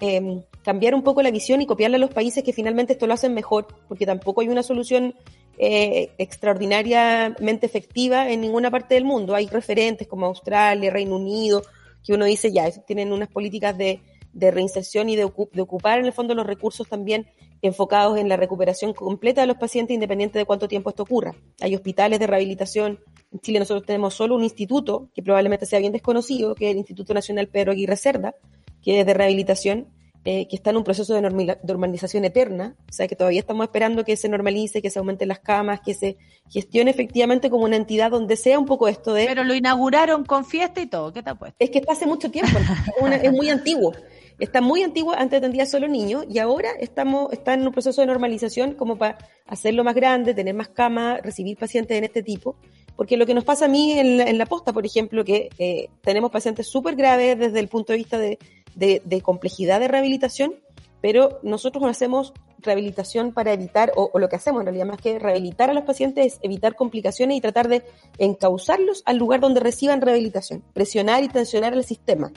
eh, 0.00 0.42
cambiar 0.64 0.94
un 0.94 1.02
poco 1.02 1.22
la 1.22 1.30
visión 1.30 1.60
y 1.60 1.66
copiarla 1.66 1.98
a 1.98 2.00
los 2.00 2.10
países 2.10 2.42
que 2.42 2.54
finalmente 2.54 2.94
esto 2.94 3.06
lo 3.06 3.14
hacen 3.14 3.34
mejor, 3.34 3.66
porque 3.86 4.06
tampoco 4.06 4.40
hay 4.40 4.48
una 4.48 4.62
solución 4.62 5.14
eh, 5.58 6.10
extraordinariamente 6.16 7.66
efectiva 7.66 8.30
en 8.30 8.40
ninguna 8.40 8.70
parte 8.70 8.94
del 8.94 9.04
mundo. 9.04 9.34
Hay 9.34 9.46
referentes 9.46 10.08
como 10.08 10.24
Australia, 10.24 10.90
Reino 10.90 11.16
Unido, 11.16 11.62
que 12.02 12.14
uno 12.14 12.24
dice 12.24 12.50
ya, 12.50 12.70
tienen 12.70 13.12
unas 13.12 13.28
políticas 13.28 13.76
de, 13.76 14.00
de 14.32 14.50
reinserción 14.50 15.08
y 15.08 15.16
de, 15.16 15.30
de, 15.52 15.62
ocupar 15.62 15.98
en 15.98 16.06
el 16.06 16.12
fondo 16.12 16.34
los 16.34 16.46
recursos 16.46 16.88
también 16.88 17.26
enfocados 17.62 18.18
en 18.18 18.28
la 18.28 18.36
recuperación 18.36 18.94
completa 18.94 19.40
de 19.40 19.46
los 19.46 19.56
pacientes 19.56 19.94
independiente 19.94 20.38
de 20.38 20.44
cuánto 20.44 20.68
tiempo 20.68 20.90
esto 20.90 21.02
ocurra. 21.02 21.34
Hay 21.60 21.74
hospitales 21.74 22.18
de 22.18 22.26
rehabilitación. 22.26 23.00
En 23.32 23.40
Chile 23.40 23.58
nosotros 23.58 23.86
tenemos 23.86 24.14
solo 24.14 24.34
un 24.34 24.44
instituto 24.44 25.10
que 25.14 25.22
probablemente 25.22 25.66
sea 25.66 25.78
bien 25.78 25.92
desconocido, 25.92 26.54
que 26.54 26.66
es 26.66 26.72
el 26.72 26.78
Instituto 26.78 27.12
Nacional 27.12 27.48
Pedro 27.48 27.72
Aguirre 27.72 27.96
Cerda, 27.96 28.34
que 28.82 29.00
es 29.00 29.06
de 29.06 29.14
rehabilitación, 29.14 29.88
eh, 30.22 30.46
que 30.48 30.56
está 30.56 30.68
en 30.68 30.76
un 30.76 30.84
proceso 30.84 31.14
de 31.14 31.22
normalización 31.22 32.26
eterna, 32.26 32.76
o 32.90 32.92
sea 32.92 33.08
que 33.08 33.16
todavía 33.16 33.40
estamos 33.40 33.64
esperando 33.64 34.04
que 34.04 34.18
se 34.18 34.28
normalice, 34.28 34.82
que 34.82 34.90
se 34.90 34.98
aumenten 34.98 35.28
las 35.28 35.38
camas, 35.38 35.80
que 35.80 35.94
se 35.94 36.18
gestione 36.50 36.90
efectivamente 36.90 37.48
como 37.48 37.64
una 37.64 37.76
entidad 37.76 38.10
donde 38.10 38.36
sea 38.36 38.58
un 38.58 38.66
poco 38.66 38.86
esto 38.86 39.14
de... 39.14 39.24
Pero 39.24 39.44
lo 39.44 39.54
inauguraron 39.54 40.26
con 40.26 40.44
fiesta 40.44 40.82
y 40.82 40.86
todo, 40.88 41.10
¿qué 41.14 41.22
te 41.22 41.30
ha 41.30 41.36
puesto? 41.36 41.56
Es 41.58 41.70
que 41.70 41.78
está 41.78 41.92
hace 41.92 42.04
mucho 42.04 42.30
tiempo, 42.30 42.58
es, 42.58 43.02
una, 43.02 43.16
es 43.16 43.32
muy 43.32 43.48
antiguo. 43.48 43.94
Está 44.40 44.62
muy 44.62 44.82
antiguo, 44.82 45.12
antes 45.12 45.36
atendía 45.36 45.66
solo 45.66 45.86
niños 45.86 46.24
y 46.26 46.38
ahora 46.38 46.70
estamos, 46.80 47.30
está 47.30 47.52
en 47.52 47.66
un 47.66 47.72
proceso 47.72 48.00
de 48.00 48.06
normalización 48.06 48.72
como 48.72 48.96
para 48.96 49.18
hacerlo 49.46 49.84
más 49.84 49.94
grande, 49.94 50.32
tener 50.32 50.54
más 50.54 50.68
camas, 50.68 51.20
recibir 51.22 51.58
pacientes 51.58 51.98
en 51.98 52.04
este 52.04 52.22
tipo. 52.22 52.56
Porque 52.96 53.18
lo 53.18 53.26
que 53.26 53.34
nos 53.34 53.44
pasa 53.44 53.66
a 53.66 53.68
mí 53.68 53.92
en 53.92 54.16
la, 54.16 54.24
en 54.24 54.38
la 54.38 54.46
posta, 54.46 54.72
por 54.72 54.86
ejemplo, 54.86 55.24
que 55.24 55.50
eh, 55.58 55.88
tenemos 56.00 56.30
pacientes 56.30 56.68
súper 56.68 56.96
graves 56.96 57.38
desde 57.38 57.60
el 57.60 57.68
punto 57.68 57.92
de 57.92 57.98
vista 57.98 58.18
de, 58.18 58.38
de, 58.74 59.02
de, 59.04 59.20
complejidad 59.20 59.78
de 59.78 59.88
rehabilitación, 59.88 60.54
pero 61.02 61.38
nosotros 61.42 61.84
hacemos 61.84 62.32
rehabilitación 62.60 63.34
para 63.34 63.52
evitar, 63.52 63.92
o, 63.94 64.10
o, 64.10 64.18
lo 64.18 64.30
que 64.30 64.36
hacemos 64.36 64.60
en 64.60 64.66
realidad 64.66 64.86
más 64.86 65.00
que 65.02 65.18
rehabilitar 65.18 65.68
a 65.68 65.74
los 65.74 65.84
pacientes 65.84 66.34
es 66.34 66.38
evitar 66.42 66.76
complicaciones 66.76 67.36
y 67.36 67.40
tratar 67.42 67.68
de 67.68 67.82
encauzarlos 68.16 69.02
al 69.04 69.18
lugar 69.18 69.40
donde 69.40 69.60
reciban 69.60 70.00
rehabilitación, 70.00 70.62
presionar 70.72 71.24
y 71.24 71.28
tensionar 71.28 71.74
el 71.74 71.84
sistema. 71.84 72.32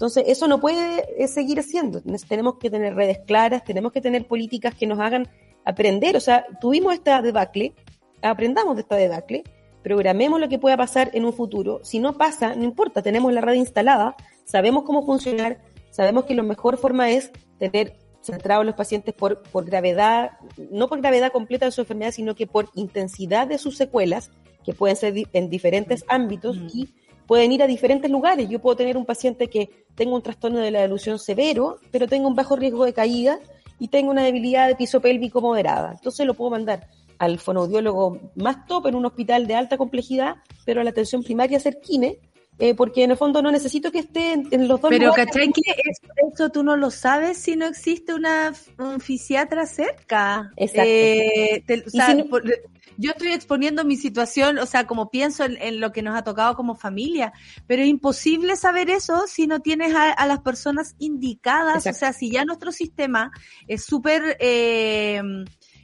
Entonces, 0.00 0.24
eso 0.28 0.48
no 0.48 0.60
puede 0.60 1.04
eh, 1.22 1.28
seguir 1.28 1.62
siendo. 1.62 2.00
Tenemos 2.26 2.54
que 2.56 2.70
tener 2.70 2.94
redes 2.94 3.18
claras, 3.26 3.62
tenemos 3.64 3.92
que 3.92 4.00
tener 4.00 4.26
políticas 4.26 4.74
que 4.74 4.86
nos 4.86 4.98
hagan 4.98 5.28
aprender. 5.66 6.16
O 6.16 6.20
sea, 6.20 6.46
tuvimos 6.58 6.94
esta 6.94 7.20
debacle, 7.20 7.74
aprendamos 8.22 8.76
de 8.76 8.80
esta 8.80 8.96
debacle, 8.96 9.44
programemos 9.82 10.40
lo 10.40 10.48
que 10.48 10.58
pueda 10.58 10.78
pasar 10.78 11.10
en 11.12 11.26
un 11.26 11.34
futuro. 11.34 11.80
Si 11.82 11.98
no 11.98 12.16
pasa, 12.16 12.54
no 12.54 12.64
importa, 12.64 13.02
tenemos 13.02 13.30
la 13.30 13.42
red 13.42 13.52
instalada, 13.56 14.16
sabemos 14.44 14.84
cómo 14.84 15.04
funcionar, 15.04 15.60
sabemos 15.90 16.24
que 16.24 16.34
la 16.34 16.44
mejor 16.44 16.78
forma 16.78 17.10
es 17.10 17.30
tener 17.58 17.92
centrados 18.22 18.64
los 18.64 18.76
pacientes 18.76 19.12
por, 19.12 19.42
por 19.42 19.66
gravedad, 19.66 20.30
no 20.70 20.88
por 20.88 21.02
gravedad 21.02 21.30
completa 21.30 21.66
de 21.66 21.72
su 21.72 21.82
enfermedad, 21.82 22.12
sino 22.12 22.34
que 22.34 22.46
por 22.46 22.70
intensidad 22.74 23.46
de 23.46 23.58
sus 23.58 23.76
secuelas, 23.76 24.30
que 24.64 24.72
pueden 24.72 24.96
ser 24.96 25.12
en 25.34 25.50
diferentes 25.50 26.06
ámbitos 26.08 26.56
y 26.72 26.88
pueden 27.30 27.52
ir 27.52 27.62
a 27.62 27.68
diferentes 27.68 28.10
lugares. 28.10 28.48
Yo 28.48 28.58
puedo 28.58 28.74
tener 28.74 28.96
un 28.96 29.06
paciente 29.06 29.46
que 29.46 29.70
tenga 29.94 30.16
un 30.16 30.20
trastorno 30.20 30.58
de 30.58 30.72
la 30.72 30.80
delusión 30.80 31.16
severo, 31.20 31.76
pero 31.92 32.08
tenga 32.08 32.26
un 32.26 32.34
bajo 32.34 32.56
riesgo 32.56 32.84
de 32.84 32.92
caída 32.92 33.38
y 33.78 33.86
tenga 33.86 34.10
una 34.10 34.24
debilidad 34.24 34.66
de 34.66 34.74
piso 34.74 35.00
pélvico 35.00 35.40
moderada. 35.40 35.92
Entonces 35.92 36.26
lo 36.26 36.34
puedo 36.34 36.50
mandar 36.50 36.88
al 37.18 37.38
fonoaudiólogo 37.38 38.18
más 38.34 38.66
top 38.66 38.88
en 38.88 38.96
un 38.96 39.06
hospital 39.06 39.46
de 39.46 39.54
alta 39.54 39.76
complejidad, 39.76 40.38
pero 40.64 40.80
a 40.80 40.84
la 40.84 40.90
atención 40.90 41.22
primaria 41.22 41.60
cerquine, 41.60 42.18
eh, 42.60 42.74
porque 42.74 43.04
en 43.04 43.12
el 43.12 43.16
fondo 43.16 43.42
no 43.42 43.50
necesito 43.50 43.90
que 43.90 44.00
esté 44.00 44.34
en, 44.34 44.48
en 44.50 44.68
los 44.68 44.80
dos 44.80 44.90
Pero 44.90 45.12
¿cachai 45.12 45.50
que 45.50 45.62
eso, 45.70 46.12
eso, 46.32 46.50
tú 46.50 46.62
no 46.62 46.76
lo 46.76 46.90
sabes 46.90 47.38
si 47.38 47.56
no 47.56 47.66
existe 47.66 48.14
una, 48.14 48.52
un 48.78 49.00
fisiatra 49.00 49.66
cerca? 49.66 50.50
Exacto. 50.56 50.82
Eh, 50.84 51.64
te, 51.66 51.84
o 51.86 51.90
sea, 51.90 52.06
si 52.06 52.14
no, 52.16 52.26
por, 52.26 52.44
yo 52.96 53.12
estoy 53.12 53.32
exponiendo 53.32 53.84
mi 53.84 53.96
situación, 53.96 54.58
o 54.58 54.66
sea, 54.66 54.86
como 54.86 55.10
pienso 55.10 55.44
en, 55.44 55.56
en, 55.60 55.80
lo 55.80 55.90
que 55.90 56.02
nos 56.02 56.14
ha 56.14 56.22
tocado 56.22 56.54
como 56.54 56.74
familia, 56.74 57.32
pero 57.66 57.82
es 57.82 57.88
imposible 57.88 58.56
saber 58.56 58.90
eso 58.90 59.24
si 59.26 59.46
no 59.46 59.60
tienes 59.60 59.94
a, 59.94 60.12
a 60.12 60.26
las 60.26 60.40
personas 60.40 60.94
indicadas, 60.98 61.86
Exacto. 61.86 61.96
o 61.96 61.98
sea, 61.98 62.12
si 62.12 62.30
ya 62.30 62.44
nuestro 62.44 62.72
sistema 62.72 63.32
es 63.66 63.84
súper... 63.84 64.36
Eh, 64.38 65.22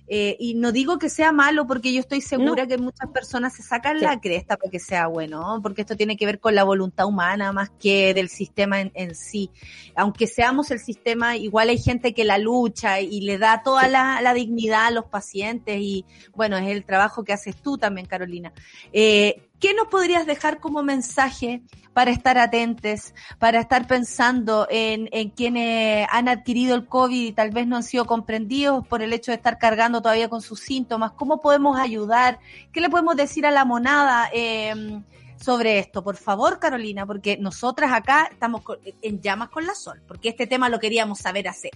Eh, 0.08 0.36
y 0.38 0.54
no 0.54 0.70
digo 0.70 0.98
que 0.98 1.08
sea 1.08 1.32
malo 1.32 1.66
porque 1.66 1.92
yo 1.92 2.00
estoy 2.00 2.20
segura 2.20 2.66
que 2.66 2.78
muchas 2.78 3.10
personas 3.10 3.54
se 3.54 3.62
sacan 3.62 4.00
la 4.00 4.20
cresta 4.20 4.56
para 4.56 4.70
que 4.70 4.78
sea 4.78 5.08
bueno, 5.08 5.58
porque 5.62 5.82
esto 5.82 5.96
tiene 5.96 6.16
que 6.16 6.26
ver 6.26 6.38
con 6.38 6.54
la 6.54 6.62
voluntad 6.62 7.06
humana 7.06 7.52
más 7.52 7.70
que 7.70 8.14
del 8.14 8.28
sistema 8.28 8.80
en, 8.80 9.14
sí. 9.14 9.50
Aunque 9.96 10.26
seamos 10.26 10.70
el 10.70 10.78
sistema, 10.78 11.36
igual 11.36 11.70
hay 11.70 11.78
gente 11.78 12.14
que 12.14 12.24
la 12.24 12.38
lucha 12.38 13.00
y 13.00 13.20
le 13.22 13.38
da 13.38 13.62
toda 13.62 13.88
la, 13.88 14.20
la, 14.20 14.34
dignidad 14.34 14.86
a 14.86 14.90
los 14.90 15.06
pacientes 15.06 15.78
y 15.80 16.04
bueno, 16.34 16.56
es 16.56 16.68
el 16.68 16.84
trabajo 16.84 17.24
que 17.24 17.32
haces 17.32 17.56
tú 17.56 17.78
también, 17.78 18.06
Carolina. 18.06 18.52
Eh, 18.92 19.45
¿Qué 19.60 19.74
nos 19.74 19.88
podrías 19.88 20.26
dejar 20.26 20.60
como 20.60 20.82
mensaje 20.82 21.62
para 21.92 22.10
estar 22.10 22.36
atentes, 22.38 23.14
para 23.38 23.60
estar 23.60 23.86
pensando 23.86 24.66
en, 24.70 25.08
en, 25.12 25.30
quienes 25.30 26.06
han 26.10 26.28
adquirido 26.28 26.74
el 26.74 26.86
COVID 26.86 27.28
y 27.28 27.32
tal 27.32 27.50
vez 27.50 27.66
no 27.66 27.76
han 27.76 27.82
sido 27.82 28.04
comprendidos 28.04 28.86
por 28.86 29.02
el 29.02 29.12
hecho 29.12 29.30
de 29.32 29.36
estar 29.36 29.58
cargando 29.58 30.02
todavía 30.02 30.28
con 30.28 30.42
sus 30.42 30.60
síntomas? 30.60 31.12
¿Cómo 31.12 31.40
podemos 31.40 31.78
ayudar? 31.78 32.38
¿Qué 32.72 32.80
le 32.80 32.90
podemos 32.90 33.16
decir 33.16 33.46
a 33.46 33.50
la 33.50 33.64
monada? 33.64 34.28
Eh, 34.32 35.00
sobre 35.40 35.78
esto, 35.78 36.02
por 36.02 36.16
favor, 36.16 36.58
Carolina, 36.58 37.06
porque 37.06 37.36
nosotras 37.36 37.92
acá 37.92 38.28
estamos 38.30 38.62
en 39.02 39.20
llamas 39.20 39.50
con 39.50 39.66
la 39.66 39.74
sol, 39.74 40.02
porque 40.06 40.30
este 40.30 40.46
tema 40.46 40.68
lo 40.68 40.78
queríamos 40.78 41.18
saber 41.18 41.48
hace 41.48 41.70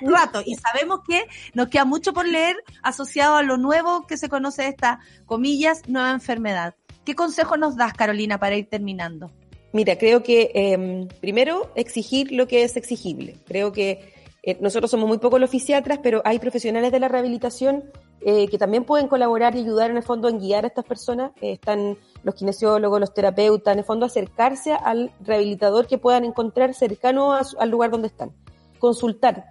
N 0.00 0.12
rato 0.12 0.42
y 0.44 0.54
sabemos 0.56 1.00
que 1.06 1.26
nos 1.54 1.68
queda 1.68 1.84
mucho 1.84 2.12
por 2.12 2.26
leer 2.26 2.56
asociado 2.82 3.36
a 3.36 3.42
lo 3.42 3.56
nuevo 3.56 4.06
que 4.06 4.16
se 4.16 4.28
conoce 4.28 4.68
esta, 4.68 5.00
comillas, 5.24 5.88
nueva 5.88 6.10
enfermedad. 6.10 6.74
¿Qué 7.06 7.14
consejo 7.14 7.56
nos 7.56 7.76
das, 7.76 7.94
Carolina, 7.94 8.38
para 8.38 8.56
ir 8.56 8.68
terminando? 8.68 9.30
Mira, 9.72 9.96
creo 9.96 10.22
que 10.22 10.50
eh, 10.54 11.08
primero 11.20 11.70
exigir 11.76 12.32
lo 12.32 12.48
que 12.48 12.64
es 12.64 12.76
exigible. 12.76 13.36
Creo 13.46 13.72
que 13.72 14.12
eh, 14.42 14.58
nosotros 14.60 14.90
somos 14.90 15.08
muy 15.08 15.18
pocos 15.18 15.40
los 15.40 15.48
fisiatras, 15.48 16.00
pero 16.02 16.20
hay 16.24 16.38
profesionales 16.38 16.92
de 16.92 17.00
la 17.00 17.08
rehabilitación 17.08 17.84
eh, 18.22 18.48
que 18.48 18.58
también 18.58 18.84
pueden 18.84 19.08
colaborar 19.08 19.54
y 19.54 19.60
ayudar 19.60 19.90
en 19.90 19.98
el 19.98 20.02
fondo 20.02 20.28
en 20.28 20.40
guiar 20.40 20.64
a 20.64 20.68
estas 20.68 20.84
personas. 20.84 21.30
Eh, 21.40 21.52
están 21.52 21.96
los 22.24 22.34
kinesiólogos, 22.34 22.98
los 22.98 23.14
terapeutas, 23.14 23.72
en 23.72 23.78
el 23.78 23.84
fondo 23.84 24.04
acercarse 24.04 24.72
al 24.72 25.12
rehabilitador 25.20 25.86
que 25.86 25.98
puedan 25.98 26.24
encontrar 26.24 26.74
cercano 26.74 27.34
al 27.34 27.70
lugar 27.70 27.90
donde 27.92 28.08
están. 28.08 28.32
Consultar, 28.80 29.50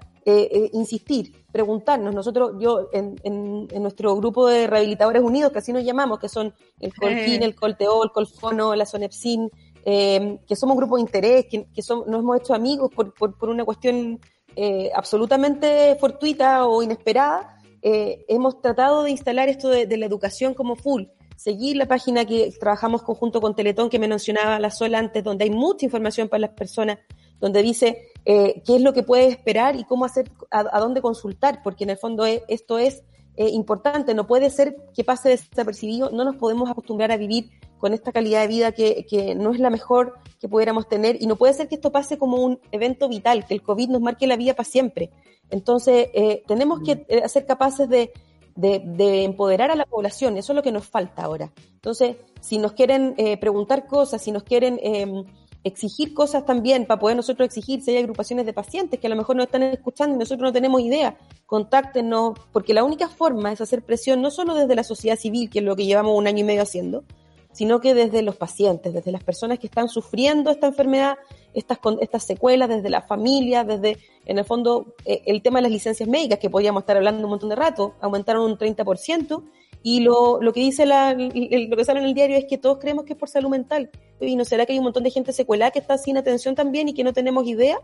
insistir, 0.73 1.45
preguntarnos. 1.52 2.14
Nosotros, 2.14 2.53
yo, 2.60 2.89
en, 2.91 3.15
en, 3.23 3.81
nuestro 3.81 4.15
grupo 4.15 4.47
de 4.47 4.65
rehabilitadores 4.68 5.22
unidos, 5.22 5.52
que 5.52 5.60
así 5.60 5.72
nos 5.72 5.84
llamamos, 5.84 6.19
que 6.19 6.30
son 6.30 6.53
el 6.80 6.93
Colquín, 6.93 7.43
el 7.43 7.56
Colteol, 7.56 8.07
el 8.07 8.11
Colfono, 8.11 8.76
la 8.76 8.85
Sonepsin, 8.85 9.49
eh, 9.85 10.39
que 10.47 10.56
somos 10.56 10.73
un 10.73 10.80
grupo 10.80 10.95
de 10.95 11.02
interés, 11.02 11.45
que, 11.45 11.65
que 11.65 11.81
nos 11.88 12.19
hemos 12.19 12.39
hecho 12.39 12.56
amigos 12.56 12.89
por, 12.93 13.14
por, 13.14 13.38
por 13.38 13.49
una 13.49 13.64
cuestión 13.64 14.19
eh, 14.56 14.89
absolutamente 14.95 15.95
fortuita 15.99 16.65
o 16.65 16.81
inesperada, 16.81 17.60
eh, 17.84 18.26
hemos 18.27 18.61
tratado 18.61 19.03
de 19.03 19.11
instalar 19.11 19.47
esto 19.47 19.69
de, 19.69 19.85
de, 19.85 19.97
la 19.97 20.07
educación 20.07 20.56
como 20.56 20.76
full. 20.76 21.03
Seguir 21.35 21.76
la 21.76 21.85
página 21.85 22.26
que 22.26 22.52
trabajamos 22.60 23.03
conjunto 23.03 23.39
con 23.39 23.56
Teletón, 23.56 23.89
que 23.89 23.99
me 23.99 24.07
mencionaba 24.07 24.60
la 24.60 24.72
sola 24.72 24.97
antes, 24.97 25.23
donde 25.23 25.43
hay 25.43 25.52
mucha 25.52 25.85
información 25.85 26.30
para 26.30 26.41
las 26.41 26.52
personas, 26.52 26.97
donde 27.39 27.61
dice 27.61 28.11
eh, 28.26 28.61
qué 28.65 28.76
es 28.76 28.81
lo 28.81 28.93
que 28.93 29.03
puede 29.03 29.27
esperar 29.27 29.76
y 29.76 29.84
cómo 29.84 30.06
hacer, 30.06 30.31
a, 30.52 30.65
a 30.72 30.80
dónde 30.80 31.02
consultar, 31.02 31.61
porque 31.64 31.84
en 31.84 31.91
el 31.91 31.97
fondo 31.97 32.26
es, 32.26 32.41
esto 32.47 32.80
es 32.80 33.03
eh, 33.38 33.49
importante, 33.49 34.14
no 34.14 34.27
puede 34.27 34.49
ser 34.49 34.77
que 34.93 35.03
pase 35.03 35.30
desapercibido, 35.30 36.10
no 36.11 36.23
nos 36.23 36.38
podemos 36.38 36.69
acostumbrar 36.69 37.11
a 37.11 37.18
vivir 37.18 37.49
con 37.77 37.93
esta 37.93 38.11
calidad 38.11 38.41
de 38.41 38.47
vida 38.47 38.72
que, 38.72 39.06
que, 39.10 39.35
no 39.35 39.52
es 39.52 39.60
la 39.60 39.69
mejor 39.69 40.15
que 40.39 40.47
pudiéramos 40.47 40.88
tener 40.88 41.22
y 41.22 41.27
no 41.27 41.35
puede 41.35 41.53
ser 41.53 41.68
que 41.68 41.76
esto 41.76 41.91
pase 41.91 42.18
como 42.18 42.38
un 42.38 42.60
evento 42.72 43.10
vital, 43.10 43.45
que 43.45 43.53
el 43.53 43.61
COVID 43.61 43.89
nos 43.89 44.02
marque 44.02 44.26
la 44.26 44.38
vida 44.38 44.53
para 44.53 44.68
siempre. 44.68 45.11
Entonces, 45.49 46.07
eh, 46.14 46.43
tenemos 46.47 46.80
que 46.80 47.06
eh, 47.10 47.27
ser 47.27 47.45
capaces 47.45 47.89
de, 47.89 48.11
de, 48.56 48.81
de, 48.85 49.26
empoderar 49.26 49.69
a 49.69 49.76
la 49.76 49.85
población, 49.85 50.38
eso 50.38 50.53
es 50.53 50.56
lo 50.56 50.64
que 50.64 50.72
nos 50.72 50.88
falta 50.88 51.23
ahora. 51.23 51.52
Entonces, 51.73 52.15
si 52.39 52.57
nos 52.57 52.72
quieren 52.72 53.15
eh, 53.18 53.38
preguntar 53.38 53.85
cosas, 53.85 54.22
si 54.22 54.31
nos 54.31 54.43
quieren 54.43 54.80
em, 54.81 55.26
exigir 55.65 56.13
cosas 56.13 56.45
también 56.45 56.85
para 56.85 56.99
poder 56.99 57.17
nosotros 57.17 57.47
exigir 57.47 57.81
si 57.81 57.91
hay 57.91 57.97
agrupaciones 57.97 58.45
de 58.45 58.53
pacientes 58.53 58.99
que 58.99 59.07
a 59.07 59.09
lo 59.09 59.15
mejor 59.15 59.35
nos 59.35 59.47
están 59.47 59.63
escuchando 59.63 60.15
y 60.15 60.19
nosotros 60.19 60.47
no 60.47 60.53
tenemos 60.53 60.79
idea, 60.79 61.17
contáctenos, 61.47 62.39
porque 62.53 62.75
la 62.75 62.83
única 62.83 63.09
forma 63.09 63.51
es 63.51 63.59
hacer 63.61 63.81
presión 63.81 64.21
no 64.21 64.29
solo 64.29 64.53
desde 64.53 64.75
la 64.75 64.83
sociedad 64.83 65.17
civil, 65.17 65.49
que 65.49 65.59
es 65.59 65.65
lo 65.65 65.75
que 65.75 65.87
llevamos 65.87 66.15
un 66.15 66.27
año 66.27 66.41
y 66.41 66.43
medio 66.43 66.61
haciendo, 66.61 67.03
sino 67.51 67.81
que 67.81 67.95
desde 67.95 68.21
los 68.21 68.35
pacientes, 68.35 68.93
desde 68.93 69.11
las 69.11 69.23
personas 69.23 69.57
que 69.57 69.65
están 69.65 69.89
sufriendo 69.89 70.51
esta 70.51 70.67
enfermedad, 70.67 71.17
estas, 71.55 71.79
estas 71.99 72.23
secuelas, 72.23 72.69
desde 72.69 72.91
la 72.91 73.01
familia, 73.01 73.63
desde, 73.63 73.97
en 74.25 74.37
el 74.37 74.45
fondo, 74.45 74.93
eh, 75.03 75.23
el 75.25 75.41
tema 75.41 75.59
de 75.59 75.63
las 75.63 75.71
licencias 75.71 76.07
médicas, 76.07 76.37
que 76.37 76.49
podríamos 76.51 76.83
estar 76.83 76.95
hablando 76.95 77.23
un 77.23 77.29
montón 77.31 77.49
de 77.49 77.55
rato, 77.55 77.95
aumentaron 78.01 78.43
un 78.43 78.57
30%, 78.57 79.41
y 79.87 79.99
lo, 79.99 80.41
lo 80.41 80.51
que 80.51 80.61
dice 80.61 80.87
la, 80.87 81.11
el, 81.11 81.67
lo 81.69 81.77
que 81.77 81.85
sale 81.85 81.99
en 81.99 82.07
el 82.07 82.15
diario 82.15 82.37
es 82.37 82.45
que 82.45 82.57
todos 82.57 82.79
creemos 82.79 83.05
que 83.05 83.13
es 83.13 83.19
por 83.19 83.29
salud 83.29 83.49
mental. 83.49 83.91
¿Y 84.19 84.35
no 84.35 84.43
será 84.43 84.65
que 84.65 84.73
hay 84.73 84.79
un 84.79 84.83
montón 84.83 85.03
de 85.03 85.11
gente 85.11 85.31
secuelada 85.31 85.69
que 85.69 85.77
está 85.77 85.99
sin 85.99 86.17
atención 86.17 86.55
también 86.55 86.89
y 86.89 86.95
que 86.95 87.03
no 87.03 87.13
tenemos 87.13 87.45
idea? 87.45 87.77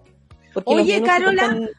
Porque 0.52 0.74
Oye, 0.74 1.00
Carola, 1.04 1.44
están... 1.44 1.70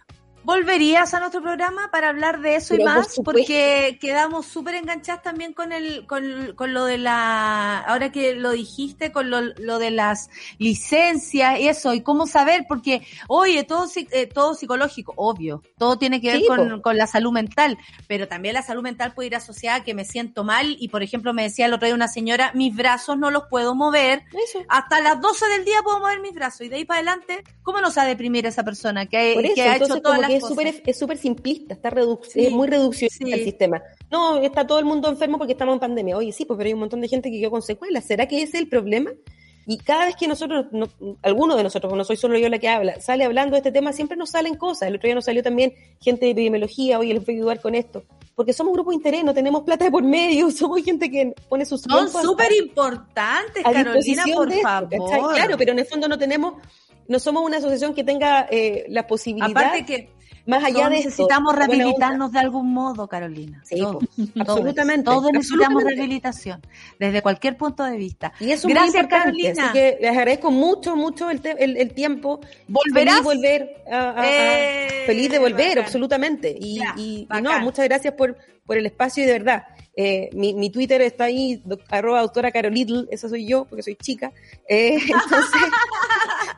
¿Volverías 0.45 1.15
a 1.15 1.21
nuestro 1.21 1.41
programa 1.41 1.91
para 1.93 2.09
hablar 2.09 2.41
de 2.41 2.57
eso 2.57 2.71
Pero 2.71 2.83
y 2.83 2.85
más? 2.85 3.15
Por 3.17 3.25
porque 3.25 3.99
quedamos 4.01 4.47
súper 4.47 4.75
enganchadas 4.75 5.23
también 5.23 5.53
con 5.53 5.73
el, 5.73 6.05
con, 6.07 6.55
con, 6.57 6.75
lo 6.75 6.85
de 6.85 6.99
la, 6.99 7.79
ahora 7.79 8.11
que 8.11 8.35
lo 8.35 8.51
dijiste, 8.51 9.13
con 9.13 9.31
lo, 9.31 9.41
lo, 9.41 9.79
de 9.79 9.93
las 9.93 10.31
licencias 10.59 11.61
y 11.61 11.69
eso, 11.69 11.95
y 11.95 12.01
cómo 12.01 12.27
saber, 12.27 12.65
porque, 12.69 13.07
oye, 13.29 13.63
todo, 13.63 13.87
eh, 13.95 14.27
todo 14.27 14.55
psicológico, 14.55 15.13
obvio, 15.17 15.63
todo 15.79 15.97
tiene 15.97 16.21
que 16.21 16.33
ver 16.33 16.41
sí, 16.41 16.47
con, 16.47 16.81
con, 16.81 16.97
la 16.97 17.07
salud 17.07 17.33
mental, 17.33 17.79
pero 18.09 18.27
también 18.27 18.55
la 18.55 18.63
salud 18.63 18.83
mental 18.83 19.15
puede 19.15 19.29
ir 19.29 19.37
asociada 19.37 19.79
a 19.79 19.85
que 19.85 19.95
me 19.95 20.05
siento 20.05 20.43
mal 20.43 20.77
y, 20.81 20.89
por 20.89 21.05
ejemplo, 21.05 21.33
me 21.33 21.45
decía 21.45 21.67
el 21.67 21.73
otro 21.73 21.87
día 21.87 21.95
una 21.95 22.09
señora, 22.09 22.51
mis 22.55 22.75
brazos 22.75 23.17
no 23.17 23.31
los 23.31 23.45
puedo 23.49 23.77
mover, 23.77 24.25
eso. 24.45 24.59
hasta 24.69 25.01
las 25.01 25.21
12 25.21 25.49
del 25.49 25.65
día 25.65 25.83
puedo 25.85 26.01
mover 26.01 26.21
mis 26.21 26.35
brazos 26.35 26.63
y 26.63 26.69
de 26.69 26.77
ahí 26.77 26.85
para 26.85 26.99
adelante, 26.99 27.45
¿cómo 27.63 27.81
nos 27.81 27.97
va 27.97 28.03
a 28.03 28.07
deprimir 28.07 28.45
esa 28.47 28.65
persona 28.65 29.07
que, 29.07 29.35
eso, 29.35 29.55
que 29.55 29.63
ha 29.63 29.77
hecho 29.77 30.01
todas 30.01 30.19
las 30.19 30.32
es 30.37 30.47
súper 30.47 30.83
es 30.85 30.99
súper 30.99 31.19
simplista, 31.19 31.75
está 31.75 31.91
sí, 32.23 32.47
es 32.47 32.53
muy 32.53 32.69
reduccionista 32.69 33.25
sí. 33.25 33.33
el 33.33 33.45
sistema. 33.45 33.83
No, 34.11 34.39
está 34.39 34.67
todo 34.67 34.79
el 34.79 34.85
mundo 34.85 35.09
enfermo 35.09 35.39
porque 35.39 35.53
estamos 35.53 35.75
en 35.75 35.81
pandemia. 35.81 36.17
Oye, 36.17 36.33
sí, 36.33 36.45
pues 36.45 36.57
pero 36.57 36.69
hay 36.69 36.75
un 36.75 36.81
montón 36.81 37.01
de 37.01 37.09
gente 37.09 37.31
que 37.31 37.41
quedó 37.41 37.51
con 37.51 37.63
secuelas. 37.63 38.05
¿Será 38.05 38.27
que 38.27 38.43
ese 38.43 38.57
es 38.57 38.63
el 38.63 38.69
problema? 38.69 39.11
Y 39.67 39.79
cada 39.79 40.07
vez 40.07 40.17
que 40.17 40.27
nosotros, 40.27 40.67
no, 40.73 40.89
alguno 41.23 41.57
de 41.57 41.63
nosotros, 41.63 41.93
no 41.95 42.05
soy 42.05 42.17
solo 42.17 42.37
yo 42.37 42.49
la 42.49 42.59
que 42.59 42.69
habla, 42.69 43.01
sale 43.01 43.25
hablando 43.25 43.53
de 43.53 43.59
este 43.59 43.71
tema, 43.71 43.93
siempre 43.93 44.17
nos 44.17 44.31
salen 44.31 44.57
cosas. 44.57 44.89
El 44.89 44.97
otro 44.97 45.07
día 45.07 45.15
nos 45.15 45.25
salió 45.25 45.43
también 45.43 45.73
gente 46.01 46.25
de 46.27 46.33
epidemiología, 46.33 46.99
oye, 46.99 47.15
les 47.15 47.25
voy 47.25 47.35
a 47.35 47.39
ayudar 47.39 47.61
con 47.61 47.75
esto. 47.75 48.03
Porque 48.35 48.53
somos 48.53 48.71
un 48.71 48.75
grupo 48.75 48.91
de 48.91 48.97
interés, 48.97 49.25
no 49.25 49.35
tenemos 49.35 49.63
plata 49.63 49.85
de 49.85 49.91
por 49.91 50.03
medio, 50.03 50.51
somos 50.51 50.83
gente 50.83 51.11
que 51.11 51.35
pone 51.49 51.65
sus 51.65 51.83
Son 51.83 52.09
súper 52.11 52.53
importantes, 52.53 53.63
Carolina, 53.63 54.25
por 54.35 54.51
esto, 54.51 54.63
favor. 54.63 55.35
Claro, 55.35 55.57
pero 55.57 55.73
en 55.73 55.79
el 55.79 55.87
fondo 55.87 56.09
no 56.09 56.19
tenemos, 56.19 56.55
no 57.07 57.19
somos 57.21 57.45
una 57.45 57.59
asociación 57.59 57.95
que 57.95 58.03
tenga 58.03 58.49
eh, 58.51 58.87
la 58.89 59.07
posibilidad. 59.07 59.51
Aparte 59.51 59.85
que 59.85 60.11
más 60.47 60.65
allá 60.65 60.89
de 60.89 60.97
necesitamos 60.97 61.55
esto, 61.55 61.67
rehabilitarnos 61.67 62.33
de 62.33 62.39
algún 62.39 62.73
modo, 62.73 63.07
Carolina. 63.09 63.61
Sí, 63.65 63.79
todos, 63.79 64.05
absolutamente. 64.41 65.05
Todos, 65.05 65.21
todos 65.21 65.33
necesitamos 65.33 65.63
absolutamente. 65.67 65.95
rehabilitación, 65.95 66.61
desde 66.99 67.23
cualquier 67.23 67.57
punto 67.57 67.85
de 67.85 67.97
vista. 67.97 68.33
Y 68.41 68.51
eso 68.51 68.69
Gracias, 68.69 68.89
es 68.89 68.95
muy 68.95 69.01
importante, 69.03 69.09
Carolina. 69.09 69.65
Así 69.65 69.73
que 69.73 69.99
les 70.01 70.11
agradezco 70.11 70.51
mucho, 70.51 70.97
mucho 70.97 71.31
el, 71.31 71.41
el, 71.59 71.77
el 71.77 71.95
tiempo. 71.95 72.41
¿Volverás? 72.69 73.15
Feliz, 73.21 73.25
volver 73.25 73.85
a, 73.91 73.99
a, 74.11 74.21
a, 74.21 74.25
eh, 74.31 74.89
feliz 75.07 75.31
de 75.31 75.39
volver, 75.39 75.69
bacán. 75.69 75.85
absolutamente. 75.85 76.57
Y, 76.59 76.79
Ya, 76.79 76.95
y, 76.97 77.03
y 77.21 77.27
bacán. 77.27 77.45
no, 77.45 77.61
muchas 77.61 77.85
gracias 77.87 78.15
por, 78.15 78.37
por 78.67 78.77
el 78.77 78.87
espacio 78.87 79.23
y 79.25 79.27
de 79.27 79.33
verdad. 79.33 79.65
Eh, 79.95 80.31
mi, 80.33 80.55
mi 80.55 80.71
Twitter 80.71 81.03
está 81.03 81.25
ahí, 81.25 81.61
doc, 81.67 81.83
arroba 81.91 82.23
doctora 82.23 82.51
Carolittle, 82.51 83.05
esa 83.11 83.29
soy 83.29 83.47
yo, 83.47 83.67
porque 83.67 83.83
soy 83.83 83.95
chica. 83.97 84.33
Eh, 84.67 84.97
entonces, 85.03 85.63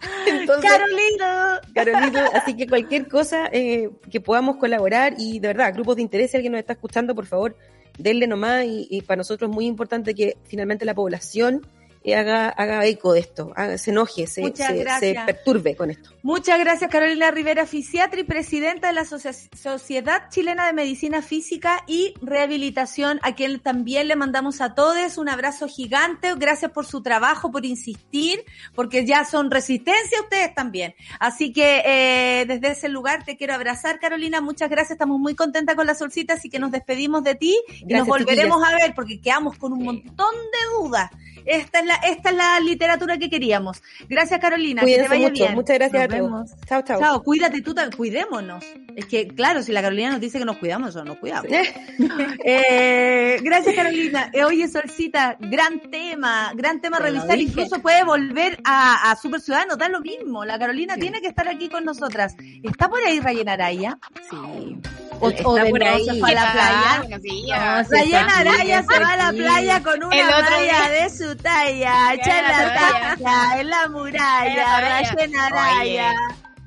entonces, 0.27 0.71
Carolina. 0.71 1.61
Carolina, 1.75 2.31
así 2.35 2.57
que 2.57 2.67
cualquier 2.67 3.09
cosa 3.09 3.49
eh, 3.53 3.91
que 4.11 4.21
podamos 4.21 4.57
colaborar 4.57 5.15
y 5.19 5.39
de 5.41 5.49
verdad, 5.49 5.75
grupos 5.75 5.97
de 5.97 6.03
interés, 6.03 6.31
si 6.31 6.37
alguien 6.37 6.53
nos 6.53 6.61
está 6.61 6.75
escuchando, 6.75 7.15
por 7.15 7.27
favor, 7.27 7.57
denle 7.99 8.27
nomás 8.27 8.65
y, 8.65 8.87
y 8.91 9.03
para 9.03 9.19
nosotros 9.19 9.51
es 9.51 9.55
muy 9.55 9.67
importante 9.67 10.15
que 10.15 10.37
finalmente 10.45 10.85
la 10.85 10.95
población 10.95 11.67
haga, 12.13 12.49
haga 12.49 12.85
eco 12.87 13.13
de 13.13 13.21
esto, 13.21 13.53
haga, 13.57 13.79
se 13.79 13.91
enoje, 13.91 14.27
se, 14.27 14.43
se, 14.55 15.17
perturbe 15.27 15.77
con 15.77 15.91
esto. 15.91 16.11
Muchas 16.23 16.59
gracias, 16.59 16.91
Carolina 16.91 17.31
Rivera, 17.31 17.67
fisiatra 17.67 18.21
y 18.21 18.25
presidenta 18.25 18.89
de 18.89 18.95
la 18.95 19.05
Sociedad 19.05 20.29
Chilena 20.31 20.67
de 20.67 20.73
Medicina 20.73 21.23
Física 21.23 21.85
y 21.87 22.15
Rehabilitación, 22.23 23.21
a 23.23 23.35
quien 23.35 23.61
también 23.61 24.09
le 24.09 24.17
mandamos 24.17 24.61
a 24.61 24.75
todos 24.75 24.95
un 25.19 25.29
abrazo 25.29 25.69
gigante. 25.69 26.35
Gracias 26.37 26.71
por 26.71 26.87
su 26.87 27.03
trabajo, 27.03 27.51
por 27.51 27.65
insistir, 27.67 28.45
porque 28.75 29.05
ya 29.05 29.25
son 29.25 29.51
resistencia 29.51 30.21
ustedes 30.21 30.55
también. 30.55 30.95
Así 31.21 31.53
que 31.53 31.83
eh, 31.85 32.45
desde 32.47 32.73
ese 32.73 32.89
lugar 32.89 33.25
te 33.25 33.37
quiero 33.37 33.55
abrazar, 33.55 33.99
Carolina. 34.01 34.41
Muchas 34.41 34.71
gracias, 34.71 34.93
estamos 34.93 35.19
muy 35.19 35.35
contentas 35.35 35.75
con 35.75 35.87
la 35.87 35.95
solcita, 35.95 36.35
así 36.35 36.49
que 36.49 36.59
nos 36.59 36.71
despedimos 36.71 37.23
de 37.25 37.35
ti 37.35 37.57
y 37.69 37.85
Gracias, 37.85 37.99
nos 37.99 38.09
volveremos 38.09 38.59
chiquillas. 38.59 38.83
a 38.83 38.87
ver 38.87 38.95
porque 38.95 39.21
quedamos 39.21 39.59
con 39.59 39.73
un 39.73 39.85
montón 39.85 40.35
de 40.35 40.77
dudas 40.79 41.11
Esta 41.47 41.81
es 41.81 41.87
la, 41.87 41.95
esta 41.97 42.31
es 42.31 42.37
la 42.37 42.61
literatura 42.61 43.19
que 43.19 43.29
queríamos. 43.31 43.83
Gracias, 44.09 44.41
Carolina. 44.41 44.81
que 44.83 44.87
te 44.87 44.93
Cuídense 44.93 45.09
vaya 45.11 45.29
mucho. 45.29 45.43
bien. 45.45 45.55
Muchas 45.55 45.79
gracias 45.79 46.03
Nos 46.03 46.05
a 46.05 46.09
todos. 46.19 46.31
vemos. 46.33 46.51
Chao, 46.69 46.83
chao. 46.83 47.01
Chao, 47.01 47.23
cuídate 47.23 47.61
tú 47.63 47.75
también, 47.75 47.97
cuidémonos. 47.97 48.65
Es 48.97 49.07
que, 49.07 49.29
claro, 49.29 49.63
si 49.63 49.73
la 49.73 49.83
Carolina 49.83 50.11
nos 50.13 50.21
dice 50.21 50.39
que 50.39 50.45
nos 50.45 50.57
cuidamos, 50.57 50.91
eso 50.91 51.05
nos 51.05 51.19
cuidamos. 51.19 51.51
Eh, 52.47 53.39
gracias, 53.43 53.75
Carolina. 53.75 54.31
Eh, 54.33 54.45
oye, 54.45 54.69
Solcita, 54.69 55.37
gran 55.41 55.81
tema, 55.91 56.53
gran 56.55 56.81
tema 56.81 56.99
lo 56.99 57.05
revisar. 57.07 57.37
dije. 57.37 57.43
Incluso 57.51 57.81
puede 57.81 58.05
volver 58.05 58.59
a, 58.65 59.11
a 59.11 59.17
Super 59.17 59.41
Ciudadanos, 59.41 59.79
da 59.79 59.89
lo 59.89 60.01
mismo. 60.01 60.45
La 60.45 60.59
Carolina 60.59 60.97
tiene 60.97 61.21
que 61.21 61.29
estar 61.29 61.49
aquí 61.49 61.69
con 61.69 61.85
nosotras. 61.85 62.35
¿Está 62.63 62.89
por 62.89 63.01
ahí 63.05 63.21
Rayen 63.21 63.49
Araya? 63.49 63.99
Sí. 64.31 64.77
O, 65.21 65.31
Está 65.31 65.49
o 65.49 65.55
de 65.55 65.71
por 65.71 65.83
ahí. 65.85 66.05
se 66.05 66.15
fue 66.21 66.31
a 66.33 66.35
la 66.35 66.53
playa. 66.53 66.99
Bueno, 66.99 67.17
No, 67.17 67.85
sí, 67.85 67.91
Rayen 67.91 68.29
Araya 68.31 68.83
se 68.83 68.99
va 69.01 69.09
a 69.13 69.17
la 69.17 69.33
playa 69.33 69.83
con 69.83 70.05
una 70.05 70.15
día. 70.61 70.89
de 71.03 71.11
su 71.11 71.34
talla, 71.37 72.15
echa 72.15 72.39
en 72.39 72.45
la 72.45 72.75
talla. 72.75 73.17
talla, 73.17 73.61
en 73.61 73.71
la 73.71 73.83
En 73.85 73.93
muralla. 73.93 74.81
Rayen 74.81 75.37
Araya. 75.37 76.13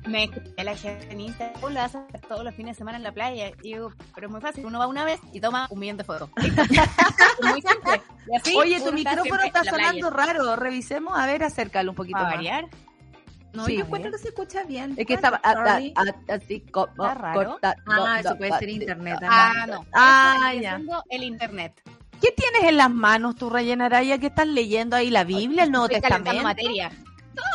Me 0.06 0.24
escuché 0.24 0.64
la 0.64 0.74
gente 0.74 1.10
en 1.12 1.20
Instagram, 1.20 1.62
"Oh, 1.62 1.68
lo 1.68 1.80
vas 1.80 1.94
a 1.94 1.98
hacer 2.00 2.20
todos 2.22 2.42
los 2.42 2.54
fines 2.54 2.76
de 2.76 2.78
semana 2.78 2.96
en 2.96 3.02
la 3.04 3.12
playa. 3.12 3.48
Y 3.62 3.72
digo, 3.74 3.92
pero 4.14 4.28
es 4.28 4.30
muy 4.30 4.40
fácil, 4.40 4.64
uno 4.64 4.78
va 4.78 4.86
una 4.86 5.04
vez 5.04 5.20
y 5.34 5.40
toma 5.40 5.66
un 5.70 5.78
millón 5.78 5.98
de 5.98 6.04
fotos. 6.04 6.30
muy 7.42 7.60
simple. 7.60 8.00
Y 8.32 8.36
así, 8.36 8.56
Oye, 8.56 8.80
tu 8.80 8.92
micrófono 8.92 9.42
está 9.42 9.64
sonando 9.64 10.08
raro. 10.10 10.56
Revisemos, 10.56 11.18
a 11.18 11.26
ver, 11.26 11.42
acércalo 11.44 11.90
un 11.90 11.96
poquito 11.96 12.14
¿Para 12.16 12.28
más. 12.28 12.36
variar? 12.36 12.64
No, 13.52 13.64
Sí, 13.66 13.76
yo 13.78 13.84
encuentro 13.84 14.10
que 14.12 14.18
se 14.18 14.28
escucha 14.28 14.62
bien. 14.64 14.94
Es 14.96 15.06
que 15.06 15.14
así 16.28 16.60
como 16.70 16.86
Está 16.86 17.14
raro. 17.14 17.50
corta- 17.50 17.74
Ah, 17.86 17.96
no, 17.96 18.16
eso 18.16 18.36
puede 18.36 18.50
no, 18.50 18.58
ser 18.58 18.68
internet. 18.68 19.18
Ah, 19.22 19.66
no. 19.66 19.86
Ah, 19.92 20.52
ya. 20.60 20.80
el 21.10 21.22
internet. 21.22 21.72
¿Qué 22.20 22.32
tienes 22.32 22.64
en 22.68 22.76
las 22.76 22.90
manos 22.90 23.36
tú, 23.36 23.48
Rayen 23.50 23.80
Araya? 23.80 24.18
¿Qué 24.18 24.26
estás 24.26 24.46
leyendo 24.46 24.96
ahí? 24.96 25.10
¿La 25.10 25.24
Biblia, 25.24 25.64
el 25.64 25.70
Nuevo 25.70 25.88
Testamento? 25.88 26.42
materia. 26.42 26.90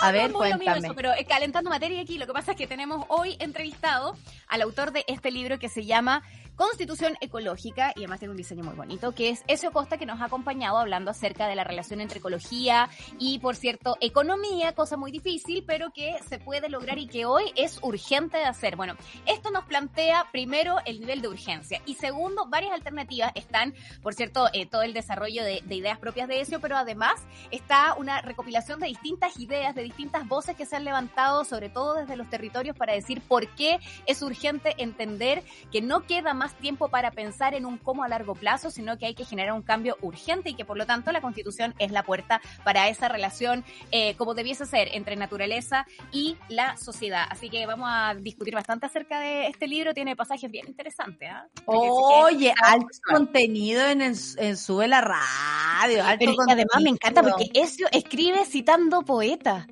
A 0.02 0.12
ver, 0.12 0.32
cuéntame. 0.32 0.80
eso, 0.80 0.96
pero 0.96 1.12
calentando 1.28 1.70
materia 1.70 2.02
aquí, 2.02 2.18
lo 2.18 2.26
que 2.26 2.34
pasa 2.34 2.52
es 2.52 2.58
que 2.58 2.68
tenemos 2.68 3.06
hoy 3.10 3.36
entrevistado 3.40 4.16
al 4.48 4.62
autor 4.62 4.92
de 4.92 5.04
este 5.08 5.32
libro 5.32 5.60
que 5.60 5.68
se 5.68 5.86
llama 5.86 6.24
Constitución 6.56 7.18
Ecológica 7.20 7.94
y 7.96 8.02
además 8.02 8.20
tiene 8.20 8.32
un 8.32 8.38
diseño 8.38 8.64
muy 8.64 8.76
bonito, 8.76 9.14
que 9.14 9.30
es 9.30 9.44
Ezio 9.48 9.72
Costa, 9.72 9.98
que 9.98 10.06
nos 10.06 10.22
ha 10.22 10.26
acompañado 10.26 10.78
hablando 10.78 11.10
acerca 11.10 11.48
de 11.48 11.56
la 11.56 11.64
relación 11.64 12.00
entre 12.00 12.20
ecología 12.20 12.90
y, 13.18 13.40
por 13.40 13.56
cierto, 13.56 13.98
economía, 14.02 14.74
cosa 14.74 14.96
muy 14.96 15.12
difícil, 15.12 15.64
pero 15.66 15.92
que 15.92 16.16
se 16.30 16.38
puede 16.38 16.70
lograr 16.70 17.00
y 17.00 17.08
que 17.08 17.26
hoy 17.26 17.52
es 17.56 17.80
urgente 17.82 18.38
de 18.38 18.46
hacer. 18.46 18.76
Bueno, 18.76 18.96
esto 19.26 19.50
nos 19.50 19.66
plantea 19.66 20.28
primero 20.32 20.78
el 20.86 21.00
nivel 21.00 21.22
de 21.22 21.30
urgencia 21.30 21.82
y 21.88 21.96
segundo, 21.96 22.46
varias 22.46 22.74
alternativas 22.74 23.32
están, 23.34 23.74
por 24.04 24.14
cierto, 24.14 24.48
eh, 24.54 24.68
todo 24.68 24.84
el 24.84 24.94
desarrollo 24.94 25.44
de, 25.44 25.64
de 25.66 25.76
ideas 25.76 25.98
propias 25.98 26.28
de 26.28 26.40
Ezio, 26.40 26.60
pero 26.60 26.78
además 26.78 27.16
está 27.50 27.96
una 27.96 28.22
recopilación 28.22 28.80
de 28.80 28.88
distintas 28.88 29.40
ideas, 29.40 29.74
de 29.74 29.82
distintas 29.82 30.28
voces 30.28 30.56
que 30.56 30.68
se 30.68 30.76
han 30.76 30.84
levantado, 30.84 31.46
sobre 31.46 31.70
todo 31.70 31.96
desde 31.96 32.16
los 32.16 32.30
territorios, 32.30 32.78
para 32.78 32.94
decir 32.94 33.22
por 33.22 33.48
qué 33.56 33.80
es 34.06 34.22
urgente 34.22 34.76
entender 34.78 35.44
que 35.72 35.82
no 35.82 36.02
queda 36.06 36.36
más 36.36 36.43
tiempo 36.56 36.90
para 36.90 37.12
pensar 37.12 37.54
en 37.54 37.66
un 37.66 37.78
cómo 37.78 38.04
a 38.04 38.08
largo 38.10 38.36
plazo, 38.36 38.70
sino 38.70 38.98
que 38.98 39.06
hay 39.06 39.14
que 39.16 39.24
generar 39.24 39.54
un 39.54 39.62
cambio 39.62 39.98
urgente 40.02 40.50
y 40.50 40.54
que 40.56 40.66
por 40.66 40.78
lo 40.78 40.86
tanto 40.86 41.12
la 41.12 41.22
constitución 41.22 41.74
es 41.80 41.92
la 41.92 42.04
puerta 42.04 42.42
para 42.66 42.90
esa 42.90 43.08
relación 43.08 43.64
eh, 43.92 44.16
como 44.16 44.34
debiese 44.34 44.66
ser 44.66 44.90
entre 44.94 45.16
naturaleza 45.16 45.86
y 46.12 46.38
la 46.50 46.76
sociedad. 46.78 47.26
Así 47.30 47.50
que 47.50 47.66
vamos 47.66 47.88
a 47.90 48.16
discutir 48.16 48.54
bastante 48.54 48.86
acerca 48.88 49.20
de 49.20 49.48
este 49.48 49.68
libro, 49.68 49.94
tiene 49.94 50.16
pasajes 50.16 50.52
bien 50.52 50.68
interesantes. 50.68 51.30
que- 51.56 51.64
Oye, 51.66 52.54
Ah, 52.62 52.74
alto 52.74 52.88
contenido 53.08 53.88
en, 53.88 54.02
el, 54.02 54.16
en 54.38 54.58
Sube 54.58 54.88
la 54.88 55.02
Radio. 55.02 56.04
Alto 56.04 56.18
Pero 56.20 56.34
además 56.50 56.82
me 56.82 56.90
encanta 56.90 57.22
porque 57.22 57.50
Ezio 57.54 57.88
escribe 57.92 58.46
citando 58.46 59.02
poetas. 59.04 59.66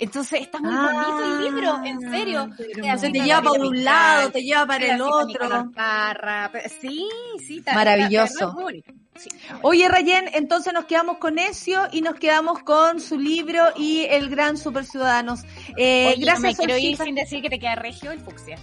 Entonces 0.00 0.40
está 0.42 0.58
muy 0.60 0.74
bonito 0.74 1.24
el 1.24 1.44
libro, 1.44 1.84
en 1.84 2.00
serio. 2.00 2.48
Entonces 2.58 3.12
te 3.12 3.20
lleva 3.20 3.42
para 3.42 3.60
un 3.60 3.84
lado, 3.84 4.30
te 4.30 4.42
lleva 4.42 4.66
para 4.66 4.94
el 4.94 5.00
otro. 5.00 5.70
Parra, 5.74 6.50
sí, 6.80 7.08
sí, 7.44 7.58
está- 7.58 7.74
Maravilloso. 7.74 8.54
está-. 8.58 8.92
Sí. 9.16 9.30
Oye, 9.62 9.88
Rayen, 9.88 10.26
entonces 10.34 10.72
nos 10.72 10.84
quedamos 10.84 11.18
con 11.18 11.40
Ezio 11.40 11.88
y 11.90 12.02
nos 12.02 12.14
quedamos 12.14 12.60
con 12.62 13.00
su 13.00 13.18
libro 13.18 13.64
y 13.76 14.04
el 14.04 14.30
gran 14.30 14.56
Super 14.56 14.84
Ciudadanos. 14.84 15.40
Eh, 15.76 16.12
Oye, 16.14 16.24
gracias, 16.24 16.42
no 16.42 16.48
me 16.48 16.54
quiero 16.54 16.78
ir 16.78 16.96
sin 16.96 17.14
decir 17.16 17.42
que 17.42 17.50
te 17.50 17.58
queda 17.58 17.74
regio 17.74 18.12
el 18.12 18.20
fucsia. 18.20 18.56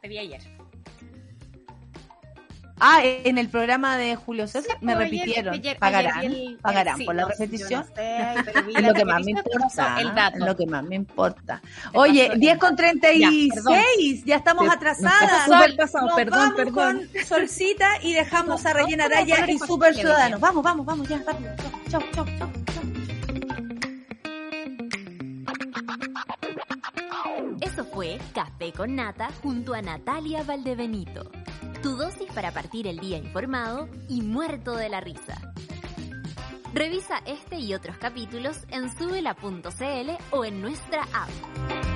Te 0.00 0.08
vi 0.08 0.16
ayer. 0.18 0.53
Ah, 2.80 3.00
en 3.04 3.38
el 3.38 3.48
programa 3.48 3.96
de 3.96 4.16
Julio 4.16 4.48
César 4.48 4.76
me 4.80 4.94
Ayer- 4.94 5.04
repitieron. 5.04 5.54
ayer- 5.54 5.78
pagarán, 5.78 6.18
ayer 6.18 6.30
el- 6.32 6.58
pagarán 6.60 6.98
sí, 6.98 7.04
por 7.04 7.14
la 7.14 7.22
no, 7.22 7.28
repetición. 7.28 7.86
no 7.88 7.94
sé, 7.94 8.34
Es 8.76 8.82
lo 8.86 8.94
que 8.94 9.04
más 9.04 9.24
me 9.24 9.30
importa. 9.30 10.00
El 10.00 10.14
dato. 10.14 10.36
Es 10.38 10.44
lo 10.44 10.56
que 10.56 10.66
más 10.66 10.82
me 10.84 10.94
importa. 10.96 11.62
Oye, 11.92 12.22
pasó 12.22 12.32
el 12.34 12.40
10 12.40 12.58
con 12.58 12.70
dato. 12.70 12.76
36. 12.82 14.24
Ya, 14.24 14.36
estamos 14.36 14.64
Te- 14.68 14.74
atrasadas. 14.74 15.48
nos 15.48 15.72
pasado, 15.76 16.06
Nos 16.06 16.16
perdón, 16.16 16.38
vamos 16.40 16.54
perdón. 16.56 16.74
con 17.14 17.24
Solcita 17.24 17.88
y 18.02 18.12
dejamos 18.12 18.66
a 18.66 18.72
Todos 18.72 18.92
Araya 19.00 19.50
y 19.50 19.58
Super 19.58 19.94
Ciudadanos. 19.94 20.40
Vamos, 20.40 20.62
vamos, 20.64 20.84
vamos, 20.84 21.08
ya, 21.08 21.22
rápido. 21.24 21.52
Chau, 21.90 22.00
chau, 22.12 22.24
chau, 22.24 22.26
chau. 22.38 22.50
Eso 27.60 27.84
fue 27.84 28.18
Café 28.34 28.72
con 28.72 28.94
Nata 28.96 29.28
junto 29.42 29.74
a 29.74 29.82
Natalia 29.82 30.42
Valdebenito. 30.42 31.30
Tu 31.84 31.98
dosis 31.98 32.32
para 32.32 32.50
partir 32.50 32.86
el 32.86 32.98
día 32.98 33.18
informado 33.18 33.90
y 34.08 34.22
muerto 34.22 34.74
de 34.74 34.88
la 34.88 35.02
risa. 35.02 35.52
Revisa 36.72 37.18
este 37.26 37.58
y 37.58 37.74
otros 37.74 37.98
capítulos 37.98 38.56
en 38.70 38.88
subela.cl 38.96 40.10
o 40.30 40.44
en 40.46 40.62
nuestra 40.62 41.02
app. 41.02 41.93